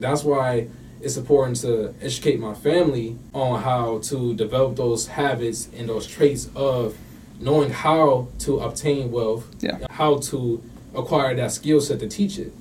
That's 0.00 0.24
why 0.24 0.66
it's 1.00 1.16
important 1.16 1.60
to 1.60 1.94
educate 2.02 2.40
my 2.40 2.54
family 2.54 3.16
on 3.32 3.62
how 3.62 3.98
to 4.04 4.34
develop 4.34 4.76
those 4.76 5.06
habits 5.06 5.68
and 5.76 5.88
those 5.88 6.06
traits 6.06 6.48
of 6.56 6.96
knowing 7.38 7.70
how 7.70 8.28
to 8.40 8.60
obtain 8.60 9.12
wealth, 9.12 9.46
Yeah. 9.60 9.78
how 9.90 10.16
to 10.16 10.62
acquire 10.94 11.34
that 11.36 11.52
skill 11.52 11.80
set 11.80 12.00
to 12.00 12.08
teach 12.08 12.38
it. 12.38 12.52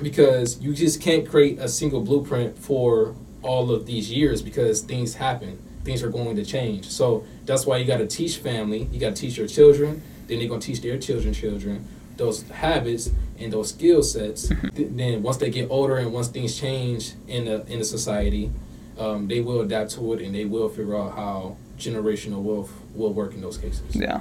Because 0.00 0.60
you 0.60 0.72
just 0.72 1.00
can't 1.00 1.28
create 1.28 1.58
a 1.58 1.68
single 1.68 2.00
blueprint 2.00 2.58
for 2.58 3.14
all 3.42 3.70
of 3.70 3.86
these 3.86 4.10
years 4.10 4.40
because 4.40 4.80
things 4.80 5.14
happen. 5.14 5.58
Things 5.84 6.02
are 6.02 6.08
going 6.08 6.36
to 6.36 6.44
change. 6.44 6.88
So 6.88 7.24
that's 7.44 7.66
why 7.66 7.76
you 7.78 7.84
got 7.84 7.98
to 7.98 8.06
teach 8.06 8.38
family. 8.38 8.88
You 8.92 9.00
got 9.00 9.14
to 9.16 9.20
teach 9.20 9.36
your 9.36 9.48
children. 9.48 10.02
Then 10.28 10.38
they're 10.38 10.48
going 10.48 10.60
to 10.60 10.66
teach 10.66 10.80
their 10.80 10.98
children, 10.98 11.34
children 11.34 11.86
those 12.16 12.42
habits 12.48 13.10
and 13.38 13.52
those 13.52 13.70
skill 13.70 14.02
sets. 14.02 14.48
Th- 14.48 14.88
then 14.90 15.22
once 15.22 15.36
they 15.38 15.50
get 15.50 15.70
older 15.70 15.96
and 15.96 16.12
once 16.12 16.28
things 16.28 16.58
change 16.58 17.14
in 17.26 17.46
the 17.46 17.66
in 17.66 17.78
the 17.78 17.84
society, 17.84 18.50
um, 18.98 19.28
they 19.28 19.40
will 19.40 19.60
adapt 19.60 19.90
to 19.92 20.12
it 20.14 20.22
and 20.22 20.34
they 20.34 20.44
will 20.44 20.68
figure 20.68 20.96
out 20.96 21.14
how 21.14 21.56
generational 21.78 22.42
wealth 22.42 22.72
will 22.94 23.12
work 23.12 23.34
in 23.34 23.40
those 23.40 23.58
cases. 23.58 23.94
Yeah. 23.94 24.20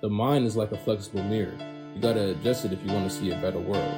The 0.00 0.08
mind 0.08 0.46
is 0.46 0.56
like 0.56 0.72
a 0.72 0.78
flexible 0.78 1.22
mirror. 1.22 1.54
You 1.94 2.00
gotta 2.00 2.30
adjust 2.30 2.64
it 2.64 2.72
if 2.72 2.84
you 2.84 2.92
want 2.92 3.10
to 3.10 3.16
see 3.16 3.30
a 3.30 3.40
better 3.40 3.58
world. 3.58 3.94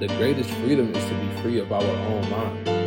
The 0.00 0.06
greatest 0.16 0.50
freedom 0.50 0.94
is 0.94 1.04
to 1.04 1.14
be 1.14 1.42
free 1.42 1.58
of 1.58 1.72
our 1.72 1.82
own 1.82 2.30
mind. 2.30 2.77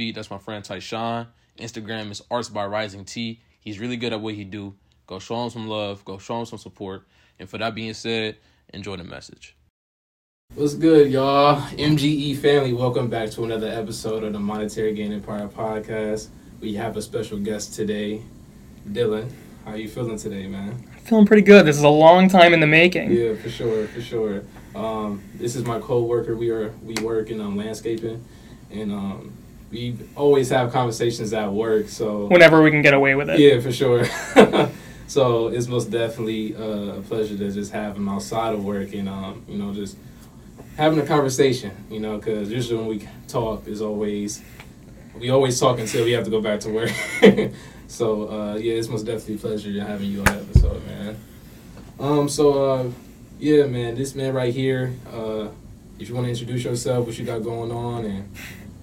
Beat, 0.00 0.14
that's 0.14 0.30
my 0.30 0.38
friend 0.38 0.64
Tyshawn. 0.64 1.26
Instagram 1.58 2.10
is 2.10 2.22
Arts 2.30 2.48
by 2.48 2.64
Rising 2.64 3.04
T. 3.04 3.42
He's 3.60 3.78
really 3.78 3.98
good 3.98 4.14
at 4.14 4.20
what 4.22 4.32
he 4.32 4.44
do. 4.44 4.74
Go 5.06 5.18
show 5.18 5.44
him 5.44 5.50
some 5.50 5.68
love. 5.68 6.02
Go 6.06 6.16
show 6.16 6.40
him 6.40 6.46
some 6.46 6.58
support. 6.58 7.06
And 7.38 7.46
for 7.46 7.58
that 7.58 7.74
being 7.74 7.92
said, 7.92 8.38
enjoy 8.72 8.96
the 8.96 9.04
message. 9.04 9.58
What's 10.54 10.72
good, 10.72 11.12
y'all? 11.12 11.60
MGE 11.72 12.34
family, 12.38 12.72
welcome 12.72 13.10
back 13.10 13.28
to 13.32 13.44
another 13.44 13.68
episode 13.68 14.24
of 14.24 14.32
the 14.32 14.38
Monetary 14.38 14.94
Gain 14.94 15.12
Empire 15.12 15.48
podcast. 15.48 16.28
We 16.62 16.72
have 16.76 16.96
a 16.96 17.02
special 17.02 17.36
guest 17.38 17.74
today, 17.74 18.22
Dylan. 18.88 19.30
How 19.66 19.74
you 19.74 19.86
feeling 19.86 20.16
today, 20.16 20.46
man? 20.46 20.82
Feeling 21.04 21.26
pretty 21.26 21.42
good. 21.42 21.66
This 21.66 21.76
is 21.76 21.82
a 21.82 21.90
long 21.90 22.30
time 22.30 22.54
in 22.54 22.60
the 22.60 22.66
making. 22.66 23.12
Yeah, 23.12 23.34
for 23.34 23.50
sure, 23.50 23.86
for 23.88 24.00
sure. 24.00 24.44
Um, 24.74 25.22
this 25.34 25.56
is 25.56 25.66
my 25.66 25.78
co-worker. 25.78 26.36
We 26.36 26.48
are 26.48 26.70
we 26.82 26.94
work 27.02 27.28
in 27.28 27.38
um, 27.42 27.58
landscaping, 27.58 28.24
and 28.70 28.92
um, 28.92 29.36
we 29.70 29.96
always 30.16 30.50
have 30.50 30.72
conversations 30.72 31.32
at 31.32 31.52
work. 31.52 31.88
So 31.88 32.26
Whenever 32.26 32.62
we 32.62 32.70
can 32.70 32.82
get 32.82 32.94
away 32.94 33.14
with 33.14 33.30
it. 33.30 33.38
yeah, 33.38 33.60
for 33.60 33.72
sure. 33.72 34.04
so 35.06 35.48
it's 35.48 35.66
most 35.68 35.90
definitely 35.90 36.56
uh, 36.56 36.98
a 36.98 37.02
pleasure 37.02 37.36
to 37.36 37.50
just 37.52 37.72
have 37.72 37.96
him 37.96 38.08
outside 38.08 38.54
of 38.54 38.64
work 38.64 38.92
and 38.92 39.08
um, 39.08 39.44
you 39.48 39.58
know 39.58 39.72
just 39.72 39.96
having 40.76 40.98
a 40.98 41.06
conversation. 41.06 41.70
You 41.90 42.00
know, 42.00 42.16
because 42.18 42.50
usually 42.50 42.78
when 42.78 42.88
we 42.88 43.08
talk 43.28 43.66
is 43.66 43.80
always 43.80 44.42
we 45.18 45.30
always 45.30 45.58
talk 45.58 45.78
until 45.78 46.04
we 46.04 46.12
have 46.12 46.24
to 46.24 46.30
go 46.30 46.40
back 46.40 46.60
to 46.60 46.70
work. 46.70 46.90
so 47.86 48.28
uh, 48.28 48.54
yeah, 48.56 48.74
it's 48.74 48.88
most 48.88 49.04
definitely 49.06 49.34
a 49.36 49.38
pleasure 49.38 49.84
having 49.84 50.10
you 50.10 50.18
on 50.20 50.24
the 50.24 50.32
episode, 50.32 50.86
man. 50.86 51.16
Um, 51.98 52.28
so 52.28 52.72
uh, 52.72 52.90
yeah, 53.38 53.66
man, 53.66 53.94
this 53.94 54.14
man 54.14 54.34
right 54.34 54.52
here. 54.52 54.94
Uh, 55.12 55.48
if 55.98 56.08
you 56.08 56.14
want 56.14 56.24
to 56.24 56.30
introduce 56.30 56.64
yourself, 56.64 57.06
what 57.06 57.18
you 57.18 57.26
got 57.26 57.42
going 57.42 57.70
on, 57.70 58.06
and 58.06 58.32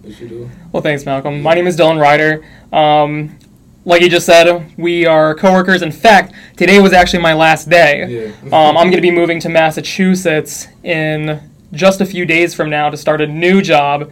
you 0.08 0.28
do. 0.28 0.50
Well, 0.72 0.82
thanks, 0.82 1.06
Malcolm. 1.06 1.42
My 1.42 1.54
name 1.54 1.68
is 1.68 1.78
Dylan 1.78 2.00
Rider. 2.00 2.46
Um, 2.72 3.38
like 3.86 4.02
you 4.02 4.10
just 4.10 4.26
said, 4.26 4.74
we 4.78 5.06
are 5.06 5.34
coworkers. 5.36 5.82
In 5.82 5.92
fact, 5.92 6.34
today 6.58 6.80
was 6.80 6.94
actually 6.94 7.22
my 7.24 7.34
last 7.34 7.70
day. 7.70 8.32
Yeah. 8.44 8.48
Um, 8.48 8.78
I'm 8.78 8.88
going 8.88 8.98
to 8.98 9.02
be 9.02 9.12
moving 9.12 9.40
to 9.42 9.50
Massachusetts 9.50 10.68
in 10.84 11.40
just 11.72 12.02
a 12.02 12.06
few 12.06 12.26
days 12.26 12.54
from 12.54 12.70
now 12.70 12.90
to 12.90 12.98
start 12.98 13.22
a 13.22 13.28
new 13.28 13.62
job. 13.62 14.12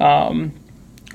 Um, 0.00 0.52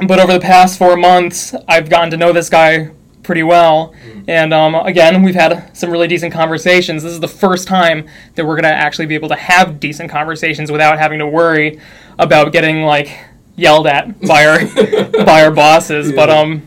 but 0.07 0.19
over 0.19 0.33
the 0.33 0.39
past 0.39 0.77
four 0.77 0.95
months, 0.95 1.55
I've 1.67 1.89
gotten 1.89 2.11
to 2.11 2.17
know 2.17 2.31
this 2.31 2.49
guy 2.49 2.91
pretty 3.23 3.43
well. 3.43 3.93
And 4.27 4.53
um, 4.53 4.73
again, 4.75 5.21
we've 5.21 5.35
had 5.35 5.75
some 5.75 5.89
really 5.89 6.07
decent 6.07 6.33
conversations. 6.33 7.03
This 7.03 7.11
is 7.11 7.19
the 7.19 7.27
first 7.27 7.67
time 7.67 8.07
that 8.35 8.45
we're 8.45 8.55
going 8.55 8.63
to 8.63 8.69
actually 8.69 9.05
be 9.05 9.16
able 9.16 9.29
to 9.29 9.35
have 9.35 9.79
decent 9.79 10.09
conversations 10.09 10.71
without 10.71 10.97
having 10.97 11.19
to 11.19 11.27
worry 11.27 11.79
about 12.19 12.53
getting 12.53 12.83
like 12.83 13.09
yelled 13.57 13.88
at 13.88 14.22
by 14.22 14.45
our 14.45 15.25
by 15.25 15.44
our 15.44 15.51
bosses. 15.51 16.13
But 16.13 16.29
um, 16.29 16.62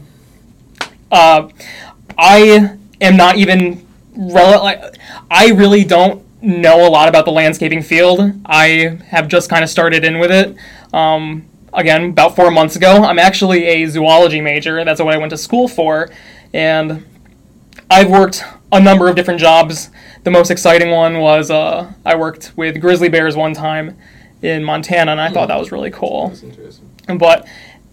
uh, 1.10 1.48
I 2.18 2.76
am 3.00 3.16
not 3.16 3.36
even 3.36 3.86
rel- 4.14 4.62
like 4.62 4.98
I 5.30 5.48
really 5.52 5.84
don't 5.84 6.22
know 6.42 6.86
a 6.86 6.90
lot 6.90 7.08
about 7.08 7.24
the 7.24 7.32
landscaping 7.32 7.82
field. 7.82 8.20
I 8.44 8.98
have 9.08 9.28
just 9.28 9.48
kind 9.48 9.64
of 9.64 9.70
started 9.70 10.04
in 10.04 10.18
with 10.18 10.30
it. 10.30 10.56
Um, 10.92 11.46
again, 11.72 12.10
about 12.10 12.36
four 12.36 12.50
months 12.50 12.76
ago. 12.76 13.04
I'm 13.04 13.18
actually 13.18 13.64
a 13.64 13.86
zoology 13.86 14.40
major. 14.40 14.84
That's 14.84 15.00
what 15.00 15.14
I 15.14 15.18
went 15.18 15.30
to 15.30 15.38
school 15.38 15.68
for, 15.68 16.10
and 16.52 17.06
I've 17.90 18.10
worked 18.10 18.44
a 18.72 18.80
number 18.80 19.08
of 19.08 19.16
different 19.16 19.40
jobs. 19.40 19.90
The 20.24 20.30
most 20.30 20.50
exciting 20.50 20.90
one 20.90 21.18
was 21.18 21.50
uh, 21.50 21.92
I 22.04 22.14
worked 22.16 22.52
with 22.56 22.80
grizzly 22.80 23.08
bears 23.08 23.36
one 23.36 23.54
time 23.54 23.96
in 24.42 24.64
Montana, 24.64 25.12
and 25.12 25.20
I 25.20 25.30
thought 25.30 25.48
that 25.48 25.58
was 25.58 25.70
really 25.72 25.90
cool. 25.90 26.28
That's 26.28 26.42
interesting. 26.42 26.88
But 27.18 27.46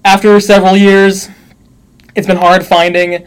after 0.06 0.40
several 0.40 0.78
years, 0.78 1.30
it's 2.16 2.28
been 2.28 2.38
hard 2.38 2.66
finding 2.66 3.26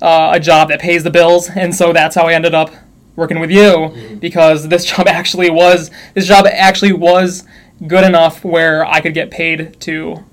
uh, 0.00 0.30
a 0.34 0.40
job 0.40 0.68
that 0.68 0.80
pays 0.80 1.02
the 1.04 1.10
bills, 1.10 1.48
and 1.50 1.74
so 1.74 1.92
that's 1.92 2.14
how 2.14 2.24
I 2.26 2.34
ended 2.34 2.54
up 2.54 2.70
working 3.16 3.40
with 3.40 3.50
you 3.50 4.16
because 4.20 4.68
this 4.68 4.84
job 4.90 5.06
actually 5.08 5.50
was 5.50 5.90
this 6.14 6.26
job 6.26 6.46
actually 6.46 6.92
was 6.92 7.44
good 7.86 8.04
enough 8.04 8.44
where 8.44 8.84
I 8.86 9.00
could 9.00 9.14
get 9.14 9.30
paid 9.30 9.78
to 9.80 10.24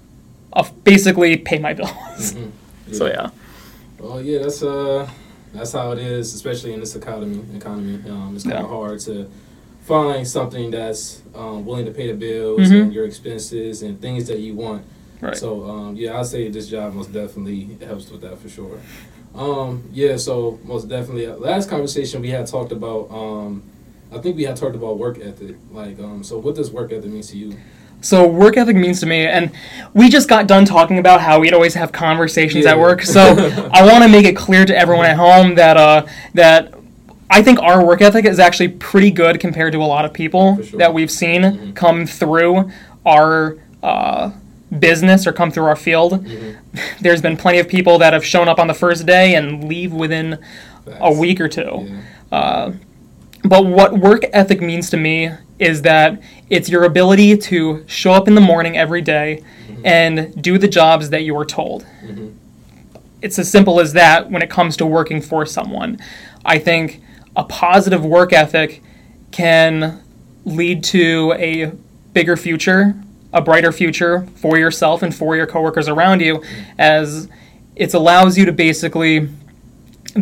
uh, 0.54 0.64
basically 0.84 1.38
pay 1.38 1.60
my 1.60 1.74
bills. 1.74 2.36
So 2.94 3.08
yeah, 3.08 3.32
Well, 4.00 4.22
yeah, 4.22 4.40
that's 4.40 4.64
uh, 4.64 5.10
that's 5.54 5.74
how 5.74 5.92
it 5.92 6.00
is, 6.00 6.34
especially 6.34 6.72
in 6.74 6.80
this 6.80 6.96
economy. 6.96 7.44
Economy, 7.54 7.96
um, 8.10 8.32
it's 8.34 8.46
kind 8.46 8.56
Yeah. 8.56 8.64
of 8.64 8.70
hard 8.70 9.02
to 9.02 9.30
find 9.88 10.28
something 10.28 10.70
that's 10.72 11.22
um, 11.34 11.66
willing 11.66 11.86
to 11.86 11.92
pay 11.92 12.08
the 12.12 12.18
bills 12.18 12.60
Mhm. 12.70 12.82
and 12.82 12.94
your 12.94 13.06
expenses 13.06 13.82
and 13.84 14.02
things 14.02 14.28
that 14.28 14.40
you 14.40 14.54
want. 14.56 14.84
right. 15.22 15.36
So 15.38 15.64
um, 15.70 15.96
yeah, 15.96 16.20
I'd 16.20 16.26
say 16.26 16.50
this 16.50 16.68
job 16.68 16.94
most 16.94 17.12
definitely 17.14 17.78
helps 17.86 18.12
with 18.12 18.22
that 18.22 18.38
for 18.40 18.50
sure. 18.50 18.78
Um, 19.34 19.84
yeah, 19.94 20.18
so 20.18 20.60
most 20.66 20.90
definitely. 20.90 21.28
uh, 21.28 21.36
Last 21.36 21.70
conversation 21.70 22.22
we 22.22 22.30
had 22.32 22.48
talked 22.48 22.72
about. 22.72 23.10
Um, 23.12 23.64
I 24.14 24.18
think 24.20 24.36
we 24.38 24.44
had 24.44 24.56
talked 24.56 24.76
about 24.76 24.98
work 24.98 25.20
ethic. 25.20 25.56
Like, 25.72 26.00
um, 26.00 26.24
so 26.24 26.38
what 26.38 26.56
does 26.56 26.72
work 26.72 26.92
ethic 26.92 27.12
mean 27.12 27.22
to 27.24 27.38
you? 27.38 27.54
So 28.02 28.28
work 28.28 28.58
ethic 28.58 28.76
means 28.76 29.00
to 29.02 29.06
me, 29.06 29.26
and 29.26 29.52
we 29.94 30.08
just 30.10 30.30
got 30.30 30.48
done 30.48 30.66
talking 30.66 30.98
about 31.00 31.20
how 31.22 31.40
we'd 31.40 31.54
always 31.54 31.74
have 31.74 31.92
conversations 31.92 32.66
Yeah. 32.66 32.72
at 32.72 32.80
work. 32.80 33.02
So 33.04 33.22
I 33.74 33.86
want 33.92 34.04
to 34.04 34.10
make 34.10 34.26
it 34.26 34.36
clear 34.36 34.66
to 34.66 34.78
everyone 34.78 35.06
at 35.06 35.18
home 35.18 35.56
that 35.56 35.78
uh, 35.78 36.06
that 36.36 36.74
I 37.30 37.42
think 37.42 37.60
our 37.62 37.86
work 37.86 38.02
ethic 38.02 38.26
is 38.26 38.40
actually 38.40 38.70
pretty 38.70 39.12
good 39.12 39.40
compared 39.40 39.74
to 39.74 39.80
a 39.82 39.86
lot 39.86 40.06
of 40.06 40.14
people 40.14 40.62
sure. 40.64 40.80
that 40.80 40.94
we've 40.94 41.12
seen 41.12 41.42
Mhm. 41.42 41.76
come 41.76 42.06
through 42.06 42.72
our 43.06 43.58
uh, 43.84 44.32
business 44.80 45.28
or 45.28 45.32
come 45.34 45.52
through 45.52 45.66
our 45.66 45.76
field. 45.76 46.26
There's 47.02 47.22
been 47.22 47.38
plenty 47.38 47.60
of 47.60 47.68
people 47.68 47.98
that 48.00 48.14
have 48.14 48.26
shown 48.26 48.48
up 48.48 48.60
on 48.60 48.68
the 48.68 48.74
first 48.74 49.06
day 49.06 49.36
and 49.36 49.64
leave 49.66 49.94
within 49.94 50.40
a 51.00 51.12
week 51.14 51.40
or 51.42 51.48
two. 51.48 51.88
Yeah. 52.32 52.38
Uh, 52.38 52.72
but 53.44 53.66
what 53.66 53.98
work 53.98 54.26
ethic 54.34 54.62
means 54.62 54.90
to 54.90 54.98
me 54.98 55.30
is 55.60 55.84
that 55.84 56.20
it's 56.50 56.70
your 56.70 56.84
ability 56.84 57.38
to 57.38 57.84
show 57.88 58.12
up 58.14 58.28
in 58.28 58.36
the 58.36 58.42
morning 58.42 58.78
every 58.78 59.02
day 59.02 59.42
and 59.84 60.42
do 60.42 60.58
the 60.58 60.68
jobs 60.68 61.10
that 61.12 61.24
you 61.24 61.38
are 61.38 61.46
told. 61.46 61.86
It's 63.22 63.40
as 63.40 63.50
simple 63.50 63.80
as 63.80 63.94
that 63.94 64.30
when 64.30 64.42
it 64.42 64.50
comes 64.50 64.76
to 64.78 64.86
working 64.86 65.22
for 65.22 65.46
someone. 65.46 65.98
I 66.46 66.58
think 66.60 67.02
a 67.38 67.44
positive 67.46 68.04
work 68.04 68.34
ethic 68.34 68.84
can 69.32 70.04
lead 70.44 70.84
to 70.84 71.34
a 71.38 71.72
bigger 72.12 72.36
future, 72.36 72.96
a 73.32 73.42
brighter 73.42 73.72
future 73.72 74.28
for 74.36 74.58
yourself 74.58 75.04
and 75.04 75.14
for 75.14 75.36
your 75.36 75.46
coworkers 75.46 75.88
around 75.88 76.22
you, 76.22 76.44
as 76.80 77.30
it 77.76 77.94
allows 77.94 78.38
you 78.38 78.46
to 78.46 78.52
basically 78.52 79.30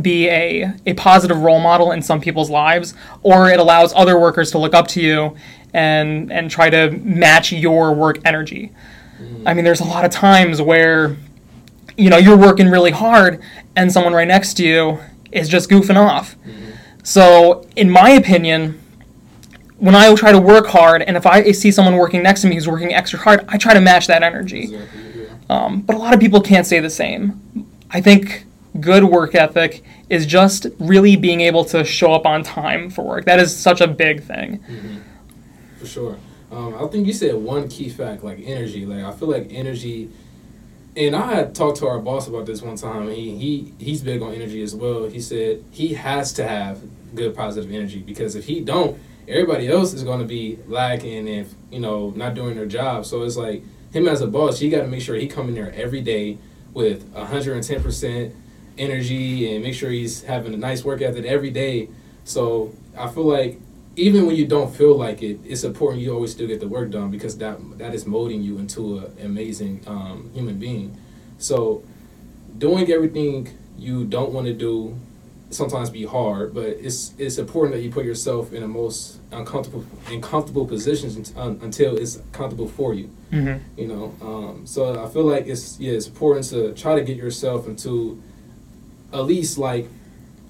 be 0.01 0.27
a, 0.27 0.73
a 0.85 0.93
positive 0.95 1.37
role 1.39 1.61
model 1.61 1.91
in 1.93 2.01
some 2.01 2.19
people's 2.19 2.49
lives, 2.49 2.93
or 3.23 3.49
it 3.49 3.59
allows 3.61 3.93
other 3.95 4.19
workers 4.19 4.51
to 4.51 4.57
look 4.57 4.73
up 4.73 4.87
to 4.89 5.01
you 5.01 5.35
and 5.73 6.31
and 6.31 6.51
try 6.51 6.69
to 6.69 6.91
match 6.91 7.51
your 7.51 7.93
work 7.93 8.19
energy. 8.25 8.71
I 9.45 9.53
mean, 9.53 9.63
there's 9.63 9.79
a 9.79 9.85
lot 9.85 10.03
of 10.03 10.11
times 10.11 10.61
where 10.61 11.15
you 11.97 12.09
know 12.09 12.17
you're 12.17 12.37
working 12.37 12.67
really 12.67 12.91
hard 12.91 13.41
and 13.75 13.91
someone 13.91 14.13
right 14.13 14.27
next 14.27 14.55
to 14.55 14.65
you 14.65 14.99
is 15.31 15.47
just 15.47 15.69
goofing 15.69 15.95
off. 15.97 16.35
Mm-hmm. 16.39 16.71
So, 17.05 17.63
in 17.75 17.91
my 17.91 18.09
opinion, 18.09 18.81
when 19.77 19.93
I 19.93 20.13
try 20.15 20.31
to 20.31 20.39
work 20.39 20.65
hard, 20.65 21.03
and 21.03 21.15
if 21.15 21.27
I 21.27 21.51
see 21.51 21.71
someone 21.71 21.97
working 21.97 22.23
next 22.23 22.41
to 22.41 22.47
me 22.47 22.55
who's 22.55 22.67
working 22.67 22.95
extra 22.95 23.19
hard, 23.19 23.45
I 23.47 23.59
try 23.59 23.75
to 23.75 23.79
match 23.79 24.07
that 24.07 24.23
energy. 24.23 24.63
Exactly. 24.63 25.01
Yeah. 25.21 25.29
Um, 25.47 25.81
but 25.81 25.95
a 25.95 25.99
lot 25.99 26.15
of 26.15 26.19
people 26.19 26.41
can't 26.41 26.65
say 26.65 26.79
the 26.79 26.89
same. 26.89 27.39
I 27.91 28.01
think 28.01 28.45
good 28.79 29.03
work 29.03 29.35
ethic 29.35 29.83
is 30.09 30.25
just 30.25 30.65
really 30.79 31.15
being 31.15 31.41
able 31.41 31.63
to 31.65 31.83
show 31.83 32.11
up 32.11 32.25
on 32.25 32.41
time 32.41 32.89
for 32.89 33.05
work. 33.05 33.25
That 33.25 33.37
is 33.39 33.55
such 33.55 33.81
a 33.81 33.87
big 33.87 34.23
thing. 34.23 34.63
For 35.77 35.85
sure. 35.85 36.17
Um, 36.51 36.73
I 36.73 36.87
think 36.87 37.05
you 37.05 37.13
said 37.13 37.35
one 37.35 37.69
key 37.69 37.89
fact, 37.89 38.23
like 38.23 38.39
energy. 38.43 38.83
Like 38.83 39.03
I 39.03 39.11
feel 39.11 39.29
like 39.29 39.47
energy, 39.51 40.09
and 40.97 41.15
I 41.15 41.33
had 41.33 41.55
talked 41.55 41.77
to 41.79 41.87
our 41.87 41.99
boss 41.99 42.27
about 42.27 42.45
this 42.45 42.61
one 42.61 42.75
time. 42.75 43.09
He 43.09 43.37
he 43.37 43.73
he's 43.79 44.01
big 44.01 44.21
on 44.21 44.33
energy 44.33 44.61
as 44.61 44.75
well. 44.75 45.05
He 45.05 45.19
said 45.19 45.63
he 45.71 45.93
has 45.95 46.33
to 46.33 46.47
have 46.47 46.81
good 47.13 47.35
positive 47.35 47.71
energy 47.71 47.99
because 47.99 48.35
if 48.35 48.45
he 48.45 48.61
don't, 48.61 48.97
everybody 49.27 49.67
else 49.67 49.93
is 49.93 50.03
going 50.03 50.19
to 50.19 50.25
be 50.25 50.59
lacking 50.67 51.27
if 51.27 51.53
you 51.71 51.79
know 51.79 52.11
not 52.11 52.33
doing 52.33 52.55
their 52.55 52.65
job. 52.65 53.05
So 53.05 53.23
it's 53.23 53.37
like 53.37 53.63
him 53.91 54.07
as 54.07 54.21
a 54.21 54.27
boss, 54.27 54.61
you 54.61 54.69
got 54.69 54.81
to 54.81 54.87
make 54.87 55.01
sure 55.01 55.15
he 55.15 55.27
come 55.27 55.49
in 55.49 55.55
there 55.55 55.73
every 55.73 56.01
day 56.01 56.37
with 56.73 57.13
hundred 57.13 57.55
and 57.55 57.63
ten 57.63 57.81
percent 57.81 58.35
energy 58.77 59.53
and 59.53 59.63
make 59.63 59.73
sure 59.73 59.89
he's 59.89 60.23
having 60.23 60.53
a 60.53 60.57
nice 60.57 60.83
work 60.83 61.01
ethic 61.01 61.25
every 61.25 61.49
day. 61.49 61.89
So 62.23 62.73
I 62.97 63.07
feel 63.07 63.25
like 63.25 63.59
even 63.95 64.25
when 64.25 64.35
you 64.35 64.45
don't 64.45 64.73
feel 64.75 64.95
like 64.97 65.21
it, 65.21 65.39
it's 65.45 65.63
important 65.63 66.01
you 66.03 66.13
always 66.13 66.31
still 66.31 66.47
get 66.47 66.59
the 66.59 66.67
work 66.67 66.89
done 66.91 67.09
because 67.11 67.37
that 67.37 67.57
that 67.77 67.93
is 67.93 68.05
molding 68.05 68.41
you 68.41 68.57
into 68.57 68.99
an 68.99 69.13
amazing 69.23 69.81
um, 69.87 70.29
human 70.33 70.57
being. 70.59 70.97
So 71.37 71.83
doing 72.57 72.91
everything 72.91 73.49
you 73.77 74.05
don't 74.05 74.31
want 74.31 74.47
to 74.47 74.53
do 74.53 74.97
sometimes 75.49 75.89
be 75.89 76.05
hard, 76.05 76.53
but 76.53 76.65
it's 76.65 77.13
it's 77.17 77.37
important 77.37 77.75
that 77.75 77.81
you 77.81 77.91
put 77.91 78.05
yourself 78.05 78.51
in 78.53 78.61
the 78.61 78.67
most 78.67 79.19
uncomfortable 79.31 79.85
uncomfortable 80.09 80.65
positions 80.65 81.33
until 81.37 81.97
it's 81.97 82.19
comfortable 82.31 82.67
for 82.67 82.93
you. 82.93 83.09
hmm 83.31 83.55
You 83.77 83.87
know, 83.87 84.15
um, 84.21 84.65
so 84.65 85.03
I 85.03 85.07
feel 85.09 85.23
like 85.23 85.47
it's 85.47 85.79
yeah, 85.79 85.93
it's 85.93 86.07
important 86.07 86.45
to 86.49 86.73
try 86.73 86.95
to 86.95 87.03
get 87.03 87.17
yourself 87.17 87.67
into 87.67 88.21
at 89.13 89.21
least 89.25 89.57
like 89.57 89.87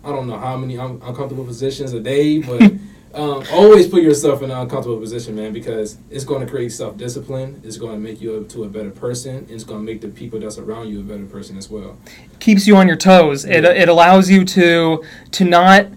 I 0.04 0.10
don't 0.10 0.28
know 0.28 0.38
how 0.38 0.56
many 0.58 0.78
un- 0.78 1.02
uncomfortable 1.04 1.46
positions 1.46 1.94
a 1.94 2.00
day, 2.00 2.40
but 2.40 2.74
um, 3.16 3.44
always 3.52 3.88
put 3.88 4.04
yourself 4.04 4.42
in 4.42 4.52
an 4.52 4.58
uncomfortable 4.58 5.00
position, 5.00 5.36
man, 5.36 5.54
because 5.54 5.98
it's 6.10 6.26
going 6.26 6.42
to 6.42 6.48
create 6.52 6.70
self 6.70 6.98
discipline. 6.98 7.62
It's 7.64 7.78
going 7.78 7.94
to 7.94 8.00
make 8.00 8.20
you 8.20 8.36
up 8.36 8.50
to 8.50 8.66
a 8.66 8.70
better 8.70 8.92
person. 8.92 9.38
And 9.38 9.52
it's 9.52 9.64
going 9.64 9.80
to 9.80 9.86
make 9.86 10.02
the 10.02 10.10
people 10.10 10.40
that's 10.40 10.58
around 10.58 10.90
you 10.90 11.00
a 11.00 11.04
better 11.04 11.26
person 11.26 11.58
as 11.58 11.70
well. 11.70 11.98
Keeps 12.40 12.68
you 12.68 12.76
on 12.76 12.88
your 12.88 12.98
toes. 12.98 13.46
It, 13.46 13.64
it 13.64 13.88
allows 13.88 14.30
you 14.30 14.44
to 14.46 15.04
to 15.32 15.44
not, 15.46 15.88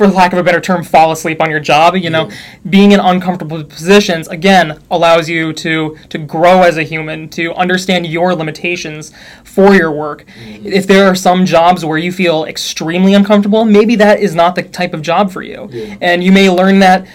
for 0.00 0.06
lack 0.08 0.32
of 0.32 0.38
a 0.38 0.42
better 0.42 0.62
term, 0.62 0.82
fall 0.82 1.12
asleep 1.12 1.42
on 1.42 1.50
your 1.50 1.60
job. 1.60 1.94
You 1.94 2.08
know, 2.08 2.30
being 2.70 2.92
in 2.92 3.00
uncomfortable 3.00 3.62
positions 3.62 4.28
again 4.28 4.80
allows 4.90 5.28
you 5.28 5.52
to 5.52 5.98
to 6.08 6.16
grow 6.16 6.62
as 6.62 6.78
a 6.78 6.82
human, 6.84 7.28
to 7.30 7.52
understand 7.52 8.06
your 8.06 8.34
limitations 8.34 9.12
for 9.44 9.74
your 9.74 9.92
work. 9.92 10.24
Mm-hmm. 10.24 10.68
If 10.68 10.86
there 10.86 11.04
are 11.04 11.14
some 11.14 11.44
jobs 11.44 11.84
where 11.84 11.98
you 11.98 12.12
feel 12.12 12.46
extremely 12.46 13.12
uncomfortable, 13.12 13.66
maybe 13.66 13.94
that 13.96 14.20
is 14.20 14.34
not 14.34 14.54
the 14.54 14.62
type 14.62 14.94
of 14.94 15.02
job 15.02 15.30
for 15.30 15.42
you, 15.42 15.68
Yeah. 15.70 15.96
and 16.00 16.24
you 16.24 16.32
may 16.32 16.48
learn 16.48 16.78
that 16.78 17.06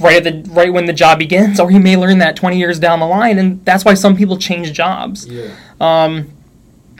right 0.00 0.16
at 0.16 0.24
the 0.24 0.50
right 0.50 0.72
when 0.72 0.86
the 0.86 0.92
job 0.92 1.20
begins, 1.20 1.60
or 1.60 1.70
you 1.70 1.78
may 1.78 1.96
learn 1.96 2.18
that 2.18 2.34
20 2.34 2.58
years 2.58 2.80
down 2.80 2.98
the 2.98 3.06
line, 3.06 3.38
and 3.38 3.64
that's 3.64 3.84
why 3.84 3.94
some 3.94 4.16
people 4.16 4.36
change 4.36 4.72
jobs 4.72 5.28
Yeah. 5.28 5.50
Um, 5.80 6.32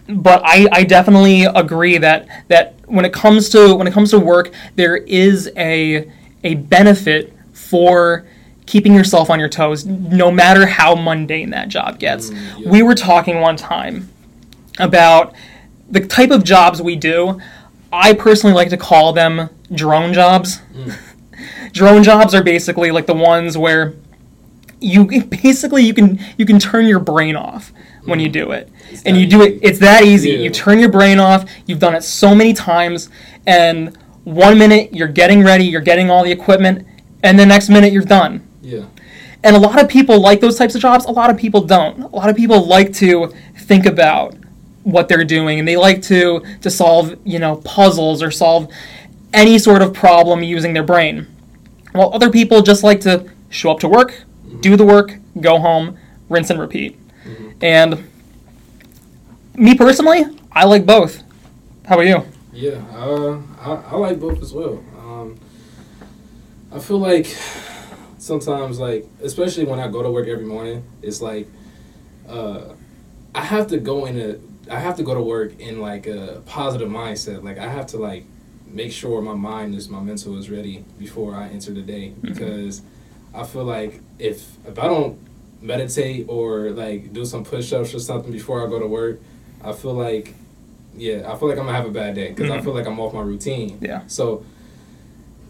but 0.09 0.43
I, 0.45 0.67
I 0.73 0.85
definitely 0.85 1.45
agree 1.45 1.99
that 1.99 2.29
that 2.49 2.75
when 2.87 3.05
it 3.05 3.13
comes 3.13 3.49
to 3.51 3.75
when 3.75 3.87
it 3.87 3.93
comes 3.93 4.11
to 4.11 4.19
work, 4.19 4.53
there 4.77 4.97
is 4.97 5.51
a 5.57 6.11
a 6.45 6.55
benefit 6.55 7.33
for 7.53 8.27
keeping 8.67 8.95
yourself 8.95 9.31
on 9.31 9.39
your 9.39 9.49
toes, 9.49 9.87
no 9.87 10.31
matter 10.31 10.67
how 10.67 10.95
mundane 10.95 11.51
that 11.51 11.69
job 11.69 11.99
gets. 11.99 12.31
Mm, 12.31 12.61
yeah. 12.61 12.71
We 12.71 12.83
were 12.83 12.95
talking 12.95 13.41
one 13.41 13.57
time 13.57 14.09
about 14.79 15.35
the 15.89 16.05
type 16.05 16.31
of 16.31 16.45
jobs 16.45 16.83
we 16.83 16.97
do. 16.97 17.41
I 17.93 18.13
personally 18.13 18.55
like 18.55 18.71
to 18.71 18.77
call 18.77 19.13
them 19.13 19.49
drone 19.73 20.13
jobs. 20.13 20.61
drone 21.73 22.03
jobs 22.03 22.35
are 22.35 22.43
basically 22.43 22.91
like 22.91 23.07
the 23.07 23.15
ones 23.15 23.57
where 23.57 23.95
you 24.81 25.25
basically 25.25 25.85
you 25.85 25.95
can 25.95 26.19
you 26.37 26.45
can 26.45 26.59
turn 26.59 26.87
your 26.87 27.01
brain 27.01 27.37
off 27.37 27.73
when 28.07 28.21
you 28.21 28.29
do 28.29 28.53
it. 28.53 28.71
It's 28.91 29.03
and 29.03 29.17
you 29.17 29.27
do 29.27 29.43
it 29.43 29.59
it's 29.63 29.79
that 29.81 30.05
easy. 30.05 30.31
Yeah. 30.31 30.39
you 30.39 30.51
turn 30.51 30.79
your 30.79 30.91
brain 30.91 31.19
off. 31.19 31.51
You've 31.67 31.79
done 31.79 31.95
it 31.95 32.03
so 32.03 32.35
many 32.35 32.53
times. 32.53 33.11
And 33.47 33.97
one 34.25 34.59
minute 34.59 34.95
you're 34.95 35.09
getting 35.09 35.43
ready 35.43 35.65
you're 35.65 35.81
getting 35.81 36.11
all 36.11 36.25
the 36.25 36.33
equipment 36.33 36.87
and 37.23 37.39
the 37.39 37.47
next 37.47 37.69
minute 37.69 37.93
you're 37.93 38.03
done. 38.03 38.47
Yeah. 38.63 38.87
and 39.45 39.55
a 39.55 39.59
lot 39.59 39.81
of 39.81 39.89
people 39.89 40.21
like 40.21 40.41
those 40.41 40.57
types 40.57 40.75
of 40.75 40.81
jobs. 40.81 41.05
A 41.05 41.11
lot 41.11 41.31
of 41.31 41.37
people 41.37 41.61
don't. 41.61 42.01
A 42.01 42.17
lot 42.17 42.29
of 42.29 42.37
people 42.37 42.67
like 42.67 42.93
to 42.95 43.33
think 43.59 43.87
about 43.87 44.35
what 44.83 45.09
they're 45.09 45.25
doing. 45.25 45.59
And 45.59 45.67
they 45.67 45.77
like 45.77 46.03
to 46.03 46.43
to 46.63 46.71
solve 46.71 47.17
you 47.25 47.39
know 47.39 47.57
puzzles 47.65 48.23
or 48.23 48.31
solve 48.31 48.73
any 49.33 49.59
sort 49.59 49.83
of 49.83 49.93
problem 49.93 50.43
using 50.43 50.73
their 50.73 50.85
brain. 50.85 51.27
While 51.93 52.13
other 52.13 52.31
people 52.31 52.63
just 52.63 52.83
like 52.83 53.01
to 53.03 53.31
show 53.49 53.71
up 53.71 53.81
to 53.81 53.89
work 53.89 54.13
mm-hmm. 54.13 54.61
do 54.61 54.77
the 54.77 54.85
work 54.85 55.17
go 55.41 55.59
home 55.59 55.99
rinse 56.29 56.51
and 56.51 56.61
repeat 56.61 56.99
and 57.61 58.09
me 59.55 59.75
personally 59.75 60.25
i 60.53 60.65
like 60.65 60.85
both 60.85 61.23
how 61.87 61.95
about 61.95 62.07
you 62.07 62.25
Yeah, 62.53 62.83
uh, 62.95 63.39
I, 63.61 63.75
I 63.93 63.97
like 63.97 64.19
both 64.19 64.41
as 64.41 64.55
well. 64.55 64.83
Um, 64.99 65.39
I 66.73 66.79
feel 66.79 66.99
like 66.99 67.27
sometimes, 68.19 68.81
like 68.81 69.07
especially 69.23 69.65
when 69.67 69.79
I 69.79 69.89
go 69.89 70.03
to 70.03 70.11
work 70.11 70.27
every 70.27 70.47
morning, 70.47 70.83
it's 71.03 71.21
like 71.21 71.49
uh, 72.27 72.73
I 73.35 73.43
have 73.43 73.67
to 73.69 73.77
go 73.79 74.07
in 74.07 74.19
a 74.19 74.75
I 74.75 74.81
have 74.81 74.97
to 74.97 75.03
go 75.03 75.15
to 75.15 75.21
work 75.21 75.61
in 75.61 75.81
like 75.83 76.07
a 76.07 76.43
positive 76.47 76.89
mindset. 76.89 77.45
Like 77.45 77.59
I 77.59 77.69
have 77.69 77.87
to 77.89 77.99
like 77.99 78.25
make 78.67 78.91
sure 78.91 79.21
my 79.21 79.35
mind 79.35 79.75
is 79.75 79.91
my 79.91 80.01
mental 80.01 80.39
is 80.39 80.49
ready 80.49 80.83
before 80.99 81.35
I 81.35 81.49
enter 81.49 81.73
the 81.73 81.83
day 81.83 82.15
because 82.23 82.81
I 83.35 83.45
feel 83.45 83.65
like 83.65 84.01
if 84.19 84.57
if 84.67 84.79
I 84.79 84.87
don't 84.89 85.19
meditate 85.61 86.27
or 86.29 86.71
like 86.71 87.13
do 87.13 87.25
some 87.25 87.45
push 87.45 87.73
ups 87.73 87.95
or 87.95 87.99
something 87.99 88.33
before 88.33 88.65
I 88.67 88.69
go 88.69 88.79
to 88.79 88.87
work, 88.87 89.21
I 89.63 89.73
feel 89.73 89.95
like 89.95 90.35
yeah, 90.97 91.31
I 91.31 91.37
feel 91.37 91.49
like 91.49 91.59
I'm 91.59 91.67
gonna 91.67 91.77
have 91.77 91.87
a 91.87 91.91
bad 91.91 92.15
day 92.15 92.29
because 92.31 92.51
I 92.51 92.59
Mhm. 92.59 92.65
feel 92.65 92.75
like 92.75 92.87
I'm 92.87 92.99
off 92.99 93.13
my 93.13 93.21
routine. 93.23 93.79
Yeah. 93.83 94.03
So, 94.07 94.45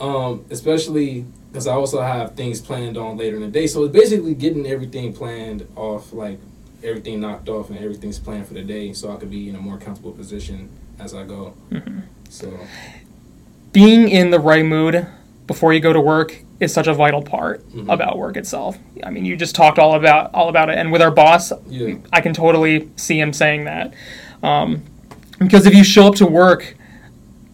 um, 0.01 0.45
especially 0.51 1.25
because 1.51 1.67
I 1.67 1.75
also 1.75 2.01
have 2.03 2.35
things 2.35 2.61
planned 2.61 2.97
on 2.99 3.17
later 3.17 3.37
in 3.37 3.43
the 3.43 3.49
day, 3.49 3.67
so 3.67 3.85
it's 3.85 3.93
basically 3.93 4.35
getting 4.35 4.67
everything 4.67 5.13
planned 5.13 5.67
off, 5.77 6.13
like 6.13 6.39
everything 6.83 7.21
knocked 7.21 7.49
off 7.49 7.71
and 7.71 7.79
everything's 7.79 8.19
planned 8.19 8.47
for 8.47 8.55
the 8.55 8.63
day, 8.63 8.93
so 8.93 9.11
I 9.13 9.17
could 9.17 9.31
be 9.31 9.49
in 9.49 9.55
a 9.55 9.61
more 9.61 9.79
comfortable 9.79 10.13
position 10.13 10.69
as 10.99 11.15
I 11.15 11.23
go. 11.25 11.55
Mm-hmm. 11.71 12.01
So 12.29 12.53
being 13.73 14.09
in 14.09 14.31
the 14.31 14.41
right 14.41 14.65
mood 14.65 15.07
before 15.47 15.73
you 15.73 15.81
go 15.81 15.93
to 15.93 16.01
work 16.01 16.43
is 16.61 16.73
such 16.73 16.87
a 16.87 16.95
vital 16.95 17.21
part 17.23 17.63
Mhm. 17.75 17.93
about 17.93 18.17
work 18.19 18.37
itself. 18.37 18.79
I 19.05 19.11
mean, 19.11 19.25
you 19.27 19.37
just 19.37 19.55
talked 19.55 19.79
all 19.79 19.95
about 19.95 20.31
all 20.35 20.49
about 20.49 20.71
it, 20.71 20.79
and 20.79 20.91
with 20.91 21.03
our 21.03 21.11
boss, 21.11 21.53
yeah, 21.69 21.95
I 22.13 22.21
can 22.21 22.33
totally 22.33 22.89
see 22.97 23.21
him 23.21 23.33
saying 23.33 23.65
that. 23.65 23.93
Um, 24.43 24.83
because 25.39 25.67
if 25.67 25.75
you 25.75 25.85
show 25.85 26.07
up 26.09 26.15
to 26.17 26.27
work 26.27 26.75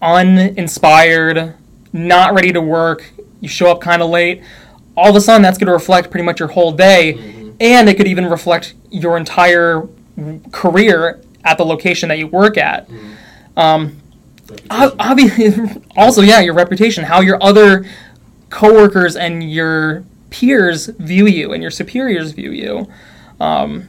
uninspired, 0.01 1.55
not 1.93 2.35
ready 2.35 2.53
to 2.53 2.61
work, 2.61 3.13
you 3.41 3.49
show 3.49 3.71
up 3.71 3.81
kind 3.81 4.03
of 4.03 4.11
late, 4.11 4.43
all 4.97 5.11
of 5.11 5.17
a 5.17 5.21
sudden 5.21 5.43
that's 5.43 5.59
going 5.59 5.67
to 5.67 5.73
reflect 5.73 6.11
pretty 6.11 6.25
much 6.25 6.39
your 6.39 6.49
whole 6.51 6.73
day, 6.73 7.15
Mhm. 7.15 7.53
and 7.61 7.89
it 7.89 7.95
could 7.97 8.07
even 8.07 8.27
reflect 8.27 8.75
your 8.91 9.17
entire 9.17 9.85
career 10.53 11.21
at 11.45 11.59
the 11.59 11.65
location 11.65 12.09
that 12.09 12.19
you 12.19 12.27
work 12.27 12.57
at. 12.57 12.87
Um, 13.57 13.97
obviously, 14.71 15.53
also, 15.97 16.21
yeah, 16.23 16.41
your 16.41 16.55
reputation, 16.55 17.05
how 17.05 17.21
your 17.21 17.43
other 17.43 17.85
coworkers 18.53 19.17
and 19.17 19.51
your 19.51 20.05
peers 20.31 20.87
view 20.87 21.27
you 21.27 21.53
and 21.53 21.61
your 21.63 21.71
superiors 21.73 22.31
view 22.33 22.53
you. 22.53 22.87
Um, 23.41 23.89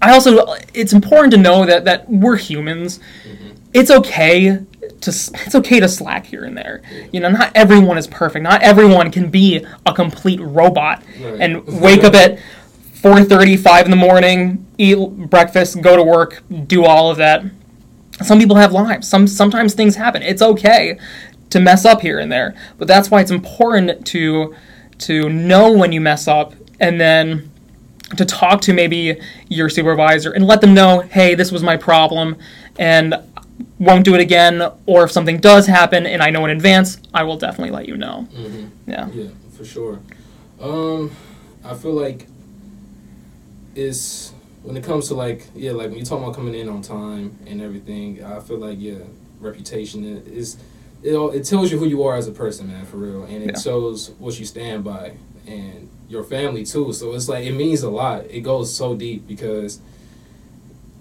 I 0.00 0.12
also, 0.12 0.54
it's 0.74 0.92
important 0.92 1.32
to 1.32 1.38
know 1.40 1.64
that 1.66 1.84
that 1.86 2.08
we're 2.08 2.36
humans. 2.36 3.00
It's 3.72 3.90
okay 3.90 4.58
to 5.00 5.10
it's 5.10 5.54
okay 5.54 5.80
to 5.80 5.88
slack 5.88 6.26
here 6.26 6.44
and 6.44 6.56
there. 6.56 6.82
You 7.10 7.20
know, 7.20 7.30
not 7.30 7.50
everyone 7.56 7.98
is 7.98 8.06
perfect. 8.06 8.42
Not 8.42 8.62
everyone 8.62 9.10
can 9.10 9.30
be 9.30 9.66
a 9.86 9.92
complete 9.92 10.40
robot 10.40 11.02
Right. 11.20 11.40
and 11.40 11.66
wake 11.80 12.04
up 12.04 12.14
at 12.14 12.38
4:35 13.02 13.86
in 13.86 13.90
the 13.90 13.96
morning, 13.96 14.66
eat 14.78 14.96
breakfast, 15.30 15.80
go 15.80 15.96
to 15.96 16.02
work, 16.02 16.42
do 16.66 16.84
all 16.84 17.10
of 17.10 17.16
that. 17.16 17.42
Some 18.22 18.38
people 18.38 18.56
have 18.56 18.72
lives. 18.72 19.08
Some 19.08 19.26
sometimes 19.26 19.74
things 19.74 19.96
happen. 19.96 20.22
It's 20.22 20.42
okay 20.42 20.98
to 21.50 21.60
mess 21.60 21.84
up 21.84 22.00
here 22.00 22.18
and 22.18 22.30
there, 22.32 22.54
but 22.78 22.88
that's 22.88 23.10
why 23.10 23.20
it's 23.20 23.30
important 23.30 24.06
to 24.08 24.54
to 24.98 25.28
know 25.28 25.72
when 25.72 25.92
you 25.92 26.00
mess 26.00 26.28
up 26.28 26.54
and 26.80 27.00
then 27.00 27.50
to 28.16 28.24
talk 28.24 28.60
to 28.60 28.72
maybe 28.72 29.20
your 29.48 29.68
supervisor 29.68 30.30
and 30.32 30.46
let 30.46 30.60
them 30.60 30.72
know, 30.72 31.00
hey, 31.00 31.34
this 31.34 31.50
was 31.50 31.62
my 31.62 31.76
problem, 31.76 32.36
and 32.78 33.14
won't 33.78 34.04
do 34.04 34.14
it 34.14 34.20
again. 34.20 34.62
Or 34.86 35.04
if 35.04 35.10
something 35.10 35.38
does 35.38 35.66
happen 35.66 36.06
and 36.06 36.22
I 36.22 36.30
know 36.30 36.44
in 36.44 36.50
advance, 36.50 36.98
I 37.12 37.24
will 37.24 37.36
definitely 37.36 37.70
let 37.74 37.88
you 37.88 37.96
know. 37.96 38.28
Mhm. 38.36 38.70
Yeah. 38.86 39.08
Yeah, 39.12 39.28
for 39.56 39.64
sure. 39.64 39.98
Um, 40.60 41.10
I 41.64 41.74
feel 41.74 41.92
like 41.92 42.26
it's 43.74 44.32
when 44.62 44.76
it 44.76 44.84
comes 44.84 45.08
to 45.08 45.14
like 45.14 45.46
yeah, 45.54 45.72
like 45.72 45.90
when 45.90 45.98
you 45.98 46.04
talk 46.04 46.20
about 46.22 46.34
coming 46.34 46.54
in 46.54 46.68
on 46.68 46.82
time 46.82 47.36
and 47.46 47.60
everything. 47.60 48.24
I 48.24 48.40
feel 48.40 48.58
like 48.58 48.76
yeah, 48.80 48.94
reputation 49.40 50.22
is 50.26 50.56
it. 51.04 51.14
all- 51.14 51.30
It 51.30 51.44
tells 51.44 51.70
you 51.70 51.78
who 51.78 51.86
you 51.86 52.02
are 52.02 52.16
as 52.16 52.26
a 52.26 52.32
person, 52.32 52.66
man, 52.68 52.84
for 52.86 52.96
real, 52.96 53.22
and 53.24 53.42
it 53.44 53.50
Yeah. 53.54 53.60
shows 53.60 54.10
what 54.18 54.38
you 54.40 54.44
stand 54.46 54.82
by 54.84 55.12
and 55.46 55.88
your 56.08 56.24
family 56.24 56.64
too. 56.64 56.92
So 56.92 57.12
it's 57.14 57.28
like 57.28 57.44
it 57.44 57.52
means 57.54 57.82
a 57.82 57.90
lot. 57.90 58.24
It 58.30 58.40
goes 58.40 58.72
so 58.74 58.94
deep 58.94 59.26
because 59.28 59.80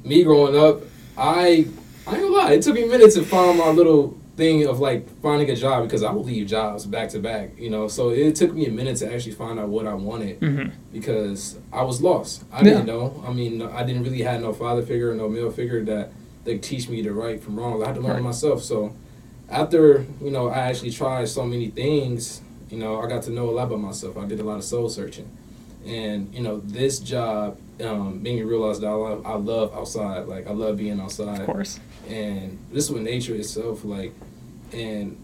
me 0.04 0.24
growing 0.24 0.56
up, 0.58 0.82
I 1.18 1.68
I 2.06 2.16
ain't 2.16 2.24
gonna 2.24 2.28
lie, 2.36 2.52
it 2.54 2.62
took 2.62 2.76
me 2.76 2.86
minutes 2.86 3.16
to 3.16 3.24
find 3.24 3.58
my 3.58 3.70
little 3.70 4.18
thing 4.36 4.66
of 4.66 4.80
like 4.82 5.08
finding 5.22 5.50
a 5.50 5.56
job 5.56 5.84
because 5.84 6.04
I 6.04 6.12
would 6.12 6.26
leave 6.26 6.48
jobs 6.48 6.86
back 6.86 7.08
to 7.10 7.20
back, 7.20 7.52
you 7.58 7.70
know. 7.70 7.88
So 7.88 8.10
it 8.10 8.36
took 8.36 8.54
me 8.54 8.66
a 8.66 8.72
minute 8.72 8.98
to 8.98 9.14
actually 9.14 9.34
find 9.34 9.58
out 9.60 9.70
what 9.70 9.86
I 9.88 9.94
wanted 9.94 10.38
hmm 10.40 10.64
because 10.92 11.58
I 11.72 11.84
was 11.84 12.02
lost. 12.02 12.44
I 12.52 12.58
Yeah. 12.60 12.64
didn't 12.66 12.86
know. 12.88 13.24
I 13.26 13.32
mean, 13.32 13.62
I 13.62 13.84
didn't 13.84 14.04
really 14.04 14.22
have 14.24 14.42
no 14.42 14.52
father 14.54 14.82
figure 14.82 15.12
or 15.12 15.16
no 15.16 15.30
male 15.30 15.50
figure 15.50 15.84
that 15.86 16.12
they 16.44 16.58
teach 16.58 16.90
me 16.90 17.02
the 17.02 17.14
right 17.14 17.42
from 17.42 17.58
wrong. 17.58 17.82
I 17.82 17.88
had 17.88 17.96
to 17.96 18.02
learn 18.02 18.14
Right. 18.16 18.24
myself. 18.24 18.62
So 18.64 18.92
after 19.54 20.06
you 20.22 20.32
know, 20.32 20.48
I 20.50 20.60
actually 20.70 20.92
tried 20.92 21.28
so 21.30 21.46
many 21.46 21.70
things. 21.70 22.42
You 22.70 22.80
know, 22.80 23.02
I 23.02 23.08
got 23.08 23.24
to 23.24 23.32
know 23.32 23.50
a 23.50 23.52
lot 23.52 23.68
about 23.68 23.80
myself. 23.80 24.18
I 24.18 24.26
did 24.26 24.40
a 24.40 24.44
lot 24.44 24.58
of 24.58 24.64
soul 24.64 24.90
searching, 24.90 25.30
and 25.86 26.34
you 26.34 26.42
know, 26.42 26.60
this 26.64 27.00
job 27.00 27.58
um, 27.84 28.22
made 28.24 28.36
me 28.36 28.42
realize 28.44 28.80
that 28.80 28.88
I 28.88 28.92
love, 28.94 29.26
I 29.26 29.36
love 29.36 29.74
outside. 29.76 30.28
Like 30.28 30.48
I 30.48 30.52
love 30.52 30.78
being 30.78 31.00
outside 31.00 31.42
Of 31.42 31.46
course. 31.46 31.80
and 32.08 32.58
this 32.72 32.90
with 32.90 33.04
nature 33.04 33.36
itself 33.36 33.84
like 33.86 34.14
and 34.74 35.18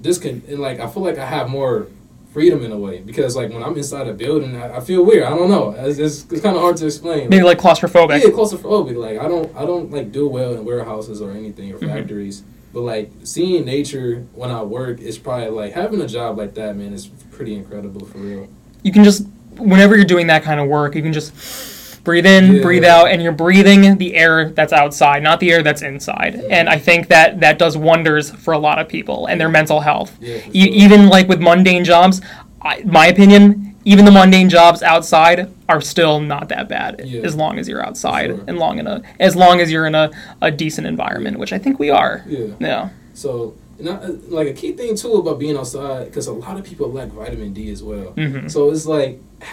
this 0.00 0.18
can 0.18 0.42
and 0.48 0.58
like 0.58 0.80
i 0.80 0.86
feel 0.88 1.02
like 1.02 1.18
i 1.18 1.24
have 1.26 1.48
more 1.48 1.86
freedom 2.32 2.62
in 2.64 2.72
a 2.72 2.76
way 2.78 2.98
because 3.00 3.36
like 3.36 3.50
when 3.52 3.62
i'm 3.62 3.76
inside 3.76 4.06
a 4.08 4.12
building 4.12 4.56
i, 4.56 4.76
I 4.76 4.80
feel 4.80 5.04
weird 5.04 5.24
i 5.24 5.30
don't 5.30 5.48
know 5.50 5.70
it's, 5.70 5.98
it's, 5.98 6.30
it's 6.32 6.40
kind 6.42 6.56
of 6.56 6.62
hard 6.62 6.76
to 6.78 6.86
explain 6.86 7.28
Maybe 7.28 7.42
like 7.44 7.58
claustrophobic. 7.58 8.20
yeah 8.22 8.30
claustrophobic 8.30 8.96
like 8.96 9.18
i 9.18 9.28
don't 9.28 9.54
i 9.56 9.64
don't 9.64 9.90
like 9.90 10.12
do 10.12 10.26
well 10.28 10.54
in 10.54 10.64
warehouses 10.64 11.20
or 11.22 11.30
anything 11.32 11.72
or 11.72 11.78
Mhm. 11.78 11.88
factories 11.88 12.42
but 12.76 12.82
like 12.82 13.10
seeing 13.22 13.64
nature 13.64 14.26
when 14.34 14.50
i 14.50 14.62
work 14.62 15.00
is 15.00 15.16
probably 15.16 15.48
like 15.48 15.72
having 15.72 15.98
a 16.02 16.06
job 16.06 16.36
like 16.36 16.52
that 16.52 16.76
man 16.76 16.92
is 16.92 17.06
pretty 17.30 17.54
incredible 17.54 18.04
for 18.04 18.18
real. 18.18 18.46
You 18.82 18.92
can 18.92 19.02
just 19.02 19.26
whenever 19.56 19.96
you're 19.96 20.04
doing 20.04 20.26
that 20.26 20.42
kind 20.42 20.60
of 20.60 20.68
work 20.68 20.94
you 20.94 21.00
can 21.00 21.14
just 21.14 22.04
breathe 22.04 22.26
in 22.26 22.56
Yeah. 22.56 22.62
breathe 22.62 22.84
out 22.84 23.08
and 23.08 23.22
you're 23.22 23.32
breathing 23.32 23.96
the 23.96 24.14
air 24.14 24.50
that's 24.50 24.74
outside 24.74 25.22
not 25.22 25.40
the 25.40 25.50
air 25.52 25.62
that's 25.62 25.80
inside. 25.80 26.34
And 26.50 26.68
i 26.68 26.78
think 26.78 27.08
that 27.08 27.40
that 27.40 27.58
does 27.58 27.78
wonders 27.78 28.28
for 28.30 28.52
a 28.52 28.58
lot 28.58 28.78
of 28.78 28.88
people 28.88 29.24
and 29.24 29.40
their 29.40 29.48
mental 29.48 29.80
health. 29.80 30.14
Yeah 30.20 30.40
e- 30.52 30.66
sure. 30.66 30.74
even 30.74 31.08
like 31.08 31.28
with 31.28 31.40
mundane 31.40 31.82
jobs 31.82 32.20
I, 32.60 32.82
my 32.84 33.06
opinion 33.06 33.74
even 33.86 34.04
the 34.04 34.10
mundane 34.10 34.48
jobs 34.50 34.82
outside 34.82 35.48
are 35.68 35.80
still 35.80 36.20
not 36.20 36.48
that 36.50 36.68
bad 36.68 37.00
Yeah. 37.04 37.22
as 37.22 37.34
long 37.34 37.58
as 37.58 37.68
you're 37.68 37.84
outside 37.88 38.30
sure. 38.30 38.44
and 38.48 38.58
long 38.58 38.78
in 38.78 38.86
a 38.86 39.00
as 39.20 39.34
long 39.36 39.60
as 39.60 39.70
you're 39.72 39.86
in 39.86 39.94
a, 39.94 40.10
a 40.42 40.50
decent 40.50 40.86
environment 40.86 41.38
which 41.38 41.52
i 41.52 41.58
think 41.58 41.78
we 41.78 41.88
are 41.90 42.22
yeah 42.26 42.48
yeah 42.60 42.88
So, 43.14 43.54
and 43.78 43.88
I, 43.88 43.96
like 44.38 44.48
a 44.48 44.52
key 44.60 44.72
thing 44.72 44.94
too 44.96 45.14
about 45.22 45.38
being 45.38 45.56
outside, 45.56 46.04
because 46.06 46.26
a 46.26 46.32
lot 46.32 46.58
of 46.58 46.64
people 46.64 46.86
lack 46.92 47.08
vitamin 47.08 47.52
D 47.54 47.70
as 47.76 47.82
well. 47.82 48.12
Mhm. 48.16 48.50
So 48.50 48.70
it's 48.72 48.86
like 48.86 49.12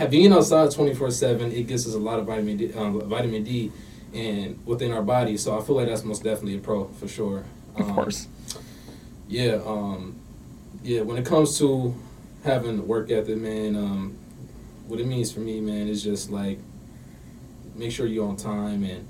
being 0.10 0.32
outside 0.34 0.72
twenty 0.72 0.94
four 1.00 1.12
seven. 1.12 1.46
It 1.60 1.66
gives 1.68 1.84
us 1.88 1.94
a 1.94 2.04
lot 2.10 2.18
of 2.20 2.26
vitamin 2.32 2.56
D, 2.58 2.74
um, 2.74 2.92
vitamin 3.16 3.44
D, 3.44 3.72
and 4.14 4.48
within 4.66 4.92
our 4.96 5.02
body. 5.16 5.36
So 5.38 5.48
I 5.58 5.62
feel 5.66 5.76
like 5.80 5.88
that's 5.92 6.04
most 6.04 6.24
definitely 6.24 6.56
a 6.56 6.60
pro 6.68 6.86
for 7.00 7.08
sure. 7.08 7.44
of 7.80 7.86
Um, 7.90 7.96
course 7.96 8.28
Yeah. 9.30 9.60
Um, 9.66 10.16
yeah. 10.84 11.02
When 11.08 11.18
it 11.18 11.26
comes 11.26 11.58
to 11.60 11.94
having 12.44 12.88
work 12.88 13.12
ethic, 13.12 13.38
man, 13.38 13.76
um, 13.76 14.16
what 14.88 15.00
it 15.00 15.08
means 15.08 15.32
for 15.32 15.40
me, 15.40 15.60
man, 15.62 15.88
is 15.88 16.04
just 16.04 16.30
like 16.30 16.60
make 17.76 17.92
sure 17.92 18.06
you're 18.06 18.28
on 18.28 18.36
time 18.36 18.84
and 18.84 19.08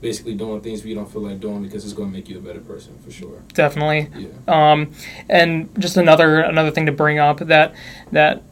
basically 0.00 0.34
doing 0.34 0.60
things 0.60 0.84
you 0.84 0.94
don't 0.94 1.10
feel 1.10 1.22
like 1.22 1.40
doing 1.40 1.62
because 1.62 1.84
it's 1.84 1.92
going 1.92 2.10
to 2.10 2.16
make 2.16 2.28
you 2.28 2.38
a 2.38 2.40
better 2.40 2.60
person 2.60 2.96
for 3.04 3.10
sure. 3.10 3.42
definitely 3.54 4.08
Yeah. 4.16 4.28
Um, 4.72 4.92
and 5.28 5.68
just 5.78 5.96
another 5.96 6.40
another 6.40 6.70
thing 6.70 6.86
to 6.86 6.92
bring 6.92 7.18
up 7.18 7.38
that 7.38 7.74
that 8.12 8.42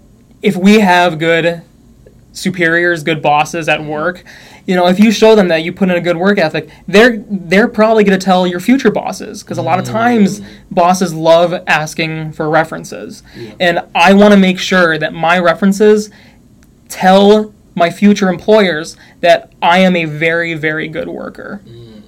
if 0.42 0.56
we 0.56 0.80
have 0.80 1.18
good 1.18 1.62
superiors, 2.32 3.02
good 3.02 3.20
bosses 3.20 3.68
at 3.68 3.82
work, 3.82 4.22
you 4.66 4.76
know, 4.76 4.86
if 4.86 5.00
you 5.00 5.10
show 5.10 5.34
them 5.34 5.48
that 5.48 5.62
you 5.64 5.72
put 5.72 5.88
in 5.88 5.96
a 5.96 6.00
good 6.00 6.16
work 6.18 6.38
ethic, 6.38 6.68
they're 6.86 7.16
they're 7.28 7.66
probably 7.68 8.04
going 8.04 8.18
to 8.18 8.24
tell 8.24 8.46
your 8.46 8.60
future 8.60 8.90
bosses 8.90 9.42
because 9.42 9.58
a 9.58 9.62
lot 9.62 9.78
of 9.78 9.84
times 9.86 10.40
bosses 10.70 11.12
love 11.14 11.52
asking 11.66 12.32
for 12.32 12.48
references, 12.50 13.22
Yeah. 13.36 13.54
and 13.58 13.80
I 13.94 14.12
want 14.12 14.32
to 14.34 14.38
make 14.38 14.58
sure 14.58 14.98
that 14.98 15.12
my 15.14 15.38
references 15.38 16.10
tell 16.88 17.52
my 17.74 17.90
future 17.90 18.28
employers 18.28 18.96
that 19.20 19.52
I 19.62 19.78
am 19.78 19.94
a 19.96 20.04
very 20.04 20.54
very 20.54 20.88
good 20.88 21.08
worker 21.08 21.60
Mm, 21.66 22.02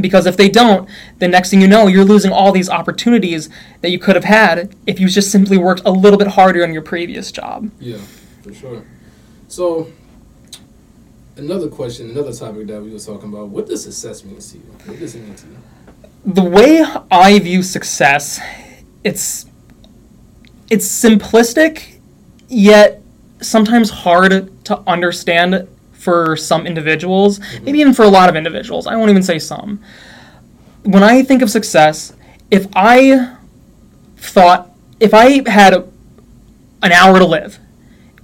because 0.00 0.26
if 0.26 0.36
they 0.36 0.48
don't 0.48 0.88
the 1.18 1.28
next 1.28 1.50
thing 1.50 1.60
you 1.60 1.68
know 1.68 1.86
you're 1.88 2.04
losing 2.04 2.30
all 2.32 2.52
these 2.52 2.68
opportunities 2.70 3.48
that 3.80 3.90
you 3.90 3.98
could 3.98 4.14
have 4.14 4.24
had 4.24 4.74
if 4.86 5.00
you 5.00 5.08
just 5.08 5.30
simply 5.30 5.58
worked 5.58 5.82
a 5.84 5.90
little 5.90 6.18
bit 6.18 6.28
harder 6.28 6.62
on 6.62 6.72
your 6.72 6.82
previous 6.82 7.32
job 7.32 7.70
yeah, 7.80 7.98
for 8.42 8.52
sure. 8.54 8.82
So, 9.48 9.90
another 11.36 11.68
question, 11.68 12.10
another 12.10 12.34
topic 12.34 12.66
that 12.66 12.82
we 12.82 12.92
were 12.92 12.98
talking 12.98 13.32
about. 13.32 13.48
What 13.48 13.66
does 13.66 13.82
success 13.84 14.22
mean 14.22 14.38
to 14.38 14.56
you? 14.58 14.62
What 14.84 14.98
does 14.98 15.14
it 15.14 15.22
mean 15.22 15.34
to 15.36 15.46
you? 15.46 15.56
the 16.24 16.42
way 16.42 16.84
i 17.10 17.38
view 17.38 17.62
success 17.62 18.40
it's 19.04 19.46
it's 20.68 20.86
simplistic 20.86 21.98
yet 22.48 23.00
sometimes 23.40 23.90
hard 23.90 24.64
to 24.64 24.78
understand 24.86 25.68
for 25.92 26.36
some 26.36 26.66
individuals 26.66 27.40
maybe 27.62 27.80
even 27.80 27.92
for 27.92 28.04
a 28.04 28.08
lot 28.08 28.28
of 28.28 28.36
individuals. 28.36 28.86
I 28.86 28.96
won't 28.96 29.10
even 29.10 29.22
say 29.22 29.38
some. 29.38 29.80
When 30.84 31.02
i 31.02 31.22
think 31.22 31.42
of 31.42 31.50
success 31.50 32.14
if 32.50 32.66
i 32.74 33.36
thought 34.16 34.70
if 35.00 35.12
i 35.12 35.48
had 35.50 35.74
a, 35.74 35.88
an 36.82 36.92
hour 36.92 37.18
to 37.18 37.26
live 37.26 37.58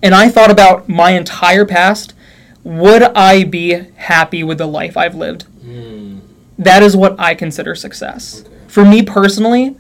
and 0.03 0.15
i 0.15 0.29
thought 0.29 0.51
about 0.51 0.89
my 0.89 1.11
entire 1.11 1.67
past 1.67 2.15
would 2.63 3.03
i 3.03 3.45
be 3.45 3.73
happy 3.97 4.43
with 4.43 4.59
the 4.59 4.67
life 4.67 4.97
i've 4.97 5.15
lived? 5.15 5.45
Mm, 5.65 6.21
that 6.59 6.83
is 6.83 6.97
what 6.97 7.19
I 7.19 7.35
consider 7.35 7.75
success. 7.75 8.41
Okay. 8.41 8.51
For 8.69 8.85
me 8.85 9.03
personally, 9.03 9.77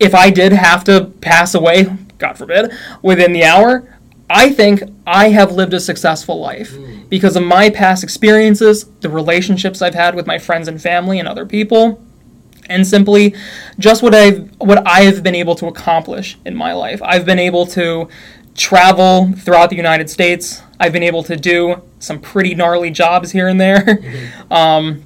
if 0.00 0.14
I 0.14 0.30
did 0.30 0.52
have 0.52 0.84
to 0.84 1.12
pass 1.20 1.54
away, 1.54 1.86
God 2.18 2.36
forbid, 2.38 2.72
within 3.02 3.32
the 3.32 3.44
hour, 3.44 3.88
I 4.34 4.50
think 4.50 4.82
I 5.06 5.28
have 5.28 5.52
lived 5.52 5.72
a 5.74 5.80
successful 5.80 6.40
life 6.40 6.72
Mm. 6.72 7.08
because 7.08 7.36
of 7.36 7.44
my 7.44 7.70
past 7.70 8.02
experiences, 8.02 8.86
the 9.00 9.08
relationships 9.08 9.80
I've 9.80 9.94
had 9.94 10.14
with 10.16 10.26
my 10.26 10.38
friends 10.38 10.66
and 10.68 10.82
family 10.82 11.18
and 11.20 11.28
other 11.28 11.46
people, 11.46 12.00
and 12.68 12.84
simply 12.86 13.34
just 13.78 14.02
what 14.02 14.14
I've 14.14 14.50
what 14.58 14.82
I've 14.86 15.22
been 15.22 15.34
able 15.36 15.54
to 15.56 15.66
accomplish 15.66 16.36
in 16.44 16.54
my 16.56 16.72
life. 16.72 17.00
I've 17.02 17.24
been 17.24 17.38
able 17.38 17.64
to 17.78 18.08
travel 18.56 19.32
throughout 19.36 19.70
the 19.70 19.76
United 19.76 20.08
States. 20.10 20.62
I've 20.80 20.92
been 20.92 21.02
able 21.02 21.22
to 21.24 21.36
do 21.36 21.82
some 21.98 22.18
pretty 22.20 22.54
gnarly 22.54 22.90
jobs 22.90 23.30
here 23.32 23.48
and 23.48 23.60
there. 23.60 23.82
Um, 24.50 25.02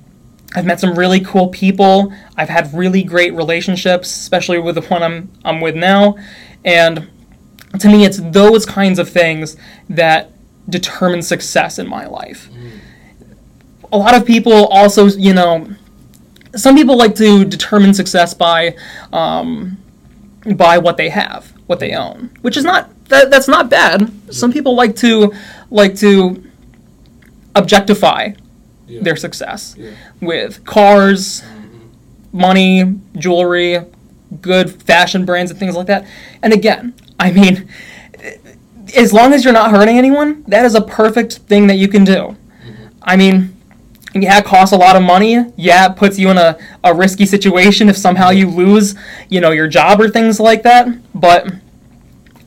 I've 0.57 0.65
met 0.65 0.81
some 0.81 0.95
really 0.99 1.21
cool 1.21 1.49
people. 1.49 2.13
I've 2.37 2.49
had 2.49 2.73
really 2.73 3.03
great 3.03 3.35
relationships, 3.35 4.09
especially 4.23 4.59
with 4.59 4.77
the 4.77 4.83
one 4.95 5.03
I'm 5.03 5.31
I'm 5.45 5.61
with 5.61 5.75
now. 5.77 6.17
And 6.65 7.09
to 7.79 7.89
me, 7.89 8.05
it's 8.05 8.19
those 8.19 8.65
kinds 8.65 8.99
of 8.99 9.09
things 9.09 9.57
that 9.89 10.31
determine 10.69 11.23
success 11.23 11.79
in 11.79 11.89
my 11.89 12.07
life. 12.07 12.49
A 13.93 13.97
lot 13.99 14.15
of 14.15 14.25
people 14.27 14.67
also, 14.69 15.07
you 15.07 15.33
know, 15.35 15.69
some 16.57 16.75
people 16.77 16.97
like 16.97 17.15
to 17.17 17.45
determine 17.45 17.95
success 17.95 18.35
by 18.35 18.75
um, 19.13 19.79
by 20.57 20.79
what 20.79 20.97
they 20.97 21.09
have. 21.11 21.53
what 21.67 21.81
they 21.81 21.93
own, 21.95 22.31
which 22.41 22.57
is 22.57 22.65
not 22.65 22.89
that 23.11 23.31
that's 23.31 23.47
not 23.49 23.69
bad. 23.69 24.11
Some 24.31 24.51
people 24.53 24.75
like 24.75 24.97
to 24.97 25.35
like 25.71 25.95
to 25.97 26.43
objectify 27.55 28.33
Yeah. 28.87 29.03
their 29.03 29.17
success 29.17 29.75
Yeah. 29.79 29.91
with 30.21 30.65
cars, 30.65 31.43
money, 32.33 32.95
jewelry, 33.19 33.81
good 34.41 34.71
fashion 34.83 35.25
brands 35.27 35.51
and 35.51 35.61
things 35.61 35.77
like 35.77 35.87
that. 35.89 36.07
And 36.43 36.53
again, 36.55 36.95
I 37.21 37.33
mean, 37.33 37.69
as 38.97 39.13
long 39.13 39.33
as 39.33 39.45
you're 39.45 39.53
not 39.53 39.71
hurting 39.71 39.99
anyone, 39.99 40.45
that 40.49 40.65
is 40.65 40.75
a 40.75 40.81
perfect 40.81 41.39
thing 41.39 41.67
that 41.67 41.77
you 41.77 41.89
can 41.89 42.05
do. 42.05 42.37
Mm-hmm. 42.65 42.87
I 43.03 43.17
mean, 43.17 43.57
yeah, 44.15 44.39
it 44.39 44.45
costs 44.45 44.73
a 44.73 44.77
lot 44.77 44.97
of 44.97 45.03
money. 45.03 45.45
Yeah, 45.57 45.91
it 45.91 45.97
puts 45.97 46.19
you 46.19 46.31
in 46.31 46.39
a, 46.39 46.59
a 46.83 46.95
risky 46.95 47.27
situation 47.27 47.89
if 47.89 47.97
somehow 47.97 48.31
you 48.31 48.49
lose, 48.49 48.95
you 49.29 49.41
know, 49.41 49.51
your 49.51 49.69
job 49.69 50.01
or 50.01 50.09
things 50.09 50.41
like 50.41 50.63
that. 50.63 50.89
But 51.15 51.53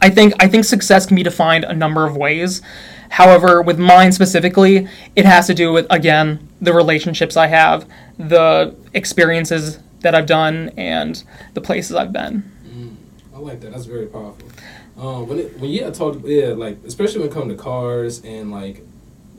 I 0.02 0.10
think 0.10 0.34
I 0.40 0.48
think 0.48 0.66
success 0.66 1.06
can 1.06 1.16
be 1.16 1.24
defined 1.24 1.64
a 1.64 1.74
number 1.74 2.06
of 2.06 2.18
ways. 2.18 2.62
However, 3.10 3.62
with 3.62 3.78
mine 3.78 4.12
specifically, 4.12 4.88
it 5.16 5.26
has 5.26 5.48
to 5.48 5.54
do 5.54 5.72
with 5.72 5.86
again 5.90 6.48
the 6.60 6.74
relationships 6.74 7.38
I 7.38 7.48
have, 7.48 7.88
the 8.18 8.76
experiences 8.94 9.80
that 10.00 10.16
I've 10.16 10.26
done, 10.26 10.72
and 10.78 11.24
the 11.54 11.62
places 11.62 11.96
I've 11.96 12.12
been. 12.12 12.52
Mm. 12.66 12.96
I 13.36 13.38
like 13.38 13.62
that. 13.62 13.72
That's 13.72 13.86
very 13.86 14.08
powerful. 14.08 14.48
Um, 15.02 15.28
when 15.28 15.40
it, 15.40 15.60
when 15.60 15.72
you 15.72 15.90
talk, 15.90 16.22
yeah, 16.24 16.50
like 16.50 16.78
especially 16.86 17.22
when 17.22 17.30
it 17.30 17.34
comes 17.34 17.52
to 17.52 17.58
cars 17.58 18.24
and 18.24 18.52
like 18.52 18.84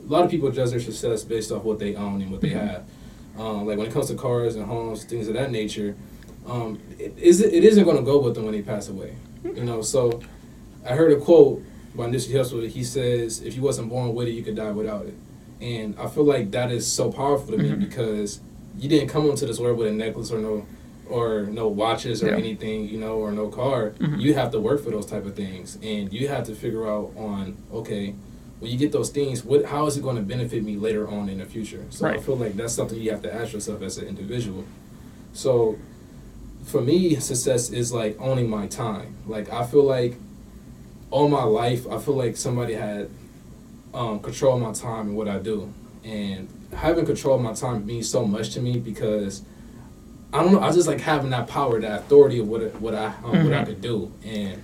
a 0.05 0.11
lot 0.11 0.25
of 0.25 0.29
people 0.29 0.51
judge 0.51 0.71
their 0.71 0.81
success 0.81 1.23
based 1.23 1.53
off 1.53 1.63
what 1.63 1.79
they 1.79 1.95
own 1.95 2.21
and 2.21 2.31
what 2.31 2.41
they 2.41 2.49
have. 2.49 2.83
Um, 3.37 3.65
like 3.65 3.77
when 3.77 3.87
it 3.87 3.93
comes 3.93 4.07
to 4.07 4.15
cars 4.15 4.57
and 4.57 4.65
homes, 4.65 5.05
things 5.05 5.29
of 5.29 5.35
that 5.35 5.51
nature, 5.51 5.95
um, 6.45 6.81
it, 6.99 7.17
is 7.17 7.39
it 7.41 7.63
isn't 7.63 7.85
going 7.85 7.95
to 7.95 8.03
go 8.03 8.19
with 8.19 8.35
them 8.35 8.43
when 8.43 8.53
they 8.53 8.61
pass 8.61 8.89
away. 8.89 9.15
You 9.45 9.63
know, 9.63 9.81
so 9.81 10.21
I 10.85 10.95
heard 10.95 11.13
a 11.13 11.15
quote 11.15 11.63
by 11.95 12.07
Nipsey 12.07 12.33
Hussle. 12.33 12.67
He 12.67 12.83
says, 12.83 13.41
"If 13.41 13.55
you 13.55 13.61
wasn't 13.61 13.87
born 13.87 14.13
with 14.13 14.27
it, 14.27 14.31
you 14.31 14.43
could 14.43 14.55
die 14.55 14.71
without 14.71 15.05
it." 15.05 15.15
And 15.61 15.97
I 15.97 16.07
feel 16.07 16.25
like 16.25 16.51
that 16.51 16.71
is 16.71 16.85
so 16.85 17.09
powerful 17.09 17.55
to 17.55 17.57
me 17.57 17.73
because 17.73 18.41
you 18.77 18.89
didn't 18.89 19.07
come 19.07 19.29
into 19.29 19.45
this 19.45 19.59
world 19.59 19.77
with 19.77 19.87
a 19.87 19.91
necklace 19.91 20.29
or 20.29 20.39
no 20.39 20.65
or 21.09 21.43
no 21.51 21.67
watches 21.67 22.23
or 22.23 22.27
Yeah. 22.27 22.37
anything, 22.37 22.87
you 22.87 22.97
know, 22.97 23.15
or 23.17 23.31
no 23.31 23.47
car. 23.49 23.93
You 24.17 24.33
have 24.35 24.51
to 24.51 24.59
work 24.59 24.83
for 24.83 24.89
those 24.91 25.05
type 25.05 25.25
of 25.25 25.35
things, 25.35 25.77
and 25.83 26.11
you 26.13 26.27
have 26.29 26.45
to 26.45 26.55
figure 26.55 26.87
out 26.87 27.11
on 27.17 27.57
okay, 27.73 28.15
when 28.59 28.71
you 28.71 28.77
get 28.77 28.91
those 28.93 29.09
things, 29.09 29.43
what 29.43 29.65
how 29.65 29.85
is 29.87 29.97
it 29.97 30.03
going 30.03 30.15
to 30.15 30.21
benefit 30.21 30.63
me 30.63 30.77
later 30.77 31.07
on 31.07 31.27
in 31.29 31.39
the 31.39 31.45
future? 31.45 31.83
So 31.89 32.07
I 32.07 32.17
feel 32.19 32.37
like 32.37 32.55
that's 32.55 32.73
something 32.73 32.97
you 32.99 33.11
have 33.11 33.21
to 33.23 33.33
ask 33.33 33.51
yourself 33.53 33.81
as 33.81 33.97
an 33.97 34.07
individual. 34.07 34.63
So 35.33 35.77
for 36.63 36.79
me, 36.81 37.15
success 37.15 37.69
is 37.71 37.91
like 37.91 38.15
owning 38.21 38.49
my 38.49 38.67
time. 38.67 39.15
Like 39.27 39.51
I 39.51 39.65
feel 39.65 39.83
like 39.83 40.15
all 41.11 41.27
my 41.27 41.43
life, 41.43 41.85
I 41.91 41.99
feel 41.99 42.15
like 42.15 42.37
somebody 42.37 42.73
had 42.73 43.09
um, 43.93 44.19
control 44.21 44.55
of 44.55 44.61
my 44.61 44.71
time 44.71 45.07
and 45.09 45.15
what 45.17 45.27
I 45.27 45.39
do, 45.39 45.71
and 46.03 46.47
having 46.73 47.05
control 47.05 47.35
of 47.35 47.41
my 47.41 47.53
time 47.53 47.85
means 47.85 48.09
so 48.09 48.25
much 48.25 48.51
to 48.53 48.61
me 48.61 48.79
because 48.79 49.43
I 50.33 50.41
don't 50.41 50.51
know. 50.51 50.61
I 50.61 50.71
just 50.71 50.87
like 50.87 50.99
having 50.99 51.29
that 51.29 51.47
power, 51.47 51.79
that 51.79 51.99
authority 52.01 52.39
of 52.39 52.47
what 52.47 52.61
what 52.81 52.95
I 52.95 53.13
um, 53.23 53.43
what 53.45 53.53
I 53.53 53.63
could 53.63 53.81
do, 53.81 54.11
and 54.25 54.61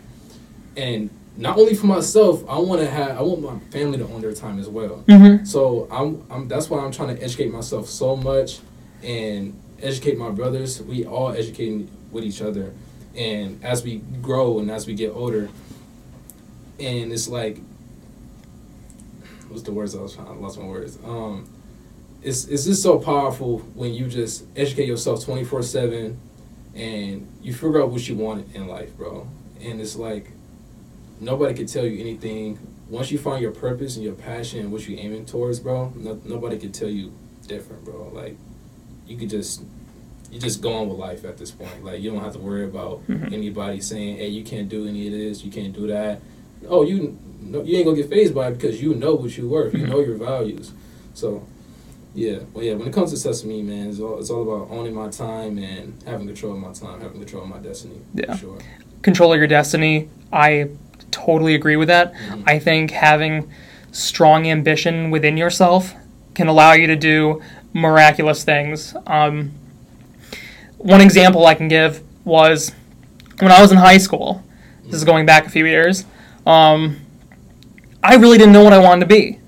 and 0.75 1.09
not 1.38 1.57
only 1.57 1.75
for 1.75 1.85
myself, 1.85 2.43
I 2.49 2.57
want 2.57 2.81
to 2.81 2.89
have 2.89 3.17
I 3.17 3.21
want 3.21 3.41
my 3.41 3.59
family 3.71 3.99
to 3.99 4.05
own 4.05 4.21
their 4.21 4.33
time 4.33 4.59
as 4.59 4.67
well. 4.67 5.03
Mm-hmm. 5.07 5.45
So 5.45 5.88
I'm, 5.91 6.23
I'm 6.31 6.47
that's 6.47 6.69
why 6.69 6.79
I'm 6.79 6.91
trying 6.91 7.15
to 7.15 7.23
educate 7.23 7.51
myself 7.51 7.88
so 7.88 8.15
much 8.15 8.59
and 9.03 9.57
educate 9.81 10.17
my 10.17 10.31
brothers. 10.31 10.81
We 10.81 11.05
all 11.05 11.31
educating 11.31 11.89
with 12.11 12.23
each 12.23 12.41
other, 12.41 12.73
and 13.15 13.63
as 13.63 13.83
we 13.83 13.97
grow 14.21 14.59
and 14.59 14.71
as 14.71 14.88
we 14.88 14.95
get 14.95 15.11
older, 15.11 15.49
and 16.79 17.13
it's 17.13 17.27
like, 17.27 17.59
what's 19.49 19.61
the 19.61 19.71
words 19.71 19.95
I 19.95 20.01
was 20.01 20.15
trying? 20.15 20.27
I 20.27 20.31
lost 20.31 20.59
my 20.59 20.65
words. 20.65 20.97
Um, 21.05 21.47
it's 22.21 22.45
it's 22.45 22.65
just 22.65 22.84
so 22.84 22.99
powerful 22.99 23.60
when 23.75 23.93
you 23.93 24.08
just 24.08 24.43
educate 24.55 24.88
yourself 24.88 25.23
twenty 25.23 25.43
four 25.43 25.62
seven, 25.63 26.19
and 26.75 27.27
you 27.41 27.53
figure 27.53 27.82
out 27.82 27.89
what 27.91 28.08
you 28.08 28.15
want 28.15 28.53
in 28.55 28.67
life, 28.67 28.95
bro. 28.97 29.27
And 29.62 29.79
it's 29.82 29.95
like 29.95 30.32
nobody 31.19 31.53
can 31.53 31.65
tell 31.67 31.86
you 31.86 31.99
anything. 31.99 32.58
Once 32.89 33.12
you 33.12 33.17
find 33.19 33.41
your 33.41 33.51
purpose 33.51 33.95
and 33.95 34.03
your 34.03 34.15
passion 34.15 34.60
and 34.62 34.71
what 34.71 34.88
you're 34.88 34.99
aiming 34.99 35.25
towards, 35.25 35.60
bro, 35.60 35.93
no, 35.95 36.19
nobody 36.25 36.58
can 36.58 36.71
tell 36.71 36.89
you 36.89 37.13
different, 37.47 37.86
bro. 37.86 38.10
Like 38.13 38.36
you 39.08 39.17
could 39.17 39.29
just 39.29 39.62
you 40.32 40.39
just 40.39 40.62
go 40.62 40.73
on 40.73 40.89
with 40.89 40.97
life 40.99 41.23
at 41.25 41.38
this 41.38 41.51
point. 41.51 41.84
Like 41.84 42.01
you 42.01 42.12
don't 42.12 42.21
have 42.23 42.34
to 42.34 42.39
worry 42.39 42.63
about 42.65 43.05
Mhm. 43.08 43.32
anybody 43.34 43.79
saying, 43.82 44.17
"Hey, 44.17 44.27
you 44.29 44.43
can't 44.43 44.69
do 44.69 44.86
any 44.88 45.08
of 45.08 45.13
this. 45.13 45.43
You 45.43 45.51
can't 45.51 45.73
do 45.73 45.88
that." 45.88 46.21
Oh, 46.67 46.84
you 46.84 47.17
no, 47.41 47.63
you 47.63 47.77
ain't 47.77 47.86
gonna 47.86 47.97
get 47.97 48.10
phased 48.10 48.36
by 48.36 48.49
it 48.49 48.53
because 48.53 48.82
you 48.82 48.93
know 48.93 49.15
what 49.15 49.38
you 49.38 49.47
worth. 49.47 49.73
You 49.73 49.86
Mhm. 49.86 49.89
know 49.89 49.99
your 50.01 50.17
values. 50.17 50.71
So. 51.13 51.43
Yeah, 52.15 52.39
well, 52.54 52.63
yeah. 52.63 52.74
When 52.74 52.88
it 52.88 52.93
comes 52.93 53.12
to 53.12 53.17
Sesame, 53.17 53.62
man, 53.62 53.89
it's 53.89 54.00
all, 54.00 54.19
it's 54.19 54.30
all 54.30 54.41
about 54.41 54.72
owning 54.72 54.93
my 54.93 55.10
time 55.10 55.58
and 55.60 56.02
having 56.06 56.28
control 56.28 56.54
of 56.54 56.60
my 56.60 56.72
time, 56.74 57.02
having 57.02 57.19
control 57.19 57.43
of 57.43 57.50
my 57.50 57.60
destiny. 57.60 58.02
Yeah. 58.13 58.36
sure. 58.36 58.58
Control 59.02 59.32
of 59.34 59.38
your 59.38 59.48
destiny. 59.48 60.10
I 60.34 60.69
totally 61.12 61.56
agree 61.56 61.76
with 61.76 61.88
that. 61.88 62.13
Mhm. 62.13 62.43
I 62.48 62.60
think 62.60 62.91
having 62.91 63.50
strong 63.91 64.48
ambition 64.48 65.12
within 65.12 65.38
yourself 65.38 65.93
can 66.34 66.48
allow 66.48 66.74
you 66.74 66.88
to 66.88 66.95
do 66.95 67.41
miraculous 67.74 68.43
things. 68.43 68.95
Um, 69.08 69.52
one 70.78 71.02
example 71.02 71.45
I 71.45 71.56
can 71.56 71.67
give 71.67 72.02
was 72.26 72.72
when 73.39 73.52
I 73.52 73.62
was 73.62 73.72
in 73.72 73.78
high 73.78 73.98
school. 73.98 74.43
This 74.86 74.95
is 74.95 75.04
going 75.04 75.26
back 75.26 75.45
a 75.45 75.50
few 75.50 75.65
years. 75.65 76.06
Um, 76.45 76.98
I 78.04 78.15
really 78.15 78.38
didn't 78.38 78.54
know 78.54 78.63
what 78.63 78.74
I 78.74 78.80
wanted 78.80 79.02
to 79.02 79.06
be. 79.08 79.38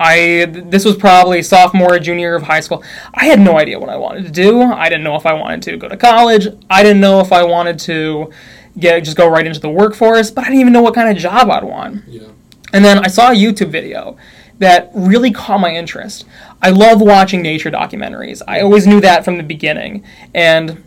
I 0.00 0.46
this 0.46 0.86
was 0.86 0.96
probably 0.96 1.42
sophomore, 1.42 1.98
junior 1.98 2.34
of 2.34 2.42
high 2.42 2.60
school. 2.60 2.82
I 3.12 3.26
had 3.26 3.38
no 3.38 3.58
idea 3.58 3.78
what 3.78 3.90
I 3.90 3.96
wanted 3.96 4.24
to 4.24 4.30
do. 4.30 4.62
I 4.62 4.88
didn't 4.88 5.04
know 5.04 5.14
if 5.14 5.26
I 5.26 5.34
wanted 5.34 5.62
to 5.64 5.76
go 5.76 5.88
to 5.88 5.96
college. 5.96 6.48
I 6.70 6.82
didn't 6.82 7.00
know 7.00 7.20
if 7.20 7.32
I 7.32 7.42
wanted 7.44 7.78
to 7.80 8.32
get 8.78 9.04
just 9.04 9.16
go 9.16 9.28
right 9.28 9.46
into 9.46 9.60
the 9.60 9.68
workforce. 9.68 10.30
But 10.30 10.44
I 10.44 10.48
didn't 10.48 10.60
even 10.60 10.72
know 10.72 10.80
what 10.80 10.94
kind 10.94 11.14
of 11.14 11.22
job 11.22 11.50
I'd 11.50 11.64
want. 11.64 12.02
Yeah. 12.08 12.28
And 12.72 12.82
then 12.82 13.04
I 13.04 13.08
saw 13.08 13.30
a 13.30 13.34
YouTube 13.34 13.70
video 13.70 14.16
that 14.58 14.90
really 14.94 15.32
caught 15.32 15.60
my 15.60 15.74
interest. 15.74 16.24
I 16.62 16.70
love 16.70 17.02
watching 17.02 17.42
nature 17.42 17.70
documentaries. 17.70 18.40
I 18.48 18.60
always 18.60 18.86
knew 18.86 19.00
that 19.02 19.24
from 19.24 19.36
the 19.36 19.42
beginning. 19.42 20.04
And 20.34 20.82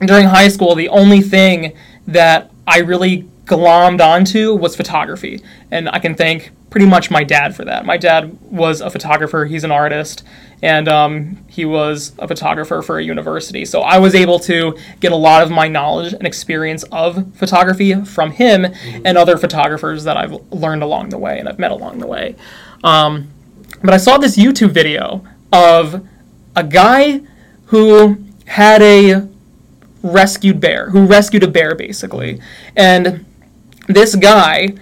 during 0.00 0.26
high 0.26 0.48
school, 0.48 0.76
the 0.76 0.88
only 0.88 1.22
thing 1.22 1.74
that 2.06 2.52
I 2.66 2.78
really 2.80 3.28
glommed 3.44 4.00
onto 4.00 4.54
was 4.54 4.74
photography. 4.74 5.42
And 5.70 5.88
I 5.88 5.98
can 5.98 6.14
thank 6.14 6.52
pretty 6.70 6.86
much 6.86 7.10
my 7.10 7.22
dad 7.22 7.54
for 7.54 7.64
that. 7.64 7.86
My 7.86 7.96
dad 7.96 8.36
was 8.42 8.80
a 8.80 8.90
photographer, 8.90 9.44
he's 9.44 9.62
an 9.64 9.70
artist, 9.70 10.24
and 10.60 10.88
um, 10.88 11.44
he 11.48 11.64
was 11.64 12.12
a 12.18 12.26
photographer 12.26 12.82
for 12.82 12.98
a 12.98 13.04
university. 13.04 13.64
So 13.64 13.82
I 13.82 13.98
was 13.98 14.14
able 14.14 14.38
to 14.40 14.76
get 14.98 15.12
a 15.12 15.16
lot 15.16 15.42
of 15.42 15.50
my 15.50 15.68
knowledge 15.68 16.14
and 16.14 16.26
experience 16.26 16.82
of 16.90 17.34
photography 17.36 17.94
from 18.04 18.32
him 18.32 18.66
and 19.04 19.16
other 19.18 19.36
photographers 19.36 20.04
that 20.04 20.16
I've 20.16 20.32
learned 20.52 20.82
along 20.82 21.10
the 21.10 21.18
way 21.18 21.38
and 21.38 21.48
I've 21.48 21.58
met 21.58 21.70
along 21.70 21.98
the 21.98 22.06
way. 22.06 22.34
Um, 22.82 23.30
but 23.82 23.94
I 23.94 23.98
saw 23.98 24.18
this 24.18 24.36
YouTube 24.36 24.70
video 24.70 25.24
of 25.52 26.04
a 26.56 26.64
guy 26.64 27.20
who 27.66 28.18
had 28.46 28.82
a 28.82 29.28
rescued 30.02 30.60
bear, 30.60 30.90
who 30.90 31.06
rescued 31.06 31.42
a 31.42 31.48
bear 31.48 31.74
basically. 31.74 32.40
And 32.74 33.24
this 33.86 34.14
guy 34.14 34.74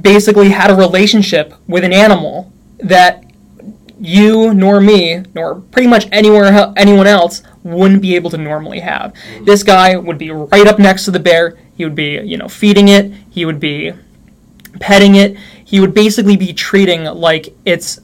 basically 0.00 0.50
had 0.50 0.70
a 0.70 0.74
relationship 0.74 1.54
with 1.66 1.84
an 1.84 1.92
animal 1.92 2.52
that 2.78 3.24
you 4.00 4.54
nor 4.54 4.80
me 4.80 5.22
nor 5.34 5.56
pretty 5.56 5.86
much 5.86 6.08
anywhere 6.10 6.72
anyone 6.76 7.06
else 7.06 7.42
wouldn't 7.62 8.00
be 8.00 8.16
able 8.16 8.30
to 8.30 8.38
normally 8.38 8.80
have. 8.80 9.12
Mm-hmm. 9.12 9.44
This 9.44 9.62
guy 9.62 9.96
would 9.96 10.18
be 10.18 10.30
right 10.30 10.66
up 10.66 10.78
next 10.78 11.04
to 11.04 11.10
the 11.10 11.20
bear. 11.20 11.58
He 11.76 11.84
would 11.84 11.94
be, 11.94 12.18
you 12.20 12.38
know, 12.38 12.48
feeding 12.48 12.88
it. 12.88 13.12
He 13.30 13.44
would 13.44 13.60
be 13.60 13.92
petting 14.80 15.16
it. 15.16 15.36
He 15.64 15.80
would 15.80 15.92
basically 15.92 16.36
be 16.36 16.52
treating 16.52 17.04
like 17.04 17.54
it's 17.64 18.00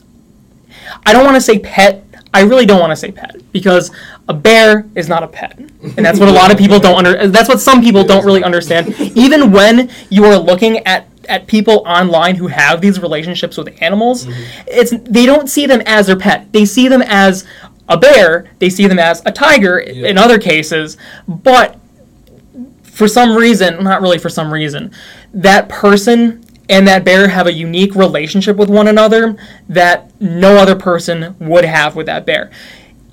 I 1.05 1.13
don't 1.13 1.25
want 1.25 1.37
to 1.37 1.41
say 1.41 1.59
pet. 1.59 2.05
I 2.37 2.43
really 2.43 2.67
don't 2.67 2.81
want 2.81 2.91
to 2.91 2.97
say 2.97 3.11
pet 3.11 3.37
because 3.51 3.91
a 4.29 4.35
bear 4.35 4.87
is 4.95 5.09
not 5.09 5.23
a 5.23 5.27
pet, 5.27 5.59
and 5.59 6.05
that's 6.05 6.21
what 6.21 6.29
a 6.29 6.33
lot 6.33 6.53
of 6.53 6.59
people 6.59 6.79
don't 6.79 6.99
under. 6.99 7.29
That's 7.29 7.49
what 7.49 7.61
some 7.61 7.81
people 7.81 8.05
don't 8.05 8.27
really 8.27 8.45
understand. 8.45 8.95
Even 9.17 9.53
when 9.53 9.91
you 10.11 10.25
are 10.27 10.37
looking 10.37 10.79
at 10.87 11.09
at 11.29 11.47
people 11.47 11.83
online 11.87 12.37
who 12.37 12.47
have 12.47 12.81
these 12.81 13.01
relationships 13.01 13.57
with 13.57 13.75
animals, 13.81 14.27
mm-hmm. 14.27 14.63
it's 14.67 14.93
they 15.05 15.25
don't 15.25 15.49
see 15.49 15.67
them 15.67 15.81
as 15.87 16.09
their 16.09 16.17
pet. 16.17 16.53
They 16.53 16.67
see 16.67 16.89
them 16.89 17.03
as 17.03 17.47
a 17.89 17.97
bear. 17.97 18.51
They 18.59 18.69
see 18.69 18.87
them 18.87 18.99
as 18.99 19.23
a 19.25 19.33
tiger 19.33 19.83
Yeah. 19.87 20.09
in 20.09 20.19
other 20.19 20.39
cases, 20.39 20.99
but 21.27 21.79
for 22.83 23.09
some 23.09 23.35
reason, 23.35 23.83
not 23.83 24.03
really 24.03 24.19
for 24.19 24.29
some 24.29 24.53
reason, 24.53 24.91
that 25.33 25.69
person 25.69 26.45
and 26.69 26.87
that 26.89 27.05
bear 27.05 27.29
have 27.29 27.47
a 27.47 27.53
unique 27.53 27.95
relationship 27.95 28.57
with 28.57 28.69
one 28.69 28.89
another 28.89 29.37
that 29.69 30.11
no 30.21 30.57
other 30.57 30.75
person 30.75 31.37
would 31.39 31.65
have 31.65 31.97
with 31.97 32.07
that 32.07 32.27
bear. 32.27 32.51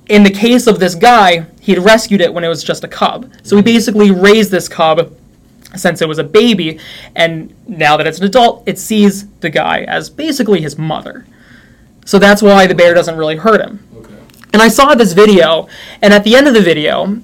In 0.08 0.24
the 0.24 0.30
case 0.30 0.68
of 0.68 0.80
this 0.80 0.96
guy, 0.96 1.46
he 1.62 1.74
had 1.74 1.84
rescued 1.84 2.22
it 2.22 2.34
when 2.34 2.44
it 2.44 2.50
was 2.50 2.64
just 2.64 2.84
a 2.84 2.88
cub. 2.88 3.32
So 3.44 3.56
he 3.56 3.62
mm-hmm. 3.62 3.66
basically 3.66 4.12
raised 4.12 4.52
this 4.52 4.68
cub 4.68 5.16
since 5.76 6.02
it 6.02 6.08
was 6.08 6.20
a 6.20 6.24
baby, 6.24 6.80
and 7.16 7.54
now 7.68 7.98
that 7.98 8.06
it's 8.06 8.20
an 8.20 8.26
adult, 8.26 8.64
it 8.68 8.78
sees 8.78 9.28
the 9.40 9.50
guy 9.50 9.82
as 9.84 10.10
basically 10.10 10.62
his 10.62 10.78
mother. 10.78 11.26
So 12.06 12.20
that's 12.20 12.42
why 12.42 12.68
the 12.68 12.76
bear 12.76 12.94
doesn't 12.94 13.18
really 13.18 13.38
hurt 13.38 13.62
him. 13.62 13.84
Okay. 13.96 14.14
And 14.54 14.62
I 14.62 14.68
saw 14.68 14.94
this 14.94 15.14
video, 15.14 15.68
and 16.02 16.14
at 16.14 16.24
the 16.24 16.36
end 16.36 16.48
of 16.48 16.54
the 16.54 16.62
video, 16.62 17.20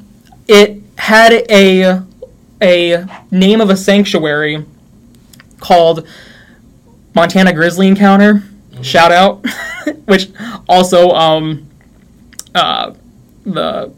it 0.48 0.82
had 0.98 1.46
a 1.50 2.02
a 2.62 3.06
name 3.32 3.62
of 3.62 3.70
a 3.70 3.78
sanctuary 3.78 4.66
called 5.60 6.08
Montana 7.16 7.54
Grizzly 7.54 7.88
Encounter. 7.88 8.44
Shout 8.82 9.12
out, 9.12 9.46
which 10.06 10.30
also 10.68 11.10
um, 11.10 11.68
uh, 12.56 12.94
the 13.46 13.92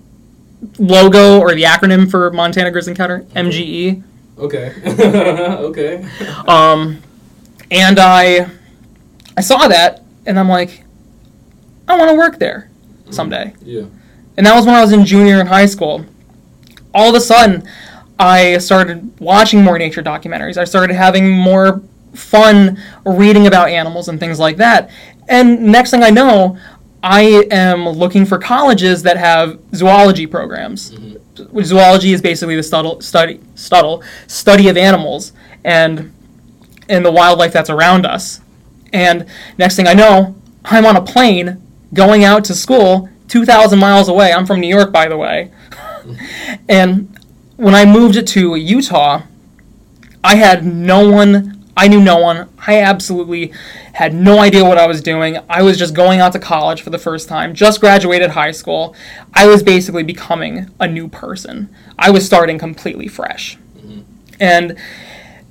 logo 0.80 1.39
or 1.39 1.54
the 1.54 1.63
acronym 1.63 2.10
for 2.10 2.32
Montana 2.32 2.71
Grizzly 2.71 2.91
Encounter 2.91 3.26
MGE. 3.36 4.04
Okay. 4.38 4.74
okay. 4.86 6.08
Um, 6.47 7.02
and 7.69 8.00
I 8.00 8.50
I 9.38 9.41
saw 9.41 9.67
that, 9.67 10.04
and 10.26 10.39
I'm 10.39 10.50
like, 10.50 10.84
I 11.88 11.97
want 11.97 12.10
to 12.10 12.15
work 12.15 12.39
there 12.39 12.69
someday. 13.10 13.54
Yeah. 13.62 13.86
And 14.38 14.45
that 14.45 14.56
was 14.56 14.65
when 14.65 14.76
I 14.76 14.82
was 14.82 14.91
in 14.91 15.06
junior 15.06 15.39
in 15.39 15.47
high 15.47 15.65
school. 15.65 16.06
All 16.93 17.10
of 17.10 17.15
a 17.15 17.21
sudden, 17.21 17.67
I 18.21 18.60
started 18.60 19.19
watching 19.19 19.63
more 19.63 19.79
nature 19.79 20.03
documentaries. 20.03 20.55
I 20.55 20.63
started 20.63 20.93
having 20.93 21.27
more 21.27 21.81
fun 22.13 22.79
reading 23.03 23.47
about 23.47 23.69
animals 23.69 24.10
and 24.10 24.19
things 24.19 24.38
like 24.38 24.57
that. 24.57 24.91
And 25.27 25.63
next 25.63 25.89
thing 25.89 26.03
I 26.03 26.12
know, 26.12 26.55
I 27.01 27.47
am 27.49 27.89
looking 27.89 28.27
for 28.27 28.38
colleges 28.38 29.01
that 29.03 29.17
have 29.17 29.60
zoology 29.73 30.27
programs. 30.27 30.95
Which 31.49 31.65
zoology 31.65 32.13
is 32.13 32.21
basically 32.21 32.55
the 32.55 32.62
study 32.62 33.01
study 33.01 33.39
study, 33.55 34.05
study 34.27 34.67
of 34.67 34.77
animals 34.77 35.34
and 35.63 36.13
and 36.89 37.03
the 37.03 37.12
wildlife 37.12 37.53
that's 37.53 37.71
around 37.71 38.05
us. 38.05 38.39
And 38.93 39.25
next 39.57 39.75
thing 39.75 39.88
I 39.88 39.95
know, 39.95 40.36
I'm 40.63 40.86
on 40.86 40.95
a 40.95 41.01
plane 41.01 41.60
going 41.91 42.23
out 42.23 42.45
to 42.45 42.53
school 42.53 43.10
2,000 43.29 43.79
miles 43.79 44.10
away. 44.10 44.31
I'm 44.31 44.45
from 44.45 44.60
New 44.60 44.67
York, 44.67 44.91
by 44.91 45.07
the 45.07 45.17
way. 45.17 45.51
and 46.69 47.17
when 47.62 47.76
I 47.76 47.86
moved 47.86 48.26
to 48.26 48.56
Utah, 48.56 49.21
I 50.24 50.36
had 50.36 50.65
no 50.65 51.08
one, 51.08 51.63
I 51.78 51.88
knew 51.88 52.02
no 52.02 52.17
one. 52.17 52.50
I 52.65 52.82
absolutely 52.82 53.54
had 53.93 54.15
no 54.15 54.39
idea 54.39 54.65
what 54.65 54.80
I 54.80 54.88
was 54.88 55.00
doing. 55.00 55.38
I 55.47 55.62
was 55.62 55.78
just 55.78 55.93
going 55.93 56.19
out 56.19 56.34
to 56.34 56.39
college 56.39 56.82
for 56.82 56.89
the 56.89 56.97
first 56.97 57.30
time, 57.30 57.54
just 57.54 57.80
graduated 57.80 58.32
high 58.32 58.50
school. 58.50 58.95
I 59.36 59.45
was 59.45 59.62
basically 59.62 60.02
becoming 60.02 60.71
a 60.80 60.88
new 60.88 61.08
person. 61.08 61.69
I 62.00 62.10
was 62.10 62.26
starting 62.26 62.58
completely 62.58 63.08
fresh. 63.08 63.60
And 64.39 64.76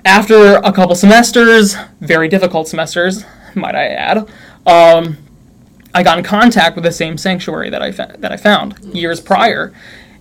after 0.04 0.56
a 0.56 0.72
couple 0.72 0.96
semesters, 0.96 1.76
very 2.00 2.26
difficult 2.26 2.66
semesters, 2.66 3.24
might 3.54 3.76
I 3.76 3.86
add, 3.86 4.28
um, 4.66 5.16
I 5.94 6.02
got 6.02 6.18
in 6.18 6.24
contact 6.24 6.74
with 6.74 6.82
the 6.82 6.90
same 6.92 7.16
sanctuary 7.18 7.70
that 7.70 7.82
I 7.82 7.92
fa- 7.92 8.16
that 8.18 8.32
I 8.32 8.36
found 8.36 8.80
years 8.92 9.20
prior, 9.20 9.72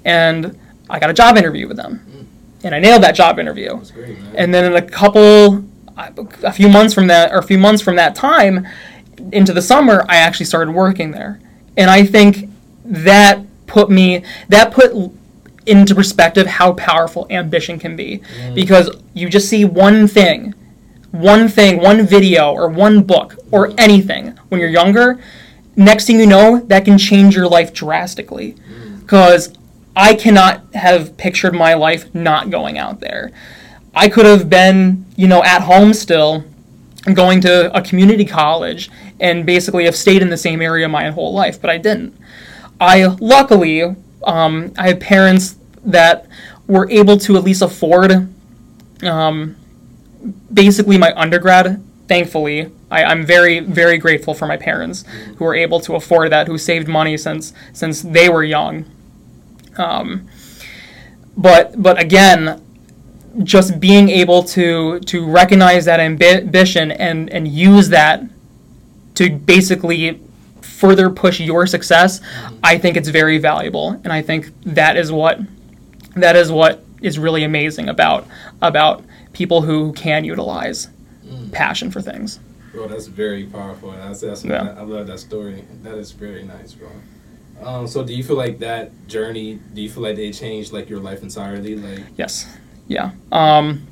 and 0.05 0.55
I 0.89 0.99
got 0.99 1.09
a 1.09 1.13
job 1.13 1.37
interview 1.37 1.67
with 1.67 1.77
them, 1.77 2.27
and 2.63 2.73
I 2.73 2.79
nailed 2.79 3.03
that 3.03 3.15
job 3.15 3.39
interview. 3.39 3.79
Great. 3.93 4.17
And 4.35 4.53
then 4.53 4.65
in 4.65 4.75
a 4.75 4.81
couple, 4.81 5.63
a 5.97 6.51
few 6.51 6.69
months 6.69 6.93
from 6.93 7.07
that, 7.07 7.31
or 7.31 7.37
a 7.37 7.43
few 7.43 7.57
months 7.57 7.81
from 7.81 7.95
that 7.97 8.15
time, 8.15 8.67
into 9.31 9.53
the 9.53 9.61
summer, 9.61 10.05
I 10.07 10.17
actually 10.17 10.45
started 10.45 10.71
working 10.71 11.11
there, 11.11 11.39
and 11.77 11.89
I 11.89 12.05
think 12.05 12.49
that 12.85 13.41
put 13.67 13.89
me 13.89 14.23
that 14.47 14.71
put 14.71 14.91
into 15.65 15.93
perspective 15.93 16.47
how 16.47 16.73
powerful 16.73 17.27
ambition 17.29 17.77
can 17.77 17.95
be, 17.95 18.21
mm. 18.39 18.55
because 18.55 18.89
you 19.13 19.29
just 19.29 19.47
see 19.47 19.65
one 19.65 20.07
thing, 20.07 20.55
one 21.11 21.47
thing, 21.47 21.79
one 21.79 22.07
video, 22.07 22.51
or 22.51 22.67
one 22.67 23.03
book, 23.03 23.35
or 23.51 23.67
mm. 23.67 23.75
anything 23.77 24.29
when 24.47 24.59
you're 24.59 24.69
younger. 24.69 25.19
Next 25.75 26.07
thing 26.07 26.19
you 26.19 26.25
know, 26.25 26.59
that 26.67 26.85
can 26.85 26.97
change 26.97 27.35
your 27.35 27.47
life 27.47 27.73
drastically, 27.73 28.53
mm. 28.53 29.01
because 29.01 29.53
I 29.95 30.13
cannot 30.13 30.73
have 30.73 31.17
pictured 31.17 31.53
my 31.53 31.73
life 31.73 32.13
not 32.13 32.49
going 32.49 32.77
out 32.77 32.99
there. 32.99 33.31
I 33.93 34.07
could 34.07 34.25
have 34.25 34.49
been, 34.49 35.05
you 35.15 35.27
know, 35.27 35.43
at 35.43 35.61
home 35.63 35.93
still, 35.93 36.43
going 37.13 37.41
to 37.41 37.75
a 37.75 37.81
community 37.81 38.25
college, 38.25 38.89
and 39.19 39.45
basically 39.45 39.85
have 39.85 39.95
stayed 39.95 40.21
in 40.21 40.29
the 40.29 40.37
same 40.37 40.61
area 40.61 40.87
my 40.87 41.09
whole 41.09 41.33
life, 41.33 41.59
but 41.59 41.69
I 41.69 41.77
didn't. 41.77 42.17
I 42.79 43.05
luckily, 43.19 43.95
um, 44.23 44.73
I 44.77 44.87
had 44.87 45.01
parents 45.01 45.57
that 45.83 46.27
were 46.67 46.89
able 46.89 47.17
to 47.17 47.35
at 47.35 47.43
least 47.43 47.61
afford, 47.61 48.33
um, 49.03 49.55
basically 50.53 50.97
my 50.97 51.13
undergrad. 51.15 51.83
Thankfully, 52.07 52.71
I, 52.89 53.03
I'm 53.03 53.25
very, 53.25 53.59
very 53.59 53.97
grateful 53.97 54.33
for 54.33 54.45
my 54.47 54.57
parents 54.57 55.03
who 55.37 55.45
were 55.45 55.55
able 55.55 55.79
to 55.81 55.95
afford 55.95 56.31
that, 56.31 56.47
who 56.47 56.57
saved 56.57 56.87
money 56.87 57.17
since 57.17 57.53
since 57.73 58.01
they 58.01 58.29
were 58.29 58.43
young. 58.43 58.85
Um, 59.79 60.27
but 61.37 61.81
but 61.81 61.99
again, 61.99 62.61
just 63.43 63.79
being 63.79 64.09
able 64.09 64.43
to 64.43 64.99
to 65.01 65.25
recognize 65.25 65.85
that 65.85 65.99
ambition 65.99 66.91
and 66.91 67.29
and 67.29 67.47
use 67.47 67.89
that 67.89 68.23
to 69.15 69.29
basically 69.29 70.19
further 70.61 71.09
push 71.09 71.39
your 71.39 71.65
success, 71.67 72.21
I 72.63 72.77
think 72.77 72.95
it's 72.97 73.09
very 73.09 73.37
valuable, 73.37 73.99
and 74.03 74.13
I 74.13 74.21
think 74.21 74.51
that 74.63 74.97
is 74.97 75.11
what 75.11 75.39
that 76.15 76.35
is 76.35 76.51
what 76.51 76.83
is 77.01 77.17
really 77.17 77.43
amazing 77.43 77.87
about 77.89 78.27
about 78.61 79.03
people 79.33 79.61
who 79.61 79.93
can 79.93 80.25
utilize 80.25 80.89
passion 81.51 81.91
for 81.91 82.01
things. 82.01 82.39
Bro, 82.71 82.87
that's 82.87 83.07
very 83.07 83.45
powerful. 83.45 83.91
That's, 83.91 84.21
that's 84.21 84.43
Yeah. 84.45 84.75
I 84.77 84.81
love 84.81 85.07
that 85.07 85.19
story. 85.19 85.63
That 85.83 85.95
is 85.95 86.11
very 86.11 86.43
nice, 86.43 86.73
bro. 86.73 86.89
Um, 87.63 87.87
so 87.87 88.03
do 88.03 88.13
you 88.13 88.23
feel 88.23 88.37
like 88.37 88.59
that 88.59 89.07
journey? 89.07 89.59
Do 89.73 89.81
you 89.81 89.89
feel 89.89 90.03
like 90.03 90.15
they 90.15 90.31
changed 90.31 90.71
like 90.71 90.89
your 90.89 90.99
life 90.99 91.23
entirely? 91.23 91.75
Like, 91.75 92.05
Yes. 92.17 92.57
Yeah. 92.87 93.11
Um, 93.31 93.87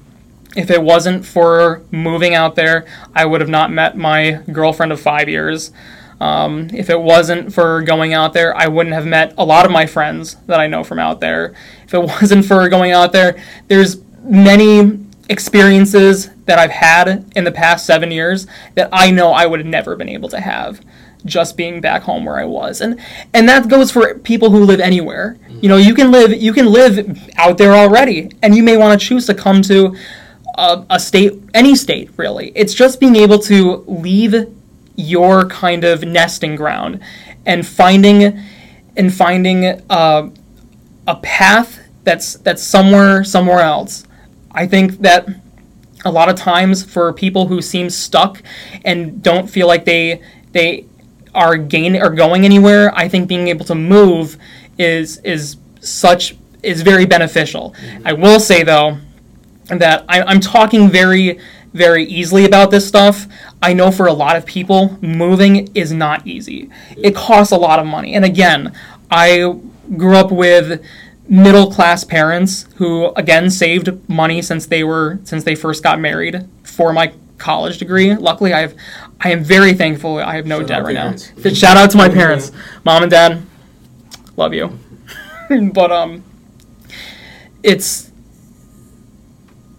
if 0.56 0.71
it 0.71 0.82
wasn't 0.82 1.25
for 1.25 1.84
moving 1.91 2.34
out 2.34 2.56
there, 2.56 2.86
I 3.13 3.25
would 3.25 3.41
have 3.41 3.49
not 3.49 3.71
met 3.71 3.97
my 3.97 4.41
girlfriend 4.51 4.91
of 4.91 4.99
five 4.99 5.30
years. 5.30 5.71
Um, 6.19 6.69
if 6.73 6.89
it 6.89 6.99
wasn't 6.99 7.53
for 7.53 7.84
going 7.84 8.13
out 8.13 8.34
there, 8.34 8.56
I 8.58 8.67
wouldn't 8.67 8.95
have 8.95 9.06
met 9.06 9.34
a 9.38 9.45
lot 9.45 9.65
of 9.65 9.71
my 9.71 9.86
friends 9.86 10.36
that 10.47 10.60
I 10.60 10.65
know 10.65 10.84
from 10.84 10.97
out 10.97 11.19
there. 11.19 11.53
If 11.84 11.93
it 11.93 11.99
wasn't 12.21 12.45
for 12.45 12.67
going 12.69 12.91
out 12.91 13.12
there, 13.12 13.38
there's 13.67 13.97
many 14.23 14.99
experiences 15.30 16.30
that 16.45 16.58
I've 16.58 16.71
had 16.71 17.32
in 17.36 17.43
the 17.43 17.51
past 17.51 17.86
seven 17.86 18.12
years 18.12 18.47
that 18.75 18.89
I 18.91 19.12
know 19.12 19.32
I 19.32 19.45
would 19.45 19.60
have 19.60 19.67
never 19.67 19.95
been 19.95 20.10
able 20.10 20.30
to 20.30 20.39
have 20.39 20.82
just 21.27 21.57
being 21.57 21.81
back 21.81 22.03
home 22.03 22.25
where 22.25 22.39
I 22.39 22.45
was. 22.45 22.81
And 22.81 22.99
and 23.33 23.47
that 23.47 23.67
goes 23.67 23.91
for 23.91 24.15
people 24.15 24.49
who 24.49 24.63
live 24.63 24.79
anywhere. 24.79 25.37
You 25.61 25.69
know, 25.69 25.77
you 25.77 25.93
can 25.93 26.11
live 26.11 26.33
you 26.33 26.53
can 26.53 26.65
live 26.65 27.29
out 27.37 27.57
there 27.57 27.73
already 27.73 28.31
and 28.41 28.55
you 28.55 28.63
may 28.63 28.77
want 28.77 28.99
to 28.99 29.07
choose 29.07 29.25
to 29.27 29.33
come 29.33 29.61
to 29.63 29.95
a, 30.55 30.85
a 30.89 30.99
state 30.99 31.33
any 31.53 31.75
state 31.75 32.09
really. 32.17 32.51
It's 32.55 32.73
just 32.73 32.99
being 32.99 33.15
able 33.15 33.39
to 33.39 33.83
leave 33.87 34.35
your 34.95 35.45
kind 35.45 35.83
of 35.83 36.03
nesting 36.03 36.55
ground 36.55 36.99
and 37.45 37.65
finding 37.65 38.43
and 38.95 39.13
finding 39.13 39.65
uh, 39.89 40.29
a 41.05 41.15
path 41.17 41.79
that's 42.03 42.33
that's 42.35 42.63
somewhere 42.63 43.23
somewhere 43.23 43.59
else. 43.59 44.05
I 44.51 44.65
think 44.65 44.99
that 44.99 45.27
a 46.03 46.11
lot 46.11 46.29
of 46.29 46.35
times 46.35 46.83
for 46.83 47.11
people 47.13 47.47
who 47.47 47.61
seem 47.61 47.89
stuck 47.89 48.41
and 48.83 49.21
don't 49.21 49.49
feel 49.49 49.67
like 49.67 49.85
they 49.85 50.21
they 50.51 50.85
are 51.38 51.56
gaining 51.56 52.02
or 52.02 52.10
going 52.10 52.43
anywhere, 52.43 52.91
I 52.93 53.08
think 53.08 53.30
being 53.30 53.47
able 53.47 53.65
to 53.65 53.76
move 53.76 54.38
is 54.78 55.19
is 55.19 55.58
such 55.80 56.36
is 56.63 56.82
very 56.82 57.06
beneficial. 57.06 57.73
Mm-hmm. 57.80 58.08
I 58.08 58.13
will 58.13 58.39
say 58.39 58.63
though 58.63 58.97
that 59.67 60.04
I, 60.10 60.23
I'm 60.23 60.39
talking 60.39 60.89
very 60.89 61.39
very 61.73 62.06
easily 62.06 62.45
about 62.45 62.71
this 62.71 62.88
stuff. 62.88 63.28
I 63.62 63.73
know 63.73 63.91
for 63.91 64.08
a 64.08 64.13
lot 64.13 64.36
of 64.36 64.45
people, 64.45 64.97
moving 65.02 65.69
is 65.76 65.91
not 65.91 66.26
easy. 66.26 66.69
It 66.97 67.15
costs 67.15 67.52
a 67.52 67.58
lot 67.58 67.78
of 67.78 67.86
money. 67.86 68.15
And 68.15 68.26
again, 68.26 68.73
I 69.12 69.60
grew 69.95 70.15
up 70.15 70.32
with 70.32 70.84
middle 71.30 71.71
class 71.71 72.04
parents 72.04 72.67
who 72.76 73.10
again 73.15 73.50
saved 73.50 74.10
money 74.10 74.41
since 74.41 74.65
they 74.65 74.84
were 74.84 75.19
since 75.23 75.43
they 75.43 75.56
first 75.56 75.84
got 75.84 76.00
married 76.00 76.47
for 76.63 76.91
my 76.93 77.13
college 77.38 77.78
degree. 77.78 78.15
Luckily, 78.15 78.54
I 78.54 78.62
have 78.62 78.76
I 79.19 79.32
am 79.32 79.43
very 79.43 79.73
thankful 79.73 80.17
I 80.17 80.36
have 80.36 80.45
no 80.45 80.60
Shout 80.60 80.67
debt 80.67 80.84
right 80.84 80.93
now. 80.93 81.01
parents. 81.03 81.58
Shout 81.58 81.77
out 81.77 81.89
to 81.91 81.97
my 81.97 82.10
parents, 82.10 82.51
mom 82.84 83.03
and 83.03 83.12
dad. 83.12 83.41
Love 84.36 84.53
you. 84.53 84.77
but 85.73 85.91
um 85.91 86.23
it's 87.63 88.12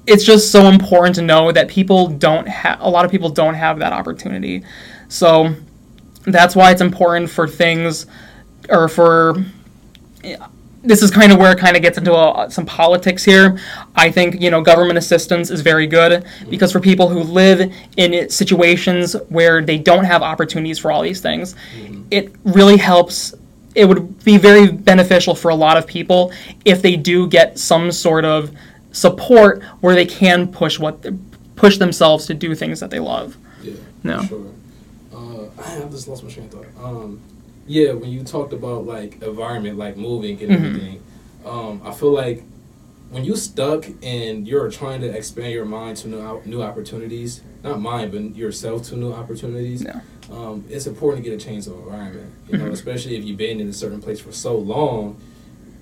it's 0.06 0.24
just 0.24 0.50
so 0.50 0.66
important 0.66 1.14
to 1.16 1.22
know 1.22 1.52
that 1.52 1.68
people 1.68 2.08
don't 2.08 2.48
have 2.48 2.80
a 2.80 2.88
lot 2.88 3.04
of 3.04 3.10
people 3.10 3.28
don't 3.28 3.54
have 3.54 3.78
that 3.78 3.92
opportunity. 3.92 4.64
So 5.08 5.54
that's 6.24 6.56
why 6.56 6.70
it's 6.72 6.80
important 6.80 7.30
for 7.30 7.46
things 7.46 8.06
or 8.68 8.88
for 8.88 9.36
this 10.88 11.02
is 11.02 11.10
kind 11.10 11.30
of 11.30 11.38
where 11.38 11.52
it 11.52 11.58
kind 11.58 11.76
of 11.76 11.82
gets 11.82 11.98
into 11.98 12.14
uh 12.14 12.48
some 12.48 12.64
politics 12.64 13.22
here. 13.22 13.60
I 13.94 14.10
think 14.10 14.40
you 14.40 14.50
know 14.50 14.62
government 14.62 14.98
assistance 14.98 15.50
is 15.50 15.60
very 15.60 15.86
good 15.86 16.24
because 16.48 16.72
for 16.72 16.80
people 16.80 17.08
who 17.08 17.20
live 17.22 17.72
in 17.96 18.28
situations 18.30 19.14
where 19.28 19.60
they 19.62 19.78
don't 19.78 20.04
have 20.04 20.22
opportunities 20.22 20.78
for 20.78 20.90
all 20.90 21.02
these 21.02 21.20
things, 21.20 21.54
it 22.10 22.34
really 22.44 22.78
helps. 22.78 23.34
It 23.74 23.84
would 23.84 24.24
be 24.24 24.38
very 24.38 24.72
beneficial 24.72 25.34
for 25.34 25.50
a 25.50 25.54
lot 25.54 25.76
of 25.76 25.86
people 25.86 26.32
if 26.64 26.82
they 26.82 26.96
do 26.96 27.28
get 27.28 27.58
some 27.58 27.92
sort 27.92 28.24
of 28.24 28.50
support 28.92 29.62
where 29.80 29.94
they 29.94 30.06
can 30.06 30.50
push 30.50 30.78
what 30.78 31.04
push 31.54 31.76
themselves 31.76 32.26
to 32.26 32.34
do 32.34 32.54
things 32.54 32.80
that 32.80 32.90
they 32.90 32.98
love. 32.98 33.36
Yeah. 33.62 33.74
No. 34.02 34.22
Sure. 34.22 34.46
Uh, 35.12 35.44
I 35.62 35.88
just 35.90 36.08
lost 36.08 36.24
my 36.24 36.30
train 36.30 36.46
of 36.46 36.52
thought. 36.52 36.66
Um, 36.82 37.20
yeah, 37.68 37.92
when 37.92 38.10
you 38.10 38.22
talked 38.24 38.52
about 38.52 38.86
like 38.86 39.22
environment, 39.22 39.78
like 39.78 39.96
moving 39.96 40.40
and 40.42 40.50
Mhm. 40.50 40.54
everything, 40.66 41.00
um, 41.46 41.80
I 41.84 41.92
feel 41.92 42.10
like 42.12 42.42
when 43.10 43.24
you 43.24 43.36
stuck 43.36 43.86
and 44.02 44.46
you're 44.46 44.70
trying 44.70 45.00
to 45.02 45.08
expand 45.08 45.52
your 45.52 45.64
mind 45.64 45.96
to 45.98 46.08
new 46.08 46.40
new 46.44 46.62
opportunities, 46.62 47.40
not 47.64 47.80
mind, 47.80 48.12
but 48.12 48.36
yourself 48.36 48.82
to 48.88 48.96
new 48.96 49.12
opportunities. 49.12 49.82
Yeah. 49.82 50.00
Um, 50.30 50.64
it's 50.68 50.86
important 50.86 51.24
to 51.24 51.30
get 51.30 51.40
a 51.40 51.42
change 51.42 51.66
of 51.66 51.74
environment. 51.74 52.30
You 52.50 52.58
know, 52.58 52.64
Mhm. 52.66 52.72
especially 52.72 53.16
if 53.16 53.24
you've 53.24 53.38
been 53.38 53.60
in 53.60 53.68
a 53.68 53.72
certain 53.72 54.00
place 54.00 54.20
for 54.20 54.32
so 54.32 54.56
long. 54.58 55.16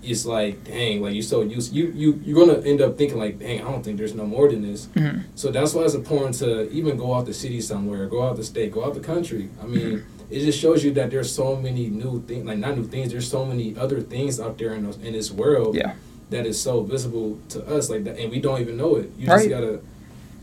It's 0.05 0.25
like, 0.25 0.63
dang, 0.63 1.03
like 1.03 1.15
you 1.15 1.23
so 1.23 1.41
used. 1.43 1.73
You 1.75 1.93
you 1.97 2.21
you're 2.25 2.39
gonna 2.47 2.61
end 2.65 2.81
up 2.81 2.97
thinking 2.97 3.19
like, 3.19 3.41
dang, 3.41 3.61
I 3.63 3.65
don't 3.73 3.83
think 3.85 3.97
there's 3.99 4.15
no 4.15 4.25
more 4.25 4.49
than 4.49 4.63
this. 4.63 4.87
Mhm. 4.95 5.23
So 5.35 5.51
that's 5.51 5.75
why 5.75 5.83
it's 5.83 5.95
important 5.95 6.37
to 6.37 6.71
even 6.71 6.97
go 6.97 7.13
out 7.15 7.27
the 7.27 7.35
city 7.35 7.61
somewhere, 7.61 8.07
go 8.07 8.23
out 8.23 8.37
the 8.37 8.45
state, 8.45 8.71
go 8.71 8.85
out 8.85 8.95
the 8.95 9.01
country. 9.01 9.49
I 9.61 9.67
mean, 9.67 10.05
it 10.31 10.41
just 10.41 10.59
shows 10.59 10.83
you 10.85 10.93
that 10.93 11.11
there's 11.11 11.33
so 11.33 11.57
many 11.57 11.89
new 11.89 12.23
things, 12.27 12.45
like 12.45 12.59
not 12.59 12.77
new 12.77 12.85
things. 12.85 13.13
There's 13.13 13.29
so 13.31 13.45
many 13.45 13.77
other 13.77 14.01
things 14.01 14.41
out 14.41 14.59
there 14.59 14.75
in 14.75 14.85
those, 14.85 14.97
in 14.99 15.13
this 15.13 15.31
world 15.31 15.75
Yeah. 15.77 15.95
that 16.31 16.47
is 16.47 16.61
so 16.61 16.83
visible 16.83 17.39
to 17.51 17.65
us, 17.67 17.89
like 17.91 18.05
that, 18.05 18.19
and 18.19 18.31
we 18.31 18.41
don't 18.41 18.61
even 18.61 18.77
know 18.77 18.97
it. 18.97 19.11
You 19.19 19.29
Right. 19.29 19.39
just 19.39 19.49
gotta, 19.51 19.81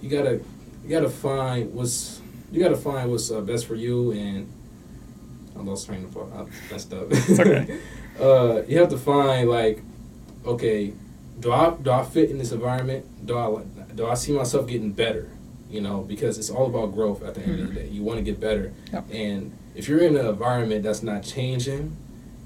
you 0.01 0.09
gotta, 0.09 0.39
you 0.83 0.89
gotta 0.89 1.09
find 1.09 1.73
what's, 1.73 2.21
you 2.51 2.61
gotta 2.61 2.77
find 2.77 3.09
what's 3.11 3.29
uh, 3.31 3.41
best 3.41 3.65
for 3.65 3.75
you. 3.75 4.11
And 4.11 4.47
I 5.57 5.61
lost 5.61 5.85
train 5.87 6.03
of 6.03 6.11
thought. 6.11 6.31
I 6.35 6.45
messed 6.71 6.93
up. 6.93 7.07
It's 7.11 7.39
okay. 7.39 7.79
uh, 8.19 8.61
you 8.67 8.77
have 8.79 8.89
to 8.89 8.97
find 8.97 9.49
like, 9.49 9.81
okay, 10.45 10.93
do 11.39 11.51
I 11.51 11.73
do 11.81 11.91
I 11.91 12.03
fit 12.03 12.29
in 12.31 12.37
this 12.37 12.51
environment? 12.51 13.05
Do 13.25 13.37
I 13.37 13.63
do 13.95 14.07
I 14.07 14.13
see 14.13 14.31
myself 14.31 14.67
getting 14.67 14.91
better? 14.91 15.29
You 15.73 15.81
know, 15.81 16.01
because 16.01 16.37
it's 16.37 16.51
all 16.51 16.67
about 16.67 16.93
growth 16.93 17.23
at 17.23 17.33
the 17.33 17.41
end 17.41 17.59
of 17.59 17.67
the 17.73 17.73
day. 17.81 17.87
You 17.87 18.03
want 18.03 18.19
to 18.19 18.23
get 18.23 18.39
better, 18.39 18.71
Yep. 18.93 19.05
and 19.11 19.51
if 19.75 19.87
you're 19.89 19.99
in 20.01 20.15
an 20.15 20.27
environment 20.27 20.83
that's 20.83 21.01
not 21.01 21.23
changing, 21.23 21.97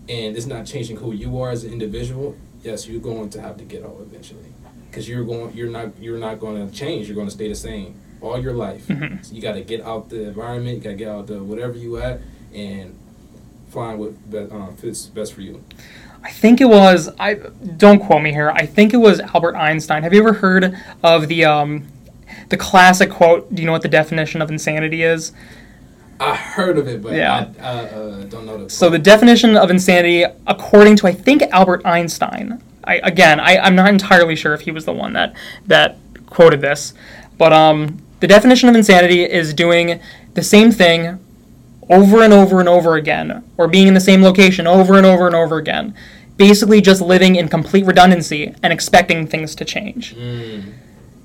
and 0.07 0.37
it's 0.37 0.45
not 0.45 0.65
changing 0.65 0.95
who 0.97 1.11
you 1.11 1.37
are 1.41 1.49
as 1.51 1.65
an 1.65 1.73
individual, 1.73 2.37
yes, 2.63 2.87
you're 2.87 3.01
going 3.01 3.29
to 3.31 3.41
have 3.41 3.57
to 3.57 3.65
get 3.65 3.83
out 3.83 3.97
eventually, 3.99 4.53
because 4.89 5.09
you're 5.09 5.25
going 5.25 5.53
you're 5.53 5.69
not 5.69 5.89
you're 5.99 6.17
not 6.17 6.39
going 6.39 6.55
to 6.69 6.73
change. 6.73 7.07
You're 7.07 7.15
going 7.15 7.27
to 7.27 7.33
stay 7.33 7.49
the 7.49 7.55
same 7.55 7.95
all 8.21 8.39
your 8.39 8.53
life. 8.53 8.87
Mhm. 8.87 9.25
So 9.25 9.35
you 9.35 9.41
got 9.41 9.53
to 9.55 9.61
get 9.61 9.81
out 9.81 10.07
the 10.09 10.29
environment. 10.29 10.77
You 10.77 10.83
got 10.83 10.89
to 10.91 10.95
get 10.95 11.09
out 11.09 11.27
the 11.27 11.43
whatever 11.43 11.77
you 11.77 11.97
at, 11.97 12.21
and 12.55 12.95
find 13.69 13.99
what 13.99 14.31
be, 14.31 14.37
uh, 14.37 14.67
fits 14.77 15.05
best 15.07 15.33
for 15.33 15.41
you. 15.41 15.61
I 16.23 16.31
think 16.31 16.61
it 16.61 16.69
was. 16.69 17.09
I 17.19 17.33
don't 17.33 17.99
quote 17.99 18.21
me 18.21 18.31
here. 18.31 18.49
I 18.51 18.65
think 18.65 18.93
it 18.93 18.97
was 18.97 19.19
Albert 19.19 19.55
Einstein. 19.57 20.01
Have 20.03 20.13
you 20.13 20.21
ever 20.21 20.33
heard 20.33 20.75
of 21.03 21.27
the 21.27 21.43
um, 21.45 21.87
the 22.49 22.57
classic 22.57 23.09
quote? 23.09 23.53
Do 23.53 23.61
you 23.61 23.65
know 23.65 23.71
what 23.71 23.81
the 23.81 23.89
definition 23.89 24.41
of 24.41 24.49
insanity 24.49 25.03
is? 25.03 25.31
I 26.19 26.35
heard 26.35 26.77
of 26.77 26.87
it, 26.87 27.01
but 27.01 27.13
Yeah. 27.13 27.51
I, 27.59 27.65
I 27.65 27.73
uh, 27.85 28.23
don't 28.23 28.45
know 28.45 28.63
the. 28.63 28.69
So 28.69 28.89
the 28.89 28.99
definition 28.99 29.55
of 29.55 29.69
insanity, 29.69 30.25
according 30.47 30.95
to 30.97 31.07
I 31.07 31.11
think 31.11 31.43
Albert 31.43 31.85
Einstein. 31.85 32.61
I 32.83 32.95
again, 33.03 33.39
I, 33.39 33.57
I'm 33.57 33.75
not 33.75 33.89
entirely 33.89 34.35
sure 34.35 34.53
if 34.53 34.61
he 34.61 34.71
was 34.71 34.85
the 34.85 34.93
one 34.93 35.13
that 35.13 35.35
that 35.67 35.97
quoted 36.27 36.61
this, 36.61 36.93
but 37.37 37.53
um, 37.53 38.01
the 38.19 38.27
definition 38.27 38.69
of 38.69 38.75
insanity 38.75 39.23
is 39.23 39.53
doing 39.53 39.99
the 40.33 40.43
same 40.43 40.71
thing 40.71 41.19
over 41.89 42.23
and 42.23 42.33
over 42.33 42.59
and 42.59 42.67
over 42.67 42.95
again, 42.95 43.43
or 43.57 43.67
being 43.67 43.87
in 43.87 43.93
the 43.93 43.99
same 43.99 44.21
location 44.21 44.67
over 44.67 44.97
and 44.97 45.05
over 45.05 45.27
and 45.27 45.35
over 45.35 45.57
again. 45.57 45.93
Basically, 46.37 46.81
just 46.81 47.01
living 47.01 47.35
in 47.35 47.47
complete 47.47 47.85
redundancy 47.85 48.53
and 48.61 48.71
expecting 48.71 49.25
things 49.25 49.55
to 49.55 49.65
change. 49.65 50.15
Mm, 50.15 50.73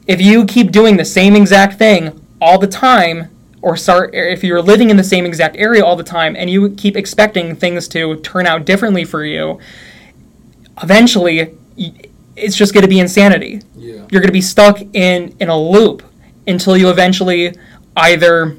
If 0.07 0.21
you 0.21 0.45
keep 0.45 0.73
doing 0.73 0.97
the 0.97 1.05
same 1.05 1.37
exact 1.37 1.79
thing 1.79 2.21
all 2.41 2.59
the 2.59 2.67
time, 2.67 3.29
or 3.61 3.77
start, 3.77 4.11
if 4.15 4.43
you're 4.43 4.61
living 4.63 4.91
in 4.91 4.97
the 4.97 5.05
same 5.05 5.25
exact 5.25 5.57
area 5.57 5.85
all 5.85 5.95
the 5.95 6.03
time, 6.03 6.35
and 6.35 6.51
you 6.51 6.71
keep 6.71 6.97
expecting 6.97 7.55
things 7.55 7.87
to 7.89 8.17
turn 8.17 8.47
out 8.47 8.65
differently 8.65 9.05
for 9.05 9.25
you, 9.25 9.61
eventually, 10.83 11.55
it's 12.37 12.57
just 12.57 12.73
going 12.75 12.83
to 12.83 12.89
be 12.89 12.99
insanity 12.99 13.61
yeah. 13.77 14.07
you're 14.11 14.21
going 14.21 14.29
to 14.29 14.33
be 14.33 14.41
stuck 14.41 14.81
in 14.95 15.35
in 15.39 15.49
a 15.49 15.57
loop 15.59 16.03
until 16.47 16.77
you 16.77 16.89
eventually 16.89 17.55
either 17.97 18.57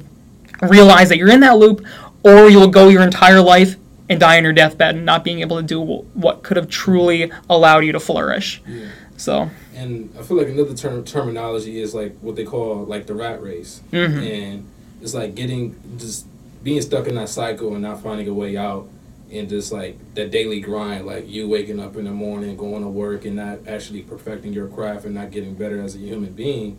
realize 0.62 1.08
that 1.08 1.18
you're 1.18 1.30
in 1.30 1.40
that 1.40 1.56
loop 1.56 1.84
or 2.22 2.48
you'll 2.48 2.68
go 2.68 2.88
your 2.88 3.02
entire 3.02 3.40
life 3.40 3.76
and 4.08 4.20
die 4.20 4.36
on 4.36 4.44
your 4.44 4.52
deathbed 4.52 4.96
not 4.96 5.24
being 5.24 5.40
able 5.40 5.56
to 5.56 5.62
do 5.62 5.80
what 5.80 6.42
could 6.42 6.56
have 6.56 6.68
truly 6.68 7.30
allowed 7.50 7.80
you 7.80 7.92
to 7.92 8.00
flourish 8.00 8.62
Yeah. 8.66 8.86
so 9.16 9.50
And 9.74 10.10
I 10.18 10.22
feel 10.22 10.36
like 10.36 10.48
another 10.48 10.74
term 10.74 11.04
terminology 11.04 11.80
is 11.80 11.94
like 11.94 12.16
what 12.20 12.36
they 12.36 12.44
call 12.44 12.84
like 12.84 13.06
the 13.06 13.14
rat 13.14 13.42
race, 13.42 13.80
Mhm. 13.92 14.22
and 14.22 14.64
it's 15.02 15.14
like 15.14 15.34
getting 15.34 15.74
just 15.98 16.26
being 16.62 16.80
stuck 16.80 17.06
in 17.08 17.14
that 17.16 17.28
cycle 17.28 17.72
and 17.74 17.82
not 17.82 18.02
finding 18.02 18.28
a 18.28 18.32
way 18.34 18.56
out, 18.56 18.88
and 19.32 19.48
just 19.48 19.72
like 19.72 19.98
that 20.14 20.30
daily 20.30 20.60
grind, 20.60 21.06
like 21.06 21.28
you 21.28 21.48
waking 21.48 21.80
up 21.80 21.96
in 21.96 22.04
the 22.04 22.10
morning, 22.12 22.56
going 22.56 22.82
to 22.82 22.88
work, 22.88 23.24
and 23.24 23.36
not 23.36 23.58
actually 23.66 24.02
perfecting 24.02 24.52
your 24.52 24.68
craft 24.68 25.04
and 25.06 25.14
not 25.14 25.30
getting 25.32 25.54
better 25.54 25.80
as 25.82 25.94
a 25.96 25.98
human 25.98 26.32
being, 26.32 26.78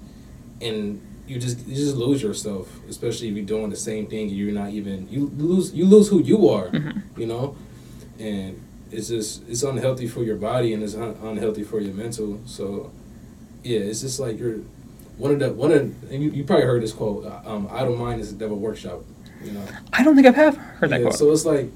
and 0.62 1.02
you 1.28 1.38
just 1.38 1.68
you 1.68 1.76
just 1.76 1.96
lose 1.98 2.22
yourself, 2.24 2.80
especially 2.88 3.28
if 3.28 3.36
you're 3.36 3.46
doing 3.46 3.70
the 3.70 3.76
same 3.76 4.06
thing. 4.08 4.30
You're 4.30 4.54
not 4.54 4.72
even 4.72 5.08
you 5.12 5.32
lose 5.38 5.74
you 5.74 5.86
lose 5.86 6.08
who 6.08 6.22
you 6.22 6.48
are, 6.50 6.72
you 7.18 7.26
know, 7.26 7.56
and 8.20 8.62
it's 8.96 9.10
just 9.10 9.48
it's 9.48 9.64
unhealthy 9.64 10.08
for 10.08 10.24
your 10.24 10.36
body 10.38 10.74
and 10.74 10.82
it's 10.84 10.96
un- 10.96 11.18
unhealthy 11.24 11.64
for 11.64 11.80
your 11.80 11.94
mental. 11.94 12.40
So 12.46 12.92
yeah, 13.64 13.80
it's 13.80 14.02
just 14.02 14.20
like 14.20 14.40
you're 14.40 14.58
one 15.18 15.32
of 15.32 15.40
the 15.40 15.52
one 15.54 15.72
of 15.72 15.82
and 16.12 16.24
you, 16.24 16.30
you 16.32 16.44
probably 16.44 16.66
heard 16.66 16.82
this 16.82 16.94
quote. 16.94 17.26
uh, 17.26 17.42
Um, 17.46 17.68
idle 17.72 17.96
mind 17.96 18.22
is 18.22 18.32
the 18.34 18.38
devil 18.40 18.58
workshop. 18.58 19.02
You 19.44 19.52
know. 19.52 19.62
i 19.94 20.04
don't 20.04 20.16
think 20.16 20.26
i've 20.26 20.36
have 20.36 20.56
heard 20.58 20.90
that 20.90 21.02
yeah, 21.02 21.08
quote 21.08 21.20
So 21.20 21.32
it's 21.32 21.46
like 21.46 21.70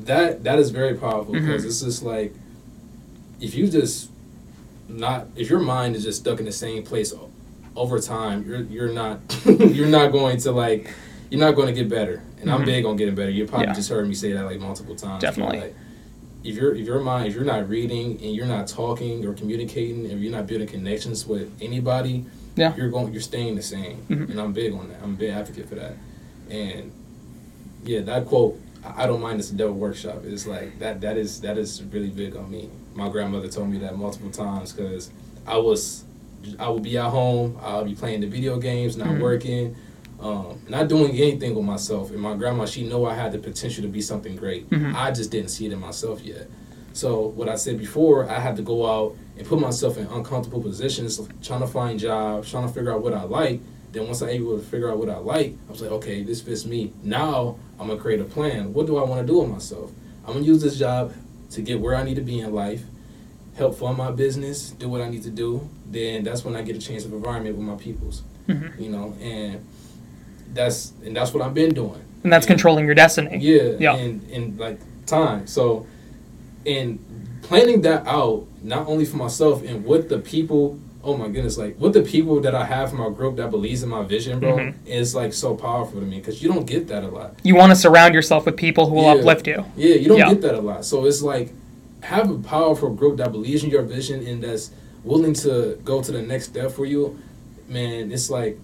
that. 0.00 0.42
That 0.44 0.58
is 0.58 0.70
very 0.70 0.94
powerful 0.94 1.32
because 1.34 1.62
Mhm. 1.62 1.66
it's 1.66 1.80
just 1.82 2.02
like 2.02 2.34
if 3.40 3.54
you 3.54 3.68
just 3.68 4.10
not 4.88 5.26
if 5.36 5.48
your 5.50 5.60
mind 5.60 5.94
is 5.96 6.02
just 6.04 6.20
stuck 6.20 6.38
in 6.40 6.44
the 6.46 6.52
same 6.52 6.82
place 6.82 7.12
over 7.76 7.98
time, 8.00 8.44
you're 8.46 8.62
you're 8.62 8.92
not 8.92 9.20
you're 9.44 9.88
not 9.88 10.12
going 10.12 10.38
to 10.38 10.52
like 10.52 10.92
you're 11.30 11.40
not 11.40 11.54
going 11.54 11.68
to 11.68 11.72
get 11.74 11.88
better. 11.88 12.22
And 12.40 12.50
I'm 12.50 12.62
Mhm. 12.62 12.66
big 12.66 12.84
on 12.84 12.96
getting 12.96 13.14
better. 13.14 13.30
You 13.30 13.46
probably 13.46 13.68
Yeah. 13.68 13.74
just 13.74 13.88
heard 13.88 14.06
me 14.08 14.14
say 14.14 14.32
that 14.32 14.44
like 14.44 14.58
multiple 14.60 14.96
times. 14.96 15.20
Definitely. 15.22 15.60
like, 15.60 15.74
if 16.44 16.56
you're 16.56 16.74
if 16.74 16.86
your 16.86 17.00
mind 17.00 17.28
if 17.28 17.34
you're 17.34 17.44
not 17.44 17.68
reading 17.68 18.12
and 18.22 18.34
you're 18.34 18.46
not 18.46 18.66
talking 18.66 19.24
or 19.26 19.32
communicating 19.34 20.06
and 20.10 20.20
you're 20.22 20.32
not 20.32 20.46
building 20.46 20.66
connections 20.68 21.26
with 21.26 21.50
anybody, 21.60 22.24
Yeah. 22.56 22.74
you're 22.76 22.90
going 22.90 23.12
you're 23.12 23.22
staying 23.22 23.54
the 23.56 23.62
same. 23.62 23.98
Mhm. 24.08 24.30
And 24.30 24.40
I'm 24.40 24.52
big 24.52 24.72
on 24.72 24.88
that. 24.88 24.98
I'm 25.02 25.14
a 25.14 25.16
big 25.16 25.30
advocate 25.30 25.68
for 25.68 25.76
that. 25.76 25.94
And 26.50 26.90
yeah, 27.84 28.00
that 28.00 28.26
quote, 28.26 28.58
I 28.84 29.06
don't 29.06 29.20
mind 29.20 29.38
this 29.38 29.50
devil 29.50 29.74
workshop. 29.74 30.22
It's 30.26 30.46
like 30.46 30.78
that. 30.80 31.00
That 31.00 31.16
is 31.16 31.40
that 31.42 31.58
is 31.58 31.82
really 31.92 32.10
big 32.10 32.36
on 32.36 32.50
me. 32.50 32.68
My 32.94 33.08
grandmother 33.08 33.48
told 33.48 33.70
me 33.70 33.78
that 33.78 33.96
multiple 33.96 34.30
times 34.30 34.72
because 34.72 35.10
I 35.46 35.56
was, 35.56 36.04
I 36.58 36.68
would 36.68 36.82
be 36.82 36.98
at 36.98 37.10
home. 37.10 37.56
I'll 37.62 37.84
be 37.84 37.94
playing 37.94 38.20
the 38.20 38.26
video 38.26 38.58
games, 38.58 38.96
not 38.96 39.08
Mhm. 39.08 39.20
working, 39.20 39.76
um, 40.22 40.60
not 40.68 40.88
doing 40.88 41.10
anything 41.16 41.54
with 41.54 41.64
myself. 41.64 42.10
And 42.10 42.20
my 42.20 42.34
grandma, 42.34 42.64
she 42.64 42.86
know 42.86 43.04
I 43.06 43.14
had 43.14 43.32
the 43.32 43.38
potential 43.38 43.82
to 43.82 43.88
be 43.88 44.00
something 44.00 44.36
great. 44.36 44.70
Mhm. 44.70 44.94
I 44.94 45.10
just 45.10 45.30
didn't 45.30 45.50
see 45.50 45.66
it 45.66 45.72
in 45.72 45.80
myself 45.80 46.22
yet. 46.24 46.48
So 46.92 47.26
what 47.28 47.48
I 47.48 47.56
said 47.56 47.78
before, 47.78 48.28
I 48.28 48.38
had 48.38 48.54
to 48.56 48.62
go 48.62 48.86
out 48.86 49.16
and 49.36 49.46
put 49.46 49.58
myself 49.58 49.96
in 49.98 50.06
uncomfortable 50.06 50.60
positions, 50.60 51.20
trying 51.42 51.60
to 51.60 51.66
find 51.66 51.98
jobs, 51.98 52.50
trying 52.50 52.66
to 52.68 52.72
figure 52.72 52.92
out 52.92 53.02
what 53.02 53.14
I 53.14 53.24
like. 53.24 53.60
Then 53.92 54.06
once 54.06 54.22
I 54.22 54.28
able 54.30 54.56
to 54.56 54.62
figure 54.62 54.90
out 54.90 54.98
what 54.98 55.08
I 55.10 55.18
like, 55.18 55.54
I 55.68 55.72
was 55.72 55.82
like, 55.82 55.90
okay, 55.92 56.22
this 56.22 56.40
fits 56.40 56.64
me. 56.64 56.92
Now 57.02 57.56
I'm 57.80 57.88
gonna 57.88 57.98
create 58.00 58.20
a 58.20 58.24
plan. 58.24 58.72
What 58.72 58.86
do 58.86 58.96
I 58.98 59.04
want 59.04 59.20
to 59.20 59.26
do 59.26 59.40
with 59.40 59.48
myself? 59.50 59.90
I'm 60.26 60.34
gonna 60.34 60.44
use 60.46 60.62
this 60.62 60.78
job 60.78 61.12
to 61.50 61.62
get 61.62 61.80
where 61.80 61.94
I 61.94 62.02
need 62.04 62.14
to 62.16 62.22
be 62.22 62.40
in 62.40 62.54
life, 62.54 62.82
help 63.56 63.74
fund 63.78 63.98
my 63.98 64.10
business, 64.10 64.70
do 64.70 64.88
what 64.88 65.00
I 65.00 65.08
need 65.10 65.22
to 65.24 65.30
do. 65.30 65.68
Then 65.90 66.22
that's 66.24 66.44
when 66.44 66.54
I 66.56 66.62
get 66.62 66.76
a 66.76 66.78
change 66.78 67.04
of 67.04 67.12
environment 67.12 67.56
with 67.56 67.66
my 67.66 67.74
peoples. 67.74 68.22
Mhm. 68.48 68.80
You 68.80 68.90
know, 68.90 69.14
and 69.20 69.64
that's 70.54 70.92
and 71.04 71.14
that's 71.16 71.32
what 71.34 71.42
I've 71.42 71.54
been 71.54 71.74
doing. 71.74 72.00
and 72.24 72.32
that's 72.32 72.46
And- 72.46 72.54
controlling 72.54 72.84
your 72.86 72.94
destiny 72.94 73.38
yeah, 73.38 73.72
Yeah. 73.78 73.96
and 73.96 74.22
and 74.32 74.58
like 74.58 74.78
time. 75.06 75.46
So, 75.46 75.86
and 76.66 76.98
planning 77.42 77.82
that 77.82 78.06
out, 78.06 78.44
not 78.62 78.86
only 78.86 79.04
for 79.04 79.16
myself 79.16 79.62
and 79.64 79.84
with 79.84 80.08
the 80.08 80.18
people. 80.18 80.78
Oh 81.04 81.16
my 81.16 81.26
goodness! 81.26 81.58
Like 81.58 81.74
with 81.80 81.94
the 81.94 82.02
people 82.02 82.38
that 82.42 82.54
I 82.54 82.64
have 82.64 82.92
in 82.92 82.98
my 82.98 83.08
group 83.10 83.34
that 83.38 83.50
believes 83.50 83.82
in 83.82 83.88
my 83.88 84.04
vision, 84.04 84.38
bro, 84.38 84.56
Mhm. 84.56 84.74
is 84.86 85.16
like 85.16 85.32
so 85.32 85.56
powerful 85.56 85.98
to 85.98 86.06
me 86.06 86.18
because 86.18 86.40
you 86.40 86.48
don't 86.48 86.64
get 86.64 86.86
that 86.88 87.02
a 87.02 87.08
lot. 87.08 87.34
you 87.42 87.56
want 87.56 87.70
to 87.70 87.76
surround 87.76 88.14
yourself 88.14 88.46
with 88.46 88.56
people 88.56 88.86
who 88.88 88.94
will 88.94 89.02
Yeah. 89.10 89.14
uplift 89.20 89.48
you 89.48 89.64
Yeah, 89.76 89.96
you 89.96 90.06
don't 90.08 90.18
Yeah. 90.18 90.28
get 90.32 90.42
that 90.42 90.54
a 90.54 90.60
lot. 90.60 90.84
So 90.84 91.04
it's 91.06 91.20
like 91.20 91.48
have 92.02 92.30
a 92.30 92.38
powerful 92.38 92.90
group 92.90 93.16
that 93.16 93.32
believes 93.32 93.64
in 93.64 93.70
your 93.70 93.82
vision 93.82 94.24
and 94.24 94.44
that's 94.44 94.70
willing 95.02 95.34
to 95.34 95.76
go 95.84 96.00
to 96.02 96.12
the 96.12 96.22
next 96.22 96.44
step 96.50 96.70
for 96.70 96.86
you, 96.86 97.16
man, 97.68 98.12
it's 98.12 98.30
like 98.30 98.56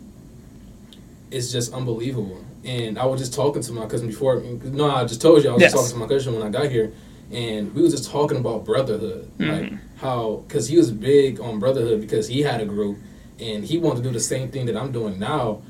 it's 1.30 1.50
just 1.52 1.72
unbelievable. 1.72 2.44
And 2.64 2.98
I 2.98 3.04
was 3.06 3.20
just 3.20 3.34
talking 3.34 3.62
to 3.62 3.72
my 3.72 3.86
cousin 3.86 4.08
before. 4.08 4.40
No, 4.64 4.90
I 4.90 5.04
just 5.04 5.20
told 5.20 5.44
you 5.44 5.50
I 5.50 5.54
was 5.54 5.62
Yes. 5.62 5.72
talking 5.72 5.90
to 5.90 5.96
my 5.96 6.06
cousin 6.06 6.34
when 6.34 6.42
I 6.42 6.50
got 6.50 6.70
here, 6.70 6.92
and 7.30 7.74
we 7.74 7.82
was 7.82 7.92
just 7.92 8.10
talking 8.10 8.38
about 8.38 8.64
brotherhood, 8.64 9.28
like 9.38 9.70
Mhm. 9.70 9.78
how 9.96 10.42
because 10.46 10.68
he 10.68 10.76
was 10.76 10.90
big 10.90 11.40
on 11.40 11.58
brotherhood 11.58 12.00
because 12.00 12.28
he 12.28 12.42
had 12.42 12.60
a 12.60 12.64
group 12.66 12.98
and 13.40 13.64
he 13.64 13.78
wanted 13.78 14.02
to 14.02 14.08
do 14.08 14.12
the 14.12 14.20
same 14.20 14.48
thing 14.50 14.66
that 14.66 14.76
I'm 14.76 14.90
doing 14.92 15.18
now, 15.18 15.62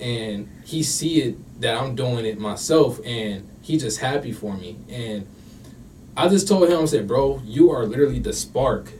and 0.00 0.48
he 0.64 0.82
see 0.82 1.22
it 1.22 1.60
that 1.60 1.80
I'm 1.80 1.94
doing 1.94 2.26
it 2.26 2.38
myself, 2.38 3.00
and 3.04 3.44
he 3.62 3.78
just 3.78 3.98
happy 4.00 4.32
for 4.32 4.54
me. 4.56 4.76
And 4.90 5.24
I 6.16 6.28
just 6.28 6.46
told 6.46 6.68
him, 6.68 6.82
I 6.82 6.84
said, 6.84 7.08
bro, 7.08 7.40
you 7.44 7.70
are 7.70 7.86
literally 7.86 8.18
the 8.18 8.32
spark 8.32 8.92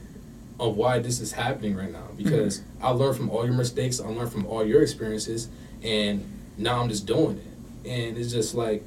of 0.59 0.75
why 0.75 0.99
this 0.99 1.19
is 1.19 1.33
happening 1.33 1.75
right 1.75 1.91
now 1.91 2.07
because 2.17 2.61
I 2.81 2.89
learned 2.91 3.15
from 3.17 3.29
all 3.29 3.45
your 3.45 3.53
mistakes, 3.53 3.99
I 3.99 4.07
learned 4.07 4.31
from 4.31 4.45
all 4.45 4.65
your 4.65 4.81
experiences, 4.81 5.49
and 5.85 6.25
now 6.57 6.81
I'm 6.81 6.89
just 6.89 7.05
doing 7.05 7.37
it. 7.37 7.89
And 7.89 8.17
it's 8.17 8.31
just 8.31 8.55
like 8.55 8.83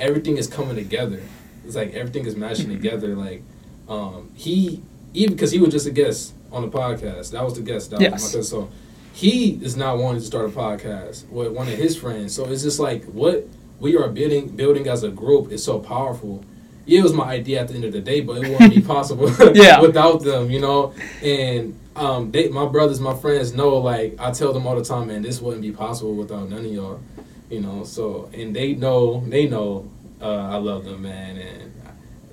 everything 0.00 0.36
is 0.38 0.46
coming 0.46 0.76
together. 0.76 1.22
It's 1.64 1.76
like 1.76 1.92
everything 1.94 2.24
is 2.26 2.36
matching 2.36 2.68
together. 2.76 3.14
Like 3.14 3.42
um, 3.88 4.30
he, 4.34 4.82
even 5.14 5.34
because 5.34 5.50
he 5.50 5.58
was 5.58 5.70
just 5.70 5.86
a 5.86 5.90
guest 5.90 6.32
on 6.50 6.62
the 6.62 6.68
podcast, 6.68 7.32
that 7.32 7.44
was 7.44 7.54
the 7.54 7.62
guest. 7.62 7.90
That 7.90 7.96
was 8.00 8.02
Yes. 8.02 8.12
my 8.12 8.38
cousin. 8.38 8.42
So 8.44 8.70
he 9.12 9.52
is 9.62 9.76
not 9.76 9.98
wanting 9.98 10.20
to 10.22 10.26
start 10.26 10.46
a 10.46 10.48
podcast 10.48 11.28
with 11.28 11.52
one 11.52 11.68
of 11.68 11.74
his 11.74 11.96
friends. 11.96 12.34
So 12.34 12.46
it's 12.46 12.62
just 12.62 12.80
like 12.80 13.04
what 13.04 13.46
we 13.78 13.96
are 13.96 14.08
building, 14.08 14.48
building 14.48 14.88
as 14.88 15.02
a 15.02 15.10
group 15.10 15.52
is 15.52 15.62
so 15.62 15.78
powerful. 15.80 16.44
Yeah, 16.84 17.00
it 17.00 17.02
was 17.04 17.12
my 17.12 17.24
idea 17.24 17.60
at 17.60 17.68
the 17.68 17.74
end 17.74 17.84
of 17.84 17.92
the 17.92 18.00
day, 18.00 18.20
but 18.20 18.38
it 18.38 18.48
wouldn't 18.50 18.74
be 18.74 18.80
possible 18.94 19.30
Yeah. 19.54 19.80
without 19.80 20.22
them, 20.22 20.50
you 20.50 20.60
know. 20.60 20.94
And 21.22 21.78
um, 21.96 22.30
they, 22.32 22.48
my 22.48 22.66
brothers, 22.66 23.00
my 23.00 23.14
friends 23.14 23.52
know. 23.54 23.76
Like 23.78 24.16
I 24.18 24.30
tell 24.32 24.52
them 24.52 24.66
all 24.66 24.76
the 24.76 24.84
time, 24.84 25.08
man, 25.08 25.22
this 25.22 25.40
wouldn't 25.40 25.62
be 25.62 25.70
possible 25.72 26.14
without 26.14 26.48
none 26.48 26.60
of 26.60 26.72
y'all, 26.72 27.00
you 27.50 27.60
know. 27.60 27.84
So 27.84 28.30
and 28.34 28.54
they 28.56 28.74
know, 28.74 29.22
they 29.28 29.46
know, 29.46 29.88
uh, 30.20 30.26
I 30.50 30.56
love 30.56 30.84
them, 30.84 31.02
man. 31.02 31.36
And 31.36 31.72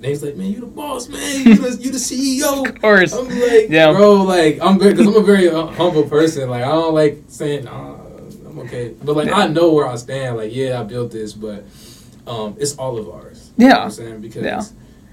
they's 0.00 0.22
like, 0.22 0.36
man, 0.36 0.50
you 0.50 0.60
the 0.60 0.66
boss, 0.66 1.08
man. 1.08 1.46
You 1.46 1.54
the, 1.56 1.76
you 1.82 1.90
the 1.92 1.98
CEO. 1.98 2.66
Of 2.74 2.80
course. 2.80 3.12
I'm 3.12 3.28
like, 3.28 3.68
Yeah. 3.68 3.92
bro, 3.92 4.22
like 4.22 4.58
I'm 4.62 4.78
because 4.78 5.06
I'm 5.06 5.14
a 5.16 5.22
very 5.22 5.48
uh, 5.48 5.66
humble 5.66 6.04
person. 6.08 6.48
Like 6.50 6.64
I 6.64 6.68
don't 6.72 6.94
like 6.94 7.22
saying, 7.28 7.64
nah, 7.64 7.94
I'm 8.46 8.58
okay, 8.60 8.94
but 9.04 9.14
like 9.14 9.30
I 9.30 9.46
know 9.46 9.72
where 9.74 9.86
I 9.86 9.94
stand. 9.96 10.36
Like 10.38 10.52
yeah, 10.54 10.80
I 10.80 10.82
built 10.84 11.12
this, 11.12 11.34
but 11.34 11.64
um, 12.26 12.56
it's 12.58 12.74
all 12.76 12.98
of 12.98 13.08
ours. 13.10 13.29
You 13.60 13.68
know 13.68 13.74
Yeah. 13.76 13.82
I'm 13.84 13.90
saying 13.90 14.20
because 14.20 14.42
Yeah. 14.44 14.62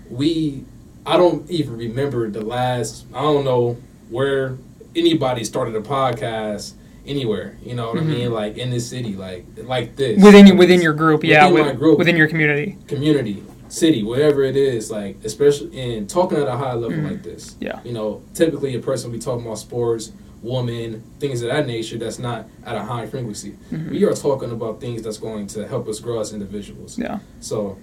we, 0.10 0.64
I 1.06 1.18
don't 1.18 1.50
even 1.50 1.78
remember 1.78 2.30
the 2.30 2.42
last. 2.42 3.06
I 3.14 3.22
don't 3.22 3.44
know 3.46 3.78
where 4.10 4.58
anybody 4.96 5.44
started 5.44 5.76
a 5.76 5.82
podcast 5.82 6.74
anywhere. 7.06 7.58
You 7.64 7.76
know 7.76 7.88
what 7.88 7.98
Mhm. 7.98 8.02
I 8.02 8.04
mean? 8.06 8.32
Like 8.32 8.58
in 8.58 8.70
this 8.70 8.88
city, 8.88 9.16
like 9.16 9.46
like 9.66 9.96
this 9.98 10.22
within 10.24 10.58
within 10.58 10.82
your 10.82 10.94
group, 10.94 11.24
yeah, 11.24 11.50
Within 11.50 11.66
my 11.66 11.72
with, 11.72 11.80
group. 11.80 11.98
within 12.00 12.16
your 12.18 12.28
community. 12.28 12.78
community, 12.88 13.44
city, 13.70 14.02
whatever 14.04 14.44
it 14.44 14.56
is, 14.56 14.90
like 14.92 15.18
especially 15.26 15.78
in 15.78 16.08
talking 16.08 16.38
at 16.38 16.48
a 16.48 16.56
high 16.58 16.74
level 16.74 16.98
Mhm. 16.98 17.10
like 17.12 17.24
this. 17.24 17.56
Yeah. 17.60 17.80
You 17.84 17.92
know, 17.94 18.22
typically 18.34 18.76
a 18.76 18.80
person 18.80 19.12
will 19.12 19.18
be 19.18 19.24
talking 19.24 19.46
about 19.46 19.60
sports, 19.60 20.12
woman, 20.42 21.04
things 21.20 21.42
of 21.42 21.50
that 21.50 21.66
nature 21.68 21.98
that's 21.98 22.20
not 22.20 22.48
at 22.66 22.76
a 22.76 22.80
high 22.82 23.06
frequency. 23.08 23.54
Mhm. 23.72 23.90
We 23.92 24.04
are 24.06 24.14
talking 24.14 24.52
about 24.52 24.80
things 24.80 25.02
that's 25.02 25.18
going 25.18 25.48
to 25.48 25.68
help 25.68 25.88
us 25.90 26.00
grow 26.00 26.20
as 26.20 26.32
individuals. 26.34 26.98
Yeah. 26.98 27.20
So 27.40 27.78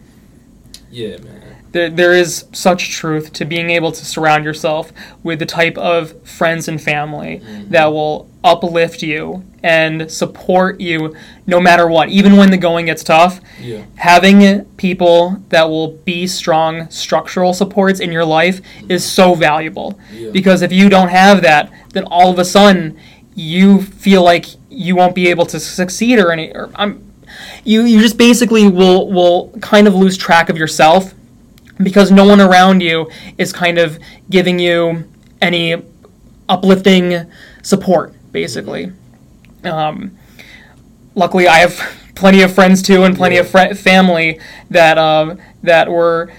yeah, 0.95 1.17
man. 1.19 1.41
There, 1.73 1.91
there 1.91 2.13
is 2.13 2.45
such 2.53 2.91
truth 2.93 3.33
to 3.33 3.45
being 3.45 3.71
able 3.71 3.91
to 3.91 4.05
surround 4.05 4.45
yourself 4.45 4.93
with 5.25 5.41
the 5.41 5.47
type 5.47 5.77
of 5.77 6.15
friends 6.23 6.69
and 6.69 6.81
family 6.81 7.41
Mhm. 7.45 7.71
that 7.71 7.87
will 7.93 8.29
uplift 8.45 9.03
you 9.03 9.43
and 9.65 10.09
support 10.09 10.81
you 10.81 11.17
no 11.49 11.59
matter 11.59 11.89
what, 11.89 12.11
even 12.11 12.37
when 12.37 12.53
the 12.53 12.57
going 12.57 12.87
gets 12.87 13.03
tough. 13.03 13.41
Yeah. 13.61 13.79
Having 13.97 14.67
people 14.77 15.39
that 15.49 15.69
will 15.69 15.89
be 16.05 16.29
strong 16.29 16.89
structural 16.91 17.53
supports 17.53 17.99
in 17.99 18.13
your 18.13 18.25
life 18.25 18.61
is 18.89 19.03
so 19.05 19.35
valuable. 19.35 19.99
Yeah. 20.17 20.31
Because 20.31 20.63
if 20.63 20.71
you 20.73 20.89
don't 20.89 21.09
have 21.09 21.43
that, 21.43 21.71
then 21.93 22.05
all 22.05 22.31
of 22.31 22.39
a 22.39 22.45
sudden 22.45 22.97
you 23.35 23.83
feel 23.83 24.23
like 24.23 24.47
you 24.71 24.95
won't 24.95 25.15
be 25.17 25.27
able 25.29 25.47
to 25.47 25.59
succeed 25.59 26.21
or 26.21 26.31
any. 26.31 26.53
Or 26.55 26.69
I'm, 26.77 27.01
you 27.65 27.83
you 27.83 28.01
just 28.01 28.19
basically 28.19 28.69
will 28.69 29.11
will 29.11 29.51
kind 29.61 29.87
of 29.87 29.95
lose 29.95 30.17
track 30.17 30.49
of 30.49 30.57
yourself 30.57 31.15
because 31.83 32.11
no 32.11 32.25
one 32.25 32.41
around 32.41 32.81
you 32.83 33.11
is 33.39 33.53
kind 33.53 33.79
of 33.79 33.99
giving 34.31 34.59
you 34.59 35.05
any 35.41 35.83
uplifting 36.49 37.31
support 37.63 38.13
basically. 38.33 38.93
Um, 39.65 40.17
luckily 41.15 41.47
i 41.49 41.59
have 41.59 41.81
plenty 42.15 42.43
of 42.43 42.53
friends 42.53 42.83
too 42.83 43.03
and 43.05 43.17
plenty 43.17 43.37
of 43.39 43.49
fr- 43.49 43.75
family 43.75 44.39
that 44.71 44.99
um, 44.99 45.41
that 45.63 45.91
were 45.91 46.31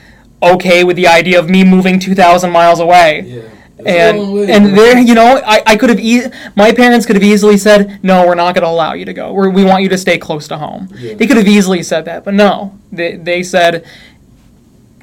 okay 0.42 0.84
with 0.84 0.96
the 0.96 1.08
idea 1.08 1.40
of 1.40 1.50
me 1.50 1.64
moving 1.64 2.00
2000 2.00 2.52
miles 2.52 2.80
away. 2.80 3.24
Yeah. 3.26 3.42
And 3.80 4.50
and 4.50 4.78
there 4.78 4.98
you 5.00 5.14
know 5.16 5.42
I, 5.46 5.62
I 5.68 5.76
could 5.76 5.90
have 5.90 6.00
e- 6.00 6.28
my 6.56 6.72
parents 6.72 7.06
could 7.06 7.16
have 7.18 7.24
easily 7.24 7.58
said 7.58 8.00
no 8.04 8.26
we're 8.26 8.36
not 8.36 8.56
going 8.56 8.64
to 8.64 8.70
allow 8.70 8.94
you 8.94 9.04
to 9.06 9.14
go 9.14 9.34
we're, 9.34 9.50
we 9.50 9.66
want 9.66 9.84
you 9.84 9.90
to 9.90 9.98
stay 9.98 10.18
close 10.18 10.48
to 10.48 10.58
home 10.58 10.88
Yeah. 10.96 11.16
they 11.16 11.28
could 11.28 11.36
have 11.36 11.48
easily 11.48 11.84
said 11.84 12.06
that 12.06 12.24
but 12.24 12.34
no 12.34 12.78
they, 12.92 13.18
they 13.18 13.44
said 13.44 13.86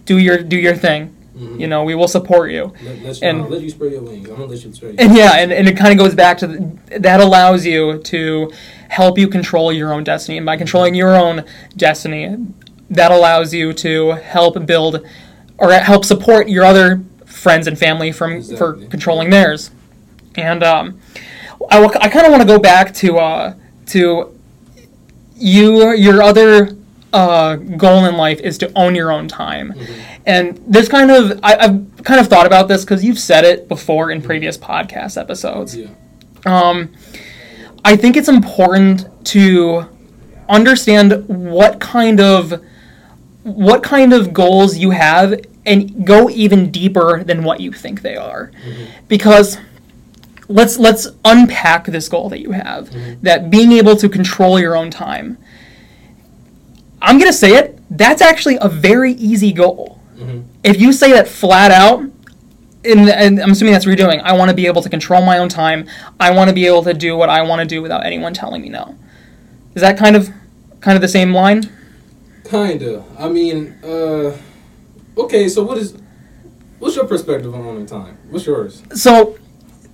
do 0.06 0.18
your 0.18 0.38
do 0.42 0.56
your 0.56 0.74
thing 0.74 1.14
Mhm. 1.36 1.60
you 1.60 1.66
know 1.66 1.82
we 1.84 1.94
will 1.94 2.08
support 2.08 2.50
you 2.50 2.72
Let, 3.04 3.22
and- 3.22 3.42
I'll 3.42 3.48
let 3.48 3.62
you 3.62 3.70
spread 3.70 3.92
your 3.92 4.02
wings. 4.02 4.28
I'm 4.28 4.36
gonna 4.36 4.46
let 4.46 4.62
you 4.64 4.72
spread. 4.72 4.94
Your 4.94 5.02
and 5.08 5.16
yeah 5.16 5.32
and, 5.36 5.50
and 5.52 5.66
it 5.68 5.76
kind 5.78 5.92
of 5.92 5.98
goes 5.98 6.14
back 6.14 6.36
to 6.38 6.46
the, 6.46 6.98
that 6.98 7.20
allows 7.20 7.64
you 7.64 7.98
to 8.04 8.52
help 8.88 9.16
you 9.18 9.28
control 9.28 9.72
your 9.72 9.92
own 9.94 10.04
destiny 10.04 10.36
and 10.38 10.44
by 10.46 10.56
controlling 10.58 10.94
your 10.94 11.14
own 11.16 11.44
destiny 11.76 12.36
that 12.90 13.10
allows 13.10 13.54
you 13.54 13.72
to 13.72 14.10
help 14.12 14.64
build 14.66 15.06
or 15.58 15.72
help 15.72 16.04
support 16.04 16.48
your 16.48 16.64
other 16.64 17.02
friends 17.42 17.66
and 17.66 17.76
family 17.76 18.12
from 18.12 18.42
for 18.42 18.74
controlling 18.86 19.30
theirs. 19.30 19.70
And 20.36 20.62
um, 20.62 21.00
I, 21.70 22.08
kind 22.08 22.24
of 22.24 22.30
want 22.30 22.40
to 22.42 22.46
go 22.46 22.58
back 22.58 22.94
to 22.94 23.18
uh, 23.18 23.54
to 23.86 24.38
you 25.36 25.92
your 25.92 26.22
other 26.22 26.76
uh, 27.12 27.56
goal 27.56 28.04
in 28.04 28.16
life 28.16 28.40
is 28.40 28.56
to 28.58 28.72
own 28.76 28.94
your 28.94 29.10
own 29.10 29.26
time. 29.26 29.74
And 30.24 30.62
this 30.68 30.88
kind 30.88 31.10
of 31.10 31.40
I, 31.42 31.56
i've 31.56 32.04
kind 32.04 32.20
of 32.20 32.28
thought 32.28 32.46
about 32.46 32.68
this 32.68 32.84
because 32.84 33.04
you've 33.04 33.18
said 33.18 33.44
it 33.44 33.68
before 33.68 34.10
in 34.12 34.22
previous 34.22 34.56
podcast 34.56 35.20
episodes. 35.20 35.76
Yeah. 35.76 35.88
um, 36.46 36.92
I 37.84 37.96
think 37.96 38.16
it's 38.16 38.28
important 38.28 39.08
to 39.26 39.88
understand 40.48 41.26
what 41.28 41.80
kind 41.80 42.20
of 42.20 42.62
what 43.42 43.82
kind 43.82 44.12
of 44.12 44.32
goals 44.32 44.78
you 44.78 44.90
have 44.90 45.40
and 45.64 46.04
go 46.06 46.28
even 46.30 46.70
deeper 46.70 47.22
than 47.24 47.44
what 47.44 47.60
you 47.60 47.72
think 47.72 48.02
they 48.02 48.16
are. 48.16 48.50
Because 49.08 49.58
let's 50.48 50.78
let's 50.78 51.08
unpack 51.24 51.86
this 51.86 52.08
goal 52.08 52.28
that 52.30 52.40
you 52.40 52.52
have. 52.52 52.90
That 53.22 53.50
being 53.50 53.72
able 53.72 53.96
to 53.96 54.08
control 54.08 54.58
your 54.58 54.76
own 54.76 54.90
time. 54.90 55.38
I'm 57.00 57.18
going 57.18 57.30
to 57.30 57.36
say 57.36 57.54
it, 57.56 57.78
that's 57.90 58.22
actually 58.22 58.58
a 58.60 58.68
very 58.68 59.12
easy 59.14 59.52
goal. 59.52 59.98
Mhm. 60.16 60.44
If 60.62 60.80
you 60.80 60.92
say 60.92 61.10
that 61.12 61.26
flat 61.26 61.72
out, 61.72 62.00
and, 62.84 63.08
and 63.08 63.40
I'm 63.40 63.50
assuming 63.52 63.72
that's 63.72 63.84
what 63.86 63.90
you're 63.90 64.08
doing. 64.08 64.20
I 64.20 64.32
want 64.32 64.50
to 64.50 64.54
be 64.54 64.66
able 64.66 64.82
to 64.82 64.88
control 64.88 65.22
my 65.22 65.38
own 65.38 65.48
time. 65.48 65.86
I 66.20 66.30
want 66.32 66.48
to 66.48 66.54
be 66.54 66.66
able 66.66 66.82
to 66.84 66.94
do 66.94 67.16
what 67.16 67.28
I 67.28 67.42
want 67.42 67.60
to 67.60 67.66
do 67.66 67.82
without 67.82 68.04
anyone 68.04 68.34
telling 68.34 68.62
me 68.62 68.68
no. 68.68 68.96
Is 69.74 69.82
that 69.82 69.96
kind 69.96 70.16
of 70.16 70.30
kind 70.80 70.96
of 70.96 71.02
the 71.02 71.08
same 71.08 71.32
line? 71.32 71.68
Kinda. 72.44 73.04
I 73.18 73.28
mean, 73.28 73.74
uh, 73.84 74.32
okay. 75.16 75.48
So 75.48 75.62
what 75.62 75.78
is, 75.78 75.96
what's 76.78 76.96
your 76.96 77.06
perspective 77.06 77.54
on 77.54 77.60
owning 77.62 77.86
time? 77.86 78.18
What's 78.30 78.46
yours? 78.46 78.82
So 78.94 79.38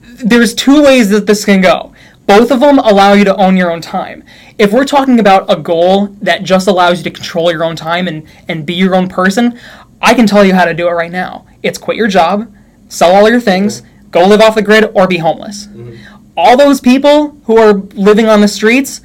there's 0.03 0.55
two 0.55 0.83
ways 0.83 1.11
that 1.11 1.27
this 1.27 1.45
can 1.45 1.61
go. 1.61 1.93
Both 2.27 2.51
of 2.51 2.61
them 2.61 2.79
allow 2.79 3.15
you 3.15 3.25
to 3.25 3.35
own 3.37 3.57
your 3.57 3.71
own 3.71 3.81
time. 3.81 4.23
If 4.59 4.73
we're 4.73 4.85
talking 4.85 5.19
about 5.19 5.51
a 5.51 5.57
goal 5.57 6.09
that 6.21 6.43
just 6.43 6.69
allows 6.69 6.99
you 6.99 7.05
to 7.05 7.11
control 7.11 7.51
your 7.51 7.65
own 7.65 7.75
time 7.75 8.07
and, 8.07 8.27
and 8.49 8.67
be 8.67 8.75
your 8.75 8.95
own 8.95 9.09
person, 9.09 9.59
I 10.03 10.13
can 10.15 10.27
tell 10.27 10.45
you 10.45 10.55
how 10.55 10.65
to 10.65 10.75
do 10.75 10.89
it 10.89 10.93
right 10.93 11.11
now. 11.11 11.47
It's 11.63 11.79
quit 11.79 11.97
your 11.97 12.09
job, 12.09 12.53
sell 12.89 13.15
all 13.15 13.31
your 13.31 13.41
things, 13.41 13.81
mm-hmm. 13.81 14.11
go 14.11 14.27
live 14.27 14.41
off 14.41 14.57
the 14.57 14.63
grid, 14.63 14.91
or 14.95 15.07
be 15.07 15.17
homeless. 15.17 15.69
Mm-hmm. 15.69 15.97
All 16.37 16.57
those 16.57 16.81
people 16.81 17.31
who 17.45 17.57
are 17.57 17.73
living 17.73 18.27
on 18.27 18.41
the 18.43 18.49
streets, 18.49 19.01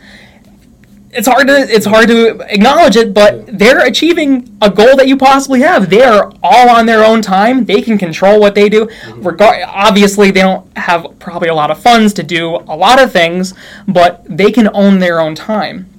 it's 1.16 1.28
hard 1.28 1.47
to 1.47 1.53
it's 1.53 1.86
hard 1.86 2.07
to 2.07 2.39
acknowledge 2.51 2.95
it, 2.95 3.14
but 3.14 3.45
they're 3.47 3.86
achieving 3.86 4.57
a 4.61 4.70
goal 4.70 4.95
that 4.97 5.07
you 5.07 5.18
possibly 5.18 5.61
have. 5.61 5.89
They 5.89 6.01
are 6.03 6.32
all 6.41 6.70
on 6.70 6.86
their 6.86 7.03
own 7.03 7.22
time. 7.22 7.66
They 7.66 7.82
can 7.82 7.97
control 7.97 8.39
what 8.39 8.55
they 8.55 8.70
do. 8.70 8.89
Regard 9.16 9.64
obviously 9.68 10.32
they 10.32 10.41
don't 10.41 10.76
have 10.78 11.05
probably 11.20 11.49
a 11.49 11.55
lot 11.55 11.72
of 11.72 11.80
funds 11.80 12.14
to 12.14 12.24
do 12.24 12.55
a 12.55 12.76
lot 12.76 13.01
of 13.01 13.11
things, 13.11 13.53
but 13.88 14.26
they 14.26 14.51
can 14.51 14.70
own 14.74 14.99
their 14.99 15.20
own 15.20 15.36
time. 15.36 15.89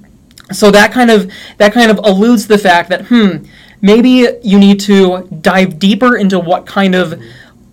So 0.51 0.69
that 0.71 0.91
kind 0.91 1.09
of 1.09 1.31
that 1.57 1.73
kind 1.73 1.89
of 1.89 1.99
alludes 2.03 2.43
to 2.43 2.49
the 2.49 2.57
fact 2.57 2.89
that 2.89 3.07
hmm, 3.07 3.45
maybe 3.81 4.27
you 4.43 4.59
need 4.59 4.79
to 4.81 5.27
dive 5.41 5.79
deeper 5.79 6.17
into 6.17 6.39
what 6.39 6.65
kind 6.65 6.93
of 6.93 7.21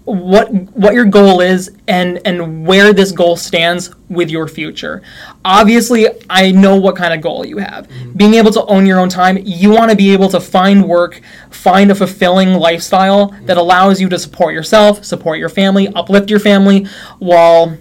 what 0.05 0.53
what 0.53 0.95
your 0.95 1.05
goal 1.05 1.41
is 1.41 1.71
and 1.87 2.21
and 2.25 2.67
where 2.67 2.93
this 2.93 3.13
goal 3.13 3.37
stands 3.37 3.95
with 4.09 4.31
your 4.31 4.49
future. 4.49 5.01
Obviously, 5.45 6.09
I 6.29 6.51
know 6.51 6.77
what 6.77 6.97
kind 6.97 7.15
of 7.15 7.21
goal 7.21 7.47
you 7.47 7.59
have. 7.59 7.89
Mm-hmm. 7.89 8.13
Being 8.13 8.35
able 8.35 8.51
to 8.53 8.65
own 8.67 8.85
your 8.85 8.99
own 8.99 9.09
time, 9.09 9.39
you 9.45 9.71
want 9.71 9.91
to 9.91 9.97
be 9.97 10.13
able 10.13 10.29
to 10.31 10.41
find 10.41 10.89
work, 10.89 11.21
find 11.51 11.91
a 11.91 11.95
fulfilling 11.95 12.55
lifestyle 12.55 13.29
that 13.29 13.39
mm-hmm. 13.43 13.59
allows 13.59 14.01
you 14.01 14.09
to 14.09 14.19
support 14.19 14.55
yourself, 14.55 15.05
support 15.05 15.39
your 15.39 15.49
family, 15.49 15.89
uplift 15.89 16.31
your 16.31 16.41
family 16.41 16.87
while 17.21 17.77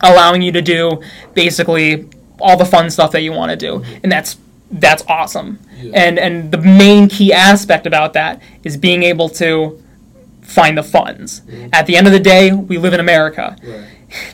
allowing 0.00 0.40
you 0.40 0.52
to 0.52 0.62
do 0.62 1.02
basically 1.34 2.08
all 2.40 2.56
the 2.56 2.64
fun 2.64 2.88
stuff 2.88 3.12
that 3.12 3.20
you 3.20 3.32
want 3.32 3.50
to 3.50 3.56
do. 3.56 3.80
Mm-hmm. 3.80 3.98
And 4.02 4.12
that's 4.12 4.38
that's 4.70 5.04
awesome. 5.08 5.58
Yeah. 5.76 5.92
And 5.94 6.18
and 6.18 6.50
the 6.50 6.58
main 6.58 7.08
key 7.08 7.34
aspect 7.34 7.86
about 7.86 8.14
that 8.14 8.40
is 8.64 8.78
being 8.78 9.02
able 9.02 9.28
to 9.30 9.82
find 10.50 10.76
the 10.76 10.82
funds. 10.82 11.40
Mm-hmm. 11.40 11.68
At 11.72 11.86
the 11.86 11.96
end 11.96 12.06
of 12.06 12.12
the 12.12 12.20
day, 12.20 12.52
we 12.52 12.76
live 12.78 12.92
in 12.94 13.00
America. 13.00 13.56
Right. 13.62 13.84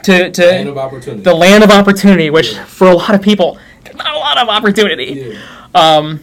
To 0.04 0.30
to 0.30 0.46
Land 0.46 0.68
of 0.70 0.78
opportunity. 0.78 1.22
the 1.22 1.34
land 1.34 1.62
of 1.62 1.70
opportunity, 1.70 2.30
which 2.30 2.52
Yeah. 2.54 2.64
for 2.64 2.88
a 2.88 2.94
lot 2.94 3.14
of 3.14 3.20
people, 3.20 3.58
there's 3.84 3.96
not 3.96 4.14
a 4.14 4.18
lot 4.18 4.38
of 4.38 4.48
opportunity. 4.48 5.10
yeah. 5.34 5.38
Um, 5.74 6.20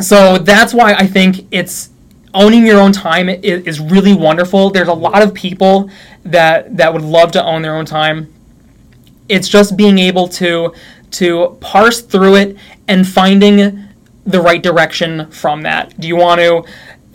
so 0.00 0.36
that's 0.38 0.74
why 0.74 0.92
I 0.94 1.06
think 1.06 1.46
it's 1.50 1.88
owning 2.34 2.66
your 2.66 2.78
own 2.80 2.92
time 2.92 3.28
is, 3.30 3.64
is 3.64 3.80
really 3.80 4.14
wonderful. 4.14 4.70
There's 4.70 4.88
a 4.88 4.94
lot 4.94 5.22
of 5.22 5.32
people 5.32 5.88
that 6.24 6.76
that 6.76 6.92
would 6.92 7.02
love 7.02 7.32
to 7.32 7.42
own 7.44 7.62
their 7.62 7.76
own 7.76 7.86
time. 7.86 8.32
It's 9.28 9.48
just 9.48 9.76
being 9.76 9.98
able 9.98 10.28
to 10.40 10.72
to 11.12 11.56
parse 11.60 12.00
through 12.02 12.36
it 12.36 12.56
and 12.88 13.06
finding 13.08 13.88
the 14.26 14.40
right 14.40 14.62
direction 14.62 15.30
from 15.30 15.62
that. 15.62 15.98
Do 15.98 16.06
you 16.08 16.16
want 16.16 16.40
to 16.40 16.64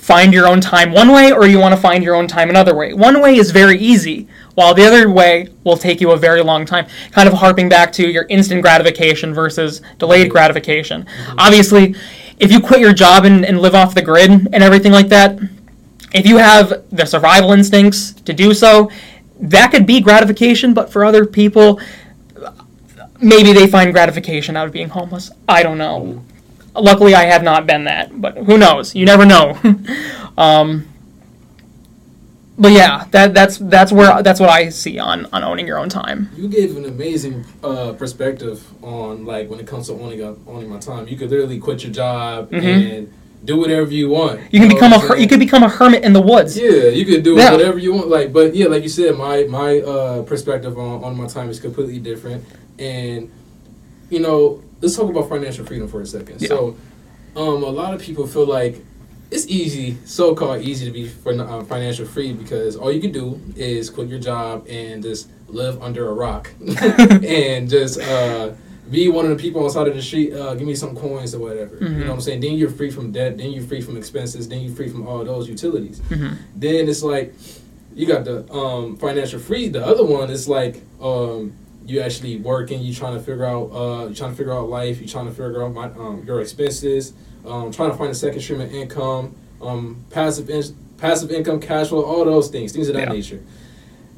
find 0.08 0.34
your 0.34 0.48
own 0.48 0.62
time 0.62 0.94
one 0.94 1.12
way 1.12 1.34
or 1.34 1.46
you 1.46 1.60
want 1.60 1.76
to 1.76 1.82
find 1.82 2.02
your 2.02 2.16
own 2.16 2.28
time 2.28 2.50
another 2.50 2.74
way? 2.74 2.94
One 2.94 3.22
way 3.22 3.36
is 3.36 3.52
very 3.52 3.78
easy, 3.78 4.26
while 4.56 4.74
the 4.74 4.86
other 4.88 5.10
way 5.10 5.50
will 5.66 5.76
take 5.76 6.00
you 6.00 6.12
a 6.12 6.18
very 6.18 6.42
long 6.42 6.66
time. 6.66 6.88
Kind 7.12 7.28
of 7.28 7.34
harping 7.34 7.68
back 7.68 7.92
to 7.94 8.10
your 8.10 8.26
instant 8.30 8.62
gratification 8.62 9.34
versus 9.34 9.82
delayed 9.98 10.32
gratification. 10.32 11.04
Mm-hmm. 11.04 11.40
Obviously, 11.40 11.94
if 12.40 12.54
you 12.54 12.62
quit 12.62 12.80
your 12.80 12.94
job 12.94 13.26
and, 13.26 13.44
and 13.44 13.60
live 13.60 13.76
off 13.76 13.94
the 13.94 14.02
grid 14.02 14.32
and 14.32 14.64
everything 14.64 14.94
like 14.94 15.10
that, 15.10 15.38
if 16.14 16.26
you 16.26 16.38
have 16.38 16.86
the 16.90 17.06
survival 17.06 17.52
instincts 17.52 18.14
to 18.14 18.32
do 18.32 18.54
so, 18.54 18.90
that 19.42 19.72
could 19.72 19.86
be 19.86 20.00
gratification, 20.00 20.74
but 20.74 20.90
for 20.90 21.04
other 21.04 21.26
people, 21.26 21.82
maybe 23.20 23.52
they 23.52 23.68
find 23.68 23.92
gratification 23.92 24.56
out 24.56 24.68
of 24.68 24.72
being 24.72 24.88
homeless. 24.88 25.32
I 25.50 25.64
don't 25.64 25.78
know. 25.78 26.00
Mm-hmm. 26.00 26.37
Luckily, 26.80 27.16
I 27.16 27.24
have 27.26 27.44
not 27.44 27.66
been 27.66 27.86
that, 27.86 28.20
but 28.20 28.38
who 28.38 28.58
knows? 28.58 28.96
You 28.96 29.06
never 29.06 29.26
know. 29.26 29.58
um, 30.38 30.88
but 32.58 32.72
yeah, 32.72 33.06
that 33.12 33.34
that's 33.34 33.58
that's 33.58 33.92
where 33.92 34.22
that's 34.24 34.40
what 34.40 34.50
I 34.50 34.70
see 34.70 34.98
on 34.98 35.28
on 35.32 35.44
owning 35.44 35.68
your 35.68 35.78
own 35.78 35.90
time. 35.90 36.30
You 36.36 36.48
gave 36.48 36.76
an 36.76 36.86
amazing 36.86 37.46
uh, 37.64 37.94
perspective 37.94 38.64
on 38.84 39.26
like 39.26 39.50
when 39.50 39.60
it 39.60 39.68
comes 39.68 39.88
to 39.88 39.94
owning 39.94 40.24
uh, 40.24 40.34
owning 40.48 40.70
my 40.70 40.80
time. 40.80 41.08
You 41.08 41.18
could 41.18 41.30
literally 41.30 41.60
quit 41.60 41.84
your 41.84 41.92
job 41.92 42.52
and 42.52 43.14
do 43.46 43.58
whatever 43.58 43.92
you 43.92 44.10
want. 44.10 44.40
Mm-hmm. 44.40 44.56
You 44.56 44.60
can 44.62 44.70
know 44.70 44.76
become 44.76 44.94
a 44.94 45.00
her- 45.00 45.18
you 45.18 45.28
could 45.28 45.40
become 45.40 45.64
a 45.64 45.70
hermit 45.70 46.04
in 46.04 46.14
the 46.14 46.22
woods. 46.22 46.58
Yeah, 46.58 46.88
you 46.90 47.06
could 47.06 47.24
do 47.24 47.36
Yeah. 47.36 47.52
whatever 47.52 47.78
you 47.78 47.94
want. 47.94 48.08
Like, 48.08 48.34
but 48.34 48.56
yeah, 48.56 48.68
like 48.68 48.82
you 48.82 48.90
said, 48.90 49.16
my 49.16 49.44
my 49.44 49.80
uh, 49.80 50.24
perspective 50.24 50.78
on, 50.80 51.04
on 51.04 51.16
my 51.16 51.28
time 51.28 51.50
is 51.50 51.60
completely 51.60 52.00
different. 52.00 52.44
And 52.80 53.30
you 54.10 54.20
know, 54.20 54.64
let's 54.82 54.96
talk 54.96 55.10
about 55.10 55.30
financial 55.30 55.66
freedom 55.66 55.88
for 55.88 56.02
a 56.02 56.06
second. 56.06 56.42
Yeah. 56.42 56.48
So, 56.50 56.78
um, 57.36 57.64
a 57.64 57.70
lot 57.70 57.94
of 57.94 58.02
people 58.02 58.28
feel 58.28 58.46
like 58.46 58.84
it's 59.30 59.48
easy, 59.48 59.98
so 60.06 60.34
called 60.36 60.62
easy 60.62 60.86
to 60.86 60.92
be 60.92 61.12
uh, 61.26 61.64
financial 61.64 62.06
free 62.06 62.34
because 62.34 62.76
all 62.76 62.92
you 62.92 63.02
can 63.02 63.12
do 63.12 63.40
is 63.56 63.90
quit 63.90 64.08
your 64.08 64.20
job 64.20 64.66
and 64.68 65.04
just 65.04 65.30
live 65.48 65.82
under 65.82 66.08
a 66.10 66.14
rock 66.14 66.50
and 66.62 67.70
just 67.70 68.00
uh, 68.00 68.54
be 68.90 69.10
one 69.10 69.26
of 69.26 69.32
the 69.32 69.42
people 69.42 69.60
on 69.62 69.68
the 69.68 69.74
side 69.74 69.88
of 69.88 69.96
the 69.96 70.02
street. 70.02 70.34
Uh, 70.34 70.56
give 70.56 70.66
me 70.66 70.76
some 70.76 70.96
coins 70.96 71.36
or 71.36 71.40
whatever. 71.40 71.78
You 71.82 71.90
know 71.90 72.08
what 72.08 72.14
I'm 72.14 72.22
saying? 72.22 72.40
Then 72.40 72.54
you're 72.54 72.70
free 72.70 72.90
from 72.90 73.12
debt. 73.12 73.38
Then 73.38 73.52
you're 73.52 73.64
free 73.64 73.82
from 73.82 73.98
expenses. 73.98 74.48
Then 74.48 74.62
you're 74.62 74.76
free 74.76 74.90
from 74.90 75.06
all 75.08 75.24
those 75.26 75.50
utilities. 75.50 76.02
Then 76.56 76.88
it's 76.88 77.04
like 77.04 77.34
you 77.96 78.06
got 78.06 78.24
the 78.24 78.50
um, 78.54 78.96
financial 78.96 79.40
free. 79.40 79.68
The 79.68 79.86
other 79.86 80.06
one 80.06 80.30
is 80.30 80.48
like 80.48 80.82
um, 81.02 81.54
you 81.88 82.02
actually 82.02 82.38
working. 82.38 82.82
You 82.82 82.94
trying 82.94 83.16
to 83.16 83.20
figure 83.24 83.46
out. 83.46 83.72
Uh, 83.72 84.08
you 84.10 84.16
trying 84.16 84.32
to 84.32 84.38
figure 84.38 84.54
out 84.54 84.70
life. 84.70 85.00
You 85.02 85.08
trying 85.08 85.26
to 85.26 85.32
figure 85.32 85.64
out 85.64 85.74
my, 85.74 85.86
um, 85.86 86.24
your 86.28 86.42
expenses. 86.42 87.14
Um, 87.46 87.72
trying 87.72 87.92
to 87.92 87.98
find 87.98 88.12
a 88.12 88.16
second 88.16 88.42
stream 88.42 88.62
of 88.62 88.74
income. 88.74 89.36
Um, 89.62 90.04
passive 90.10 90.50
in- 90.50 90.76
passive 90.98 91.32
income, 91.32 91.60
cash 91.60 91.88
flow, 91.90 92.04
all 92.04 92.26
those 92.26 92.50
things, 92.50 92.72
things 92.74 92.90
of 92.90 92.96
that 92.96 93.08
Yeah. 93.08 93.14
nature. 93.14 93.42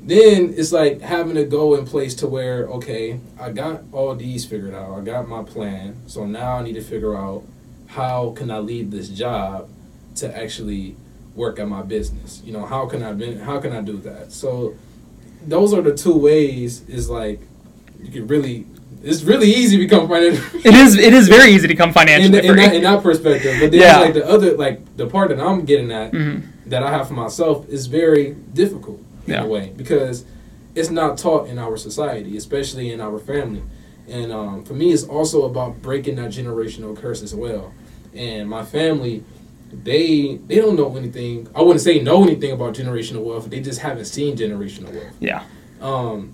Then 0.01 0.53
it's 0.55 0.72
like 0.72 1.01
having 1.01 1.36
to 1.36 1.43
go 1.43 1.76
in 1.76 1.86
place 1.86 2.15
to 2.15 2.28
where 2.28 2.67
okay, 2.67 3.20
I 3.39 3.51
got 3.51 3.84
all 3.91 4.15
these 4.15 4.45
figured 4.45 4.74
out. 4.74 4.97
I 4.97 5.01
got 5.01 5.28
my 5.28 5.43
plan. 5.43 5.97
So 6.07 6.26
now 6.26 6.53
I 6.57 6.63
need 6.63 6.74
to 6.74 6.82
figure 6.82 7.15
out 7.15 7.43
how 7.88 8.32
can 8.32 8.49
I 8.49 8.59
leave 8.59 8.91
this 8.91 9.09
job 9.09 9.70
to 10.15 10.36
actually 10.36 10.95
work 11.36 11.59
at 11.59 11.67
my 11.67 11.82
business. 11.82 12.41
You 12.45 12.53
know, 12.53 12.65
how 12.65 12.86
can 12.88 13.03
I 13.03 13.38
how 13.43 13.59
can 13.59 13.74
I 13.74 13.82
do 13.82 13.97
that? 13.97 14.32
So 14.32 14.76
those 15.45 15.74
are 15.74 15.82
the 15.82 15.93
two 15.95 16.17
ways. 16.17 16.82
Is 16.88 17.09
like 17.09 17.41
you 18.02 18.12
can 18.12 18.28
really. 18.28 18.66
It's 19.02 19.24
really 19.24 19.47
easy 19.50 19.78
to 19.78 19.84
become 19.84 20.10
financial. 20.10 20.43
It 20.66 20.74
is 20.76 20.97
it 20.97 21.14
is 21.14 21.30
very 21.30 21.52
easy 21.52 21.68
to 21.68 21.74
become 21.74 21.89
in, 21.89 21.93
financially 21.93 22.39
in, 22.39 22.45
free. 22.54 22.56
that, 22.66 22.76
in 22.76 22.84
that 22.84 23.02
perspective, 23.02 23.56
but 23.62 23.72
then 23.72 23.80
Yeah. 23.80 24.00
like 24.00 24.14
the 24.14 24.28
other, 24.28 24.58
like 24.58 24.82
the 24.97 25.08
part 25.08 25.30
that 25.30 25.39
I'm 25.39 25.64
getting 25.64 25.89
at, 25.91 26.12
Mhm. 26.12 26.41
that 26.66 26.84
I 26.84 26.89
have 26.91 27.08
for 27.08 27.14
myself 27.14 27.68
is 27.70 27.88
very 27.88 28.36
difficult 28.54 29.00
in 29.26 29.34
Yeah. 29.34 29.43
a 29.43 29.47
way 29.47 29.72
because 29.78 30.26
it's 30.76 30.89
not 30.89 31.18
taught 31.18 31.47
in 31.47 31.58
our 31.58 31.78
society, 31.78 32.36
especially 32.36 32.91
in 32.91 33.00
our 33.00 33.20
family. 33.20 33.62
And 34.10 34.34
um, 34.34 34.64
for 34.66 34.74
me, 34.74 34.91
it's 34.91 35.04
also 35.06 35.43
about 35.43 35.82
breaking 35.82 36.16
that 36.18 36.32
generational 36.32 36.93
curse 36.97 37.22
as 37.24 37.34
well. 37.34 37.72
And 38.14 38.50
my 38.50 38.64
family, 38.66 39.24
they 39.84 40.39
they 40.47 40.56
don't 40.56 40.76
know 40.76 40.95
anything. 40.97 41.47
I 41.56 41.62
wouldn't 41.62 41.82
say 41.82 42.00
know 42.02 42.24
anything 42.24 42.52
about 42.52 42.74
generational 42.76 43.24
wealth. 43.24 43.50
They 43.50 43.62
just 43.62 43.80
haven't 43.80 44.06
seen 44.06 44.36
generational 44.36 44.91
wealth. 44.91 45.14
Yeah. 45.22 45.43
Um, 45.82 46.34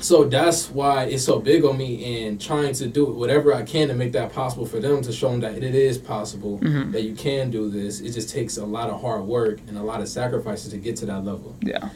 so 0.00 0.24
that's 0.24 0.70
why 0.70 1.04
it's 1.04 1.24
so 1.24 1.38
big 1.38 1.64
on 1.64 1.76
me 1.78 2.26
and 2.26 2.40
trying 2.40 2.72
to 2.74 2.86
do 2.86 3.06
whatever 3.06 3.54
I 3.54 3.62
can 3.62 3.88
to 3.88 3.94
make 3.94 4.12
that 4.12 4.32
possible 4.32 4.66
for 4.66 4.78
them 4.78 5.02
to 5.02 5.12
show 5.12 5.30
them 5.30 5.40
that 5.40 5.56
it 5.62 5.74
is 5.74 5.96
possible 5.98 6.58
Mhm. 6.58 6.92
that 6.92 7.02
you 7.02 7.14
can 7.14 7.50
do 7.50 7.70
this. 7.70 8.00
It 8.00 8.12
just 8.12 8.28
takes 8.30 8.56
a 8.58 8.64
lot 8.66 8.90
of 8.90 9.00
hard 9.00 9.26
work 9.26 9.60
and 9.68 9.76
a 9.78 9.82
lot 9.82 10.00
of 10.00 10.08
sacrifices 10.08 10.70
to 10.72 10.76
get 10.78 10.96
to 10.96 11.06
that 11.06 11.24
level. 11.24 11.54
Yeah. 11.62 11.88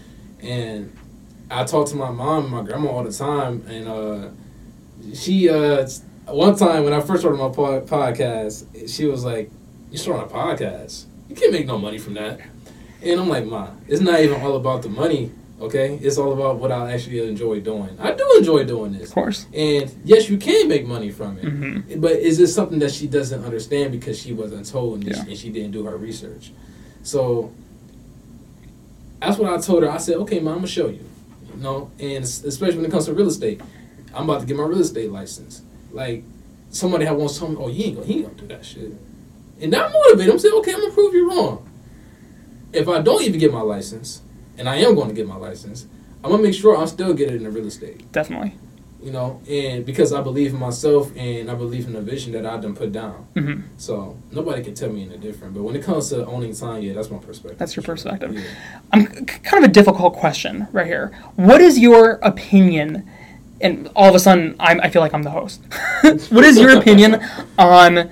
And 0.43 0.93
I 1.51 1.65
talk 1.65 1.89
to 1.89 1.97
my 1.97 2.11
mom 2.11 2.45
and 2.45 2.53
my 2.53 2.63
grandma 2.63 2.91
all 2.91 3.05
the 3.05 3.13
time, 3.13 3.63
and 3.69 3.87
uh, 3.89 4.29
she 5.15 5.49
uh, 5.49 5.87
one 6.29 6.57
time 6.57 6.85
when 6.85 6.93
I 6.93 7.01
first 7.01 7.21
started 7.23 7.39
my 7.39 7.49
po- 7.49 7.81
podcast, 7.83 8.65
she 8.89 9.05
was 9.07 9.25
like, 9.25 9.51
"You 9.91 9.99
starting 9.99 10.25
a 10.25 10.29
podcast? 10.33 11.05
You 11.29 11.35
can't 11.37 11.53
make 11.53 11.67
no 11.67 11.77
money 11.79 11.99
from 11.99 12.15
that." 12.15 12.41
And 13.03 13.21
I'm 13.21 13.29
like, 13.29 13.47
"Ma, 13.47 13.69
it's 13.89 14.01
not 14.01 14.21
even 14.21 14.41
all 14.41 14.57
about 14.57 14.83
the 14.83 14.89
money." 14.89 15.33
Okay, 15.61 15.99
it's 16.03 16.17
all 16.17 16.33
about 16.33 16.57
what 16.59 16.73
I 16.73 16.93
actually 16.93 17.27
enjoy 17.29 17.61
doing. 17.61 17.95
I 17.99 18.13
do 18.13 18.27
enjoy 18.39 18.65
doing 18.65 18.93
this. 18.93 19.09
Of 19.09 19.15
course. 19.15 19.47
And 19.53 19.95
yes, 20.05 20.31
you 20.31 20.39
can 20.39 20.69
make 20.69 20.87
money 20.87 21.11
from 21.11 21.37
it. 21.37 21.45
Mhm. 21.45 22.01
But 22.01 22.13
is 22.13 22.39
this 22.39 22.55
something 22.55 22.79
that 22.79 22.93
she 22.93 23.07
doesn't 23.07 23.45
understand 23.45 23.93
because 23.93 24.19
she 24.19 24.33
wasn't 24.33 24.67
told 24.67 25.01
and, 25.05 25.09
Yeah. 25.09 25.23
she, 25.25 25.31
and 25.31 25.39
she 25.39 25.51
didn't 25.51 25.73
do 25.73 25.85
her 25.85 25.97
research? 25.99 26.53
So 27.03 27.51
that's 29.21 29.37
what 29.39 29.53
I 29.53 29.59
told 29.61 29.83
her. 29.83 29.91
I 29.91 29.99
said, 29.99 30.17
okay, 30.17 30.41
mom, 30.41 30.55
I'm 30.57 30.61
to 30.63 30.67
show 30.67 30.89
you. 30.89 31.05
You 31.55 31.63
know, 31.63 31.91
and 31.99 32.25
especially 32.25 32.77
when 32.77 32.87
it 32.87 32.91
comes 32.91 33.05
to 33.07 33.13
real 33.13 33.29
estate, 33.29 33.61
I'm 34.15 34.25
about 34.31 34.41
to 34.41 34.47
get 34.47 34.57
my 34.57 34.65
real 34.65 34.81
estate 34.81 35.11
license. 35.11 35.61
Like, 35.93 36.25
somebody 36.71 37.05
had 37.05 37.17
once 37.17 37.39
told 37.39 37.51
me, 37.53 37.57
oh, 37.61 37.69
he 37.69 37.85
ain't 37.85 37.97
going 37.97 38.07
he 38.09 38.15
ain't 38.15 38.25
gonna 38.29 38.39
do 38.41 38.47
that 38.47 38.65
shit. 38.65 38.93
And 39.61 39.73
that 39.75 39.93
motivated. 39.93 40.33
I'm 40.33 40.39
saying, 40.39 40.55
okay, 40.55 40.73
I'm 40.73 40.79
going 40.81 40.91
to 40.91 40.95
prove 40.95 41.13
you 41.13 41.29
wrong. 41.29 41.69
If 42.73 42.89
I 42.89 43.03
don't 43.03 43.23
even 43.23 43.39
get 43.39 43.53
my 43.53 43.61
license, 43.61 44.23
and 44.61 44.69
I 44.69 44.77
am 44.77 44.95
going 44.95 45.09
to 45.09 45.15
get 45.15 45.27
my 45.27 45.37
license, 45.37 45.87
I'm 46.23 46.31
going 46.31 46.43
to 46.43 46.49
make 46.49 46.55
sure 46.55 46.77
I 46.77 46.85
still 46.85 47.15
get 47.15 47.31
it 47.31 47.37
in 47.37 47.45
the 47.45 47.51
real 47.51 47.67
estate 47.67 48.13
Definitely. 48.13 48.55
you 49.03 49.11
know, 49.11 49.41
and 49.49 49.85
because 49.87 50.13
I 50.13 50.21
believe 50.21 50.53
in 50.53 50.61
myself 50.61 51.11
and 51.17 51.51
I 51.51 51.55
believe 51.55 51.87
in 51.87 51.95
the 51.95 52.03
vision 52.03 52.33
that 52.35 52.45
I've 52.47 52.61
done 52.61 52.77
put 52.77 52.93
down. 52.93 53.27
hmm 53.35 53.61
So 53.79 54.17
nobody 54.31 54.63
can 54.63 54.75
tell 54.75 54.91
me 54.93 55.05
any 55.07 55.17
different. 55.17 55.55
But 55.55 55.63
when 55.63 55.75
it 55.75 55.83
comes 55.83 56.11
to 56.11 56.27
owning 56.27 56.55
time, 56.55 56.83
yeah, 56.83 56.93
that's 56.93 57.11
my 57.11 57.17
perspective. 57.19 57.59
That's 57.59 57.75
your 57.75 57.83
perspective. 57.83 58.35
Yeah. 58.35 58.43
I'm 58.93 59.07
kind 59.25 59.65
of 59.65 59.71
a 59.71 59.73
difficult 59.73 60.13
question 60.15 60.69
right 60.73 60.87
here. 60.87 61.11
What 61.37 61.61
is 61.63 61.79
your 61.79 62.19
opinion? 62.23 63.09
And 63.63 63.91
all 63.97 64.09
of 64.11 64.15
a 64.15 64.19
sudden, 64.19 64.57
I'm, 64.61 64.81
I 64.83 64.89
feel 64.91 65.03
like 65.03 65.15
I'm 65.15 65.23
the 65.23 65.31
host. 65.31 65.63
what 66.31 66.45
is 66.45 66.59
your 66.59 66.77
opinion 66.79 67.15
on 67.59 68.11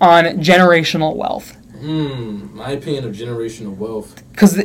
on 0.00 0.24
generational 0.50 1.14
wealth? 1.16 1.56
Mm, 1.76 2.52
my 2.54 2.70
opinion 2.72 3.04
of 3.04 3.14
generational 3.14 3.76
wealth. 3.76 4.22
Because 4.32 4.58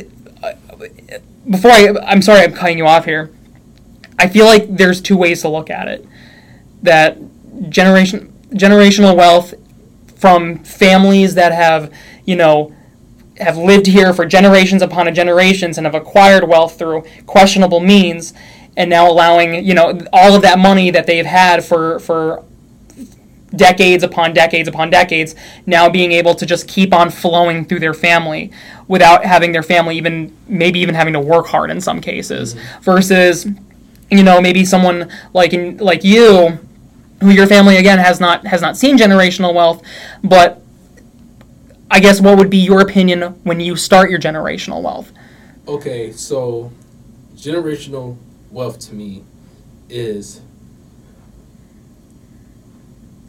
before 1.50 1.72
I, 1.72 1.96
I'm 2.06 2.22
sorry, 2.22 2.42
I'm 2.42 2.54
cutting 2.54 2.78
you 2.78 2.88
off 2.88 3.06
here. 3.06 3.32
I 4.18 4.28
feel 4.28 4.46
like 4.46 4.76
there's 4.76 5.02
two 5.02 5.18
ways 5.18 5.42
to 5.42 5.50
look 5.50 5.70
at 5.70 5.88
it. 5.88 6.06
That 6.84 7.18
generation 7.70 8.32
generational 8.52 9.16
wealth 9.16 9.54
from 10.16 10.60
families 10.64 11.36
that 11.36 11.52
have, 11.52 11.94
you 12.26 12.36
know, 12.36 12.74
have 13.40 13.58
lived 13.58 13.86
here 13.86 14.14
for 14.14 14.26
generations 14.26 14.82
upon 14.82 15.14
generations 15.14 15.78
and 15.78 15.86
have 15.86 15.96
acquired 15.96 16.48
wealth 16.48 16.78
through 16.78 17.04
questionable 17.26 17.80
means 17.80 18.34
and 18.78 18.90
now 18.90 19.10
allowing 19.10 19.66
you 19.66 19.74
know 19.74 20.00
all 20.14 20.36
of 20.36 20.42
that 20.42 20.60
money 20.60 20.90
that 20.90 21.06
they've 21.06 21.26
had 21.26 21.64
for 21.64 22.00
for 22.00 22.44
decades 23.56 24.04
upon 24.04 24.34
decades 24.34 24.68
upon 24.68 24.90
decades 24.90 25.36
now 25.66 25.90
being 25.90 26.12
able 26.12 26.36
to 26.36 26.46
just 26.46 26.68
keep 26.68 26.94
on 26.94 27.10
flowing 27.10 27.66
through 27.66 27.80
their 27.80 27.94
family 27.94 28.52
without 28.88 29.26
having 29.26 29.52
their 29.52 29.64
family 29.64 29.98
even 29.98 30.36
maybe 30.48 30.80
even 30.80 30.96
having 30.96 31.14
to 31.14 31.20
work 31.20 31.48
hard 31.48 31.72
in 31.72 31.82
some 31.82 32.00
cases 32.00 32.54
versus 32.82 33.48
you 34.12 34.24
know 34.24 34.40
maybe 34.40 34.64
someone 34.64 35.12
like 35.34 35.54
in, 35.54 35.78
like 35.78 36.04
you 36.04 36.60
who 37.22 37.30
your 37.30 37.48
family 37.48 37.78
again 37.78 37.98
has 37.98 38.20
not 38.20 38.46
has 38.46 38.62
not 38.62 38.78
seen 38.78 38.98
generational 38.98 39.54
wealth 39.54 39.82
but 40.24 40.62
I 41.90 42.00
guess 42.00 42.20
what 42.20 42.38
would 42.38 42.50
be 42.50 42.58
your 42.58 42.82
opinion 42.82 43.22
when 43.44 43.60
you 43.60 43.76
start 43.76 44.10
your 44.10 44.20
generational 44.20 44.82
wealth? 44.82 45.12
Okay, 45.68 46.12
so 46.12 46.72
generational 47.36 48.18
wealth 48.52 48.80
to 48.82 48.96
me 48.96 49.24
is 49.90 50.42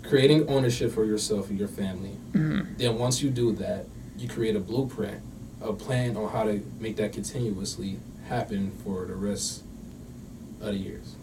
creating 0.02 0.48
ownership 0.48 0.92
for 0.92 1.04
yourself 1.04 1.50
and 1.50 1.58
your 1.58 1.68
family. 1.68 2.16
Mm-hmm. 2.32 2.76
Then 2.76 2.98
once 2.98 3.22
you 3.22 3.30
do 3.30 3.52
that, 3.52 3.86
you 4.16 4.28
create 4.28 4.56
a 4.56 4.60
blueprint, 4.60 5.22
a 5.60 5.72
plan 5.72 6.16
on 6.16 6.30
how 6.30 6.44
to 6.44 6.62
make 6.80 6.96
that 6.96 7.12
continuously 7.12 7.98
happen 8.28 8.72
for 8.84 9.04
the 9.06 9.14
rest 9.14 9.62
of 10.60 10.66
the 10.68 10.76
years. 10.76 11.14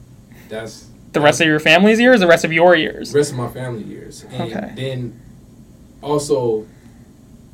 That's 0.50 0.88
The 1.12 1.22
rest 1.22 1.42
of 1.42 1.48
your 1.48 1.60
family's 1.60 2.00
years, 2.00 2.20
the 2.20 2.28
rest 2.28 2.44
of 2.46 2.52
your 2.52 2.76
years? 2.76 3.12
the 3.12 3.18
rest 3.20 3.32
of 3.32 3.38
my 3.38 3.48
family 3.50 3.84
years, 3.84 4.26
and 4.32 4.42
Okay. 4.54 4.74
then 4.76 5.20
also 6.02 6.66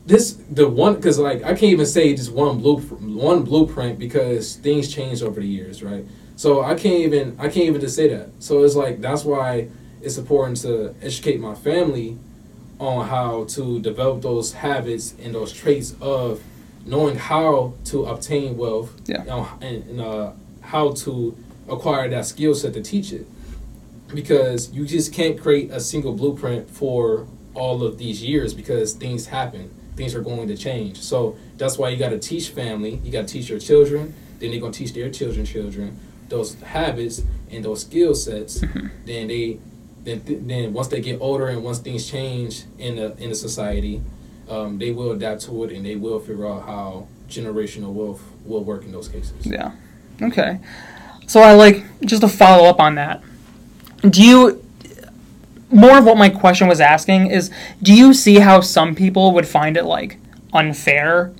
this 0.06 0.34
the 0.50 0.68
one 0.68 0.96
because 0.96 1.20
like 1.20 1.44
I 1.44 1.50
can't 1.50 1.64
even 1.64 1.86
say 1.86 2.16
just 2.16 2.32
one 2.32 2.58
blue 2.60 2.78
one 2.78 3.44
blueprint 3.44 4.00
because 4.00 4.56
things 4.56 4.92
change 4.94 5.22
over 5.22 5.40
the 5.40 5.48
years, 5.48 5.84
right? 5.84 6.04
So 6.36 6.62
I 6.64 6.74
can't 6.76 7.02
even 7.02 7.36
I 7.38 7.44
can't 7.44 7.68
even 7.68 7.82
just 7.82 7.96
say 7.96 8.08
that. 8.10 8.30
So 8.40 8.64
it's 8.64 8.76
like 8.76 9.02
that's 9.02 9.24
why 9.24 9.68
it's 10.02 10.18
important 10.18 10.58
to 10.62 10.96
educate 11.02 11.40
my 11.40 11.54
family 11.54 12.18
on 12.80 13.08
how 13.08 13.44
to 13.50 13.80
develop 13.82 14.22
those 14.22 14.54
habits 14.54 15.14
and 15.22 15.36
those 15.36 15.52
traits 15.52 15.94
of 16.02 16.42
knowing 16.90 17.16
how 17.16 17.74
to 17.86 18.06
obtain 18.06 18.58
wealth 18.58 18.92
Yeah. 19.06 19.20
you 19.22 19.28
know, 19.28 19.48
and, 19.62 19.84
and 19.90 20.02
uh, 20.02 20.32
how 20.62 20.92
to 20.94 21.38
acquire 21.68 22.10
that 22.10 22.26
skill 22.26 22.56
set 22.56 22.74
to 22.74 22.82
teach 22.82 23.14
it. 23.14 23.26
Because 24.14 24.72
you 24.72 24.86
just 24.86 25.14
can't 25.14 25.40
create 25.40 25.70
a 25.72 25.80
single 25.80 26.14
blueprint 26.14 26.70
for 26.70 27.28
all 27.54 27.84
of 27.84 27.98
these 28.00 28.24
years 28.24 28.54
because 28.56 28.94
things 28.94 29.28
happen. 29.28 29.70
Things 29.96 30.16
are 30.16 30.22
going 30.22 30.48
to 30.48 30.58
change. 30.58 30.98
So 31.00 31.36
that's 31.58 31.78
why 31.78 31.90
you 31.90 31.98
got 31.98 32.10
to 32.10 32.18
teach 32.20 32.50
family. 32.50 33.00
You 33.04 33.12
got 33.12 33.28
to 33.28 33.34
teach 33.34 33.50
your 33.50 33.60
children. 33.60 34.16
Then 34.40 34.50
they're 34.52 34.60
going 34.60 34.72
to 34.72 34.80
teach 34.80 34.94
their 34.94 35.10
children 35.12 35.46
children. 35.46 36.00
Those 36.30 36.56
habits 36.62 37.22
and 37.52 37.64
those 37.66 37.82
skill 37.82 38.14
sets 38.16 38.62
then 39.06 39.28
they 39.28 39.58
then 40.04 40.22
then 40.48 40.72
once 40.74 40.88
they 40.88 41.02
get 41.02 41.20
older 41.20 41.48
and 41.48 41.64
once 41.64 41.80
things 41.80 42.08
change 42.10 42.64
in 42.78 42.96
the 42.98 43.18
in 43.18 43.30
the 43.30 43.36
society 43.36 44.02
um, 44.50 44.78
they 44.78 44.92
will 44.92 45.12
adapt 45.12 45.42
to 45.44 45.64
it 45.64 45.72
and 45.72 45.86
they 45.86 45.96
will 45.96 46.20
figure 46.20 46.48
out 46.48 46.66
how 46.66 47.08
generational 47.30 47.94
wealth 47.94 48.24
will 48.44 48.64
work 48.64 48.84
in 48.84 48.92
those 48.92 49.08
cases 49.08 49.46
Yeah. 49.46 49.72
Okay. 50.22 50.60
So 51.28 51.42
I 51.42 51.54
like 51.54 51.86
just 52.02 52.22
to 52.24 52.28
follow 52.28 52.68
up 52.68 52.80
on 52.80 52.96
that. 52.96 53.22
Do 54.02 54.24
you 54.24 54.66
more 55.72 56.00
of 56.00 56.06
what 56.06 56.18
my 56.18 56.30
question 56.30 56.68
was 56.68 56.82
asking 56.82 57.28
is 57.28 57.52
do 57.84 57.94
you 57.94 58.14
see 58.14 58.40
how 58.40 58.60
some 58.60 58.96
people 58.96 59.34
would 59.34 59.48
find 59.48 59.78
it 59.78 59.84
like 59.84 60.18
unfair 60.52 61.32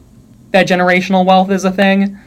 that 0.52 0.68
generational 0.68 1.26
wealth 1.26 1.50
is 1.50 1.66
a 1.66 1.72
thing? 1.72 2.18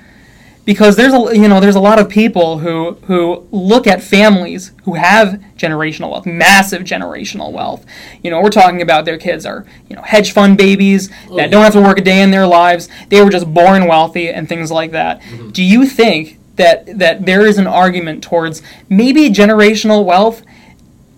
Because 0.65 0.95
there's 0.95 1.13
a 1.13 1.37
you 1.37 1.49
know 1.49 1.59
there's 1.59 1.75
a 1.75 1.81
lot 1.81 1.99
of 1.99 2.09
people 2.09 2.59
who 2.59 2.93
who 3.07 3.49
look 3.51 3.89
at 3.89 4.01
families 4.01 4.71
who 4.85 4.95
have 4.95 5.43
generational 5.57 6.11
wealth, 6.11 6.25
massive 6.25 6.83
generational 6.83 7.51
wealth. 7.51 7.85
You 8.23 8.31
know, 8.31 8.41
we're 8.41 8.51
talking 8.51 8.81
about 8.81 9.05
their 9.05 9.19
kids 9.19 9.45
are, 9.45 9.67
you 9.89 9.97
know, 9.97 10.03
hedge 10.03 10.33
fund 10.33 10.57
babies 10.57 11.09
that 11.37 11.51
don't 11.51 11.65
have 11.65 11.73
to 11.73 11.81
work 11.81 11.99
a 11.99 12.03
day 12.03 12.23
in 12.23 12.31
their 12.31 12.47
lives. 12.47 12.89
They 13.09 13.23
were 13.23 13.31
just 13.31 13.53
born 13.53 13.89
wealthy 13.89 14.29
and 14.29 14.49
things 14.49 14.71
like 14.71 14.93
that. 14.93 15.21
Mm-hmm. 15.21 15.51
Do 15.51 15.65
you 15.65 15.87
think 15.87 16.39
that 16.57 16.99
that 16.99 17.27
there 17.27 17.47
is 17.47 17.59
an 17.59 17.67
argument 17.67 18.23
towards 18.23 18.63
maybe 18.89 19.31
generational 19.31 20.05
wealth 20.05 20.43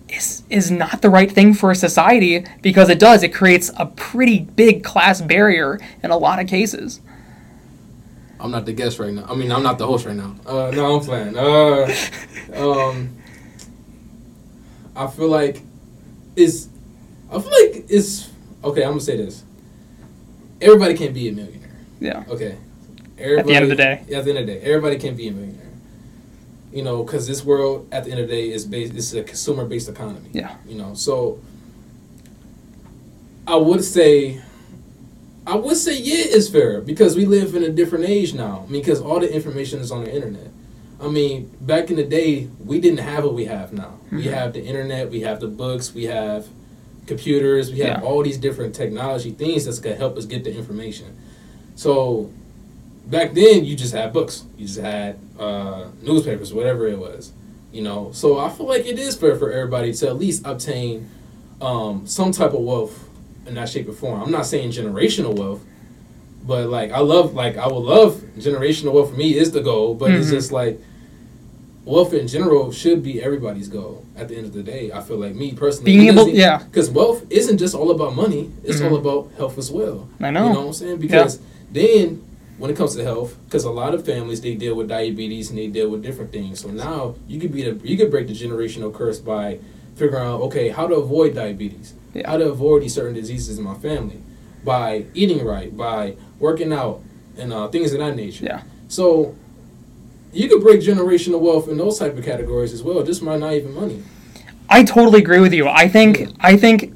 is 0.09 0.43
is 0.49 0.71
not 0.71 1.01
the 1.01 1.09
right 1.09 1.31
thing 1.31 1.53
for 1.53 1.71
a 1.71 1.75
society 1.75 2.45
because 2.61 2.89
it 2.89 2.99
does 2.99 3.23
it 3.23 3.33
creates 3.33 3.71
a 3.77 3.85
pretty 3.85 4.39
big 4.39 4.83
class 4.83 5.21
barrier 5.21 5.79
in 6.03 6.11
a 6.11 6.17
lot 6.17 6.39
of 6.39 6.47
cases. 6.47 7.01
I'm 8.39 8.51
not 8.51 8.65
the 8.65 8.73
guest 8.73 8.99
right 8.99 9.13
now. 9.13 9.25
I 9.29 9.35
mean, 9.35 9.51
I'm 9.51 9.63
not 9.63 9.77
the 9.77 9.87
host 9.87 10.05
right 10.05 10.15
now. 10.15 10.35
Uh, 10.45 10.71
no, 10.71 10.95
I'm 10.97 11.03
playing. 11.03 11.37
Uh, 11.37 11.87
um, 12.53 13.15
I 14.95 15.07
feel 15.07 15.29
like 15.29 15.61
it's. 16.35 16.69
I 17.29 17.39
feel 17.39 17.51
like 17.51 17.85
it's 17.89 18.29
okay. 18.63 18.83
I'm 18.83 18.91
gonna 18.91 19.01
say 19.01 19.17
this. 19.17 19.43
Everybody 20.61 20.95
can 20.95 21.13
be 21.13 21.29
a 21.29 21.31
millionaire. 21.31 21.69
Yeah. 21.99 22.23
Okay. 22.29 22.57
At 23.17 23.45
the 23.45 23.55
end 23.55 23.63
of 23.63 23.69
the 23.69 23.75
day. 23.75 24.03
Yeah, 24.07 24.19
at 24.19 24.25
the 24.25 24.31
end 24.31 24.39
of 24.39 24.47
the 24.47 24.53
day, 24.53 24.59
everybody 24.59 24.97
can 24.97 25.15
be 25.15 25.27
a 25.29 25.31
millionaire. 25.31 25.71
You 26.73 26.83
know, 26.83 27.03
because 27.03 27.25
this 27.27 27.43
world, 27.45 27.87
at 27.91 28.03
the 28.03 28.11
end 28.11 28.19
of 28.19 28.27
the 28.27 28.35
day, 28.35 28.51
is 28.51 28.65
based. 28.65 28.93
It's 28.93 29.13
a 29.13 29.23
consumer-based 29.23 29.87
economy. 29.87 30.29
Yeah. 30.33 30.57
You 30.67 30.75
know, 30.75 30.93
so 30.93 31.39
I 33.47 33.55
would 33.55 33.83
say, 33.83 34.41
I 35.47 35.55
would 35.55 35.77
say, 35.77 35.97
yeah, 35.99 36.23
it's 36.35 36.47
fair 36.49 36.81
because 36.81 37.15
we 37.15 37.25
live 37.25 37.55
in 37.55 37.63
a 37.63 37.69
different 37.69 38.05
age 38.05 38.33
now. 38.33 38.65
Because 38.69 38.99
all 39.01 39.19
the 39.19 39.31
information 39.31 39.79
is 39.79 39.91
on 39.91 40.03
the 40.03 40.13
internet. 40.13 40.47
I 40.99 41.07
mean, 41.09 41.51
back 41.61 41.89
in 41.91 41.97
the 41.97 42.03
day, 42.03 42.47
we 42.63 42.79
didn't 42.79 42.99
have 42.99 43.23
what 43.25 43.33
we 43.33 43.45
have 43.45 43.73
now. 43.73 43.99
We 44.11 44.23
Mm-hmm. 44.23 44.33
have 44.33 44.53
the 44.53 44.63
internet, 44.63 45.11
we 45.11 45.21
have 45.21 45.39
the 45.39 45.47
books, 45.47 45.93
we 45.93 46.05
have 46.05 46.47
computers, 47.05 47.71
we 47.71 47.79
have 47.79 48.01
Yeah. 48.01 48.07
all 48.07 48.23
these 48.23 48.37
different 48.37 48.73
technology 48.73 49.31
things 49.31 49.65
that's 49.65 49.79
gonna 49.79 49.95
help 49.95 50.17
us 50.17 50.25
get 50.25 50.43
the 50.43 50.55
information. 50.55 51.07
So 51.75 52.31
back 53.07 53.33
then, 53.33 53.65
you 53.65 53.75
just 53.75 53.93
had 53.93 54.13
books, 54.13 54.43
you 54.57 54.65
just 54.67 54.79
had 54.79 55.17
uh, 55.37 55.85
newspapers, 56.01 56.53
whatever 56.53 56.87
it 56.87 56.97
was, 56.97 57.31
you 57.73 57.81
know. 57.83 58.09
So 58.13 58.39
I 58.39 58.49
feel 58.49 58.65
like 58.67 58.85
it 58.85 58.97
is 58.97 59.15
fair 59.15 59.35
for 59.35 59.51
everybody 59.51 59.93
to 59.93 60.07
at 60.07 60.17
least 60.17 60.43
obtain 60.45 61.09
um, 61.61 62.07
some 62.07 62.31
type 62.31 62.53
of 62.53 62.61
wealth 62.61 63.04
in 63.47 63.55
that 63.55 63.69
shape 63.69 63.87
or 63.87 63.93
form. 63.93 64.21
I'm 64.21 64.31
not 64.31 64.45
saying 64.45 64.71
generational 64.71 65.37
wealth, 65.37 65.61
but 66.45 66.69
like 66.69 66.91
I 66.91 66.99
love, 66.99 67.33
like 67.33 67.57
I 67.57 67.67
would 67.67 67.77
love 67.83 68.15
generational 68.37 68.93
wealth. 68.93 69.11
For 69.11 69.17
me, 69.17 69.35
is 69.35 69.51
the 69.51 69.61
goal, 69.61 69.93
but 69.95 70.11
it's 70.11 70.27
Mhm. 70.27 70.31
just 70.31 70.51
like 70.51 70.79
wealth 71.85 72.13
in 72.13 72.27
general 72.27 72.71
should 72.71 73.03
be 73.03 73.21
everybody's 73.21 73.67
goal. 73.67 74.03
At 74.17 74.29
the 74.29 74.35
end 74.37 74.45
of 74.45 74.53
the 74.53 74.63
day, 74.63 74.91
I 74.93 75.01
feel 75.01 75.17
like 75.17 75.35
me 75.35 75.51
personally, 75.53 75.91
Being 75.95 76.07
able- 76.07 76.29
yeah. 76.29 76.63
because 76.63 76.89
wealth 76.89 77.25
isn't 77.29 77.57
just 77.57 77.75
all 77.75 77.91
about 77.91 78.15
money; 78.15 78.49
it's 78.63 78.79
Mhm. 78.79 78.89
all 78.91 78.97
about 78.97 79.29
health 79.37 79.57
as 79.57 79.71
well. 79.71 80.07
I 80.19 80.31
know. 80.31 80.47
You 80.47 80.53
know 80.53 80.59
what 80.61 80.67
I'm 80.67 80.73
saying? 80.73 80.97
Because 80.97 81.39
then 81.71 82.21
when 82.57 82.71
it 82.71 82.77
comes 82.77 82.95
to 82.95 83.03
health, 83.03 83.35
because 83.45 83.65
a 83.65 83.69
lot 83.69 83.93
of 83.93 84.05
families 84.05 84.39
they 84.41 84.55
deal 84.55 84.75
with 84.75 84.87
diabetes 84.87 85.49
and 85.49 85.59
they 85.59 85.67
deal 85.67 85.89
with 85.89 86.01
different 86.01 86.31
things. 86.31 86.61
So 86.61 86.69
now 86.69 87.15
you 87.27 87.39
could 87.39 87.51
be 87.53 87.63
the, 87.63 87.77
you 87.87 87.97
could 87.97 88.09
break 88.09 88.27
the 88.27 88.33
generational 88.33 88.91
curse 88.93 89.19
by 89.19 89.59
figuring 89.95 90.23
out 90.25 90.41
okay 90.41 90.69
how 90.69 90.87
to 90.87 90.95
avoid 90.95 91.35
diabetes, 91.35 91.93
Yeah. 91.93 91.99
How 92.23 92.37
to 92.37 92.49
avoid 92.49 92.83
these 92.83 92.93
certain 92.93 93.13
diseases 93.13 93.57
in 93.57 93.63
my 93.63 93.75
family 93.75 94.21
by 94.63 95.05
eating 95.13 95.45
right, 95.45 95.75
by 95.75 96.15
working 96.39 96.71
out, 96.71 97.01
and 97.37 97.51
uh, 97.51 97.67
things 97.67 97.93
of 97.93 97.99
that 97.99 98.15
nature. 98.15 98.45
Yeah. 98.45 98.61
So 98.87 99.35
you 100.31 100.49
could 100.49 100.61
break 100.61 100.81
generational 100.81 101.39
wealth 101.39 101.67
in 101.67 101.77
those 101.77 101.99
type 101.99 102.17
of 102.17 102.23
categories 102.23 102.73
as 102.73 102.83
well. 102.83 103.03
Just 103.03 103.21
might 103.21 103.39
not 103.39 103.53
even 103.53 103.73
money. 103.73 104.03
I 104.69 104.83
totally 104.83 105.19
agree 105.19 105.39
with 105.39 105.53
you. 105.53 105.67
I 105.67 105.87
think 105.87 106.29
I 106.39 106.57
think 106.57 106.93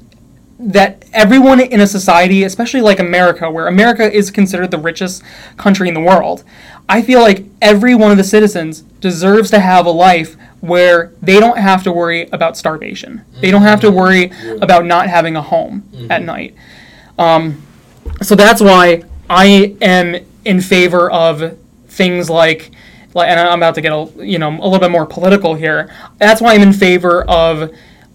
that 0.58 1.04
everyone 1.12 1.60
in 1.60 1.80
a 1.80 1.86
society, 1.86 2.44
especially 2.44 2.82
like 2.82 2.98
America, 2.98 3.50
where 3.50 3.66
America 3.66 4.12
is 4.12 4.30
considered 4.30 4.70
the 4.70 4.78
richest 4.78 5.22
country 5.56 5.88
in 5.88 5.94
the 5.94 6.00
world, 6.00 6.44
I 6.88 7.00
feel 7.00 7.20
like 7.20 7.46
every 7.62 7.94
one 7.94 8.10
of 8.10 8.18
the 8.18 8.24
citizens 8.24 8.82
deserves 9.00 9.50
to 9.50 9.60
have 9.60 9.86
a 9.86 9.90
life 9.90 10.36
where 10.60 11.12
they 11.22 11.40
don't 11.40 11.58
have 11.58 11.82
to 11.84 11.92
worry 11.92 12.28
about 12.32 12.56
starvation. 12.56 13.22
They 13.40 13.50
don't 13.50 13.62
have 13.62 13.80
to 13.80 13.90
worry 13.90 14.30
Yeah. 14.44 14.54
about 14.60 14.84
not 14.84 15.08
having 15.08 15.36
a 15.36 15.42
home 15.42 15.84
at 16.10 16.22
night. 16.22 16.54
Um, 17.18 17.62
so 18.22 18.34
that's 18.34 18.60
why 18.60 19.02
I 19.28 19.74
am 19.80 20.16
in 20.44 20.60
favor 20.60 21.10
of 21.10 21.56
things 21.88 22.28
like, 22.30 22.70
like, 23.14 23.28
and 23.28 23.40
I'm 23.40 23.58
about 23.58 23.74
to 23.76 23.80
get 23.80 23.92
a 23.92 24.08
you 24.24 24.38
know 24.38 24.50
a 24.50 24.64
little 24.64 24.78
bit 24.78 24.90
more 24.90 25.06
political 25.06 25.54
here. 25.54 25.90
That's 26.18 26.40
why 26.40 26.54
I'm 26.54 26.62
in 26.62 26.72
favor 26.72 27.24
of, 27.28 27.70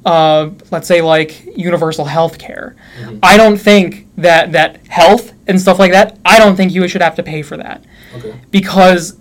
uh, 0.06 0.50
let's 0.72 0.88
say 0.88 1.02
like 1.02 1.46
universal 1.58 2.06
health 2.06 2.38
care. 2.38 2.76
I 3.24 3.38
don't 3.38 3.58
think 3.58 4.08
that 4.18 4.52
that 4.54 4.86
health 4.88 5.34
and 5.48 5.60
stuff 5.60 5.80
like 5.80 5.92
that. 5.92 6.18
I 6.26 6.38
don't 6.40 6.56
think 6.56 6.74
you 6.74 6.88
should 6.88 7.02
have 7.02 7.16
to 7.16 7.24
pay 7.24 7.42
for 7.42 7.58
that 7.58 7.84
Okay. 8.16 8.36
because 8.52 9.18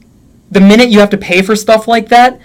the 0.51 0.61
minute 0.61 0.91
you 0.91 1.01
have 1.01 1.11
to 1.11 1.18
pay 1.18 1.43
for 1.43 1.57
stuff 1.57 1.89
like 1.89 2.09
that, 2.11 2.39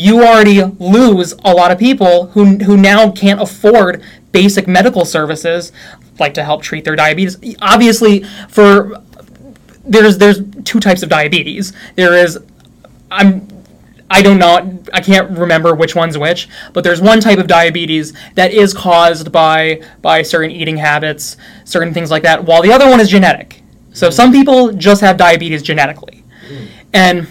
you 0.00 0.22
already 0.22 0.62
lose 0.62 1.34
a 1.44 1.52
lot 1.52 1.70
of 1.70 1.78
people 1.78 2.26
who 2.28 2.56
who 2.58 2.76
now 2.76 3.10
can't 3.10 3.40
afford 3.40 4.02
basic 4.32 4.66
medical 4.66 5.04
services 5.04 5.72
like 6.18 6.32
to 6.34 6.42
help 6.42 6.62
treat 6.62 6.84
their 6.84 6.96
diabetes. 6.96 7.36
Obviously, 7.60 8.24
for 8.48 9.02
there's 9.84 10.16
there's 10.16 10.40
two 10.64 10.80
types 10.80 11.02
of 11.02 11.10
diabetes. 11.10 11.74
There 11.96 12.14
is 12.14 12.38
I'm 13.10 13.46
I 14.10 14.22
don't 14.22 14.38
know 14.38 14.82
I 14.94 15.00
can't 15.00 15.30
remember 15.38 15.74
which 15.74 15.94
one's 15.94 16.16
which, 16.16 16.48
but 16.72 16.82
there's 16.82 17.02
one 17.02 17.20
type 17.20 17.38
of 17.38 17.46
diabetes 17.46 18.14
that 18.36 18.52
is 18.52 18.72
caused 18.72 19.30
by 19.30 19.82
by 20.00 20.22
certain 20.22 20.50
eating 20.50 20.78
habits, 20.78 21.36
certain 21.64 21.92
things 21.92 22.10
like 22.10 22.22
that, 22.22 22.44
while 22.44 22.62
the 22.62 22.72
other 22.72 22.88
one 22.88 23.00
is 23.00 23.10
genetic. 23.10 23.62
So 23.92 24.08
some 24.08 24.32
people 24.32 24.72
just 24.72 25.02
have 25.02 25.18
diabetes 25.18 25.62
genetically. 25.62 26.24
Hmm. 26.48 26.64
And 26.94 27.28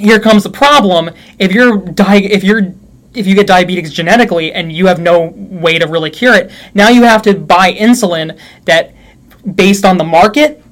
here 0.00 0.18
comes 0.20 0.42
the 0.42 0.50
problem 0.50 1.10
if 1.38 1.52
you're 1.52 1.76
di- 1.78 2.24
if 2.24 2.42
you're 2.44 2.72
if 3.14 3.26
you 3.26 3.34
get 3.34 3.46
diabetes 3.46 3.92
genetically 3.92 4.52
and 4.52 4.70
you 4.72 4.86
have 4.86 5.00
no 5.00 5.32
way 5.36 5.78
to 5.78 5.86
really 5.86 6.10
cure 6.10 6.34
it, 6.34 6.50
now 6.74 6.88
you 6.88 7.02
have 7.02 7.22
to 7.22 7.34
buy 7.34 7.72
insulin 7.72 8.38
that 8.66 8.94
based 9.56 9.84
on 9.84 9.98
the 9.98 10.04
market 10.04 10.62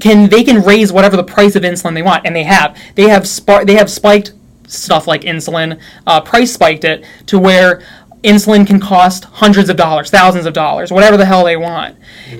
can 0.00 0.28
they 0.28 0.42
can 0.44 0.62
raise 0.62 0.92
whatever 0.92 1.16
the 1.16 1.24
price 1.24 1.54
of 1.56 1.62
insulin 1.62 1.94
they 1.94 2.02
want, 2.02 2.26
and 2.26 2.34
they 2.34 2.44
have. 2.44 2.76
They 2.94 3.08
have 3.08 3.26
spark. 3.26 3.66
They 3.66 3.74
have 3.74 3.90
spiked 3.90 4.32
stuff 4.66 5.06
like 5.08 5.22
insulin, 5.22 5.80
uh, 6.06 6.20
price 6.20 6.52
spiked 6.52 6.84
it 6.84 7.04
to 7.26 7.38
where 7.38 7.82
insulin 8.22 8.64
can 8.66 8.78
cost 8.78 9.24
hundreds 9.24 9.68
of 9.68 9.76
dollars, 9.76 10.10
thousands 10.10 10.46
of 10.46 10.52
dollars, 10.52 10.92
whatever 10.92 11.16
the 11.16 11.24
hell 11.24 11.44
they 11.44 11.56
want, 11.56 11.96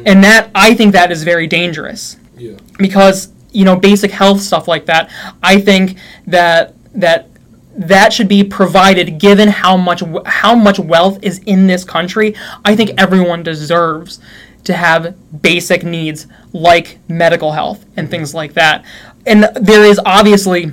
and 0.07 0.23
that 0.23 0.49
I 0.55 0.75
think 0.75 0.93
that 0.93 1.11
is 1.11 1.25
very 1.25 1.47
dangerous 1.49 2.17
Yeah. 2.39 2.53
because 2.79 3.29
you 3.53 3.65
know 3.65 3.77
basic 3.77 4.11
health 4.11 4.41
stuff 4.41 4.69
like 4.69 4.87
that. 4.87 5.11
I 5.43 5.61
think 5.61 5.99
that 6.27 6.75
that 6.95 7.29
that 7.77 8.13
should 8.13 8.29
be 8.29 8.45
provided 8.45 9.19
given 9.19 9.49
how 9.49 9.77
much 9.77 10.03
how 10.27 10.55
much 10.55 10.79
wealth 10.79 11.19
is 11.23 11.39
in 11.47 11.67
this 11.67 11.85
country. 11.85 12.35
I 12.65 12.77
think 12.77 12.91
everyone 12.99 13.43
deserves 13.43 14.21
to 14.65 14.75
have 14.75 15.17
basic 15.43 15.83
needs 15.83 16.27
like 16.53 16.99
medical 17.09 17.53
health 17.53 17.85
and 17.97 18.11
things 18.11 18.35
like 18.35 18.55
that. 18.55 18.85
And 19.27 19.45
there 19.55 19.85
is 19.85 20.01
obviously 20.05 20.73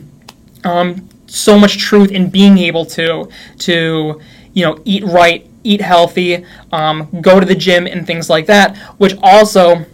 um, 0.63 1.07
so 1.27 1.57
much 1.57 1.77
truth 1.77 2.11
in 2.11 2.29
being 2.29 2.57
able 2.57 2.85
to 2.85 3.29
to 3.59 4.21
you 4.53 4.65
know 4.65 4.81
eat 4.85 5.03
right, 5.03 5.47
eat 5.63 5.81
healthy, 5.81 6.45
um, 6.71 7.07
go 7.21 7.39
to 7.39 7.45
the 7.45 7.55
gym 7.55 7.87
and 7.87 8.05
things 8.07 8.29
like 8.29 8.47
that, 8.47 8.75
which 8.97 9.13
also 9.21 9.85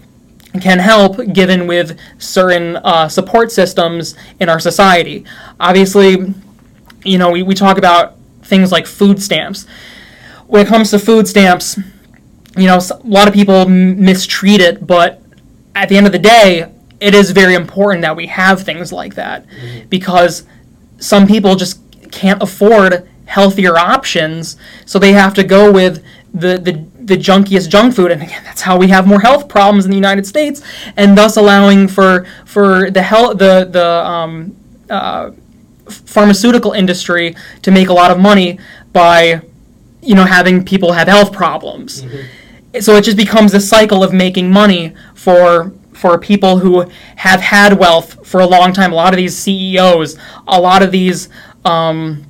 can 0.61 0.79
help 0.79 1.17
given 1.33 1.67
with 1.67 1.97
certain 2.19 2.75
uh, 2.77 3.09
support 3.09 3.51
systems 3.51 4.15
in 4.39 4.49
our 4.49 4.59
society. 4.59 5.25
Obviously, 5.59 6.33
you 7.03 7.17
know, 7.17 7.31
we, 7.31 7.43
we 7.43 7.55
talk 7.55 7.77
about 7.77 8.15
things 8.43 8.71
like 8.71 8.85
food 8.85 9.21
stamps. 9.21 9.65
When 10.47 10.65
it 10.65 10.69
comes 10.69 10.91
to 10.91 10.99
food 10.99 11.27
stamps, 11.27 11.77
you 12.55 12.67
know, 12.67 12.77
a 12.77 12.99
lot 13.03 13.27
of 13.27 13.33
people 13.33 13.67
mistreat 13.67 14.61
it, 14.61 14.85
but 14.85 15.21
at 15.75 15.89
the 15.89 15.97
end 15.97 16.05
of 16.05 16.11
the 16.11 16.19
day, 16.19 16.71
it 16.99 17.15
is 17.15 17.31
very 17.31 17.55
important 17.55 18.01
that 18.03 18.15
we 18.15 18.27
have 18.27 18.61
things 18.61 18.91
like 18.93 19.15
that 19.15 19.45
because 19.89 20.45
some 20.99 21.27
people 21.27 21.55
just 21.55 21.79
can't 22.11 22.41
afford 22.41 23.09
healthier 23.25 23.77
options, 23.77 24.55
so 24.85 24.99
they 24.99 25.13
have 25.13 25.33
to 25.33 25.43
go 25.43 25.71
with 25.71 26.03
the, 26.33 26.57
the, 26.57 26.85
the 27.05 27.17
junkiest 27.17 27.69
junk 27.69 27.93
food, 27.93 28.11
and 28.11 28.21
again, 28.21 28.41
that's 28.43 28.61
how 28.61 28.77
we 28.77 28.87
have 28.87 29.05
more 29.05 29.19
health 29.19 29.47
problems 29.47 29.85
in 29.85 29.91
the 29.91 29.97
United 29.97 30.25
States, 30.25 30.61
and 30.95 31.17
thus 31.17 31.37
allowing 31.37 31.87
for 31.87 32.25
for 32.45 32.89
the 32.91 33.01
health 33.01 33.37
the 33.37 33.67
the 33.69 33.85
um, 33.85 34.55
uh, 34.89 35.31
pharmaceutical 35.89 36.71
industry 36.71 37.35
to 37.61 37.71
make 37.71 37.89
a 37.89 37.93
lot 37.93 38.11
of 38.11 38.19
money 38.19 38.59
by 38.93 39.41
you 40.01 40.15
know 40.15 40.25
having 40.25 40.63
people 40.63 40.93
have 40.93 41.07
health 41.07 41.31
problems. 41.33 42.05
So 42.79 42.95
it 42.95 43.03
just 43.03 43.17
becomes 43.17 43.51
this 43.51 43.69
cycle 43.69 44.03
of 44.03 44.13
making 44.13 44.49
money 44.51 44.93
for 45.13 45.73
for 45.93 46.17
people 46.17 46.57
who 46.59 46.89
have 47.17 47.41
had 47.41 47.77
wealth 47.77 48.25
for 48.25 48.39
a 48.41 48.47
long 48.47 48.73
time. 48.73 48.91
A 48.91 48.95
lot 48.95 49.13
of 49.13 49.17
these 49.17 49.37
ceos 49.37 50.17
a 50.47 50.59
lot 50.59 50.81
of 50.81 50.91
these 50.91 51.29
um, 51.65 52.25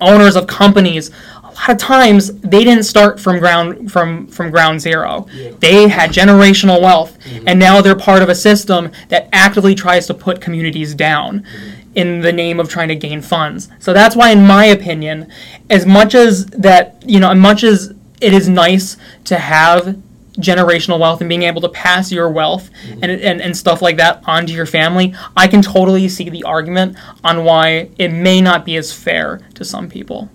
owners 0.00 0.36
of 0.36 0.46
companies 0.46 1.10
a 1.10 1.37
lot 1.58 1.70
of 1.70 1.78
times 1.78 2.32
they 2.40 2.64
didn't 2.64 2.84
start 2.84 3.20
from 3.20 3.38
ground 3.38 3.90
from 3.90 4.26
from 4.28 4.50
ground 4.50 4.80
zero. 4.80 5.26
They 5.60 5.88
had 5.88 6.10
generational 6.10 6.80
wealth 6.80 7.18
mm-hmm. 7.20 7.48
and 7.48 7.58
now 7.58 7.80
they're 7.80 7.96
part 7.96 8.22
of 8.22 8.28
a 8.28 8.34
system 8.34 8.90
that 9.08 9.28
actively 9.32 9.74
tries 9.74 10.06
to 10.06 10.14
put 10.14 10.40
communities 10.40 10.94
down 10.94 11.40
mm-hmm. 11.40 11.80
in 11.94 12.20
the 12.20 12.32
name 12.32 12.60
of 12.60 12.68
trying 12.68 12.88
to 12.88 12.96
gain 12.96 13.22
funds. 13.22 13.68
So 13.78 13.92
that's 13.92 14.16
why 14.16 14.30
in 14.30 14.46
my 14.46 14.66
opinion 14.66 15.30
as 15.70 15.86
much 15.86 16.14
as 16.14 16.46
that 16.46 17.02
you 17.06 17.20
know 17.20 17.30
as 17.30 17.38
much 17.38 17.64
as 17.64 17.94
it 18.20 18.32
is 18.32 18.48
nice 18.48 18.96
to 19.24 19.38
have 19.38 19.96
generational 20.38 21.00
wealth 21.00 21.20
and 21.20 21.28
being 21.28 21.42
able 21.42 21.60
to 21.60 21.68
pass 21.68 22.12
your 22.12 22.30
wealth 22.30 22.70
mm-hmm. 22.70 23.02
and, 23.02 23.12
and, 23.12 23.40
and 23.40 23.56
stuff 23.56 23.82
like 23.82 23.96
that 23.96 24.22
onto 24.26 24.52
your 24.52 24.66
family, 24.66 25.14
I 25.36 25.48
can 25.48 25.62
totally 25.62 26.08
see 26.08 26.30
the 26.30 26.44
argument 26.44 26.96
on 27.24 27.44
why 27.44 27.90
it 27.98 28.12
may 28.12 28.40
not 28.40 28.64
be 28.64 28.76
as 28.76 28.92
fair 28.92 29.40
to 29.54 29.64
some 29.64 29.88
people. 29.88 30.30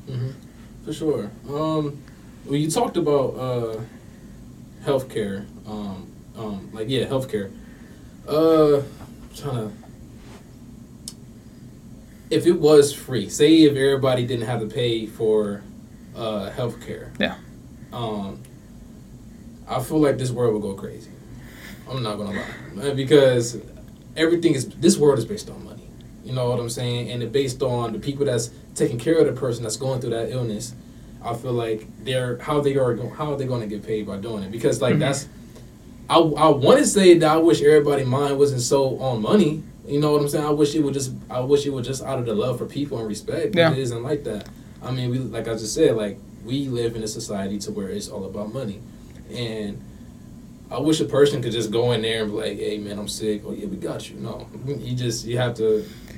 For 0.85 0.93
sure. 0.93 1.31
Um, 1.47 2.01
well, 2.45 2.55
you 2.55 2.69
talked 2.69 2.97
about 2.97 3.35
uh, 3.35 3.81
healthcare. 4.83 5.45
Um, 5.67 6.11
um, 6.37 6.69
like 6.73 6.89
yeah, 6.89 7.05
healthcare. 7.05 7.51
Uh, 8.27 8.81
trying 9.35 9.69
to. 9.69 9.71
If 12.29 12.47
it 12.47 12.59
was 12.59 12.93
free, 12.93 13.29
say 13.29 13.63
if 13.63 13.71
everybody 13.71 14.25
didn't 14.25 14.47
have 14.47 14.59
to 14.59 14.67
pay 14.67 15.05
for 15.05 15.61
uh, 16.15 16.49
healthcare. 16.55 17.11
Yeah. 17.19 17.37
Um, 17.91 18.41
I 19.67 19.81
feel 19.81 19.99
like 19.99 20.17
this 20.17 20.31
world 20.31 20.53
would 20.53 20.61
go 20.61 20.73
crazy. 20.73 21.11
I'm 21.89 22.01
not 22.01 22.17
gonna 22.17 22.43
lie, 22.75 22.93
because 22.93 23.57
everything 24.15 24.55
is 24.55 24.67
this 24.69 24.97
world 24.97 25.19
is 25.19 25.25
based 25.25 25.49
on 25.49 25.63
money. 25.63 25.87
You 26.23 26.33
know 26.33 26.49
what 26.49 26.59
I'm 26.59 26.69
saying? 26.69 27.11
And 27.11 27.21
it's 27.21 27.31
based 27.31 27.61
on 27.61 27.93
the 27.93 27.99
people 27.99 28.25
that's 28.25 28.49
taking 28.75 28.97
care 28.97 29.17
of 29.17 29.25
the 29.25 29.33
person 29.33 29.63
that's 29.63 29.75
going 29.75 29.99
through 30.01 30.11
that 30.11 30.29
illness. 30.31 30.73
I 31.23 31.33
feel 31.33 31.53
like 31.53 31.87
they're 32.03 32.37
how 32.39 32.61
they 32.61 32.75
are 32.77 32.93
go, 32.93 33.09
how 33.09 33.33
are 33.33 33.37
they 33.37 33.45
going 33.45 33.61
to 33.61 33.67
get 33.67 33.85
paid 33.85 34.07
by 34.07 34.17
doing 34.17 34.43
it? 34.43 34.51
Because 34.51 34.81
like 34.81 34.95
Mhm. 34.95 34.99
that's 34.99 35.27
I 36.09 36.17
I 36.19 36.49
want 36.49 36.79
to 36.79 36.85
say 36.85 37.17
that 37.17 37.29
I 37.29 37.37
wish 37.37 37.61
everybody 37.61 38.03
mind 38.03 38.37
wasn't 38.37 38.61
so 38.61 38.97
on 38.99 39.21
money. 39.21 39.63
You 39.87 39.99
know 39.99 40.11
what 40.13 40.21
I'm 40.21 40.29
saying? 40.29 40.45
I 40.45 40.49
wish 40.51 40.75
it 40.75 40.79
would 40.81 40.93
just 40.93 41.11
I 41.29 41.39
wish 41.41 41.65
it 41.65 41.71
was 41.73 41.85
just 41.87 42.03
out 42.03 42.19
of 42.19 42.25
the 42.25 42.33
love 42.35 42.57
for 42.57 42.65
people 42.65 42.97
and 42.99 43.07
respect. 43.07 43.53
But 43.53 43.59
Yeah. 43.59 43.71
it 43.71 43.77
isn't 43.79 44.03
like 44.03 44.23
that. 44.25 44.47
I 44.81 44.91
mean, 44.91 45.09
we 45.11 45.17
like 45.19 45.47
I 45.47 45.53
just 45.53 45.73
said, 45.73 45.95
like 45.95 46.19
we 46.45 46.67
live 46.67 46.95
in 46.95 47.03
a 47.03 47.07
society 47.07 47.57
to 47.59 47.71
where 47.71 47.87
it's 47.89 48.09
all 48.09 48.25
about 48.25 48.53
money, 48.53 48.81
and 49.33 49.79
I 50.69 50.79
wish 50.79 50.99
a 50.99 51.05
person 51.05 51.41
could 51.41 51.53
just 51.53 51.71
go 51.71 51.91
in 51.93 52.01
there 52.01 52.23
and 52.23 52.31
be 52.31 52.37
like, 52.37 52.57
"Hey, 52.59 52.77
man, 52.79 52.99
I'm 52.99 53.07
sick." 53.07 53.43
Oh 53.47 53.53
yeah, 53.53 53.67
we 53.67 53.77
got 53.77 54.09
you. 54.09 54.17
No, 54.17 54.47
you 54.67 54.93
just 54.95 55.25
you 55.25 55.37
have 55.37 55.53
to. 55.55 55.65
What 55.65 55.71
do 55.73 55.79
you 55.79 55.83
want 55.83 55.87
to 55.87 55.99
say? 56.03 56.13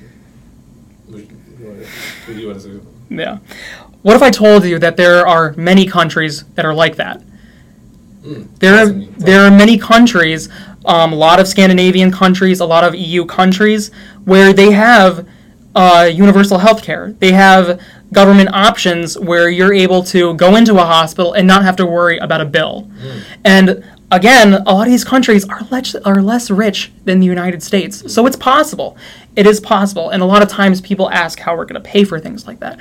Yeah. 3.08 3.38
What 4.02 4.16
if 4.16 4.22
I 4.22 4.30
told 4.30 4.64
you 4.64 4.78
that 4.78 4.96
there 4.96 5.26
are 5.26 5.52
many 5.56 5.86
countries 5.86 6.44
that 6.54 6.64
are 6.64 6.74
like 6.74 6.96
that? 6.96 7.22
Mm, 8.22 8.48
There 8.58 8.74
are 8.74 8.84
talk 8.86 8.92
to 8.94 8.98
me. 8.98 9.08
there 9.18 9.42
are 9.44 9.50
many 9.50 9.78
countries, 9.78 10.48
um, 10.84 11.12
a 11.12 11.16
lot 11.16 11.38
of 11.40 11.46
Scandinavian 11.48 12.10
countries, 12.12 12.60
a 12.60 12.64
lot 12.66 12.84
of 12.84 12.94
EU 12.94 13.24
countries, 13.24 13.90
where 14.24 14.52
they 14.52 14.72
have 14.72 15.26
uh, 15.74 16.08
universal 16.12 16.58
health 16.58 16.82
care. 16.82 17.14
They 17.18 17.32
have 17.32 17.80
government 18.12 18.48
options 18.52 19.18
where 19.18 19.48
you're 19.50 19.74
able 19.74 20.02
to 20.04 20.34
go 20.34 20.56
into 20.56 20.74
a 20.76 20.84
hospital 20.84 21.32
and 21.34 21.46
not 21.46 21.62
have 21.64 21.76
to 21.76 21.86
worry 21.86 22.18
about 22.18 22.40
a 22.40 22.44
bill. 22.44 22.88
And 23.44 23.84
again, 24.12 24.54
a 24.54 24.72
lot 24.74 24.86
of 24.86 24.92
these 24.92 25.04
countries 25.04 25.48
are 25.48 25.62
less, 25.70 25.94
are 25.96 26.22
less 26.22 26.50
rich 26.50 26.92
than 27.04 27.20
the 27.20 27.26
United 27.26 27.62
States. 27.62 28.12
So 28.12 28.26
it's 28.26 28.36
possible. 28.36 28.96
It 29.34 29.46
is 29.46 29.60
possible. 29.60 30.10
And 30.10 30.22
a 30.22 30.26
lot 30.26 30.42
of 30.42 30.48
times 30.48 30.80
people 30.80 31.10
ask 31.10 31.38
how 31.40 31.56
we're 31.56 31.64
going 31.64 31.80
to 31.82 31.88
pay 31.88 32.04
for 32.04 32.18
things 32.20 32.46
like 32.46 32.60
that. 32.60 32.78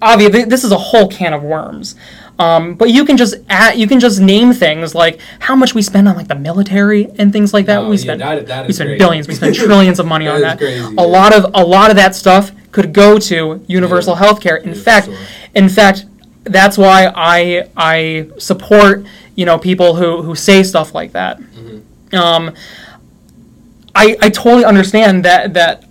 Obviously, 0.00 0.44
this 0.44 0.62
is 0.64 0.70
a 0.70 0.78
whole 0.78 1.08
can 1.08 1.32
of 1.32 1.42
worms. 1.42 1.96
Um, 2.38 2.74
but 2.76 2.90
you 2.90 3.04
can 3.04 3.16
just 3.16 3.34
add, 3.48 3.76
you 3.78 3.88
can 3.88 3.98
just 3.98 4.20
name 4.20 4.52
things 4.52 4.94
like 4.94 5.18
how 5.40 5.56
much 5.56 5.74
we 5.74 5.82
spend 5.82 6.06
on 6.08 6.14
like 6.14 6.28
the 6.28 6.36
military 6.36 7.08
and 7.18 7.32
things 7.32 7.52
like 7.52 7.66
that. 7.66 7.82
No, 7.82 7.88
we 7.88 7.96
yeah, 7.96 8.02
spend 8.02 8.20
that- 8.20 8.46
that 8.46 8.66
we 8.68 8.72
spend 8.72 8.90
crazy. 8.90 8.98
billions, 9.00 9.26
we 9.26 9.34
spend 9.34 9.54
trillions 9.56 9.98
of 9.98 10.06
money 10.06 10.26
That 10.26 10.34
on 10.36 10.40
that. 10.42 10.58
crazy, 10.58 10.78
a 10.84 10.88
yeah. 10.90 11.00
lot 11.02 11.34
of 11.34 11.50
a 11.52 11.64
lot 11.64 11.90
of 11.90 11.96
that 11.96 12.14
stuff 12.14 12.52
could 12.70 12.92
go 12.92 13.18
to 13.18 13.64
universal 13.66 14.12
Yeah. 14.12 14.18
health 14.20 14.40
care. 14.40 14.54
In 14.56 14.68
Yeah, 14.68 14.74
fact, 14.80 15.06
sure. 15.06 15.16
in 15.56 15.68
fact, 15.68 16.04
that's 16.44 16.78
why 16.78 17.10
I 17.12 17.66
I 17.76 18.28
support 18.38 19.04
you 19.38 19.44
know 19.48 19.56
people 19.58 19.90
who 20.00 20.22
who 20.26 20.34
say 20.34 20.62
stuff 20.64 20.88
like 21.00 21.12
that. 21.12 21.38
Mm-hmm. 21.38 22.16
Um, 22.16 22.54
I 23.94 24.16
I 24.20 24.28
totally 24.30 24.64
understand 24.64 25.24
that 25.24 25.54
that 25.54 25.84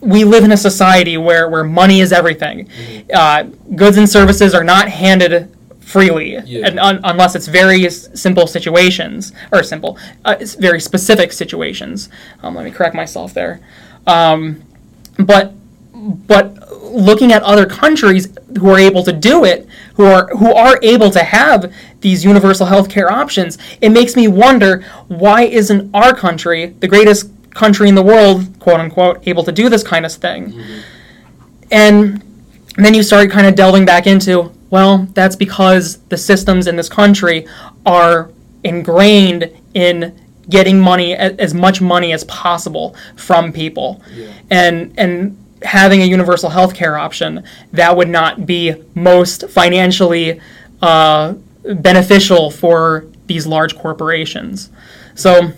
we 0.00 0.24
live 0.24 0.44
in 0.44 0.52
a 0.52 0.56
society 0.56 1.16
where 1.16 1.48
where 1.48 1.64
money 1.64 2.00
is 2.00 2.12
everything. 2.12 2.56
Mm-hmm. 2.66 3.10
Uh, 3.22 3.42
goods 3.76 3.96
and 3.96 4.08
services 4.08 4.54
are 4.54 4.64
not 4.64 4.88
handed 4.88 5.32
freely 5.80 6.30
Yeah. 6.46 6.66
and 6.66 6.80
un- 6.80 7.00
unless 7.04 7.34
it's 7.36 7.46
very 7.46 7.86
s- 7.86 8.08
simple 8.20 8.46
situations 8.46 9.32
or 9.52 9.62
simple 9.62 9.98
uh, 10.24 10.34
it's 10.40 10.54
very 10.54 10.80
specific 10.80 11.30
situations 11.30 12.08
um, 12.42 12.54
let 12.56 12.64
me 12.64 12.70
correct 12.70 12.94
myself 12.94 13.34
there 13.34 13.60
um, 14.06 14.62
but 15.18 15.52
but 16.26 16.46
looking 16.94 17.32
at 17.32 17.42
other 17.42 17.66
countries 17.66 18.28
who 18.58 18.70
are 18.70 18.78
able 18.78 19.02
to 19.02 19.12
do 19.12 19.44
it, 19.44 19.66
who 19.94 20.04
are 20.04 20.28
who 20.28 20.52
are 20.52 20.78
able 20.82 21.10
to 21.10 21.22
have 21.22 21.72
these 22.00 22.24
universal 22.24 22.66
health 22.66 22.88
care 22.88 23.10
options, 23.10 23.58
it 23.80 23.90
makes 23.90 24.16
me 24.16 24.28
wonder 24.28 24.82
why 25.08 25.42
isn't 25.42 25.90
our 25.94 26.14
country, 26.14 26.66
the 26.80 26.88
greatest 26.88 27.30
country 27.50 27.88
in 27.88 27.94
the 27.94 28.02
world, 28.02 28.58
quote 28.60 28.80
unquote, 28.80 29.26
able 29.26 29.44
to 29.44 29.52
do 29.52 29.68
this 29.68 29.82
kind 29.82 30.04
of 30.06 30.12
thing. 30.12 30.52
Mm-hmm. 30.52 30.80
And 31.70 32.22
then 32.76 32.94
you 32.94 33.02
start 33.02 33.30
kind 33.30 33.46
of 33.46 33.54
delving 33.54 33.84
back 33.84 34.06
into, 34.06 34.52
well, 34.70 35.06
that's 35.14 35.36
because 35.36 35.98
the 36.08 36.16
systems 36.16 36.66
in 36.66 36.76
this 36.76 36.88
country 36.88 37.46
are 37.86 38.30
ingrained 38.64 39.50
in 39.74 40.18
getting 40.48 40.78
money 40.80 41.14
as 41.14 41.54
much 41.54 41.80
money 41.80 42.12
as 42.12 42.24
possible 42.24 42.94
from 43.16 43.52
people 43.52 44.02
Yeah. 44.14 44.26
and 44.50 44.92
and 44.98 45.38
having 45.64 46.02
a 46.02 46.04
universal 46.04 46.50
health 46.50 46.74
care 46.74 46.96
option 46.98 47.42
that 47.72 47.96
would 47.96 48.08
not 48.08 48.46
be 48.46 48.74
most 48.94 49.48
financially 49.48 50.40
uh, 50.82 51.34
beneficial 51.64 52.50
for 52.50 53.06
these 53.26 53.46
large 53.46 53.76
corporations. 53.76 54.70
So 55.14 55.52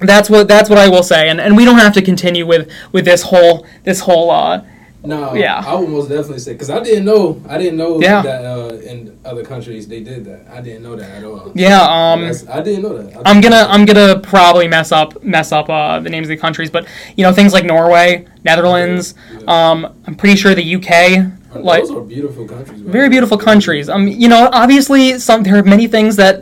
that's 0.00 0.30
what 0.30 0.48
that's 0.48 0.68
what 0.68 0.78
I 0.78 0.88
will 0.88 1.02
say. 1.02 1.28
And, 1.28 1.40
and 1.40 1.56
we 1.56 1.64
don't 1.64 1.78
have 1.78 1.94
to 1.94 2.02
continue 2.02 2.46
with 2.46 2.70
with 2.92 3.04
this 3.04 3.22
whole 3.22 3.66
this 3.84 4.00
whole 4.00 4.30
uh, 4.30 4.64
No, 5.04 5.32
Yeah. 5.34 5.62
I 5.64 5.74
would 5.74 5.88
most 5.88 6.08
definitely 6.08 6.40
say 6.40 6.52
because 6.54 6.70
I 6.70 6.80
didn't 6.80 7.04
know 7.04 7.40
I 7.48 7.56
didn't 7.56 7.76
know 7.78 8.00
Yeah. 8.00 8.20
that 8.22 8.44
uh, 8.44 8.74
in 8.90 9.16
other 9.24 9.44
countries 9.44 9.86
they 9.86 10.00
did 10.02 10.24
that. 10.24 10.46
I 10.52 10.60
didn't 10.60 10.82
know 10.82 10.96
that 10.96 11.08
at 11.10 11.24
all. 11.24 11.52
yeah 11.54 11.80
um 11.82 12.24
I 12.50 12.60
didn't 12.60 12.82
know 12.82 12.98
that. 13.00 13.16
I 13.16 13.30
I'm 13.30 13.40
gonna 13.40 13.66
I'm 13.68 13.84
gonna 13.84 14.18
probably 14.18 14.66
mess 14.66 14.90
up 14.90 15.22
mess 15.22 15.52
up 15.52 15.70
uh, 15.70 16.00
the 16.00 16.10
names 16.10 16.26
of 16.26 16.30
the 16.30 16.36
countries, 16.36 16.70
but 16.70 16.86
you 17.16 17.22
know 17.24 17.32
things 17.32 17.52
like 17.52 17.64
Norway, 17.64 18.26
Netherlands. 18.44 19.14
Yeah. 19.32 19.70
Um, 19.70 19.86
I'm 20.06 20.16
pretty 20.16 20.36
sure 20.36 20.54
the 20.54 20.74
UK. 20.76 21.32
Like 21.54 21.82
those 21.82 21.90
are 21.90 22.00
beautiful 22.00 22.46
countries. 22.46 22.82
by 22.82 22.92
very 22.92 23.08
beautiful 23.08 23.38
countries. 23.38 23.88
Um, 23.88 24.06
you 24.06 24.28
know, 24.28 24.50
obviously 24.52 25.18
some 25.18 25.42
there 25.42 25.56
are 25.56 25.62
many 25.62 25.86
things 25.86 26.16
that 26.16 26.40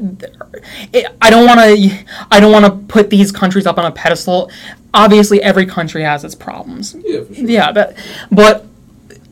it, 0.92 1.06
I 1.22 1.30
don't 1.30 1.46
want 1.46 1.60
to 1.60 2.04
I 2.30 2.40
don't 2.40 2.52
want 2.52 2.64
to 2.64 2.72
put 2.92 3.10
these 3.10 3.30
countries 3.30 3.66
up 3.66 3.78
on 3.78 3.84
a 3.84 3.92
pedestal. 3.92 4.50
Obviously, 4.92 5.42
every 5.42 5.66
country 5.66 6.02
has 6.02 6.24
its 6.24 6.34
problems. 6.34 6.96
Yeah, 7.04 7.22
for 7.22 7.34
sure. 7.34 7.46
Yeah, 7.46 7.70
that, 7.72 7.96
but 8.32 8.66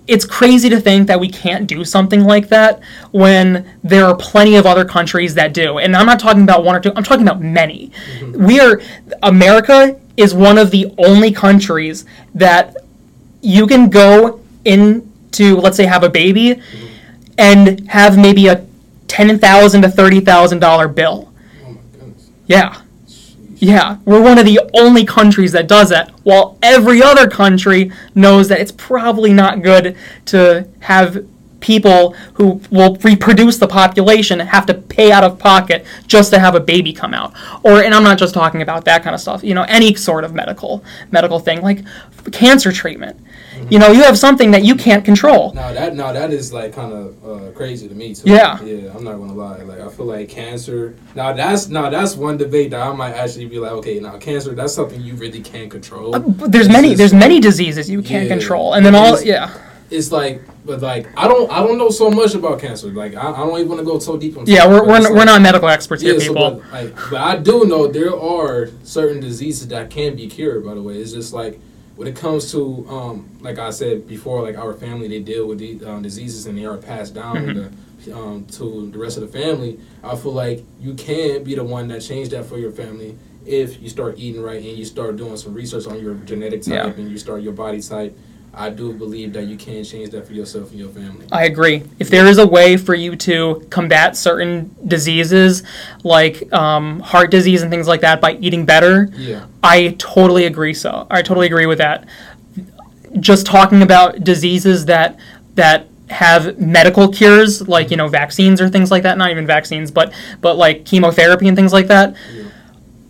it's 0.07 0.25
crazy 0.25 0.69
to 0.69 0.81
think 0.81 1.07
that 1.07 1.19
we 1.19 1.29
can't 1.29 1.67
do 1.67 1.85
something 1.85 2.25
like 2.25 2.49
that 2.49 2.81
when 3.11 3.67
there 3.83 4.05
are 4.05 4.15
plenty 4.17 4.57
of 4.57 4.67
other 4.67 4.85
countries 4.85 5.35
that 5.35 5.55
do. 5.55 5.79
And 5.79 5.97
I'm 5.97 6.07
not 6.07 6.21
talking 6.21 6.43
about 6.43 6.63
one 6.65 6.77
or 6.77 6.81
two, 6.81 6.93
I'm 6.95 7.03
talking 7.03 7.27
about 7.27 7.41
many. 7.41 7.91
We 8.35 8.61
are, 8.61 8.83
America 9.23 9.99
is 10.17 10.35
one 10.35 10.59
of 10.59 10.71
the 10.71 10.93
only 10.99 11.33
countries 11.33 12.05
that 12.35 12.77
you 13.41 13.67
can 13.67 13.89
go 13.89 14.41
into, 15.41 15.57
let's 15.61 15.77
say, 15.77 15.87
have 15.87 16.05
a 16.05 16.09
baby 16.09 16.61
and 17.39 17.89
have 17.89 18.17
maybe 18.19 18.47
a 18.49 18.65
10,000 19.09 19.83
to 19.83 19.89
$30,000 19.89 20.95
bill. 20.95 21.33
Oh 21.65 21.71
my 21.71 21.81
goodness. 21.93 22.31
Yeah. 22.47 22.81
Yeah, 23.57 23.99
we're 24.05 24.21
one 24.21 24.39
of 24.39 24.45
the 24.45 24.61
only 24.75 25.07
countries 25.07 25.53
that 25.53 25.69
does 25.69 25.89
that, 25.89 26.11
while 26.23 26.59
every 26.61 27.03
other 27.03 27.29
country 27.31 27.91
knows 28.15 28.49
that 28.49 28.61
it's 28.61 28.73
probably 28.73 29.33
not 29.33 29.63
good 29.63 29.97
to 30.27 30.69
have 30.81 31.25
people 31.65 32.13
who 32.35 32.61
will 32.71 32.97
reproduce 32.97 33.57
the 33.57 33.67
population 33.67 34.39
have 34.39 34.67
to 34.67 34.75
pay 34.75 35.11
out 35.11 35.25
of 35.25 35.39
pocket 35.39 35.87
just 36.07 36.31
to 36.31 36.39
have 36.39 36.55
a 36.55 36.61
baby 36.61 36.93
come 36.93 37.15
out. 37.15 37.33
Or 37.63 37.83
and 37.83 37.95
I'm 37.95 38.05
not 38.05 38.19
just 38.19 38.35
talking 38.35 38.61
about 38.61 38.85
that 38.85 39.03
kind 39.03 39.15
of 39.15 39.21
stuff, 39.21 39.43
you 39.43 39.55
know, 39.55 39.63
any 39.63 39.95
sort 39.95 40.25
of 40.25 40.35
medical 40.35 40.85
medical 41.11 41.39
thing 41.39 41.63
like 41.63 41.79
cancer 42.33 42.71
treatment. 42.71 43.19
You 43.71 43.79
know, 43.79 43.93
you 43.93 44.03
have 44.03 44.19
something 44.19 44.51
that 44.51 44.63
you 44.63 44.75
can't 44.75 45.05
control. 45.07 45.55
Now 45.55 45.73
that 45.73 45.95
now 45.97 46.13
that 46.13 46.31
is 46.33 46.53
like 46.53 46.75
kind 46.75 46.93
of 46.93 47.25
uh, 47.25 47.51
crazy 47.53 47.89
to 47.89 47.95
me 47.95 48.15
too. 48.15 48.31
Yeah. 48.31 48.63
yeah. 48.63 48.93
I'm 48.95 49.05
not 49.05 49.17
gonna 49.17 49.33
lie. 49.33 49.63
Like 49.63 49.81
I 49.81 49.89
feel 49.89 50.05
like 50.05 50.29
cancer. 50.29 50.95
Now 51.15 51.33
that's 51.33 51.69
now 51.69 51.89
that's 51.89 52.15
one 52.15 52.37
debate 52.37 52.73
that 52.73 52.83
I 52.87 52.93
might 52.93 53.15
actually 53.15 53.47
be 53.47 53.59
like, 53.59 53.73
okay, 53.81 54.01
now 54.01 54.19
cancer. 54.19 54.55
That's 54.55 54.75
something 54.75 55.01
you 55.01 55.15
really 55.15 55.41
can't 55.41 55.71
control. 55.71 56.13
But 56.13 56.53
there's 56.53 56.67
It's 56.67 56.73
many 56.73 56.89
just 56.89 56.99
there's 56.99 57.15
many 57.15 57.41
diseases 57.41 57.89
you 57.89 58.03
can't 58.03 58.25
Yeah. 58.29 58.37
control. 58.37 58.75
And 58.75 58.85
then 58.85 58.95
all 58.95 59.19
yeah. 59.23 59.49
It's 59.91 60.11
like, 60.11 60.43
but 60.65 60.81
like 60.81 61.07
I 61.17 61.29
don't 61.29 61.51
I 61.53 61.61
don't 61.61 61.77
know 61.79 61.91
so 61.91 62.11
much 62.11 62.35
about 62.35 62.59
cancer. 62.61 62.89
Like 62.89 63.15
I, 63.15 63.31
I 63.33 63.37
don't 63.39 63.57
even 63.59 63.69
want 63.69 63.81
to 63.81 63.85
go 63.85 63.99
so 63.99 64.17
deep 64.17 64.37
on. 64.37 64.47
Yeah, 64.47 64.67
we're, 64.67 64.87
we're, 64.87 64.97
it's 64.99 65.11
we're 65.11 65.25
not 65.25 65.41
medical 65.43 65.69
experts 65.69 66.03
here, 66.03 66.15
Yeah, 66.15 66.21
so 66.21 66.33
people. 66.35 66.51
but, 66.63 66.73
like, 66.73 66.95
but 67.11 67.21
I 67.21 67.37
do 67.37 67.65
know 67.67 67.87
there 67.87 68.17
are 68.19 68.71
certain 68.83 69.21
diseases 69.21 69.69
that 69.69 69.91
can 69.91 70.17
be 70.17 70.27
cured. 70.27 70.65
By 70.65 70.75
the 70.75 70.83
way, 70.83 70.95
it's 70.99 71.13
just 71.13 71.33
like 71.33 71.61
when 71.97 72.09
it 72.09 72.17
comes 72.17 72.51
to, 72.53 72.87
um, 72.89 73.29
like 73.41 73.59
I 73.59 73.71
said 73.71 74.09
before, 74.09 74.43
like 74.43 74.57
our 74.57 74.73
family, 74.73 75.07
they 75.07 75.21
deal 75.21 75.47
with 75.47 75.59
these 75.59 75.85
um, 75.85 76.03
diseases 76.03 76.47
and 76.47 76.59
they 76.59 76.65
are 76.65 76.77
passed 76.79 77.15
down 77.15 77.37
Mm-hmm. 77.37 78.05
to, 78.05 78.17
um, 78.17 78.45
to 78.47 78.91
the 78.91 78.99
rest 78.99 79.17
of 79.19 79.31
the 79.31 79.39
family. 79.39 79.79
I 80.03 80.17
feel 80.17 80.33
like 80.33 80.65
you 80.81 80.95
can 80.95 81.45
be 81.45 81.55
the 81.55 81.63
one 81.65 81.89
that 81.89 82.01
changed 82.01 82.33
that 82.33 82.47
for 82.47 82.59
your 82.59 82.73
family 82.73 83.17
if 83.47 83.81
you 83.83 83.89
start 83.91 84.19
eating 84.19 84.43
right 84.43 84.57
and 84.57 84.77
you 84.77 84.85
start 84.85 85.17
doing 85.17 85.37
some 85.37 85.53
research 85.55 85.87
on 85.87 86.01
your 86.03 86.15
genetic 86.15 86.63
type 86.63 86.73
Yeah. 86.73 86.87
and 87.03 87.11
you 87.11 87.19
start 87.19 87.43
your 87.43 87.53
body 87.53 87.81
type. 87.81 88.17
I 88.57 88.71
do 88.71 88.93
believe 88.93 89.33
that 89.33 89.45
you 89.47 89.57
can 89.57 89.85
change 89.85 90.11
that 90.11 90.27
for 90.27 90.33
yourself 90.33 90.71
and 90.71 90.79
your 90.79 90.89
family. 90.89 91.27
I 91.33 91.45
agree. 91.45 91.83
If 91.99 92.09
there 92.09 92.27
is 92.27 92.39
a 92.39 92.47
way 92.47 92.77
for 92.77 92.95
you 92.95 93.17
to 93.17 93.67
combat 93.71 94.17
certain 94.17 94.75
diseases 94.87 95.63
like 96.03 96.53
um, 96.53 97.01
heart 97.01 97.31
disease 97.31 97.63
and 97.63 97.71
things 97.71 97.89
like 97.89 98.01
that 98.03 98.21
by 98.21 98.35
eating 98.35 98.65
better, 98.65 99.11
Yeah. 99.17 99.47
I 99.63 99.97
totally 99.99 100.47
agree. 100.47 100.75
So 100.75 101.07
I 101.11 101.23
totally 101.23 101.47
agree 101.47 101.67
with 101.67 101.79
that. 101.79 102.07
Just 103.21 103.47
talking 103.47 103.83
about 103.83 104.25
diseases 104.25 104.87
that 104.87 105.19
that 105.55 105.87
have 106.11 106.59
medical 106.59 107.09
cures, 107.09 107.67
like 107.69 107.91
you 107.91 107.97
know 107.97 108.09
vaccines 108.09 108.61
or 108.61 108.69
things 108.69 108.91
like 108.91 109.03
that. 109.05 109.17
Not 109.19 109.31
even 109.31 109.47
vaccines, 109.47 109.91
but 109.91 110.13
but 110.41 110.57
like 110.57 110.85
chemotherapy 110.85 111.49
and 111.49 111.57
things 111.57 111.73
like 111.73 111.87
that. 111.89 112.15
Yeah. 112.35 112.45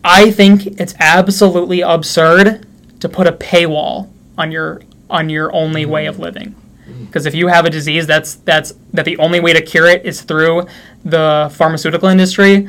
I 0.05 0.31
think 0.31 0.67
it's 0.81 0.95
absolutely 1.01 1.81
absurd 1.81 2.67
to 3.01 3.09
put 3.09 3.27
a 3.27 3.33
paywall 3.33 4.11
on 4.37 4.53
your 4.53 4.83
on 5.15 5.31
your 5.31 5.55
only 5.55 5.87
way 5.87 6.07
of 6.07 6.17
mm. 6.17 6.21
living. 6.21 6.55
Because 7.07 7.27
if 7.27 7.35
you 7.35 7.47
have 7.47 7.65
a 7.65 7.71
disease 7.71 8.07
that's 8.07 8.35
that's 8.35 8.75
that 8.93 9.05
the 9.05 9.17
only 9.19 9.41
way 9.41 9.53
to 9.53 9.63
cure 9.63 9.87
it 9.87 10.05
is 10.05 10.21
through 10.23 10.67
the 11.05 11.51
pharmaceutical 11.55 12.09
industry, 12.09 12.69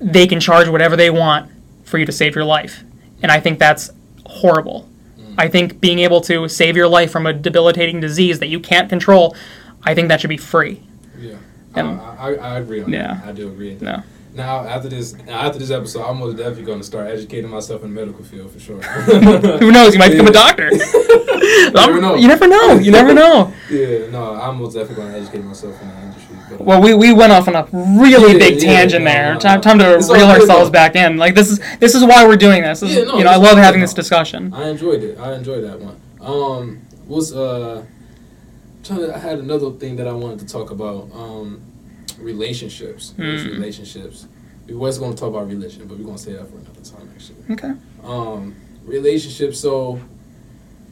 they 0.00 0.26
can 0.26 0.40
charge 0.40 0.68
whatever 0.68 0.96
they 0.96 1.08
want 1.10 1.50
for 1.84 1.98
you 1.98 2.04
to 2.06 2.12
save 2.12 2.34
your 2.34 2.44
life. 2.44 2.82
And 3.22 3.30
I 3.30 3.38
think 3.40 3.58
that's 3.58 3.90
horrible. 4.26 4.88
Mm. 5.16 5.34
I 5.38 5.48
think 5.48 5.80
being 5.80 6.00
able 6.00 6.20
to 6.22 6.48
save 6.48 6.76
your 6.76 6.88
life 6.88 7.12
from 7.12 7.26
a 7.26 7.32
debilitating 7.32 8.00
disease 8.00 8.40
that 8.40 8.48
you 8.48 8.58
can't 8.58 8.88
control, 8.88 9.36
I 9.84 9.94
think 9.94 10.08
that 10.08 10.20
should 10.20 10.28
be 10.28 10.36
free. 10.36 10.82
Yeah. 11.18 11.36
And- 11.74 12.00
I, 12.00 12.16
I, 12.18 12.34
I 12.34 12.58
agree 12.58 12.82
on 12.82 12.92
Yeah. 12.92 13.14
that. 13.14 13.26
I 13.28 13.32
do 13.32 13.48
agree. 13.48 13.78
No. 13.80 14.02
Now 14.34 14.60
after 14.66 14.88
this 14.88 15.14
after 15.28 15.58
this 15.58 15.70
episode, 15.70 16.04
I'm 16.04 16.18
most 16.18 16.36
definitely 16.38 16.64
going 16.64 16.78
to 16.78 16.84
start 16.84 17.08
educating 17.08 17.50
myself 17.50 17.82
in 17.84 17.94
the 17.94 18.00
medical 18.00 18.24
field 18.24 18.50
for 18.50 18.58
sure. 18.58 18.80
Who 19.58 19.70
knows? 19.70 19.92
You 19.92 19.98
might 19.98 20.10
become 20.12 20.26
a 20.28 20.32
Yeah. 20.32 20.46
doctor. 20.46 20.70
never 21.74 22.00
know. 22.00 22.14
You 22.14 22.28
never 22.28 22.46
know. 22.48 22.78
You 22.78 22.90
never 22.90 23.12
know. 23.12 23.52
yeah, 23.70 24.06
no, 24.10 24.34
I'm 24.34 24.58
most 24.58 24.72
definitely 24.74 24.96
going 24.96 25.12
to 25.12 25.18
educate 25.18 25.44
myself 25.44 25.80
in 25.82 25.88
that 25.88 26.02
industry. 26.02 26.36
But, 26.48 26.60
Well, 26.62 26.80
we, 26.80 26.94
we 26.94 27.12
went 27.12 27.32
off 27.32 27.46
on 27.48 27.56
a 27.56 27.66
really 27.72 28.32
Yeah, 28.32 28.38
big 28.38 28.54
yeah, 28.62 28.72
tangent 28.72 29.04
no, 29.04 29.10
there. 29.10 29.34
no, 29.34 29.40
time, 29.40 29.60
time 29.60 29.78
to 29.80 29.96
It's 29.96 30.10
reel 30.10 30.26
ourselves 30.26 30.70
back 30.70 30.96
in. 30.96 31.18
Like 31.18 31.34
this 31.34 31.50
is 31.50 31.60
this 31.78 31.94
is 31.94 32.02
why 32.02 32.26
we're 32.26 32.36
doing 32.36 32.62
this. 32.62 32.80
This 32.80 32.96
Yeah, 32.96 33.04
no, 33.04 33.18
you 33.18 33.24
know, 33.24 33.30
I 33.30 33.36
love 33.36 33.58
having 33.58 33.82
this 33.82 33.92
discussion. 33.92 34.54
I 34.54 34.68
enjoyed 34.70 35.02
it. 35.02 35.18
I 35.18 35.34
enjoyed 35.34 35.64
that 35.64 35.78
one. 35.78 36.00
Um, 36.20 36.80
was 37.06 37.34
uh, 37.34 37.84
trying 38.82 39.00
to, 39.00 39.14
I 39.14 39.18
had 39.18 39.40
another 39.40 39.72
thing 39.72 39.96
that 39.96 40.06
I 40.08 40.12
wanted 40.12 40.38
to 40.38 40.46
talk 40.46 40.70
about. 40.70 41.10
Um, 41.12 41.60
relationships. 42.22 43.12
Hmm. 43.12 43.22
Relationships. 43.22 44.26
We 44.66 44.74
was 44.74 44.98
going 44.98 45.14
to 45.14 45.18
talk 45.18 45.30
about 45.30 45.48
religion, 45.48 45.86
but 45.86 45.98
we're 45.98 46.04
going 46.04 46.16
to 46.16 46.22
say 46.22 46.32
that 46.34 46.48
for 46.48 46.56
another 46.56 46.80
time, 46.80 47.10
actually. 47.14 47.36
Okay. 47.50 47.72
um, 48.04 48.54
relationships. 48.84 49.58
So, 49.58 50.00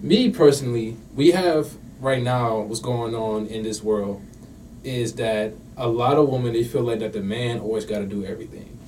me 0.01 0.31
personally, 0.31 0.97
we 1.15 1.31
have 1.31 1.73
right 2.01 2.23
now 2.23 2.61
what's 2.61 2.81
going 2.81 3.15
on 3.15 3.47
in 3.47 3.63
this 3.63 3.83
world 3.83 4.23
is 4.83 5.15
that 5.15 5.53
a 5.77 5.89
lot 5.89 6.17
of 6.17 6.29
women 6.29 6.53
they 6.53 6.65
feel 6.65 6.83
like 6.83 6.99
that 7.01 7.13
the 7.13 7.21
man 7.21 7.61
always 7.61 7.85
got 7.85 8.01
to 8.01 8.07
do 8.07 8.25
everything. 8.25 8.79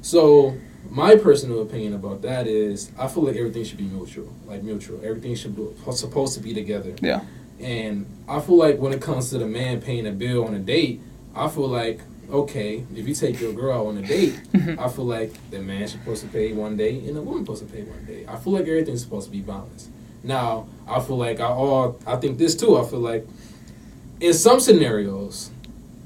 So, 0.00 0.56
my 0.90 1.16
personal 1.16 1.62
opinion 1.62 1.94
about 1.94 2.22
that 2.22 2.46
is 2.46 2.90
I 2.98 3.08
feel 3.08 3.24
like 3.24 3.36
everything 3.36 3.64
should 3.64 3.78
be 3.78 3.84
mutual, 3.84 4.32
like 4.46 4.62
mutual. 4.62 5.00
Everything 5.04 5.34
should 5.34 5.54
be 5.56 5.68
supposed 5.92 6.34
to 6.34 6.40
be 6.40 6.54
together. 6.54 6.94
Yeah. 7.00 7.22
And 7.60 8.06
I 8.28 8.40
feel 8.40 8.56
like 8.56 8.78
when 8.78 8.92
it 8.92 9.00
comes 9.00 9.30
to 9.30 9.38
the 9.38 9.46
man 9.46 9.80
paying 9.80 10.06
a 10.06 10.10
bill 10.10 10.44
on 10.44 10.54
a 10.54 10.58
date, 10.58 11.00
I 11.34 11.48
feel 11.48 11.68
like 11.68 12.00
okay, 12.32 12.84
if 12.96 13.06
you 13.06 13.14
take 13.14 13.40
your 13.40 13.52
girl 13.52 13.78
out 13.78 13.86
on 13.88 13.98
a 13.98 14.02
date, 14.02 14.40
I 14.78 14.88
feel 14.88 15.04
like 15.04 15.32
the 15.50 15.58
man 15.58 15.86
supposed 15.86 16.22
to 16.22 16.28
pay 16.28 16.52
one 16.52 16.76
day 16.76 16.98
and 17.06 17.14
the 17.14 17.22
woman 17.22 17.44
supposed 17.44 17.66
to 17.66 17.72
pay 17.72 17.82
one 17.82 18.04
day. 18.06 18.24
I 18.26 18.36
feel 18.36 18.54
like 18.54 18.62
everything's 18.62 19.02
supposed 19.02 19.26
to 19.26 19.32
be 19.32 19.40
balanced. 19.40 19.90
Now, 20.24 20.66
I 20.88 21.00
feel 21.00 21.18
like 21.18 21.40
I 21.40 21.46
all 21.46 21.98
I 22.06 22.16
think 22.16 22.38
this 22.38 22.56
too. 22.56 22.78
I 22.78 22.84
feel 22.84 23.00
like 23.00 23.26
in 24.20 24.32
some 24.32 24.60
scenarios, 24.60 25.50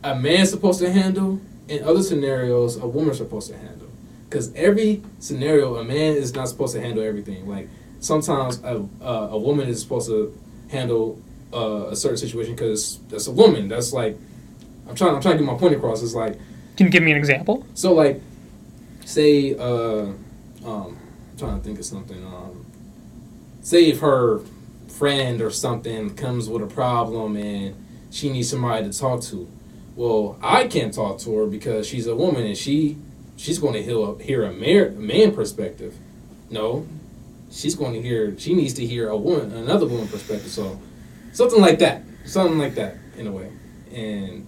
a 0.02 0.14
man's 0.14 0.50
supposed 0.50 0.80
to 0.80 0.90
handle. 0.90 1.40
In 1.68 1.82
other 1.84 2.02
scenarios, 2.02 2.76
a 2.76 2.86
woman's 2.86 3.18
supposed 3.18 3.50
to 3.50 3.58
handle. 3.58 3.88
Because 4.28 4.54
every 4.54 5.02
scenario, 5.18 5.76
a 5.76 5.84
man 5.84 6.14
is 6.14 6.34
not 6.34 6.48
supposed 6.48 6.74
to 6.74 6.80
handle 6.80 7.04
everything. 7.04 7.48
Like 7.48 7.68
sometimes 8.00 8.62
a 8.64 8.86
a, 9.00 9.12
a 9.32 9.38
woman 9.38 9.68
is 9.68 9.80
supposed 9.80 10.08
to 10.08 10.36
handle 10.70 11.20
uh, 11.52 11.88
a 11.90 11.96
certain 11.96 12.16
situation 12.16 12.54
because 12.54 12.98
that's 13.08 13.26
a 13.26 13.32
woman. 13.32 13.68
That's 13.68 13.92
like 13.92 14.16
I'm 14.88 14.94
trying. 14.94 15.14
I'm 15.14 15.22
trying 15.22 15.38
to 15.38 15.44
get 15.44 15.52
my 15.52 15.58
point 15.58 15.74
across. 15.74 16.02
It's 16.02 16.14
like 16.14 16.38
Can 16.76 16.86
you 16.86 16.90
give 16.90 17.02
me 17.02 17.12
an 17.12 17.18
example? 17.18 17.66
so 17.74 17.92
like, 17.92 18.20
say, 19.04 19.56
uh, 19.56 20.12
um, 20.64 20.98
trying 21.38 21.58
to 21.58 21.64
think 21.64 21.78
of 21.78 21.84
something. 21.84 22.24
Um, 22.24 22.66
say 23.62 23.86
if 23.90 24.00
her 24.00 24.40
friend 24.88 25.42
or 25.42 25.50
something 25.50 26.14
comes 26.14 26.48
with 26.48 26.62
a 26.62 26.66
problem 26.66 27.36
and 27.36 27.74
she 28.10 28.30
needs 28.30 28.50
somebody 28.50 28.90
to 28.90 28.98
talk 28.98 29.20
to. 29.22 29.48
Well, 29.94 30.38
I 30.42 30.66
can't 30.66 30.92
talk 30.92 31.18
to 31.20 31.36
her 31.38 31.46
because 31.46 31.86
she's 31.86 32.06
a 32.06 32.14
woman 32.14 32.46
and 32.46 32.56
she 32.56 32.96
she's 33.36 33.58
going 33.58 33.74
to 33.74 33.82
hear, 33.82 34.18
hear 34.18 34.44
a, 34.44 34.52
man, 34.52 34.96
a 34.96 35.00
man 35.00 35.34
perspective. 35.34 35.94
No, 36.50 36.86
she's 37.50 37.74
going 37.74 37.94
to 37.94 38.02
hear 38.02 38.38
she 38.38 38.54
needs 38.54 38.74
to 38.74 38.86
hear 38.86 39.08
a 39.08 39.16
woman 39.16 39.52
another 39.52 39.86
woman 39.86 40.08
perspective. 40.08 40.50
So 40.50 40.80
something 41.32 41.60
like 41.60 41.78
that, 41.80 42.02
something 42.24 42.58
like 42.58 42.74
that 42.76 42.96
in 43.16 43.26
a 43.26 43.32
way. 43.32 43.50
And 43.92 44.46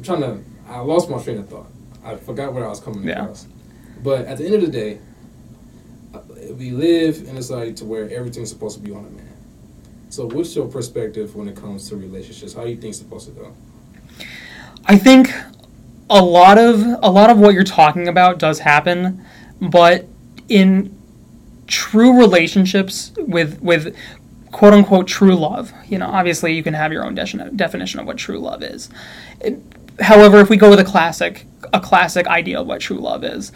I'm 0.00 0.04
trying 0.04 0.20
to. 0.22 0.38
I 0.66 0.80
lost 0.80 1.10
my 1.10 1.22
train 1.22 1.36
of 1.38 1.48
thought. 1.50 1.66
I 2.02 2.16
forgot 2.16 2.54
where 2.54 2.64
I 2.64 2.68
was 2.68 2.80
coming 2.80 3.06
Yeah. 3.06 3.22
across. 3.24 3.46
But 4.02 4.24
at 4.24 4.38
the 4.38 4.46
end 4.46 4.54
of 4.54 4.60
the 4.62 4.68
day, 4.68 4.98
uh, 6.14 6.20
we 6.58 6.70
live 6.70 7.18
in 7.28 7.36
a 7.36 7.42
society 7.42 7.74
to 7.74 7.84
where 7.84 8.08
everything's 8.10 8.48
supposed 8.48 8.78
to 8.78 8.82
be 8.82 8.92
on 8.92 9.00
a 9.04 9.10
man. 9.10 9.26
So, 10.08 10.26
what's 10.26 10.56
your 10.56 10.66
perspective 10.68 11.36
when 11.36 11.48
it 11.48 11.54
comes 11.56 11.86
to 11.90 11.96
relationships? 11.96 12.54
How 12.54 12.64
do 12.64 12.70
you 12.70 12.76
think 12.76 12.92
it's 12.92 12.98
supposed 12.98 13.26
to 13.26 13.32
go? 13.32 13.52
I 14.86 14.96
think 14.96 15.30
a 16.08 16.22
lot 16.24 16.56
of 16.56 16.82
a 17.02 17.10
lot 17.10 17.28
of 17.28 17.38
what 17.38 17.52
you're 17.52 17.62
talking 17.62 18.08
about 18.08 18.38
does 18.38 18.60
happen, 18.60 19.22
but 19.60 20.06
in 20.48 20.96
true 21.66 22.18
relationships 22.18 23.12
with 23.18 23.60
with 23.60 23.94
quote 24.50 24.72
unquote 24.72 25.06
true 25.06 25.36
love, 25.36 25.72
you 25.88 25.98
know, 25.98 26.06
obviously 26.08 26.54
you 26.54 26.62
can 26.62 26.72
have 26.74 26.90
your 26.90 27.04
own 27.04 27.14
defini- 27.14 27.54
definition 27.54 28.00
of 28.00 28.06
what 28.06 28.16
true 28.16 28.38
love 28.38 28.62
is. 28.62 28.88
It- 29.42 29.60
however, 30.00 30.40
if 30.40 30.48
we 30.50 30.56
go 30.56 30.70
with 30.70 30.80
a 30.80 30.84
classic 30.84 31.46
a 31.72 31.80
classic 31.80 32.26
idea 32.26 32.60
of 32.60 32.66
what 32.66 32.80
true 32.80 32.98
love 32.98 33.22
is, 33.22 33.52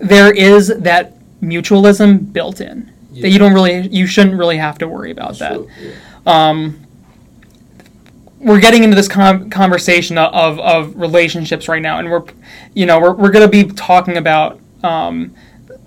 there 0.00 0.32
is 0.32 0.68
that 0.68 1.14
mutualism 1.42 2.32
built 2.32 2.60
in 2.60 2.92
that 3.20 3.30
you 3.30 3.38
don't 3.38 3.54
really 3.54 3.88
you 3.88 4.06
shouldn't 4.06 4.36
really 4.36 4.56
have 4.56 4.78
to 4.78 4.86
worry 4.86 5.10
about 5.10 5.38
that 5.38 5.54
True, 5.54 5.68
yeah. 5.80 5.92
we're 8.38 8.60
getting 8.60 8.84
into 8.84 8.94
this 8.94 9.08
con 9.08 9.50
conversation 9.50 10.16
of, 10.18 10.58
of 10.60 10.96
relationships 10.96 11.68
right 11.68 11.82
now, 11.82 11.98
and 11.98 12.10
we're, 12.10 12.24
you 12.74 12.86
know, 12.86 13.00
we're, 13.00 13.14
we're 13.14 13.30
going 13.30 13.44
to 13.44 13.50
be 13.50 13.64
talking 13.72 14.16
about, 14.16 14.60
um, 14.82 15.34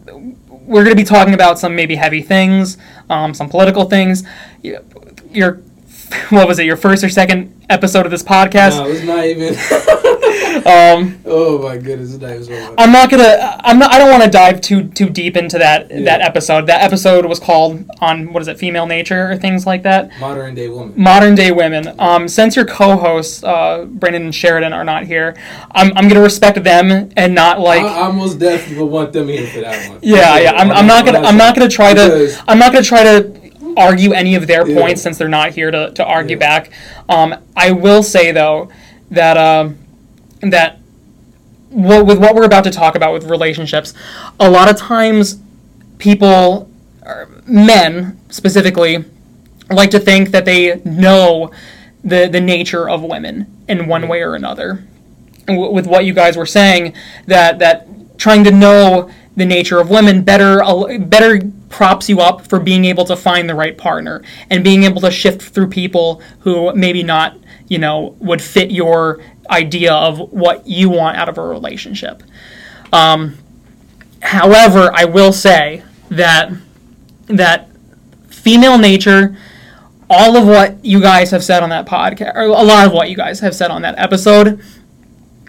we're 0.05 0.83
going 0.83 0.95
to 0.95 1.01
be 1.01 1.03
talking 1.03 1.33
about 1.33 1.59
some 1.59 1.75
maybe 1.75 1.95
heavy 1.95 2.21
things, 2.21 2.77
um, 3.09 3.33
some 3.33 3.49
political 3.49 3.85
things. 3.85 4.23
Your, 5.31 5.61
what 6.29 6.47
was 6.47 6.59
it? 6.59 6.65
Your 6.65 6.77
first 6.77 7.03
or 7.03 7.09
second 7.09 7.65
episode 7.69 8.05
of 8.05 8.11
this 8.11 8.23
podcast? 8.23 8.77
No, 8.77 8.87
it's 8.89 9.03
not 9.03 9.25
even. 9.25 9.55
Um, 10.51 11.19
oh 11.25 11.59
my 11.63 11.77
goodness, 11.77 12.11
not 12.17 12.31
even. 12.31 12.43
so. 12.43 12.75
I'm 12.77 12.91
not 12.91 13.09
gonna. 13.09 13.57
I'm 13.63 13.79
not. 13.79 13.91
I 13.93 13.97
don't 13.97 14.11
want 14.11 14.23
to 14.23 14.29
dive 14.29 14.59
too 14.59 14.83
too 14.89 15.09
deep 15.09 15.37
into 15.37 15.57
that 15.57 15.89
Yeah. 15.89 16.01
that 16.03 16.21
episode. 16.21 16.67
That 16.67 16.81
episode 16.83 17.25
was 17.25 17.39
called 17.39 17.85
on 17.99 18.31
what 18.33 18.41
is 18.41 18.47
it? 18.47 18.59
Female 18.59 18.85
nature 18.85 19.31
or 19.31 19.37
things 19.37 19.65
like 19.65 19.83
that. 19.83 20.11
Modern 20.19 20.53
day 20.53 20.67
woman. 20.67 20.93
modern 21.01 21.35
day 21.35 21.51
women. 21.51 21.95
Um, 21.99 22.27
since 22.27 22.55
your 22.55 22.65
co-hosts, 22.65 23.43
uh, 23.43 23.85
Brandon 23.89 24.23
and 24.23 24.35
Sheridan, 24.35 24.73
are 24.73 24.83
not 24.83 25.05
here, 25.05 25.35
I'm, 25.71 25.95
I'm 25.97 26.07
gonna 26.09 26.21
respect 26.21 26.61
them 26.63 27.09
and 27.15 27.33
not 27.33 27.59
like. 27.59 27.81
I, 27.83 28.09
I 28.09 28.11
most 28.11 28.37
definitely 28.37 28.83
want 28.83 29.13
them 29.13 29.29
here 29.29 29.47
for 29.47 29.61
that 29.61 29.89
one. 29.89 29.99
yeah, 30.03 30.37
yeah. 30.37 30.51
I'm, 30.51 30.69
I'm 30.69 30.85
not 30.87 31.05
gonna. 31.05 31.19
I'm 31.19 31.37
not 31.37 31.55
gonna 31.55 31.69
try 31.69 31.93
to. 31.93 32.43
I'm 32.47 32.59
not 32.59 32.73
gonna 32.73 32.83
try 32.85 33.03
to 33.03 33.40
argue 33.77 34.11
any 34.13 34.35
of 34.35 34.47
their 34.47 34.67
Yeah. 34.67 34.79
points 34.79 35.01
since 35.01 35.17
they're 35.17 35.27
not 35.29 35.51
here 35.51 35.71
to, 35.71 35.91
to 35.91 36.05
argue 36.05 36.35
Yeah. 36.37 36.39
back. 36.59 36.71
Um, 37.09 37.35
I 37.55 37.71
will 37.71 38.03
say 38.03 38.31
though 38.31 38.69
that 39.09 39.37
um, 39.37 39.77
that 40.41 40.77
with 41.69 42.17
what 42.19 42.35
we're 42.35 42.43
about 42.45 42.63
to 42.65 42.71
talk 42.71 42.95
about 42.95 43.13
with 43.13 43.23
relationships, 43.25 43.93
a 44.39 44.49
lot 44.49 44.69
of 44.69 44.75
times 44.77 45.39
people, 45.99 46.69
men 47.45 48.19
specifically, 48.29 49.05
like 49.69 49.89
to 49.91 49.99
think 49.99 50.31
that 50.31 50.45
they 50.45 50.81
know 50.83 51.51
the 52.03 52.27
the 52.27 52.41
nature 52.41 52.89
of 52.89 53.03
women 53.03 53.45
in 53.67 53.87
one 53.87 54.07
way 54.07 54.21
or 54.21 54.35
another. 54.35 54.83
W- 55.47 55.71
with 55.71 55.87
what 55.87 56.05
you 56.05 56.13
guys 56.13 56.35
were 56.35 56.45
saying, 56.45 56.93
that 57.27 57.59
that 57.59 57.87
trying 58.17 58.43
to 58.43 58.51
know 58.51 59.09
the 59.35 59.45
nature 59.45 59.79
of 59.79 59.89
women 59.89 60.23
better 60.23 60.61
better 60.99 61.39
props 61.71 62.09
you 62.09 62.19
up 62.19 62.45
for 62.47 62.59
being 62.59 62.85
able 62.85 63.05
to 63.05 63.15
find 63.15 63.49
the 63.49 63.55
right 63.55 63.77
partner 63.77 64.21
and 64.49 64.63
being 64.63 64.83
able 64.83 65.01
to 65.01 65.09
shift 65.09 65.41
through 65.41 65.67
people 65.67 66.21
who 66.41 66.73
maybe 66.75 67.01
not 67.03 67.37
you 67.67 67.77
know 67.79 68.15
would 68.19 68.41
fit 68.41 68.69
your 68.71 69.19
idea 69.49 69.93
of 69.93 70.19
what 70.31 70.67
you 70.67 70.89
want 70.89 71.17
out 71.17 71.27
of 71.29 71.37
a 71.37 71.41
relationship. 71.41 72.21
Um, 72.93 73.37
however, 74.21 74.91
I 74.93 75.05
will 75.05 75.33
say 75.33 75.83
that 76.09 76.51
that 77.27 77.69
female 78.29 78.77
nature 78.77 79.37
all 80.09 80.35
of 80.35 80.45
what 80.45 80.83
you 80.83 80.99
guys 80.99 81.31
have 81.31 81.41
said 81.43 81.63
on 81.63 81.69
that 81.69 81.85
podcast, 81.85 82.35
or 82.35 82.41
a 82.41 82.47
lot 82.49 82.85
of 82.85 82.91
what 82.91 83.09
you 83.09 83.15
guys 83.15 83.39
have 83.39 83.55
said 83.55 83.71
on 83.71 83.81
that 83.83 83.97
episode, 83.97 84.59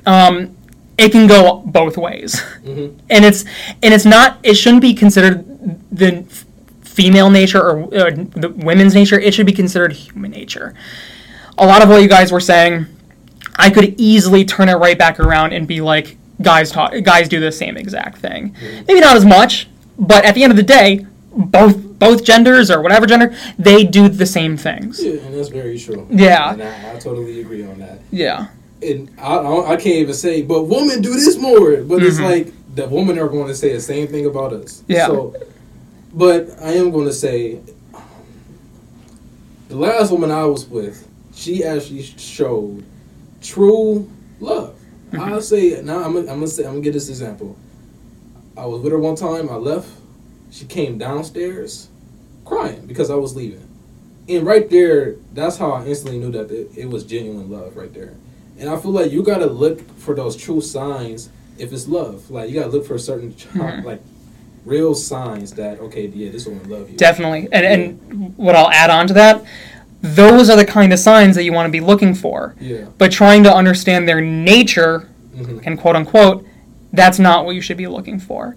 um, 0.07 0.57
it 0.97 1.11
can 1.11 1.27
go 1.27 1.63
both 1.67 1.97
ways, 1.97 2.41
Mhm. 2.65 2.93
and 3.11 3.25
it's 3.25 3.45
and 3.83 3.93
it's 3.93 4.05
not. 4.05 4.39
It 4.45 4.55
shouldn't 4.55 4.83
be 4.83 4.95
considered 4.95 5.45
the 5.91 6.23
female 6.83 7.31
nature 7.31 7.61
or 7.63 7.83
uh, 7.95 8.11
the 8.11 8.53
women's 8.57 8.95
nature. 8.95 9.19
It 9.19 9.35
should 9.35 9.47
be 9.47 9.53
considered 9.53 9.93
human 9.93 10.31
nature. 10.31 10.75
A 11.59 11.67
lot 11.67 11.83
of 11.83 11.89
what 11.89 12.03
you 12.03 12.09
guys 12.09 12.33
were 12.33 12.41
saying, 12.41 12.87
I 13.57 13.71
could 13.71 13.95
easily 14.01 14.45
turn 14.45 14.69
it 14.69 14.75
right 14.75 14.99
back 14.99 15.21
around 15.21 15.53
and 15.53 15.67
be 15.67 15.81
like, 15.81 16.17
guys 16.41 16.71
talk, 16.71 16.93
guys 17.03 17.29
do 17.29 17.41
the 17.41 17.53
same 17.53 17.77
exact 17.77 18.19
thing. 18.19 18.55
Maybe 18.89 19.01
not 19.01 19.17
as 19.17 19.25
much, 19.25 19.69
but 19.99 20.25
at 20.25 20.35
the 20.35 20.43
end 20.43 20.51
of 20.51 20.57
the 20.57 20.63
day, 20.63 21.07
both 21.35 21.77
both 21.99 22.25
genders 22.25 22.69
or 22.71 22.83
whatever 22.83 23.07
gender, 23.07 23.33
they 23.59 23.85
do 23.85 24.09
the 24.09 24.27
same 24.27 24.57
things. 24.57 25.03
Yeah, 25.03 25.13
and 25.21 25.35
that's 25.35 25.49
very 25.51 25.79
true. 25.79 26.07
Yeah. 26.11 26.53
and 26.53 26.63
I, 26.63 26.95
I 26.95 26.99
totally 26.99 27.41
agree 27.41 27.65
on 27.65 27.79
that. 27.79 28.01
Yeah. 28.11 28.49
And 28.83 29.09
I, 29.19 29.37
I, 29.37 29.67
I 29.75 29.77
can't 29.77 29.87
even 29.87 30.15
say, 30.15 30.43
but 30.43 30.65
women 30.65 31.01
do 31.01 31.13
this 31.13 31.39
more. 31.39 31.77
But 31.83 32.03
it's 32.03 32.19
Mhm. 32.19 32.25
like 32.29 32.75
the 32.75 32.89
women 32.89 33.19
are 33.21 33.29
going 33.29 33.47
to 33.47 33.55
say 33.55 33.73
the 33.73 33.81
same 33.81 34.09
thing 34.09 34.27
about 34.27 34.53
us. 34.53 34.83
Yeah. 34.89 35.07
So, 35.07 35.35
but 36.13 36.51
I 36.61 36.73
am 36.73 36.91
going 36.91 37.07
to 37.07 37.13
say, 37.13 37.61
the 39.69 39.77
last 39.77 40.11
woman 40.11 40.31
I 40.31 40.45
was 40.45 40.67
with, 40.67 41.09
she 41.35 41.65
actually 41.65 42.03
showed 42.03 42.85
true 43.41 44.11
love. 44.41 44.79
Mm-hmm. 45.11 45.21
I'll 45.21 45.41
say 45.41 45.81
now. 45.83 46.03
I'm 46.05 46.13
gonna, 46.15 46.21
I'm 46.31 46.39
gonna 46.39 46.47
say 46.47 46.65
I'm 46.65 46.73
gonna 46.73 46.81
give 46.83 46.95
this 46.95 47.09
example. 47.09 47.57
I 48.57 48.67
was 48.67 48.83
with 48.83 48.93
her 48.93 48.99
one 48.99 49.17
time. 49.17 49.49
I 49.51 49.55
left. 49.57 49.89
She 50.51 50.67
came 50.67 50.99
downstairs, 50.99 51.89
crying 52.45 52.87
because 52.87 53.11
I 53.11 53.15
was 53.15 53.35
leaving. 53.35 53.67
And 54.29 54.47
right 54.47 54.69
there, 54.71 55.17
that's 55.33 55.57
how 55.57 55.73
I 55.73 55.87
instantly 55.87 56.19
knew 56.19 56.31
that 56.33 56.51
it, 56.51 56.71
it 56.77 56.89
was 56.89 57.05
genuine 57.05 57.51
love 57.51 57.77
right 57.77 57.93
there. 57.93 58.15
And 58.59 58.69
I 58.71 58.77
feel 58.79 58.91
like 58.93 59.11
you 59.11 59.23
gotta 59.23 59.47
look 59.47 59.81
for 59.99 60.15
those 60.15 60.37
true 60.37 60.61
signs 60.61 61.31
if 61.59 61.73
it's 61.73 61.89
love. 61.89 62.31
Like 62.31 62.51
you 62.51 62.61
gotta 62.61 62.71
look 62.71 62.87
for 62.87 62.95
a 62.95 62.99
certain 62.99 63.33
Mhm. 63.33 63.85
like 63.85 64.01
real 64.65 64.95
signs 64.95 65.53
that 65.53 65.81
okay, 65.81 66.07
yeah, 66.07 66.31
this 66.31 66.47
woman 66.47 66.69
love 66.69 66.91
you. 66.91 66.97
Definitely. 66.97 67.49
And 67.53 67.67
and 67.67 68.37
what 68.37 68.55
I'll 68.55 68.71
add 68.71 68.91
on 68.91 69.07
to 69.09 69.15
that, 69.15 69.45
those 70.01 70.51
are 70.51 70.57
the 70.57 70.65
kind 70.65 70.93
of 70.93 70.99
signs 70.99 71.37
that 71.37 71.45
you 71.45 71.53
want 71.53 71.67
to 71.67 71.73
be 71.73 71.81
looking 71.81 72.15
for. 72.15 72.55
Yeah. 72.61 72.87
But 72.99 73.13
trying 73.13 73.45
to 73.45 73.55
understand 73.55 74.09
their 74.09 74.21
nature 74.21 75.09
hmm 75.35 75.61
and 75.65 75.79
quote 75.79 75.97
unquote, 75.97 76.47
that's 76.93 77.19
not 77.19 77.47
what 77.47 77.55
you 77.55 77.61
should 77.61 77.79
be 77.79 77.87
looking 77.87 78.19
for. 78.19 78.55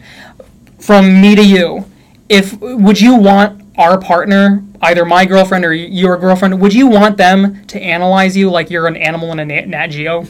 From 0.80 1.22
me 1.22 1.36
to 1.36 1.43
you, 1.43 1.89
if 2.28 2.60
would 2.60 2.99
you 2.99 3.16
want 3.16 3.64
our 3.78 3.99
partner, 3.99 4.64
either 4.82 5.06
my 5.06 5.26
girlfriend 5.26 5.66
or 5.66 5.74
your 5.74 6.18
girlfriend, 6.18 6.60
would 6.60 6.74
you 6.74 6.88
want 6.88 7.18
them 7.18 7.66
to 7.68 7.82
analyze 7.82 8.36
you 8.36 8.49
like 8.49 8.70
you're 8.70 8.88
an 8.88 8.97
animal 8.97 9.32
in 9.32 9.39
a 9.39 9.45
Nat, 9.45 9.68
Nat 9.68 9.88
Geo 9.88 10.28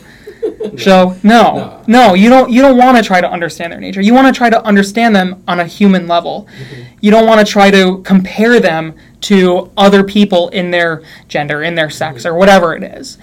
show? 0.77 1.15
No, 1.23 1.55
No. 1.55 1.83
no, 1.87 2.13
you 2.13 2.29
don't. 2.29 2.49
You 2.51 2.61
don't 2.61 2.77
want 2.77 2.97
to 2.97 3.03
try 3.03 3.21
to 3.21 3.29
understand 3.29 3.71
their 3.73 3.79
nature. 3.79 4.01
You 4.01 4.13
want 4.13 4.27
to 4.27 4.37
try 4.37 4.49
to 4.49 4.63
understand 4.63 5.15
them 5.15 5.43
on 5.47 5.59
a 5.59 5.65
human 5.65 6.07
level. 6.07 6.47
Mm-hmm. 6.59 6.81
You 7.01 7.11
don't 7.11 7.27
want 7.27 7.45
to 7.45 7.51
try 7.51 7.71
to 7.71 7.99
compare 8.03 8.59
them 8.59 8.93
to 9.21 9.71
other 9.77 10.03
people 10.03 10.49
in 10.49 10.71
their 10.71 11.01
gender, 11.27 11.63
in 11.63 11.75
their 11.75 11.89
sex, 11.89 12.23
mm-hmm. 12.23 12.33
or 12.33 12.37
whatever 12.37 12.75
it 12.75 12.83
is. 12.83 13.17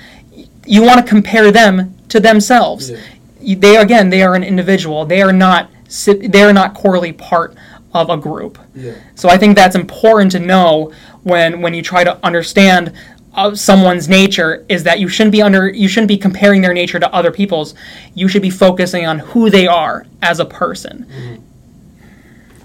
You 0.67 0.83
want 0.83 0.99
to 1.01 1.07
compare 1.09 1.51
them 1.51 1.97
to 2.09 2.21
themselves 2.21 2.91
Yeah. 2.91 2.99
you- 3.41 3.57
they 3.57 3.77
again 3.77 4.11
they 4.11 4.23
are 4.23 4.35
an 4.35 4.45
individual 4.45 5.05
they 5.07 5.23
are 5.23 5.33
not 5.33 5.71
they 6.07 6.43
are 6.43 6.53
not 6.53 6.75
corely 6.75 7.13
part 7.13 7.55
of 7.95 8.11
a 8.11 8.17
group 8.17 8.59
Yeah. 8.75 8.93
so 9.15 9.29
i 9.29 9.37
think 9.39 9.57
that's 9.57 9.75
important 9.75 10.31
to 10.33 10.39
know 10.39 10.93
when 11.23 11.61
when 11.63 11.73
you 11.75 11.83
try 11.83 12.05
to 12.05 12.19
understand 12.25 12.93
uh, 13.35 13.55
someone's 13.55 14.09
nature 14.09 14.65
is 14.69 14.83
that 14.85 15.01
you 15.01 15.09
shouldn't 15.09 15.33
be 15.33 15.41
under 15.43 15.69
you 15.69 15.89
shouldn't 15.89 16.09
be 16.09 16.19
comparing 16.19 16.61
their 16.61 16.75
nature 16.75 17.01
to 17.01 17.13
other 17.15 17.31
people's 17.33 17.75
you 18.15 18.29
should 18.29 18.43
be 18.43 18.51
focusing 18.51 19.07
on 19.07 19.19
who 19.19 19.49
they 19.51 19.67
are 19.67 20.07
as 20.23 20.39
a 20.41 20.45
person 20.45 21.07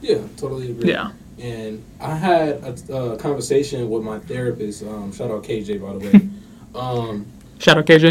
Yeah. 0.01 0.19
Totally 0.37 0.71
agree. 0.71 0.89
yeah 0.91 1.11
And 1.39 1.83
I 2.01 2.15
had 2.15 2.49
a, 2.63 2.95
a 2.95 3.17
conversation 3.17 3.89
with 3.89 4.03
my 4.03 4.19
therapist. 4.19 4.83
Um, 4.83 5.11
shout 5.13 5.31
out 5.31 5.43
KJ 5.43 5.81
by 5.81 5.93
the 5.93 5.99
way. 5.99 6.29
um, 6.75 7.25
shout 7.59 7.77
out 7.77 7.85
kj 7.85 8.03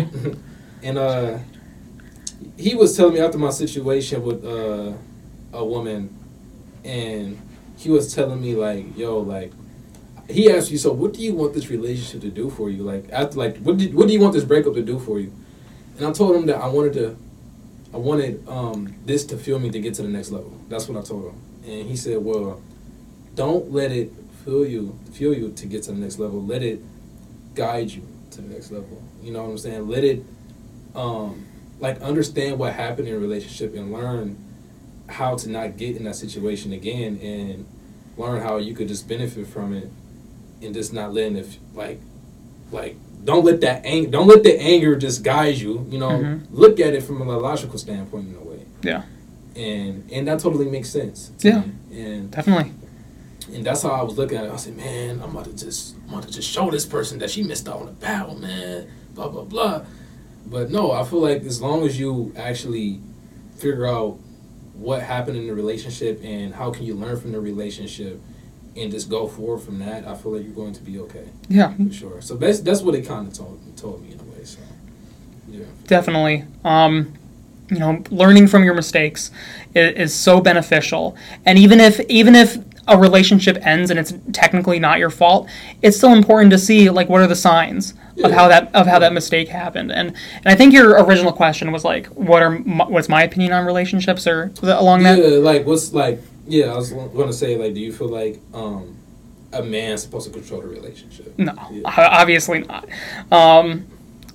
and 0.82 0.98
uh, 0.98 1.38
he 2.56 2.74
was 2.74 2.96
telling 2.96 3.14
me 3.14 3.20
after 3.20 3.38
my 3.38 3.50
situation 3.50 4.22
with 4.22 4.44
uh, 4.44 4.92
a 5.52 5.64
woman, 5.64 6.14
and 6.84 7.38
he 7.76 7.90
was 7.90 8.14
telling 8.14 8.40
me 8.40 8.54
like, 8.54 8.96
yo, 8.96 9.18
like 9.18 9.52
he 10.28 10.50
asked 10.50 10.70
you, 10.70 10.78
so 10.78 10.92
what 10.92 11.12
do 11.12 11.22
you 11.22 11.34
want 11.34 11.54
this 11.54 11.68
relationship 11.70 12.20
to 12.22 12.30
do 12.30 12.50
for 12.50 12.68
you? 12.68 12.82
Like 12.82 13.08
after 13.12 13.38
like 13.38 13.58
what 13.58 13.76
did 13.78 13.94
what 13.94 14.08
do 14.08 14.12
you 14.12 14.20
want 14.20 14.32
this 14.32 14.44
breakup 14.44 14.74
to 14.74 14.82
do 14.82 14.98
for 14.98 15.20
you? 15.20 15.32
And 15.96 16.06
I 16.06 16.12
told 16.12 16.36
him 16.36 16.46
that 16.46 16.56
I 16.56 16.66
wanted 16.66 16.94
to 16.94 17.16
I 17.94 17.98
wanted 17.98 18.46
um, 18.48 18.94
this 19.04 19.24
to 19.26 19.38
feel 19.38 19.58
me 19.58 19.70
to 19.70 19.80
get 19.80 19.94
to 19.94 20.02
the 20.02 20.08
next 20.08 20.30
level. 20.30 20.58
That's 20.68 20.88
what 20.88 21.02
I 21.02 21.06
told 21.06 21.26
him. 21.26 21.40
And 21.64 21.88
he 21.88 21.96
said, 21.96 22.18
Well, 22.18 22.60
don't 23.34 23.70
let 23.72 23.92
it 23.92 24.12
feel 24.44 24.66
you 24.66 24.98
feel 25.12 25.32
you 25.32 25.52
to 25.52 25.66
get 25.66 25.84
to 25.84 25.92
the 25.92 25.98
next 25.98 26.18
level. 26.18 26.42
Let 26.44 26.62
it 26.62 26.80
guide 27.54 27.90
you 27.90 28.06
to 28.32 28.42
the 28.42 28.48
next 28.48 28.70
level. 28.70 29.02
You 29.22 29.32
know 29.32 29.44
what 29.44 29.50
I'm 29.50 29.58
saying? 29.58 29.88
Let 29.88 30.04
it 30.04 30.24
um, 30.94 31.46
like 31.78 32.00
understand 32.00 32.58
what 32.58 32.72
happened 32.72 33.08
in 33.08 33.14
a 33.14 33.18
relationship 33.18 33.74
and 33.74 33.92
learn 33.92 34.42
how 35.08 35.36
to 35.36 35.48
not 35.48 35.76
get 35.76 35.96
in 35.96 36.04
that 36.04 36.16
situation 36.16 36.72
again 36.72 37.18
and 37.22 37.66
learn 38.16 38.42
how 38.42 38.56
you 38.56 38.74
could 38.74 38.88
just 38.88 39.06
benefit 39.06 39.46
from 39.46 39.72
it 39.72 39.88
and 40.62 40.74
just 40.74 40.92
not 40.92 41.12
letting 41.12 41.36
it 41.36 41.58
like 41.74 42.00
like 42.72 42.96
don't 43.24 43.44
let 43.44 43.60
that 43.60 43.84
ang- 43.84 44.10
don't 44.10 44.26
let 44.26 44.42
the 44.42 44.58
anger 44.60 44.96
just 44.96 45.22
guide 45.22 45.56
you 45.56 45.86
you 45.90 45.98
know 45.98 46.10
Mhm. 46.10 46.40
look 46.50 46.80
at 46.80 46.94
it 46.94 47.02
from 47.02 47.20
a 47.22 47.38
logical 47.38 47.78
standpoint 47.78 48.28
in 48.28 48.34
a 48.36 48.44
way 48.44 48.60
Yeah. 48.82 49.02
and 49.54 50.08
and 50.10 50.26
that 50.28 50.40
totally 50.40 50.68
makes 50.70 50.88
sense 50.90 51.30
to 51.38 51.48
Yeah. 51.48 51.60
me. 51.60 51.72
and 52.04 52.30
Definitely. 52.30 52.72
and 53.54 53.64
that's 53.64 53.82
how 53.82 53.90
I 53.90 54.02
was 54.02 54.16
looking 54.18 54.36
at 54.38 54.44
it. 54.44 54.52
I 54.52 54.56
said, 54.56 54.76
man, 54.76 55.20
I'm 55.22 55.30
about 55.30 55.44
to 55.44 55.52
just, 55.52 55.94
I'm 56.08 56.14
about 56.14 56.24
to 56.26 56.32
just 56.32 56.48
show 56.50 56.68
this 56.70 56.84
person 56.84 57.18
that 57.20 57.30
she 57.30 57.42
missed 57.44 57.68
out 57.68 57.78
on 57.78 57.86
the 57.86 57.92
battle, 57.92 58.34
man. 58.36 58.86
Blah 59.14 59.28
blah 59.28 59.44
blah. 59.44 59.82
But 60.46 60.70
no, 60.70 60.90
I 60.92 61.04
feel 61.04 61.20
like 61.20 61.42
as 61.44 61.60
long 61.62 61.86
as 61.86 61.98
you 61.98 62.32
actually 62.36 63.00
figure 63.56 63.86
out 63.86 64.18
what 64.74 65.00
happened 65.02 65.36
in 65.38 65.46
the 65.46 65.54
relationship 65.54 66.20
and 66.24 66.54
how 66.54 66.70
can 66.70 66.84
you 66.84 66.94
learn 66.94 67.16
from 67.18 67.32
the 67.32 67.40
relationship 67.40 68.20
and 68.76 68.90
just 68.90 69.08
go 69.08 69.26
forward 69.26 69.60
from 69.60 69.78
that, 69.80 70.06
I 70.06 70.14
feel 70.14 70.32
like 70.36 70.44
you're 70.44 70.54
going 70.54 70.74
to 70.74 70.82
be 70.82 70.98
okay 71.00 71.24
Yeah. 71.48 71.72
for 71.74 71.92
sure. 71.92 72.20
So 72.20 72.34
that's 72.36 72.60
that's 72.60 72.82
what 72.82 72.94
it 72.94 73.06
kind 73.06 73.26
of 73.26 73.32
told 73.34 73.58
told 73.76 74.02
me 74.02 74.12
in 74.12 74.20
a 74.20 74.22
way. 74.24 74.44
So 74.44 74.58
yeah, 75.48 75.64
Definitely. 75.86 76.44
Um, 76.64 77.12
you 77.70 77.78
know, 77.80 78.02
learning 78.10 78.46
from 78.46 78.62
your 78.62 78.74
mistakes 78.74 79.30
is, 79.74 79.94
is 79.96 80.14
so 80.14 80.40
beneficial. 80.40 81.16
And 81.44 81.58
even 81.58 81.80
if 81.80 81.98
even 82.08 82.34
if 82.34 82.58
a 82.88 82.96
relationship 82.96 83.58
ends 83.66 83.90
and 83.90 83.98
it's 83.98 84.14
technically 84.32 84.78
not 84.78 84.98
your 85.00 85.10
fault, 85.10 85.48
it's 85.82 85.96
still 85.96 86.12
important 86.12 86.52
to 86.52 86.58
see 86.58 86.88
like 86.90 87.08
what 87.08 87.20
are 87.20 87.26
the 87.26 87.34
signs 87.34 87.94
of 88.22 88.30
how 88.30 88.46
that 88.48 88.72
of 88.74 88.86
how 88.86 88.98
that 89.00 89.12
mistake 89.12 89.48
happened. 89.48 89.90
And 89.90 90.08
and 90.36 90.46
I 90.46 90.54
think 90.54 90.72
your 90.72 91.02
original 91.04 91.32
question 91.32 91.72
was 91.72 91.84
like, 91.84 92.06
what 92.08 92.42
are 92.42 92.50
my, 92.60 92.84
what's 92.86 93.08
my 93.08 93.22
opinion 93.24 93.52
on 93.52 93.66
relationships 93.66 94.26
or 94.26 94.52
along 94.62 95.02
that? 95.02 95.18
yeah. 95.18 95.38
Like 95.38 95.66
what's 95.66 95.92
like 95.92 96.20
yeah, 96.46 96.66
I 96.72 96.76
was 96.76 96.92
going 96.92 97.26
to 97.28 97.32
say 97.32 97.56
like, 97.56 97.74
do 97.74 97.80
you 97.80 97.92
feel 97.92 98.08
like 98.08 98.40
um 98.54 98.96
a 99.52 99.62
man's 99.62 100.02
supposed 100.02 100.26
to 100.26 100.32
control 100.32 100.60
the 100.60 100.66
relationship? 100.68 101.38
No, 101.38 101.54
Yeah. 101.70 101.82
obviously 101.84 102.60
not. 102.60 102.88
Um, 103.32 103.86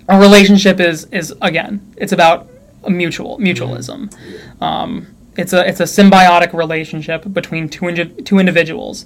a 0.08 0.20
relationship 0.20 0.80
is 0.80 1.06
is 1.12 1.34
again, 1.42 1.94
it's 1.98 2.12
about 2.12 2.48
mutual 2.88 3.38
mutualism. 3.38 4.12
Yeah. 4.30 4.38
Um, 4.62 5.08
it's 5.38 5.54
a 5.54 5.68
it's 5.68 5.80
a 5.80 5.84
symbiotic 5.84 6.54
relationship 6.54 7.32
between 7.32 7.70
two 7.70 7.88
indi- 7.90 8.22
two 8.24 8.40
individuals. 8.40 9.06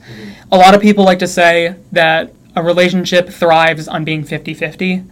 A 0.52 0.58
lot 0.58 0.74
of 0.74 0.82
people 0.82 1.04
like 1.04 1.20
to 1.20 1.28
say 1.28 1.76
that 1.92 2.34
a 2.56 2.64
relationship 2.64 3.28
thrives 3.30 3.88
on 3.88 4.06
being 4.06 4.24
50-50. 4.24 5.06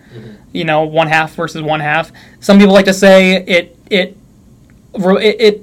You 0.53 0.63
know, 0.63 0.83
one 0.83 1.07
half 1.07 1.35
versus 1.35 1.61
one 1.61 1.81
half. 1.81 2.11
Some 2.39 2.57
people 2.59 2.73
like 2.73 2.85
to 2.85 2.93
say 2.93 3.35
it 3.35 3.77
it 3.89 4.17
it. 4.95 5.37
it 5.41 5.61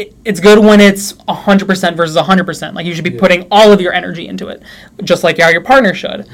it, 0.00 0.14
it's 0.24 0.40
good 0.40 0.58
when 0.58 0.80
it's 0.80 1.12
100% 1.12 1.96
versus 1.96 2.16
100%. 2.16 2.74
Like 2.74 2.86
you 2.86 2.94
should 2.94 3.04
be 3.04 3.10
Yeah. 3.10 3.20
putting 3.20 3.46
all 3.50 3.72
of 3.72 3.80
your 3.80 3.92
energy 3.92 4.26
into 4.26 4.48
it, 4.48 4.62
just 5.04 5.22
like 5.24 5.38
how 5.38 5.48
your 5.48 5.60
partner 5.60 5.94
should. 5.94 6.26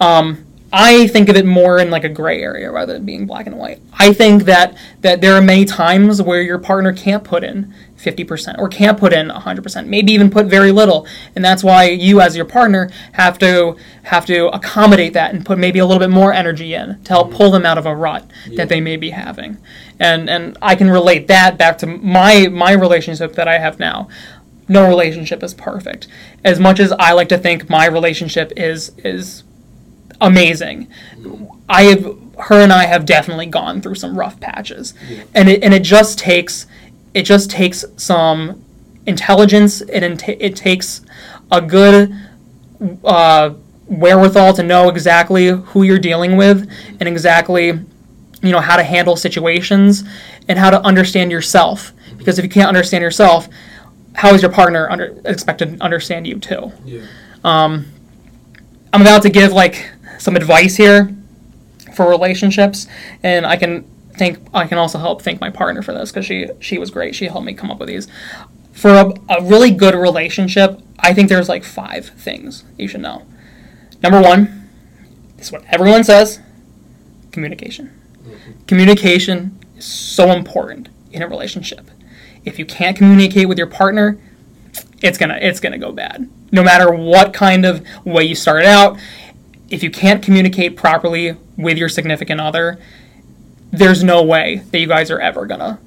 Um, 0.00 0.44
I 0.72 1.06
think 1.08 1.28
of 1.30 1.36
it 1.36 1.46
more 1.46 1.78
in 1.78 1.90
like 1.90 2.04
a 2.04 2.08
gray 2.10 2.42
area 2.42 2.70
rather 2.70 2.92
than 2.92 3.04
being 3.06 3.26
black 3.26 3.46
and 3.46 3.56
white. 3.56 3.80
I 3.98 4.12
think 4.12 4.44
that 4.44 4.76
that 5.00 5.20
there 5.22 5.34
are 5.34 5.40
many 5.40 5.64
times 5.64 6.20
where 6.20 6.42
your 6.42 6.58
partner 6.58 6.92
can't 6.92 7.24
put 7.24 7.42
in 7.42 7.72
50% 7.98 8.58
or 8.58 8.68
can't 8.68 8.98
put 8.98 9.12
in 9.12 9.28
100%, 9.28 9.86
maybe 9.86 10.12
even 10.12 10.30
put 10.30 10.46
very 10.46 10.70
little, 10.72 11.06
and 11.34 11.44
that's 11.44 11.64
why 11.64 11.84
you 11.88 12.20
as 12.20 12.36
your 12.36 12.44
partner 12.44 12.88
have 13.12 13.38
to 13.40 13.76
have 14.04 14.24
to 14.26 14.46
accommodate 14.48 15.12
that 15.14 15.34
and 15.34 15.44
put 15.44 15.58
maybe 15.58 15.78
a 15.80 15.84
little 15.86 15.98
bit 15.98 16.10
more 16.10 16.32
energy 16.32 16.74
in 16.74 17.02
to 17.04 17.10
help 17.12 17.32
pull 17.32 17.50
them 17.50 17.66
out 17.66 17.76
of 17.76 17.86
a 17.86 17.94
rut 17.94 18.24
Yeah. 18.46 18.56
that 18.58 18.68
they 18.68 18.80
may 18.80 18.96
be 18.96 19.10
having. 19.10 19.58
And 19.98 20.30
and 20.30 20.56
I 20.62 20.74
can 20.76 20.88
relate 20.90 21.26
that 21.28 21.58
back 21.58 21.78
to 21.78 21.86
my 21.86 22.46
my 22.48 22.72
relationship 22.72 23.34
that 23.34 23.48
I 23.48 23.58
have 23.58 23.78
now 23.78 24.08
no 24.70 24.86
relationship 24.86 25.42
is 25.42 25.54
perfect. 25.54 26.06
As 26.44 26.60
much 26.60 26.78
as 26.78 26.92
I 26.92 27.12
like 27.12 27.30
to 27.30 27.38
think 27.38 27.68
my 27.70 27.86
relationship 27.86 28.52
is 28.56 28.92
is 29.02 29.42
amazing, 30.20 30.88
I 31.68 31.82
have 31.84 32.04
her 32.38 32.60
and 32.60 32.72
I 32.72 32.84
have 32.86 33.04
definitely 33.04 33.46
gone 33.46 33.80
through 33.80 33.96
some 33.96 34.18
rough 34.18 34.38
patches, 34.40 34.94
Yeah. 35.08 35.22
and 35.34 35.48
it 35.48 35.62
and 35.62 35.74
it 35.74 35.82
just 35.82 36.18
takes 36.18 36.66
it 37.18 37.24
just 37.24 37.50
takes 37.50 37.84
some 37.96 38.64
intelligence. 39.04 39.80
It 39.80 40.04
int- 40.04 40.28
it 40.28 40.54
takes 40.54 41.00
a 41.50 41.60
good 41.60 42.14
uh, 43.04 43.54
wherewithal 43.86 44.52
to 44.54 44.62
know 44.62 44.88
exactly 44.88 45.48
who 45.48 45.82
you're 45.82 45.98
dealing 45.98 46.36
with 46.36 46.70
and 47.00 47.08
exactly 47.08 47.66
you 48.40 48.52
know 48.52 48.60
how 48.60 48.76
to 48.76 48.84
handle 48.84 49.16
situations 49.16 50.04
and 50.46 50.56
how 50.56 50.70
to 50.70 50.80
understand 50.82 51.32
yourself. 51.32 51.92
Because 52.16 52.38
if 52.38 52.44
you 52.44 52.50
can't 52.50 52.68
understand 52.68 53.02
yourself, 53.02 53.48
how 54.14 54.32
is 54.32 54.40
your 54.40 54.52
partner 54.52 54.88
under, 54.88 55.20
expected 55.24 55.78
to 55.78 55.82
understand 55.82 56.24
you 56.24 56.38
too? 56.38 56.70
Yeah. 56.84 57.02
I'm 58.92 59.02
about 59.02 59.22
to 59.22 59.30
give 59.30 59.52
like 59.52 59.90
some 60.18 60.36
advice 60.36 60.76
here 60.76 61.12
for 61.96 62.08
relationships, 62.08 62.86
and 63.24 63.44
I 63.44 63.56
can 63.56 63.84
thank 64.18 64.38
I 64.52 64.66
can 64.66 64.78
also 64.78 64.98
help 64.98 65.22
thank 65.22 65.40
my 65.40 65.50
partner 65.50 65.82
for 65.82 65.92
this 65.92 66.10
because 66.10 66.26
she 66.26 66.48
she 66.60 66.78
was 66.78 66.90
great. 66.90 67.14
She 67.14 67.26
helped 67.26 67.46
me 67.46 67.54
come 67.54 67.70
up 67.70 67.78
with 67.78 67.88
these. 67.88 68.08
For 68.72 68.90
a, 68.90 69.12
a 69.28 69.42
really 69.42 69.70
good 69.70 69.94
relationship, 69.94 70.80
I 71.00 71.12
think 71.12 71.28
there's 71.28 71.48
like 71.48 71.64
five 71.64 72.06
things 72.10 72.64
you 72.76 72.86
should 72.86 73.00
know. 73.00 73.22
Number 74.02 74.20
one, 74.20 74.70
this 75.36 75.46
is 75.46 75.52
what 75.52 75.64
everyone 75.68 76.04
says: 76.04 76.40
communication. 77.32 77.92
Mm-hmm. 78.22 78.64
Communication 78.66 79.58
is 79.76 79.84
so 79.84 80.30
important 80.30 80.88
in 81.12 81.22
a 81.22 81.28
relationship. 81.28 81.90
If 82.44 82.58
you 82.58 82.66
can't 82.66 82.96
communicate 82.96 83.48
with 83.48 83.58
your 83.58 83.66
partner, 83.66 84.18
it's 85.02 85.18
gonna 85.18 85.38
it's 85.40 85.60
gonna 85.60 85.78
go 85.78 85.92
bad. 85.92 86.28
No 86.50 86.62
matter 86.62 86.92
what 86.92 87.32
kind 87.32 87.64
of 87.64 87.84
way 88.04 88.24
you 88.24 88.34
start 88.34 88.64
out, 88.64 88.98
if 89.68 89.82
you 89.82 89.90
can't 89.90 90.22
communicate 90.22 90.76
properly 90.76 91.36
with 91.56 91.76
your 91.76 91.88
significant 91.88 92.40
other, 92.40 92.78
there's 93.70 94.02
no 94.04 94.22
way 94.22 94.62
that 94.70 94.78
you 94.78 94.86
guys 94.86 95.10
are 95.10 95.20
ever 95.20 95.46
gonna 95.46 95.78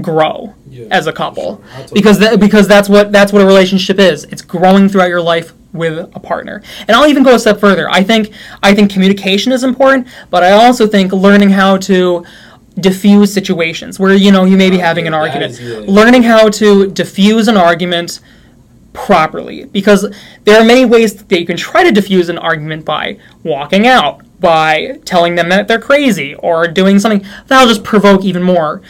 grow 0.00 0.54
Yeah, 0.68 0.86
as 0.90 1.06
a 1.06 1.12
couple 1.12 1.62
sure. 1.78 1.88
Because 1.94 2.18
that, 2.18 2.38
because 2.40 2.68
that's 2.68 2.88
what 2.88 3.12
that's 3.12 3.32
what 3.32 3.40
a 3.42 3.46
relationship 3.46 3.98
is. 3.98 4.24
It's 4.24 4.42
growing 4.42 4.88
throughout 4.88 5.08
your 5.08 5.22
life 5.22 5.52
with 5.72 5.98
a 6.14 6.20
partner. 6.20 6.62
And 6.88 6.90
I'll 6.96 7.06
even 7.06 7.22
go 7.22 7.34
a 7.34 7.38
step 7.38 7.60
further. 7.60 7.88
I 7.90 8.02
think 8.02 8.30
I 8.62 8.74
think 8.74 8.90
communication 8.90 9.52
is 9.52 9.62
important, 9.64 10.08
but 10.30 10.42
I 10.42 10.52
also 10.52 10.86
think 10.86 11.12
learning 11.12 11.50
how 11.50 11.76
to 11.78 12.24
diffuse 12.78 13.32
situations 13.32 13.98
where 13.98 14.12
you 14.14 14.30
know 14.30 14.44
you 14.44 14.56
may 14.56 14.68
be 14.68 14.76
Oh, 14.76 14.80
having 14.80 15.06
an 15.06 15.14
argument. 15.14 15.52
is- 15.52 15.60
yeah. 15.62 15.80
Learning 15.86 16.22
how 16.22 16.50
to 16.50 16.90
diffuse 16.90 17.48
an 17.48 17.56
argument 17.56 18.20
properly 18.92 19.64
because 19.64 20.06
there 20.44 20.60
are 20.60 20.64
many 20.64 20.84
ways 20.84 21.14
that 21.14 21.40
you 21.40 21.46
can 21.46 21.56
try 21.56 21.82
to 21.84 21.92
diffuse 21.92 22.28
an 22.28 22.36
argument 22.38 22.84
by 22.84 23.16
walking 23.44 23.86
out, 23.86 24.20
by 24.40 24.98
telling 25.04 25.34
them 25.34 25.48
that 25.48 25.68
they're 25.68 25.80
crazy, 25.80 26.34
or 26.34 26.68
doing 26.68 26.98
something 26.98 27.26
that'll 27.46 27.68
just 27.68 27.84
provoke 27.84 28.24
even 28.24 28.42
more. 28.42 28.82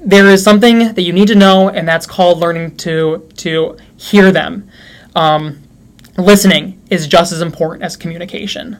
There 0.00 0.26
is 0.28 0.42
something 0.42 0.78
that 0.94 1.02
you 1.02 1.12
need 1.12 1.28
to 1.28 1.34
know, 1.34 1.68
and 1.68 1.86
that's 1.86 2.06
called 2.06 2.38
learning 2.38 2.76
to 2.78 3.28
to 3.36 3.76
hear 3.96 4.32
them. 4.32 4.68
Um, 5.14 5.62
listening 6.16 6.80
is 6.90 7.06
just 7.06 7.32
as 7.32 7.40
important 7.40 7.84
as 7.84 7.96
communication. 7.96 8.78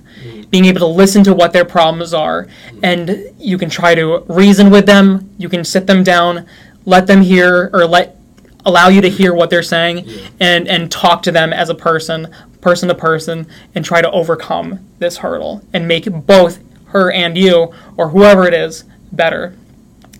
Being 0.51 0.65
able 0.65 0.81
to 0.81 0.87
listen 0.87 1.23
to 1.25 1.35
what 1.35 1.53
their 1.53 1.65
problems 1.65 2.15
are, 2.15 2.49
and 2.83 3.31
you 3.39 3.59
can 3.59 3.71
try 3.71 3.95
to 3.95 4.25
reason 4.29 4.71
with 4.71 4.87
them. 4.87 5.31
You 5.39 5.49
can 5.49 5.65
sit 5.65 5.87
them 5.87 6.03
down, 6.03 6.47
let 6.85 7.07
them 7.07 7.23
hear, 7.23 7.71
or 7.73 7.87
let 7.87 8.17
allow 8.65 8.89
you 8.89 9.01
to 9.01 9.09
hear 9.09 9.35
what 9.35 9.51
they're 9.51 9.63
saying, 9.63 10.09
and 10.41 10.67
and 10.69 10.91
talk 10.91 11.23
to 11.23 11.33
them 11.33 11.53
as 11.53 11.69
a 11.69 11.75
person, 11.75 12.35
person 12.69 12.89
to 12.89 12.95
person, 12.95 13.47
and 13.75 13.85
try 13.85 14.03
to 14.03 14.11
overcome 14.11 14.81
this 14.99 15.19
hurdle 15.19 15.63
and 15.73 15.89
make 15.89 16.05
both 16.27 16.59
her 16.89 17.11
and 17.11 17.37
you, 17.37 17.73
or 17.97 18.09
whoever 18.11 18.47
it 18.47 18.53
is, 18.53 18.85
better. 19.13 19.55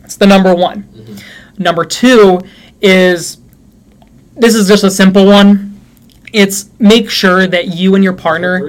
It's 0.05 0.17
the 0.17 0.27
number 0.27 0.55
one. 0.55 0.89
Number 1.59 1.85
two 1.85 2.41
is 2.81 3.39
this 4.35 4.55
is 4.55 4.67
just 4.69 4.85
a 4.85 4.91
simple 4.91 5.27
one. 5.27 5.79
It's 6.33 6.71
make 6.79 7.11
sure 7.11 7.47
that 7.47 7.69
you 7.69 7.95
and 7.95 8.03
your 8.03 8.15
partner. 8.15 8.61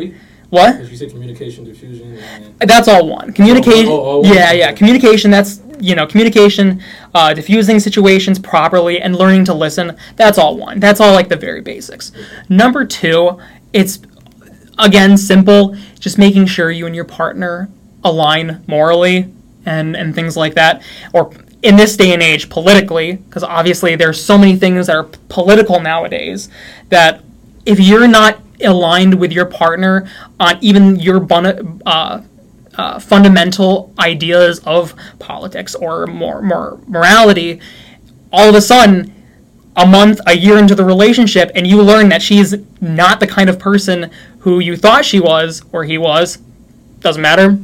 What? 0.50 0.74
Because 0.74 0.92
you 0.92 0.98
said 0.98 1.12
communication, 1.12 1.64
diffusion, 1.64 2.18
and 2.18 2.70
That's 2.70 2.88
all 2.88 3.08
one. 3.08 3.32
Communication. 3.34 3.88
Oh, 3.88 4.02
oh, 4.02 4.22
oh, 4.26 4.34
yeah, 4.34 4.52
yeah. 4.52 4.74
Communication. 4.74 5.32
That's 5.32 5.62
you 5.80 5.96
know, 5.96 6.06
communication, 6.06 6.82
uh, 7.16 7.34
diffusing 7.34 7.80
situations 7.80 8.38
properly, 8.38 9.00
and 9.02 9.16
learning 9.16 9.46
to 9.46 9.54
listen. 9.54 9.96
That's 10.16 10.38
all 10.38 10.58
one. 10.58 10.80
That's 10.80 11.00
all 11.00 11.14
like 11.14 11.30
the 11.30 11.38
very 11.38 11.62
basics. 11.62 12.12
Number 12.50 12.86
two, 12.86 13.40
it's 13.74 14.00
again 14.78 15.18
simple. 15.18 15.76
Just 16.00 16.18
making 16.18 16.46
sure 16.48 16.72
you 16.72 16.86
and 16.86 16.96
your 16.96 17.06
partner 17.06 17.70
align 18.04 18.64
morally 18.68 19.32
and 19.66 19.96
and 19.96 20.16
things 20.16 20.38
like 20.38 20.56
that, 20.56 20.82
or 21.14 21.32
in 21.62 21.76
this 21.76 21.98
day 21.98 22.14
and 22.14 22.22
age 22.22 22.50
politically, 22.50 23.14
because 23.14 23.44
obviously 23.44 23.96
there's 23.96 24.24
so 24.24 24.38
many 24.38 24.56
things 24.56 24.88
that 24.88 24.96
are 24.96 25.10
political 25.28 25.80
nowadays 25.80 26.50
that 26.90 27.22
if 27.66 27.80
you're 27.80 28.08
not 28.08 28.40
aligned 28.64 29.20
with 29.20 29.32
your 29.32 29.46
partner 29.46 30.10
on 30.40 30.58
even 30.62 30.98
your 31.00 31.20
bun- 31.20 31.82
uh, 31.86 32.22
uh, 32.76 33.00
fundamental 33.00 33.94
ideas 34.00 34.60
of 34.60 34.96
politics 35.20 35.76
or 35.76 36.08
more, 36.08 36.42
more 36.42 36.80
morality, 36.88 37.60
all 38.32 38.48
of 38.48 38.56
a 38.56 38.62
sudden, 38.62 39.14
a 39.80 39.86
month, 39.86 40.20
a 40.28 40.36
year 40.36 40.58
into 40.58 40.76
the 40.76 40.84
relationship, 40.84 41.52
and 41.56 41.66
you 41.66 41.82
learn 41.82 42.10
that 42.10 42.22
she's 42.22 42.54
not 42.82 43.22
the 43.22 43.28
kind 43.28 43.50
of 43.50 43.58
person 43.58 44.12
who 44.40 44.60
you 44.60 44.76
thought 44.76 45.06
she 45.06 45.22
was 45.22 45.64
or 45.72 45.86
he 45.86 45.98
was, 45.98 46.38
doesn't 47.00 47.22
matter. 47.22 47.58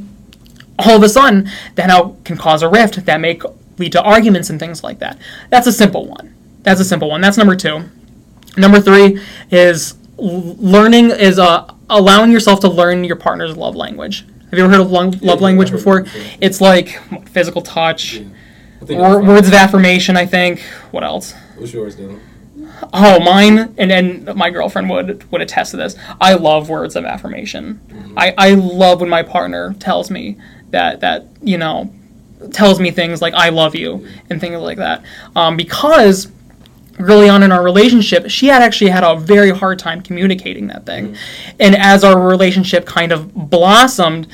All 0.78 0.96
of 0.96 1.02
a 1.02 1.08
sudden, 1.10 1.50
that 1.74 1.88
now 1.88 2.16
can 2.24 2.38
cause 2.38 2.62
a 2.62 2.68
rift 2.68 3.04
that 3.04 3.20
may 3.20 3.38
lead 3.76 3.92
to 3.92 4.02
arguments 4.02 4.48
and 4.48 4.58
things 4.58 4.82
like 4.82 4.98
that. 5.00 5.18
That's 5.50 5.66
a 5.66 5.72
simple 5.72 6.06
one. 6.06 6.34
That's 6.62 6.80
a 6.80 6.84
simple 6.84 7.10
one. 7.10 7.20
That's 7.20 7.36
number 7.36 7.54
two. 7.54 7.84
Number 8.56 8.80
three 8.80 9.20
is 9.50 9.94
learning 10.16 11.10
is 11.10 11.38
uh, 11.38 11.70
allowing 11.90 12.32
yourself 12.32 12.60
to 12.60 12.68
learn 12.68 13.04
your 13.04 13.16
partner's 13.16 13.56
love 13.56 13.76
language. 13.76 14.26
Have 14.50 14.58
you 14.58 14.64
ever 14.64 14.72
heard 14.72 14.80
of 14.80 14.90
love, 14.90 15.22
love 15.22 15.42
language 15.42 15.70
before? 15.70 16.06
It's 16.40 16.62
like 16.62 16.98
physical 17.28 17.60
touch, 17.60 18.22
or, 18.88 19.22
words 19.22 19.48
of 19.48 19.54
affirmation. 19.54 20.16
I 20.16 20.24
think. 20.24 20.60
What 20.92 21.04
else? 21.04 21.34
What's 21.56 21.72
yours, 21.72 21.96
Dylan? 21.96 22.20
Oh, 22.92 23.20
mine 23.20 23.74
and 23.76 23.92
and 23.92 24.34
my 24.34 24.50
girlfriend 24.50 24.88
would 24.90 25.30
would 25.30 25.42
attest 25.42 25.72
to 25.72 25.76
this. 25.76 25.96
I 26.20 26.34
love 26.34 26.68
words 26.68 26.96
of 26.96 27.04
affirmation. 27.04 27.80
Mm-hmm. 27.88 28.18
I, 28.18 28.34
I 28.38 28.54
love 28.54 29.00
when 29.00 29.10
my 29.10 29.22
partner 29.22 29.74
tells 29.74 30.10
me 30.10 30.38
that 30.70 31.00
that 31.00 31.26
you 31.42 31.58
know 31.58 31.92
tells 32.52 32.80
me 32.80 32.90
things 32.90 33.20
like 33.20 33.34
I 33.34 33.50
love 33.50 33.74
you 33.74 34.06
and 34.30 34.40
things 34.40 34.58
like 34.58 34.78
that. 34.78 35.04
Um, 35.34 35.56
because 35.56 36.28
early 36.98 37.28
on 37.28 37.42
in 37.42 37.52
our 37.52 37.62
relationship, 37.62 38.28
she 38.30 38.46
had 38.46 38.62
actually 38.62 38.90
had 38.90 39.04
a 39.04 39.16
very 39.16 39.50
hard 39.50 39.78
time 39.78 40.00
communicating 40.02 40.68
that 40.68 40.86
thing. 40.86 41.08
Mm-hmm. 41.08 41.56
And 41.60 41.76
as 41.76 42.04
our 42.04 42.18
relationship 42.18 42.86
kind 42.86 43.12
of 43.12 43.34
blossomed, 43.34 44.28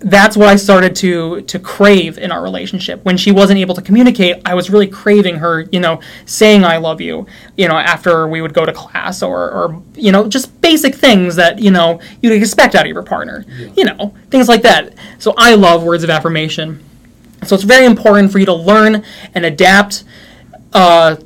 that's 0.00 0.36
what 0.36 0.48
I 0.48 0.56
started 0.56 0.94
to 0.96 1.42
to 1.42 1.58
crave 1.58 2.18
in 2.18 2.30
our 2.30 2.42
relationship. 2.42 3.04
When 3.04 3.16
she 3.16 3.32
wasn't 3.32 3.58
able 3.58 3.74
to 3.74 3.82
communicate, 3.82 4.40
I 4.44 4.54
was 4.54 4.70
really 4.70 4.86
craving 4.86 5.36
her, 5.36 5.62
you 5.72 5.80
know, 5.80 6.00
saying 6.24 6.64
I 6.64 6.76
love 6.76 7.00
you, 7.00 7.26
you 7.56 7.66
know, 7.66 7.76
after 7.76 8.28
we 8.28 8.40
would 8.40 8.54
go 8.54 8.64
to 8.64 8.72
class 8.72 9.22
or 9.22 9.50
or 9.50 9.82
you 9.94 10.12
know, 10.12 10.28
just 10.28 10.60
basic 10.60 10.94
things 10.94 11.34
that, 11.36 11.58
you 11.58 11.70
know, 11.70 12.00
you'd 12.22 12.32
expect 12.32 12.74
out 12.76 12.86
of 12.86 12.92
your 12.92 13.02
partner. 13.02 13.44
Yeah. 13.48 13.68
You 13.76 13.84
know, 13.84 14.14
things 14.30 14.48
like 14.48 14.62
that. 14.62 14.94
So 15.18 15.34
I 15.36 15.54
love 15.54 15.82
words 15.82 16.04
of 16.04 16.10
affirmation. 16.10 16.84
So 17.44 17.54
it's 17.54 17.64
very 17.64 17.86
important 17.86 18.30
for 18.30 18.38
you 18.38 18.46
to 18.46 18.54
learn 18.54 19.04
and 19.34 19.44
adapt 19.44 20.04
uh, 20.72 21.16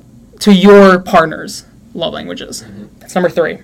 to 0.40 0.52
your 0.52 1.00
partner's 1.00 1.66
love 1.94 2.14
languages. 2.14 2.62
Mm-hmm. 2.62 2.86
That's 3.00 3.14
number 3.14 3.28
three. 3.28 3.58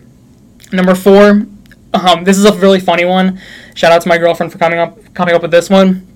Number 0.71 0.95
four, 0.95 1.47
um, 1.95 2.25
this 2.25 2.37
is 2.37 2.45
a 2.45 2.53
really 2.55 2.81
funny 2.81 3.05
one. 3.05 3.41
Shout 3.75 3.93
out 3.93 4.03
to 4.03 4.09
my 4.09 4.19
girlfriend 4.19 4.53
for 4.53 4.59
coming 4.59 4.79
up 4.79 5.15
coming 5.15 5.35
up 5.35 5.43
with 5.43 5.51
this 5.51 5.71
one. 5.71 6.07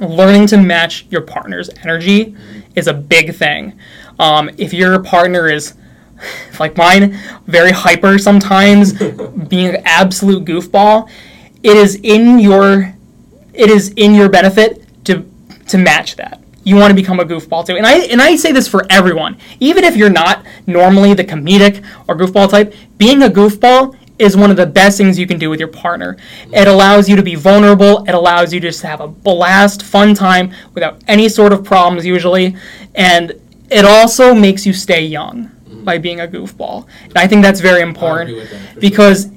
Learning 0.00 0.46
to 0.48 0.56
match 0.56 1.06
your 1.10 1.20
partner's 1.20 1.70
energy 1.82 2.36
is 2.74 2.88
a 2.88 2.94
big 2.94 3.34
thing. 3.34 3.78
Um, 4.18 4.50
if 4.58 4.72
your 4.72 5.00
partner 5.02 5.48
is 5.48 5.74
like 6.60 6.76
mine, 6.76 7.18
very 7.46 7.70
hyper 7.70 8.18
sometimes, 8.18 8.92
being 9.48 9.68
an 9.68 9.82
absolute 9.84 10.44
goofball, 10.44 11.08
it 11.62 11.76
is 11.76 11.96
in 11.96 12.38
your 12.38 12.94
it 13.52 13.70
is 13.70 13.90
in 13.90 14.14
your 14.14 14.28
benefit 14.28 14.84
to 15.04 15.24
to 15.68 15.78
match 15.78 16.16
that 16.16 16.40
you 16.64 16.76
want 16.76 16.90
to 16.90 16.94
become 16.94 17.20
a 17.20 17.24
goofball 17.24 17.64
too. 17.66 17.76
And 17.76 17.86
I 17.86 17.98
and 18.06 18.20
I 18.20 18.36
say 18.36 18.50
this 18.50 18.66
for 18.66 18.84
everyone. 18.90 19.36
Even 19.60 19.84
if 19.84 19.96
you're 19.96 20.10
not 20.10 20.44
normally 20.66 21.14
the 21.14 21.24
comedic 21.24 21.84
or 22.08 22.16
goofball 22.16 22.50
type, 22.50 22.74
being 22.98 23.22
a 23.22 23.28
goofball 23.28 23.96
is 24.24 24.36
one 24.36 24.50
of 24.50 24.56
the 24.56 24.66
best 24.66 24.98
things 24.98 25.18
you 25.18 25.26
can 25.26 25.38
do 25.38 25.50
with 25.50 25.60
your 25.60 25.68
partner. 25.68 26.16
It 26.52 26.66
allows 26.66 27.08
you 27.08 27.16
to 27.16 27.22
be 27.22 27.34
vulnerable. 27.34 28.04
It 28.04 28.14
allows 28.14 28.52
you 28.52 28.60
to 28.60 28.68
just 28.68 28.82
have 28.82 29.00
a 29.00 29.06
blast, 29.08 29.82
fun 29.82 30.14
time 30.14 30.52
without 30.72 31.02
any 31.06 31.28
sort 31.28 31.52
of 31.52 31.62
problems 31.64 32.04
usually, 32.04 32.56
and 32.94 33.32
it 33.70 33.84
also 33.84 34.34
makes 34.34 34.66
you 34.66 34.72
stay 34.72 35.04
young 35.04 35.50
by 35.84 35.98
being 35.98 36.20
a 36.20 36.26
goofball. 36.26 36.86
And 37.04 37.18
I 37.18 37.26
think 37.26 37.42
that's 37.42 37.60
very 37.60 37.82
important 37.82 38.80
because 38.80 39.30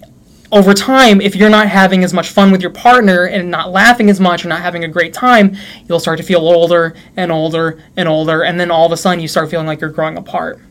over 0.51 0.73
time, 0.73 1.19
if 1.19 1.35
you're 1.35 1.49
not 1.49 1.67
having 1.67 2.03
as 2.03 2.13
much 2.13 2.29
fun 2.29 2.51
with 2.51 2.61
your 2.61 2.71
partner 2.71 3.25
and 3.25 3.51
not 3.51 3.71
laughing 3.71 4.09
as 4.09 4.19
much 4.19 4.45
or 4.45 4.47
not 4.47 4.61
having 4.61 4.85
a 4.85 4.87
great 4.87 5.13
time, 5.13 5.57
you'll 5.87 5.99
start 5.99 6.17
to 6.17 6.23
feel 6.23 6.39
older 6.39 6.95
and 7.17 7.31
older 7.31 7.83
and 7.97 8.07
older, 8.07 8.43
and 8.43 8.59
then 8.59 8.71
all 8.71 8.85
of 8.85 8.91
a 8.91 8.97
sudden 8.97 9.19
you 9.19 9.27
start 9.27 9.49
feeling 9.49 9.67
like 9.67 9.81
you're 9.81 9.89
growing 9.89 10.17
apart. 10.17 10.61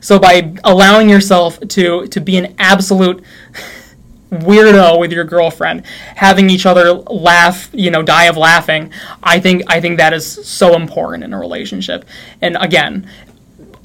So 0.00 0.18
by 0.18 0.54
allowing 0.64 1.08
yourself 1.08 1.60
to 1.60 2.06
to 2.06 2.20
be 2.20 2.36
an 2.36 2.54
absolute 2.58 3.24
weirdo 4.32 4.98
with 4.98 5.12
your 5.12 5.24
girlfriend, 5.24 5.84
having 6.16 6.48
each 6.48 6.64
other 6.64 6.92
laugh, 6.92 7.68
you 7.72 7.90
know, 7.90 8.02
die 8.02 8.24
of 8.24 8.36
laughing, 8.36 8.92
I 9.22 9.38
think 9.40 9.62
I 9.66 9.80
think 9.80 9.98
that 9.98 10.12
is 10.12 10.26
so 10.46 10.74
important 10.74 11.24
in 11.24 11.32
a 11.32 11.38
relationship. 11.38 12.04
And 12.40 12.56
again, 12.58 13.08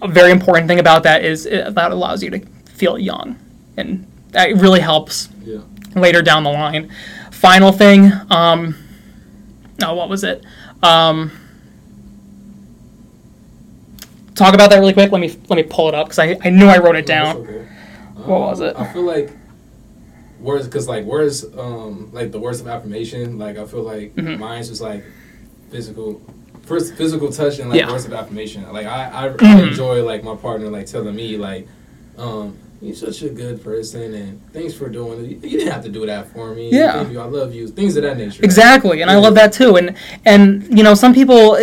a 0.01 0.07
very 0.07 0.31
important 0.31 0.67
thing 0.67 0.79
about 0.79 1.03
that 1.03 1.25
is 1.25 1.45
it, 1.45 1.73
that 1.75 1.91
allows 1.91 2.23
you 2.23 2.29
to 2.29 2.39
feel 2.65 2.97
young 2.97 3.37
and 3.75 4.05
that 4.31 4.55
really 4.57 4.79
helps 4.79 5.29
yeah. 5.43 5.59
later 5.95 6.21
down 6.21 6.43
the 6.43 6.51
line. 6.51 6.91
Final 7.31 7.71
thing, 7.71 8.11
um, 8.29 8.75
oh, 9.83 9.93
what 9.93 10.09
was 10.09 10.23
it? 10.23 10.43
Um, 10.81 11.31
talk 14.37 14.53
about 14.53 14.69
that 14.69 14.79
really 14.79 14.93
quick. 14.93 15.11
Let 15.11 15.19
me 15.19 15.35
let 15.49 15.55
me 15.57 15.63
pull 15.63 15.89
it 15.89 15.95
up 15.95 16.07
because 16.07 16.19
I, 16.19 16.37
I 16.43 16.49
knew 16.49 16.67
I 16.67 16.77
wrote 16.77 16.95
it 16.95 17.05
down. 17.05 17.37
Okay. 17.37 17.67
Um, 18.17 18.27
what 18.27 18.39
was 18.41 18.61
it? 18.61 18.75
I 18.77 18.91
feel 18.93 19.03
like 19.03 19.31
words 20.39 20.67
because 20.67 20.87
like 20.87 21.03
words 21.03 21.43
um 21.57 22.09
like 22.13 22.31
the 22.31 22.39
words 22.39 22.61
of 22.61 22.67
affirmation 22.67 23.39
like 23.39 23.57
I 23.57 23.65
feel 23.65 23.81
like 23.81 24.13
mm-hmm. 24.13 24.39
mine's 24.39 24.69
just 24.69 24.81
like 24.81 25.03
physical 25.71 26.21
first 26.61 26.93
physical 26.93 27.31
touch 27.31 27.57
and 27.57 27.71
like 27.71 27.79
yeah. 27.79 27.91
words 27.91 28.05
of 28.05 28.13
affirmation. 28.13 28.71
Like 28.71 28.85
I 28.85 29.25
I, 29.25 29.29
mm-hmm. 29.29 29.45
I 29.45 29.61
enjoy 29.63 30.03
like 30.03 30.23
my 30.23 30.35
partner 30.35 30.69
like 30.69 30.85
telling 30.85 31.15
me 31.15 31.37
like 31.37 31.67
um 32.17 32.57
you're 32.81 32.95
such 32.95 33.23
a 33.23 33.29
good 33.29 33.63
person 33.63 34.13
and 34.13 34.53
thanks 34.53 34.73
for 34.73 34.87
doing 34.87 35.25
it. 35.25 35.43
You 35.43 35.57
didn't 35.57 35.71
have 35.71 35.83
to 35.83 35.89
do 35.89 36.05
that 36.05 36.31
for 36.31 36.53
me. 36.53 36.69
Yeah. 36.71 37.09
You, 37.09 37.19
I 37.19 37.25
love 37.25 37.53
you. 37.53 37.67
Things 37.67 37.97
of 37.97 38.03
that 38.03 38.17
nature. 38.17 38.43
Exactly. 38.43 39.01
And 39.01 39.09
yeah. 39.09 39.17
I 39.17 39.19
love 39.19 39.33
that 39.35 39.51
too. 39.51 39.77
And 39.77 39.95
and 40.25 40.77
you 40.77 40.83
know, 40.83 40.93
some 40.93 41.13
people 41.13 41.53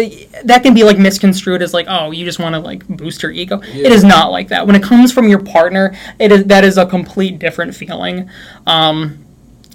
that 0.44 0.62
can 0.62 0.74
be 0.74 0.82
like 0.82 0.98
misconstrued 0.98 1.62
as 1.62 1.72
like, 1.72 1.86
oh, 1.88 2.10
you 2.10 2.24
just 2.24 2.40
want 2.40 2.54
to 2.54 2.58
like 2.58 2.86
boost 2.88 3.22
your 3.22 3.30
ego. 3.30 3.62
Yeah. 3.62 3.86
It 3.86 3.92
is 3.92 4.02
not 4.02 4.32
like 4.32 4.48
that. 4.48 4.66
When 4.66 4.74
it 4.74 4.82
comes 4.82 5.12
from 5.12 5.28
your 5.28 5.40
partner, 5.40 5.96
it 6.18 6.32
is 6.32 6.44
that 6.46 6.64
is 6.64 6.78
a 6.78 6.86
complete 6.86 7.38
different 7.38 7.74
feeling. 7.74 8.28
Um 8.66 9.23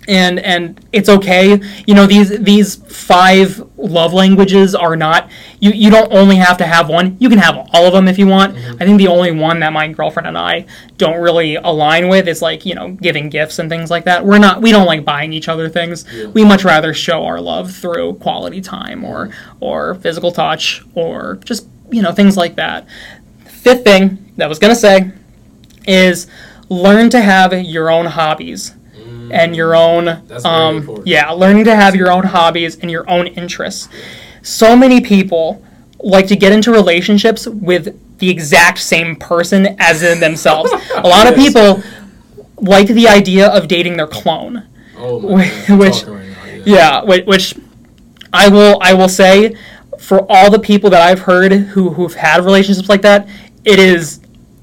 and 0.10 0.40
and 0.40 0.86
it's 0.92 1.08
okay. 1.08 1.62
You 1.86 1.94
know 1.94 2.08
these 2.08 2.40
these 2.40 2.76
five 2.76 3.64
love 3.78 4.12
languages 4.12 4.74
are 4.74 4.96
not 4.96 5.30
you 5.60 5.72
you 5.72 5.90
don't 5.92 6.12
only 6.12 6.38
have 6.38 6.58
to 6.58 6.66
have 6.66 6.90
one. 6.90 7.16
You 7.20 7.30
can 7.30 7.38
have 7.38 7.70
all 7.72 7.86
of 7.86 7.94
them 7.94 8.08
if 8.08 8.18
you 8.18 8.26
want. 8.26 8.56
Mm-hmm. 8.56 8.82
I 8.82 8.86
think 8.86 8.98
the 8.98 9.08
only 9.08 9.32
one 9.32 9.60
that 9.60 9.72
my 9.72 9.88
girlfriend 9.88 10.28
and 10.28 10.38
I 10.38 10.66
don't 10.98 11.22
really 11.22 11.56
align 11.56 12.08
with 12.08 12.28
is 12.28 12.42
like 12.42 12.66
you 12.66 12.74
know 12.74 12.90
giving 12.90 13.30
gifts 13.30 13.60
and 13.60 13.70
things 13.70 13.92
like 13.92 14.06
that. 14.06 14.26
We're 14.26 14.40
not 14.40 14.62
we 14.62 14.72
don't 14.72 14.88
like 14.88 15.06
buying 15.06 15.32
each 15.32 15.48
other 15.48 15.70
things. 15.70 16.06
Yeah. 16.12 16.28
We 16.28 16.44
much 16.44 16.64
rather 16.64 16.94
show 16.94 17.26
our 17.26 17.40
love 17.40 17.72
through 17.72 18.16
quality 18.16 18.62
time 18.62 19.06
or 19.06 19.30
or 19.60 19.96
physical 19.96 20.32
touch 20.32 20.84
or 20.96 21.36
just 21.46 21.68
you 21.92 22.02
know 22.02 22.12
things 22.12 22.36
like 22.36 22.56
that. 22.56 22.88
Fifth 23.46 23.84
thing 23.84 24.34
that 24.38 24.46
I 24.46 24.48
was 24.48 24.58
gonna 24.58 24.76
say 24.76 25.12
is 25.88 26.26
learn 26.68 27.10
to 27.12 27.22
have 27.22 27.54
your 27.54 27.92
own 27.92 28.08
hobbies 28.08 28.74
and 29.32 29.56
your 29.56 29.76
own 29.76 30.08
um, 30.46 31.02
yeah 31.06 31.30
learning 31.32 31.66
to 31.66 31.76
have 31.76 31.96
your 31.96 32.12
own 32.12 32.24
hobbies 32.24 32.78
and 32.78 32.90
your 32.92 33.10
own 33.10 33.28
interests. 33.28 33.90
So 34.42 34.76
many 34.76 35.02
people 35.02 35.64
like 36.02 36.28
to 36.28 36.36
get 36.36 36.52
into 36.52 36.72
relationships 36.72 37.48
with 37.48 38.18
the 38.20 38.30
exact 38.30 38.80
same 38.80 39.16
person 39.16 39.76
as 39.80 40.02
in 40.02 40.20
themselves. 40.20 40.72
A 40.96 41.08
lot 41.08 41.28
of 41.28 41.36
people 41.44 41.82
like 42.58 42.88
the 42.88 43.08
idea 43.08 43.48
of 43.48 43.68
dating 43.68 43.98
their 43.98 44.08
clone. 44.08 44.66
Oh 44.98 45.18
which 45.78 46.04
right 46.04 46.30
yeah. 46.66 47.02
yeah 47.04 47.24
which 47.24 47.56
i 48.34 48.48
will 48.50 48.78
i 48.82 48.94
will 48.94 49.10
say 49.10 49.56
for 49.98 50.26
all 50.30 50.52
the 50.52 50.60
people 50.60 50.90
that 50.90 51.02
i've 51.02 51.20
heard 51.20 51.52
who 51.52 51.92
who've 51.92 52.14
had 52.14 52.44
relationships 52.44 52.90
like 52.90 53.02
that 53.02 53.28
it 53.66 53.80
is 53.80 54.20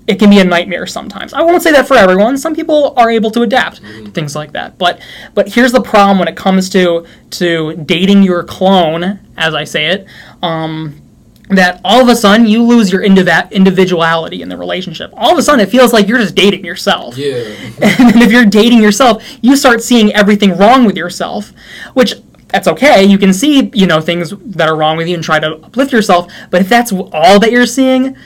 it 0.06 0.18
can 0.18 0.30
be 0.30 0.38
a 0.38 0.44
nightmare 0.44 0.86
sometimes. 0.86 1.32
I 1.32 1.42
won't 1.42 1.62
say 1.62 1.72
that 1.72 1.88
for 1.88 1.94
everyone. 1.94 2.38
Some 2.38 2.54
people 2.54 2.94
are 2.96 3.10
able 3.10 3.30
to 3.32 3.42
adapt 3.42 3.82
to 3.82 4.10
things 4.10 4.36
like 4.36 4.52
that. 4.52 4.78
But 4.78 5.00
but 5.34 5.48
here's 5.48 5.72
the 5.72 5.80
problem 5.80 6.18
when 6.18 6.28
it 6.28 6.36
comes 6.36 6.68
to 6.70 7.06
to 7.30 7.74
dating 7.76 8.22
your 8.22 8.44
clone, 8.44 9.18
as 9.36 9.54
I 9.54 9.64
say 9.64 9.86
it. 9.86 10.06
Um, 10.42 11.02
that 11.48 11.80
all 11.84 12.00
of 12.00 12.08
a 12.08 12.16
sudden 12.16 12.46
you 12.46 12.60
lose 12.60 12.90
your 12.90 13.02
indiv- 13.02 13.50
individuality 13.52 14.42
in 14.42 14.48
the 14.48 14.56
relationship. 14.56 15.12
All 15.16 15.30
of 15.30 15.38
a 15.38 15.42
sudden 15.42 15.60
it 15.60 15.70
feels 15.70 15.92
like 15.92 16.08
you're 16.08 16.18
just 16.18 16.34
dating 16.34 16.64
yourself. 16.64 17.16
Yeah. 17.16 17.36
And 17.80 18.10
then 18.10 18.22
if 18.22 18.32
you're 18.32 18.46
dating 18.46 18.82
yourself, 18.82 19.22
you 19.42 19.56
start 19.56 19.80
seeing 19.80 20.12
everything 20.12 20.56
wrong 20.58 20.84
with 20.84 20.96
yourself, 20.96 21.52
which 21.94 22.14
that's 22.48 22.66
okay. 22.68 23.04
You 23.04 23.18
can 23.18 23.32
see, 23.32 23.70
you 23.74 23.86
know, 23.86 24.00
things 24.00 24.30
that 24.30 24.68
are 24.68 24.76
wrong 24.76 24.96
with 24.96 25.08
you 25.08 25.14
and 25.14 25.22
try 25.22 25.38
to 25.38 25.54
uplift 25.56 25.92
yourself. 25.92 26.32
But 26.50 26.62
if 26.62 26.68
that's 26.68 26.92
all 26.92 27.38
that 27.40 27.50
you're 27.52 27.66
seeing, 27.66 28.16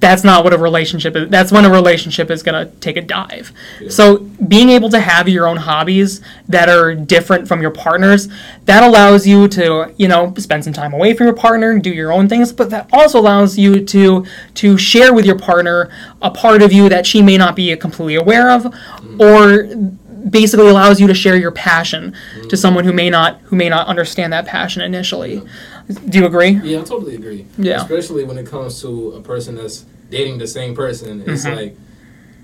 that's 0.00 0.22
not 0.22 0.44
what 0.44 0.52
a 0.52 0.58
relationship 0.58 1.16
is. 1.16 1.28
That's 1.28 1.50
when 1.50 1.64
a 1.64 1.70
relationship 1.70 2.30
is 2.30 2.42
going 2.42 2.66
to 2.66 2.72
take 2.76 2.96
a 2.96 3.00
dive. 3.00 3.52
So 3.88 4.18
being 4.18 4.68
able 4.68 4.90
to 4.90 5.00
have 5.00 5.28
your 5.28 5.46
own 5.46 5.56
hobbies 5.56 6.20
that 6.48 6.68
are 6.68 6.94
different 6.94 7.48
from 7.48 7.60
your 7.60 7.72
partner's, 7.72 8.28
that 8.66 8.84
allows 8.84 9.26
you 9.26 9.48
to, 9.48 9.92
you 9.96 10.06
know, 10.06 10.32
spend 10.38 10.64
some 10.64 10.72
time 10.72 10.92
away 10.92 11.14
from 11.14 11.26
your 11.26 11.34
partner, 11.34 11.78
do 11.78 11.90
your 11.90 12.12
own 12.12 12.28
things, 12.28 12.52
but 12.52 12.70
that 12.70 12.88
also 12.92 13.18
allows 13.18 13.58
you 13.58 13.84
to 13.86 14.24
to 14.54 14.78
share 14.78 15.12
with 15.12 15.26
your 15.26 15.38
partner 15.38 15.90
a 16.22 16.30
part 16.30 16.62
of 16.62 16.72
you 16.72 16.88
that 16.88 17.04
she 17.04 17.20
may 17.20 17.36
not 17.36 17.56
be 17.56 17.74
completely 17.76 18.14
aware 18.14 18.50
of 18.50 18.62
mm-hmm. 18.64 19.20
or 19.20 19.98
basically 20.30 20.68
allows 20.68 21.00
you 21.00 21.06
to 21.06 21.14
share 21.14 21.36
your 21.36 21.50
passion 21.50 22.12
to 22.12 22.18
mm-hmm. 22.38 22.56
someone 22.56 22.84
who 22.84 22.92
may 22.92 23.10
not 23.10 23.40
who 23.42 23.56
may 23.56 23.68
not 23.68 23.86
understand 23.88 24.32
that 24.32 24.46
passion 24.46 24.82
initially. 24.82 25.42
Do 25.88 26.18
you 26.18 26.26
agree? 26.26 26.50
Yeah, 26.50 26.80
I 26.80 26.84
totally 26.84 27.14
agree. 27.14 27.46
Yeah. 27.56 27.82
Especially 27.82 28.24
when 28.24 28.36
it 28.38 28.46
comes 28.46 28.80
to 28.82 29.12
a 29.12 29.20
person 29.22 29.54
that's 29.56 29.84
dating 30.10 30.38
the 30.38 30.46
same 30.46 30.74
person. 30.74 31.22
It's 31.26 31.44
Mm-hmm. 31.44 31.56
like 31.56 31.76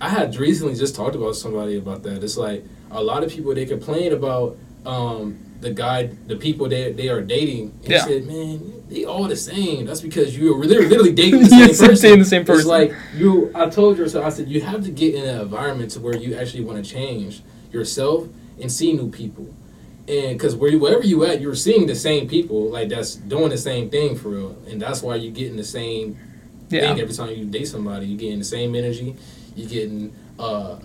I 0.01 0.09
had 0.09 0.37
recently 0.37 0.75
just 0.75 0.95
talked 0.95 1.15
about 1.15 1.37
somebody 1.37 1.77
about 1.79 2.03
that. 2.05 2.23
It's 2.25 2.37
like 2.37 2.65
a 2.91 3.03
lot 3.03 3.23
of 3.23 3.31
people 3.31 3.55
they 3.55 3.67
complain 3.67 4.13
about 4.13 4.57
um, 4.87 5.39
the 5.61 5.71
guy, 5.71 6.11
the 6.27 6.37
people 6.37 6.69
they 6.69 6.93
they 6.93 7.09
are 7.09 7.23
dating, 7.23 7.73
and 7.85 7.93
Yeah. 7.93 8.05
said, 8.05 8.27
"Man, 8.27 8.83
they 8.91 9.05
all 9.05 9.25
the 9.29 9.37
same." 9.37 9.87
That's 9.87 10.01
because 10.03 10.37
you're 10.37 10.59
literally, 10.59 10.89
literally 10.89 11.13
dating 11.13 11.41
the 11.41 11.47
same 11.49 11.69
person. 11.89 12.03
dating 12.03 12.19
the 12.19 12.25
same 12.27 12.41
It's 12.43 12.51
person. 12.51 12.69
like 12.69 12.93
you. 13.17 13.51
I 13.55 13.69
told 13.71 13.97
you, 13.99 14.07
so 14.09 14.23
I 14.23 14.29
said 14.29 14.49
you 14.49 14.61
have 14.61 14.85
to 14.85 14.91
get 14.91 15.15
in 15.15 15.25
an 15.25 15.41
environment 15.41 15.91
to 15.93 16.01
where 16.01 16.17
you 16.17 16.35
actually 16.35 16.65
want 16.65 16.85
to 16.85 16.91
change 16.91 17.43
yourself 17.73 18.27
and 18.61 18.71
see 18.71 18.93
new 18.93 19.09
people. 19.11 19.47
And 20.07 20.37
because 20.39 20.55
where 20.55 20.77
wherever 20.79 21.03
you 21.05 21.25
at, 21.25 21.41
you're 21.41 21.55
seeing 21.55 21.87
the 21.87 21.95
same 21.95 22.29
people 22.29 22.71
like 22.71 22.91
that's 22.91 23.15
doing 23.15 23.49
the 23.49 23.57
same 23.59 23.89
thing 23.89 24.17
for 24.17 24.29
real, 24.29 24.57
and 24.69 24.81
that's 24.81 25.03
why 25.03 25.15
you're 25.17 25.33
getting 25.33 25.57
the 25.57 25.65
same 25.65 26.19
Yeah. 26.71 26.81
thing 26.93 27.01
every 27.01 27.15
time 27.15 27.31
you 27.31 27.47
date 27.47 27.69
somebody. 27.69 28.07
You're 28.07 28.19
getting 28.19 28.39
the 28.41 28.45
same 28.45 28.75
energy. 28.75 29.17
You're 29.57 29.69
getting 29.69 30.13
uh, 30.39 30.77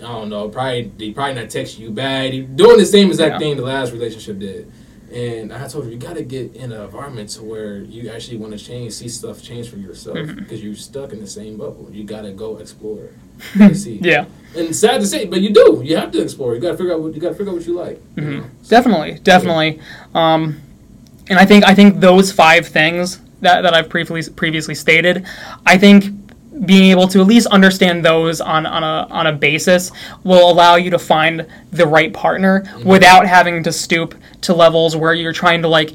I 0.00 0.06
don't 0.06 0.28
know, 0.30 0.48
probably 0.48 0.90
they 0.98 1.12
probably 1.12 1.34
not 1.34 1.44
texting 1.50 1.78
you 1.80 1.90
back. 1.90 2.32
They 2.32 2.40
doing 2.40 2.78
the 2.78 2.86
same 2.86 3.08
exact 3.08 3.34
Yeah. 3.34 3.38
thing 3.38 3.56
the 3.56 3.62
last 3.62 3.92
relationship 3.92 4.38
did. 4.40 4.70
And 5.14 5.52
I 5.52 5.68
told 5.68 5.84
her 5.84 5.90
you 5.90 5.96
got 5.96 6.16
to 6.16 6.24
get 6.24 6.56
in 6.56 6.72
an 6.72 6.80
environment 6.80 7.28
to 7.30 7.44
where 7.44 7.76
you 7.78 8.10
actually 8.10 8.36
want 8.36 8.52
to 8.52 8.58
change, 8.58 8.92
see 8.94 9.08
stuff 9.08 9.40
change 9.42 9.70
for 9.70 9.76
yourself 9.76 10.16
Mm-hmm. 10.18 10.40
because 10.40 10.62
you're 10.62 10.74
stuck 10.74 11.12
in 11.12 11.20
the 11.20 11.26
same 11.26 11.56
bubble. 11.56 11.88
You 11.92 12.02
got 12.04 12.22
to 12.22 12.32
go 12.32 12.58
explore, 12.58 13.10
see. 13.74 13.98
Yeah. 14.02 14.26
And 14.56 14.74
sad 14.74 15.00
to 15.00 15.06
say, 15.06 15.24
but 15.26 15.40
you 15.40 15.50
do. 15.50 15.82
You 15.84 15.96
have 15.96 16.10
to 16.12 16.20
explore. 16.22 16.54
You 16.54 16.60
got 16.60 16.72
to 16.72 16.76
figure 16.76 16.92
out 16.94 17.00
what 17.00 17.14
you 17.14 17.20
got 17.20 17.28
to 17.30 17.34
figure 17.34 17.52
out 17.52 17.56
what 17.56 17.66
you 17.66 17.74
like. 17.74 17.98
Mm-hmm. 18.16 18.30
know? 18.38 18.44
Definitely, 18.68 19.18
definitely. 19.22 19.80
Um, 20.14 20.60
and 21.28 21.38
I 21.38 21.44
think 21.46 21.64
I 21.64 21.74
think 21.74 22.00
those 22.00 22.32
five 22.32 22.66
things 22.66 23.20
that, 23.40 23.62
that 23.62 23.72
I've 23.72 23.88
previously 23.88 24.32
previously 24.34 24.74
stated, 24.74 25.24
I 25.64 25.78
think 25.78 26.04
being 26.64 26.90
able 26.90 27.08
to 27.08 27.20
at 27.20 27.26
least 27.26 27.46
understand 27.48 28.04
those 28.04 28.40
on, 28.40 28.64
on 28.64 28.84
a 28.84 29.12
on 29.12 29.26
a 29.26 29.32
basis 29.32 29.90
will 30.22 30.50
allow 30.50 30.76
you 30.76 30.90
to 30.90 30.98
find 30.98 31.46
the 31.72 31.86
right 31.86 32.12
partner 32.12 32.62
mm-hmm. 32.62 32.88
without 32.88 33.26
having 33.26 33.62
to 33.64 33.72
stoop 33.72 34.14
to 34.40 34.54
levels 34.54 34.96
where 34.96 35.14
you're 35.14 35.32
trying 35.32 35.62
to 35.62 35.68
like 35.68 35.92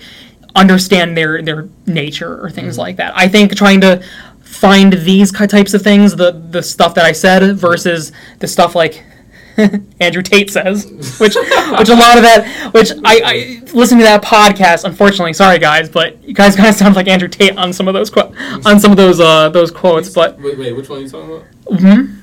understand 0.55 1.15
their 1.15 1.41
their 1.41 1.69
nature 1.85 2.43
or 2.43 2.49
things 2.49 2.73
mm-hmm. 2.73 2.81
like 2.81 2.95
that. 2.97 3.13
I 3.15 3.27
think 3.27 3.55
trying 3.55 3.81
to 3.81 4.03
find 4.41 4.93
these 4.93 5.31
types 5.31 5.73
of 5.73 5.81
things, 5.81 6.15
the 6.15 6.31
the 6.31 6.61
stuff 6.61 6.93
that 6.95 7.05
I 7.05 7.13
said 7.13 7.55
versus 7.55 8.11
the 8.39 8.47
stuff 8.47 8.75
like 8.75 9.03
Andrew 9.99 10.21
Tate 10.21 10.49
says, 10.49 10.85
which 11.19 11.35
which 11.35 11.89
a 11.89 11.95
lot 11.95 12.17
of 12.17 12.23
that, 12.23 12.71
which 12.73 12.91
I, 13.03 13.21
I 13.23 13.61
listening 13.73 13.99
to 13.99 14.05
that 14.05 14.23
podcast. 14.23 14.83
Unfortunately, 14.85 15.33
sorry 15.33 15.59
guys, 15.59 15.89
but 15.89 16.21
you 16.23 16.33
guys 16.33 16.55
kind 16.55 16.69
of 16.69 16.75
sound 16.75 16.95
like 16.95 17.07
Andrew 17.07 17.27
Tate 17.27 17.57
on 17.57 17.73
some 17.73 17.87
of 17.87 17.93
those 17.93 18.09
qu- 18.09 18.33
on 18.65 18.79
some 18.79 18.91
of 18.91 18.97
those 18.97 19.19
uh 19.19 19.49
those 19.49 19.71
quotes. 19.71 20.09
But 20.09 20.39
Wait, 20.39 20.57
wait, 20.57 20.73
which 20.73 20.89
one 20.89 20.99
are 20.99 21.01
you 21.01 21.09
talking 21.09 21.29
about? 21.35 21.45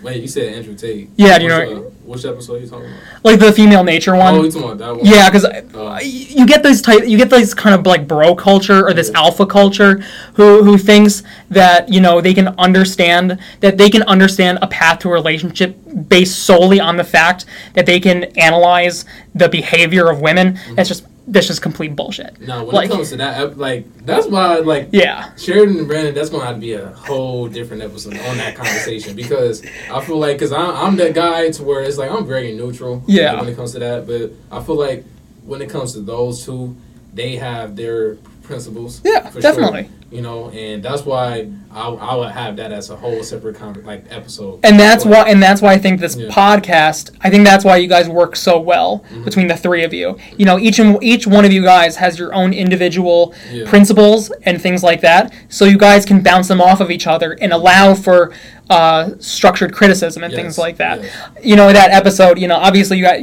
Wait, 0.02 0.22
you 0.22 0.28
said 0.28 0.54
Andrew 0.54 0.74
Tate. 0.74 1.08
Yeah, 1.16 1.38
do 1.38 1.44
you 1.44 1.50
Which, 1.56 1.70
know- 1.70 1.76
uh, 1.76 1.90
which 2.06 2.24
episode 2.24 2.54
are 2.54 2.58
you 2.60 2.68
talking 2.68 2.86
about? 2.86 3.24
like 3.24 3.38
the 3.40 3.52
female 3.52 3.82
nature 3.82 4.14
one. 4.14 4.34
Oh, 4.34 4.42
you 4.44 4.50
talking 4.50 4.70
about 4.70 4.78
that 4.78 4.96
one? 4.96 5.04
Yeah, 5.06 5.28
because 5.28 5.44
Oh. 5.74 5.98
you 6.00 6.46
get 6.46 6.62
those 6.62 6.80
type, 6.80 7.06
you 7.06 7.16
get 7.18 7.30
this 7.30 7.52
kind 7.54 7.74
of 7.74 7.84
like 7.86 8.06
bro 8.06 8.34
culture 8.36 8.86
or 8.86 8.92
this 8.94 9.10
alpha 9.14 9.44
culture, 9.46 10.02
who 10.34 10.62
who 10.62 10.78
thinks 10.78 11.22
that 11.50 11.88
you 11.88 12.00
know 12.00 12.20
they 12.20 12.34
can 12.34 12.48
understand 12.58 13.38
that 13.60 13.76
they 13.78 13.90
can 13.90 14.02
understand 14.04 14.58
a 14.62 14.66
path 14.68 15.00
to 15.00 15.08
a 15.08 15.12
relationship 15.12 15.76
based 16.08 16.38
solely 16.44 16.78
on 16.78 16.96
the 16.96 17.04
fact 17.04 17.44
that 17.74 17.86
they 17.86 17.98
can 17.98 18.24
analyze 18.38 19.04
the 19.34 19.48
behavior 19.48 20.08
of 20.10 20.20
women. 20.20 20.58
That's 20.74 20.88
just 20.88 21.04
that's 21.26 21.46
just 21.48 21.60
complete 21.62 21.96
bullshit. 21.96 22.40
No, 22.40 22.64
when 22.64 22.74
Like- 22.74 22.88
it 22.88 22.92
comes 22.92 23.10
to 23.10 23.16
that, 23.16 23.40
ep- 23.40 23.56
like 23.56 23.84
that's 24.06 24.26
why, 24.26 24.58
like, 24.58 24.88
Yeah, 24.92 25.34
Sheridan 25.36 25.78
and 25.78 25.88
Brandon, 25.88 26.14
that's 26.14 26.30
gonna 26.30 26.44
have 26.44 26.54
to 26.56 26.60
be 26.60 26.74
a 26.74 26.86
whole 26.88 27.48
different 27.48 27.82
episode 27.82 28.14
on 28.18 28.36
that 28.38 28.54
conversation 28.54 29.16
because 29.16 29.64
I 29.92 30.00
feel 30.04 30.18
like 30.18 30.36
because 30.36 30.52
I'm, 30.52 30.70
I'm 30.70 30.96
that 30.96 31.14
guy 31.14 31.50
to 31.50 31.62
where 31.64 31.82
it's 31.82 31.98
like 31.98 32.10
I'm 32.10 32.26
very 32.26 32.52
neutral. 32.54 33.02
Yeah. 33.06 33.40
When 33.40 33.48
it 33.48 33.56
comes 33.56 33.72
to 33.72 33.78
that, 33.80 34.06
but 34.06 34.32
I 34.50 34.62
feel 34.62 34.76
like 34.76 35.04
when 35.44 35.62
it 35.62 35.68
comes 35.70 35.92
to 35.94 36.00
those 36.00 36.44
two, 36.44 36.76
they 37.14 37.36
have 37.36 37.76
their 37.76 38.16
principles. 38.46 39.00
Yeah, 39.04 39.28
for 39.30 39.40
definitely. 39.40 39.82
Sure, 39.84 39.92
you 40.10 40.22
know, 40.22 40.50
and 40.50 40.82
that's 40.82 41.02
why 41.04 41.48
I, 41.72 41.88
I 41.88 42.14
would 42.14 42.30
have 42.30 42.56
that 42.56 42.70
as 42.72 42.90
a 42.90 42.96
whole 42.96 43.22
separate 43.24 43.56
con- 43.56 43.82
like 43.84 44.04
episode. 44.08 44.60
and 44.64 44.78
that's 44.78 45.04
why 45.04 45.28
and 45.28 45.42
that's 45.42 45.60
why 45.60 45.72
I 45.72 45.78
think 45.78 46.00
this 46.00 46.16
Yeah. 46.16 46.28
podcast. 46.28 47.10
I 47.22 47.28
think 47.30 47.44
that's 47.44 47.64
why 47.64 47.76
you 47.78 47.88
guys 47.88 48.08
work 48.08 48.36
so 48.36 48.58
well 48.60 49.04
Mm-hmm. 49.10 49.24
between 49.24 49.46
the 49.48 49.56
three 49.56 49.82
of 49.84 49.92
you. 49.92 50.16
You 50.38 50.46
know, 50.46 50.58
each 50.58 50.78
and 50.78 51.02
each 51.02 51.26
one 51.26 51.44
of 51.44 51.52
you 51.52 51.62
guys 51.62 51.96
has 51.96 52.18
your 52.18 52.32
own 52.34 52.52
individual 52.54 53.34
Yeah. 53.52 53.68
principles 53.68 54.30
and 54.44 54.62
things 54.62 54.82
like 54.84 55.00
that, 55.00 55.32
so 55.48 55.64
you 55.64 55.76
guys 55.78 56.04
can 56.06 56.22
bounce 56.22 56.46
them 56.48 56.60
off 56.60 56.80
of 56.80 56.90
each 56.90 57.06
other 57.06 57.32
and 57.40 57.52
allow 57.52 57.94
for 57.94 58.32
uh, 58.70 59.10
structured 59.18 59.72
criticism 59.72 60.22
and 60.24 60.32
things 60.32 60.56
like 60.58 60.76
that. 60.76 61.02
yes. 61.02 61.28
You 61.42 61.56
know, 61.56 61.72
that 61.72 61.90
episode. 61.90 62.38
You 62.38 62.48
know, 62.48 62.56
obviously 62.56 62.96
you 62.98 63.04
got 63.04 63.18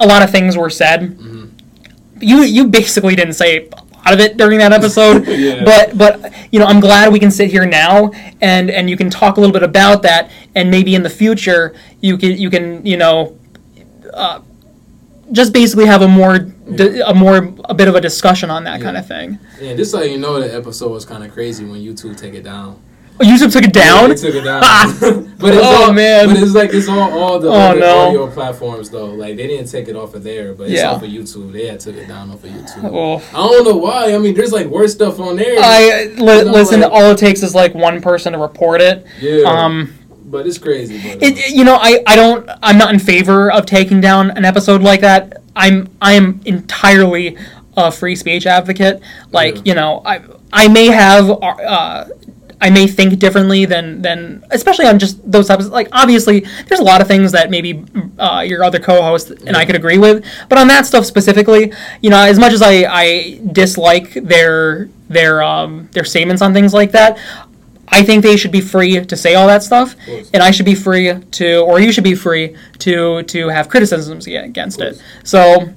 a 0.00 0.06
lot 0.06 0.22
of 0.22 0.30
things 0.30 0.56
were 0.56 0.70
said. 0.70 1.00
Mm-hmm. 1.00 1.40
You 2.20 2.42
you 2.42 2.68
basically 2.68 3.16
didn't 3.16 3.34
say 3.34 3.68
lot 4.04 4.14
of 4.14 4.20
it 4.20 4.36
during 4.36 4.58
that 4.58 4.72
episode, 4.72 5.26
Yeah. 5.28 5.64
but 5.64 5.96
but 5.96 6.32
you 6.52 6.58
know 6.60 6.66
I'm 6.66 6.80
glad 6.80 7.12
we 7.12 7.18
can 7.18 7.30
sit 7.30 7.50
here 7.50 7.66
now 7.66 8.10
and 8.40 8.70
and 8.70 8.88
you 8.90 8.96
can 8.96 9.10
talk 9.10 9.36
a 9.36 9.40
little 9.40 9.52
bit 9.52 9.62
about 9.62 10.02
that 10.02 10.30
and 10.54 10.70
maybe 10.70 10.94
in 10.94 11.02
the 11.02 11.10
future 11.10 11.74
you 12.00 12.16
can 12.18 12.32
you 12.38 12.50
can 12.50 12.84
you 12.86 12.96
know 12.96 13.36
uh, 14.12 14.40
just 15.32 15.52
basically 15.52 15.86
have 15.86 16.02
a 16.02 16.08
more 16.08 16.38
di- 16.38 17.00
a 17.00 17.14
more 17.14 17.52
a 17.64 17.74
bit 17.74 17.88
of 17.88 17.94
a 17.94 18.00
discussion 18.00 18.50
on 18.50 18.64
that 18.64 18.80
kind 18.80 18.96
of 18.96 19.06
thing. 19.08 19.38
And 19.60 19.76
just 19.78 19.90
so 19.90 20.02
you 20.02 20.18
know, 20.18 20.38
the 20.40 20.54
episode 20.54 20.90
was 20.90 21.04
kind 21.04 21.24
of 21.24 21.32
crazy 21.32 21.64
when 21.64 21.80
YouTube 21.80 22.16
take 22.16 22.34
it 22.34 22.42
down. 22.44 22.78
Oh, 23.20 23.24
YouTube 23.24 23.52
took 23.52 23.62
it 23.62 23.72
down. 23.72 24.08
They 24.08 24.16
took 24.16 24.34
it 24.34 24.42
down. 24.42 24.60
but 25.38 25.54
it's 25.54 25.62
Oh, 25.64 25.84
all, 25.86 25.92
man. 25.92 26.26
But 26.28 26.38
it's 26.38 26.52
like 26.52 26.74
it's 26.74 26.88
all 26.88 27.12
all 27.16 27.38
the 27.38 27.48
Oh, 27.48 27.52
other 27.52 27.78
no. 27.80 27.98
audio 28.08 28.26
platforms 28.28 28.90
though. 28.90 29.06
Like 29.06 29.36
they 29.36 29.46
didn't 29.46 29.68
take 29.70 29.86
it 29.86 29.94
off 29.94 30.14
of 30.14 30.24
there, 30.24 30.52
but 30.52 30.64
it's 30.68 30.80
Yeah. 30.80 30.90
off 30.90 31.02
of 31.02 31.08
YouTube. 31.08 31.52
They 31.52 31.66
had 31.68 31.78
took 31.78 31.94
it 31.96 32.08
down 32.08 32.30
off 32.30 32.42
of 32.42 32.50
YouTube. 32.50 32.90
Oh. 32.92 33.22
I 33.32 33.46
don't 33.46 33.64
know 33.64 33.76
why. 33.76 34.12
I 34.14 34.18
mean, 34.18 34.34
there's 34.34 34.50
like 34.52 34.66
worse 34.66 34.92
stuff 34.94 35.20
on 35.20 35.36
there. 35.36 35.56
I 35.62 36.06
li- 36.06 36.38
You 36.38 36.44
know, 36.44 36.50
listen. 36.50 36.80
like- 36.80 36.90
all 36.90 37.10
it 37.12 37.18
takes 37.18 37.44
is 37.44 37.54
like 37.54 37.72
one 37.74 38.00
person 38.00 38.32
to 38.32 38.38
report 38.38 38.80
it. 38.80 39.06
yeah. 39.20 39.44
Um, 39.44 39.94
but 40.26 40.44
it's 40.48 40.58
crazy. 40.58 40.98
But, 41.00 41.22
uh, 41.22 41.26
it, 41.26 41.50
you 41.54 41.62
know, 41.62 41.78
I, 41.80 42.02
I 42.08 42.16
don't. 42.16 42.48
I'm 42.64 42.78
not 42.78 42.92
in 42.92 42.98
favor 42.98 43.52
of 43.52 43.64
taking 43.64 44.00
down 44.00 44.32
an 44.32 44.44
episode 44.44 44.82
like 44.82 45.02
that. 45.02 45.40
I'm 45.54 45.88
I 46.02 46.14
am 46.14 46.40
entirely 46.46 47.36
a 47.76 47.92
free 47.92 48.16
speech 48.16 48.44
advocate. 48.44 49.00
Like 49.30 49.54
Yeah. 49.58 49.62
you 49.66 49.74
know, 49.74 50.02
I 50.04 50.20
I 50.52 50.66
may 50.66 50.86
have. 50.86 51.30
Uh, 51.30 52.06
I 52.64 52.70
may 52.70 52.86
think 52.86 53.18
differently 53.18 53.66
than 53.66 54.00
than 54.00 54.42
especially 54.50 54.86
on 54.86 54.98
just 54.98 55.14
those 55.30 55.48
types. 55.48 55.66
Of, 55.66 55.72
like 55.72 55.88
obviously, 55.92 56.40
there's 56.66 56.80
a 56.80 56.88
lot 56.92 57.02
of 57.02 57.06
things 57.06 57.30
that 57.32 57.50
maybe 57.50 57.84
uh, 58.18 58.40
your 58.40 58.64
other 58.64 58.78
co-host 58.78 59.30
and 59.46 59.54
I 59.54 59.66
could 59.66 59.76
agree 59.76 59.98
with, 59.98 60.24
but 60.48 60.56
on 60.56 60.66
that 60.68 60.86
stuff 60.86 61.04
specifically, 61.04 61.74
you 62.00 62.08
know, 62.08 62.16
as 62.16 62.38
much 62.38 62.54
as 62.54 62.62
I, 62.62 62.86
I 62.88 63.40
dislike 63.52 64.14
their 64.14 64.88
their 65.10 65.42
um, 65.42 65.90
their 65.92 66.04
statements 66.04 66.40
on 66.40 66.54
things 66.54 66.72
like 66.72 66.92
that, 66.92 67.18
I 67.88 68.02
think 68.02 68.22
they 68.22 68.38
should 68.38 68.52
be 68.52 68.62
free 68.62 69.04
to 69.04 69.14
say 69.14 69.34
all 69.34 69.46
that 69.46 69.62
stuff, 69.62 69.94
and 70.32 70.42
I 70.42 70.50
should 70.50 70.64
be 70.64 70.74
free 70.74 71.12
to, 71.12 71.58
or 71.58 71.80
you 71.80 71.92
should 71.92 72.02
be 72.04 72.14
free 72.14 72.56
to 72.78 73.22
to 73.24 73.48
have 73.48 73.68
criticisms 73.68 74.26
against 74.26 74.80
it. 74.80 75.02
So 75.22 75.68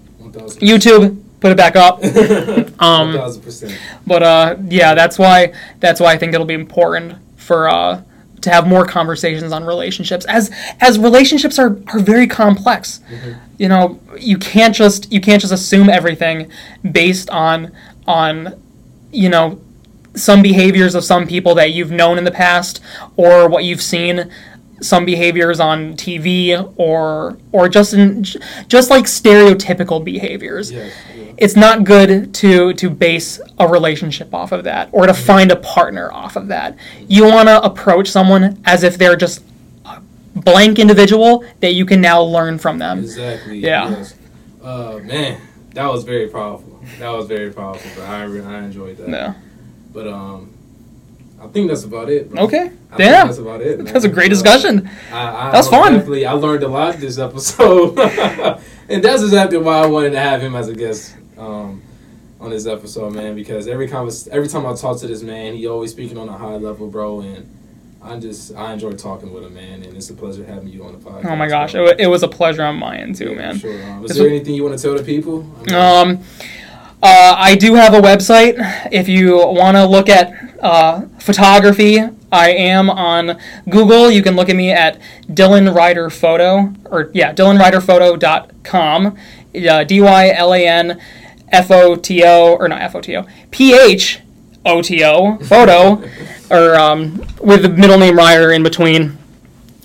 YouTube, 0.61 1.21
put 1.39 1.51
it 1.51 1.57
back 1.57 1.75
up. 1.75 2.01
Um, 2.79 3.13
1000%. 3.13 3.75
But 4.05 4.21
uh, 4.21 4.55
yeah, 4.67 4.93
that's 4.93 5.17
why 5.17 5.51
that's 5.79 5.99
why 5.99 6.13
I 6.13 6.17
think 6.17 6.35
it'll 6.35 6.45
be 6.45 6.53
important 6.53 7.15
for 7.35 7.67
uh, 7.67 8.03
to 8.41 8.49
have 8.51 8.67
more 8.67 8.85
conversations 8.85 9.51
on 9.51 9.63
relationships 9.63 10.25
as 10.25 10.51
as 10.79 10.99
relationships 10.99 11.57
are 11.57 11.79
are 11.87 11.99
very 11.99 12.27
complex. 12.27 12.99
You 13.57 13.67
know, 13.69 13.99
you 14.19 14.37
can't 14.37 14.75
just 14.75 15.11
you 15.11 15.19
can't 15.19 15.41
just 15.41 15.51
assume 15.53 15.89
everything 15.89 16.51
based 16.91 17.31
on 17.31 17.71
on 18.05 18.61
you 19.11 19.29
know 19.29 19.59
some 20.13 20.43
behaviors 20.43 20.93
of 20.93 21.03
some 21.03 21.25
people 21.27 21.55
that 21.55 21.71
you've 21.71 21.91
known 21.91 22.17
in 22.19 22.23
the 22.23 22.31
past 22.31 22.79
or 23.15 23.47
what 23.47 23.63
you've 23.63 23.81
seen 23.81 24.31
some 24.81 25.05
behaviors 25.05 25.59
on 25.59 25.93
TV 25.95 26.71
or 26.77 27.37
or 27.51 27.67
just 27.69 27.93
in 27.93 28.23
just 28.23 28.89
like 28.91 29.05
stereotypical 29.05 30.03
behaviors. 30.03 30.71
It's 31.37 31.55
not 31.55 31.83
good 31.83 32.33
to 32.35 32.73
to 32.73 32.89
base 32.89 33.39
a 33.59 33.67
relationship 33.67 34.33
off 34.33 34.51
of 34.51 34.63
that 34.63 34.89
or 34.91 35.05
to 35.05 35.13
find 35.13 35.51
a 35.51 35.55
partner 35.55 36.11
off 36.11 36.35
of 36.35 36.47
that. 36.47 36.75
You 37.07 37.25
want 37.25 37.47
to 37.47 37.61
approach 37.61 38.09
someone 38.09 38.59
as 38.65 38.83
if 38.83 38.97
they're 38.97 39.15
just 39.15 39.43
a 39.85 40.01
blank 40.35 40.79
individual 40.79 41.45
that 41.59 41.73
you 41.73 41.85
can 41.85 42.01
now 42.01 42.21
learn 42.21 42.57
from 42.57 42.79
them. 42.79 42.99
Exactly. 42.99 43.59
Yeah. 43.59 43.89
Yes. 43.91 44.15
Uh, 44.63 44.99
man, 45.03 45.39
that 45.73 45.85
was 45.91 46.03
very 46.03 46.27
powerful. 46.27 46.79
That 46.99 47.09
was 47.09 47.27
very 47.27 47.51
powerful. 47.53 47.89
But 47.95 48.09
I 48.09 48.23
re- 48.23 48.41
I 48.41 48.63
enjoyed 48.63 48.97
that. 48.97 49.09
Yeah. 49.09 49.33
But 49.93 50.07
um, 50.07 50.53
I 51.39 51.47
think 51.47 51.69
that's 51.69 51.83
about 51.83 52.09
it. 52.09 52.31
Bro. 52.31 52.43
Okay. 52.45 52.71
I 52.91 52.95
Yeah. 52.97 53.25
that's 53.25 53.37
about 53.37 53.61
it. 53.61 53.77
man. 53.79 53.93
That's 53.93 54.05
a 54.05 54.09
great 54.09 54.29
discussion. 54.29 54.89
I, 55.11 55.49
I 55.49 55.51
That 55.51 55.57
was 55.57 55.67
fun. 55.69 55.93
Definitely, 55.93 56.25
I 56.25 56.31
learned 56.33 56.63
a 56.63 56.67
lot 56.67 56.95
this 56.95 57.19
episode, 57.19 57.99
and 58.89 59.03
that's 59.03 59.21
exactly 59.21 59.59
why 59.59 59.77
I 59.83 59.85
wanted 59.85 60.11
to 60.11 60.19
have 60.19 60.41
him 60.41 60.55
as 60.55 60.67
a 60.67 60.73
guest 60.73 61.15
um, 61.37 61.81
on 62.39 62.49
this 62.51 62.65
episode, 62.67 63.13
man. 63.13 63.35
Because 63.35 63.67
every 63.67 63.87
convers- 63.87 64.27
every 64.27 64.47
time 64.47 64.65
I 64.65 64.73
talk 64.75 64.99
to 64.99 65.07
this 65.07 65.21
man, 65.23 65.53
he 65.55 65.67
always 65.67 65.91
speaking 65.91 66.17
on 66.17 66.29
a 66.29 66.37
high 66.37 66.55
level, 66.57 66.87
bro, 66.87 67.21
and. 67.21 67.53
I 67.99 68.17
just 68.19 68.55
I 68.55 68.71
enjoy 68.71 68.91
talking 68.93 69.33
with 69.33 69.43
him, 69.43 69.55
man, 69.55 69.81
and 69.83 69.97
it's 69.97 70.09
a 70.09 70.13
pleasure 70.13 70.45
having 70.45 70.69
you 70.69 70.83
on 70.85 70.93
the 70.93 70.97
podcast. 70.99 71.25
Oh 71.25 71.35
my 71.35 71.47
gosh, 71.49 71.73
it, 71.75 71.77
bro. 71.79 71.87
it 71.99 72.05
was 72.07 72.23
a 72.23 72.27
pleasure 72.29 72.63
on 72.63 72.77
my 72.77 72.95
end 72.95 73.15
too, 73.17 73.31
Yeah, 73.31 73.35
man. 73.35 73.57
Sure. 73.59 73.73
Um, 73.83 74.03
is 74.05 74.09
This 74.09 74.17
there 74.17 74.23
was- 74.25 74.31
anything 74.33 74.53
you 74.53 74.63
want 74.63 74.77
to 74.77 74.81
tell 74.81 74.95
the 74.95 75.03
people? 75.03 75.45
I 75.57 75.63
mean, 75.65 75.75
Um, 76.19 76.23
uh, 77.03 77.35
I 77.37 77.55
do 77.55 77.73
have 77.73 77.93
a 77.93 77.99
website. 77.99 78.55
If 78.93 79.09
you 79.09 79.35
want 79.35 79.75
to 79.75 79.85
look 79.85 80.07
at 80.07 80.31
uh, 80.61 81.01
photography, 81.19 81.99
I 82.31 82.51
am 82.51 82.89
on 82.89 83.37
Google. 83.67 84.09
You 84.09 84.21
can 84.21 84.35
look 84.37 84.47
at 84.47 84.55
me 84.55 84.71
at 84.71 85.01
Dylan 85.27 85.75
Rider 85.75 86.09
Photo, 86.09 86.71
or 86.85 87.09
yeah, 87.13 87.33
DylanRiderPhoto.com. 87.33 89.17
Uh, 89.55 89.83
D 89.83 89.99
Y 90.01 90.29
L 90.29 90.53
A 90.53 90.65
N 90.67 91.01
F 91.51 91.71
O 91.71 91.95
T 91.95 92.23
O, 92.23 92.55
or 92.55 92.67
not 92.67 92.81
F 92.81 92.95
O 92.95 93.01
T 93.01 93.15
O, 93.15 93.25
P 93.51 93.73
H 93.73 94.19
O 94.65 94.81
T 94.81 95.03
O, 95.03 95.37
photo, 95.39 96.03
or 96.51 96.75
um, 96.75 97.25
with 97.41 97.61
the 97.63 97.69
middle 97.69 97.97
name 97.97 98.17
Rider 98.17 98.51
in 98.51 98.63
between. 98.63 99.17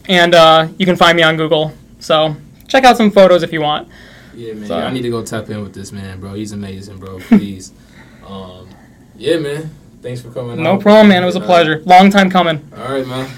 And 0.09 0.35
uh, 0.35 0.69
you 0.79 0.87
can 0.87 0.97
find 0.97 1.17
me 1.17 1.23
on 1.23 1.37
Google. 1.37 1.73
So 2.01 2.37
check 2.69 2.85
out 2.85 2.97
some 2.97 3.11
photos 3.11 3.43
if 3.43 3.53
you 3.53 3.61
want. 3.61 3.89
Yeah, 4.35 4.55
man. 4.55 4.67
So- 4.67 4.79
I 4.79 4.91
need 4.91 5.03
to 5.03 5.11
go 5.11 5.25
tap 5.25 5.49
in 5.51 5.63
with 5.63 5.75
this 5.75 5.93
man, 5.93 6.21
bro. 6.21 6.35
He's 6.35 6.53
amazing, 6.53 6.99
bro. 6.99 7.19
Please. 7.21 7.73
um, 8.27 8.69
yeah, 9.17 9.39
man. 9.39 9.71
Thanks 10.01 10.21
for 10.21 10.31
coming. 10.33 10.61
No 10.61 10.75
out. 10.75 10.81
problem, 10.81 11.09
man. 11.09 11.23
It 11.23 11.27
was 11.27 11.37
a 11.37 11.41
pleasure. 11.41 11.81
Long 11.85 12.11
time 12.11 12.29
coming. 12.29 12.69
All 12.77 12.93
right, 12.93 13.07
man. 13.07 13.31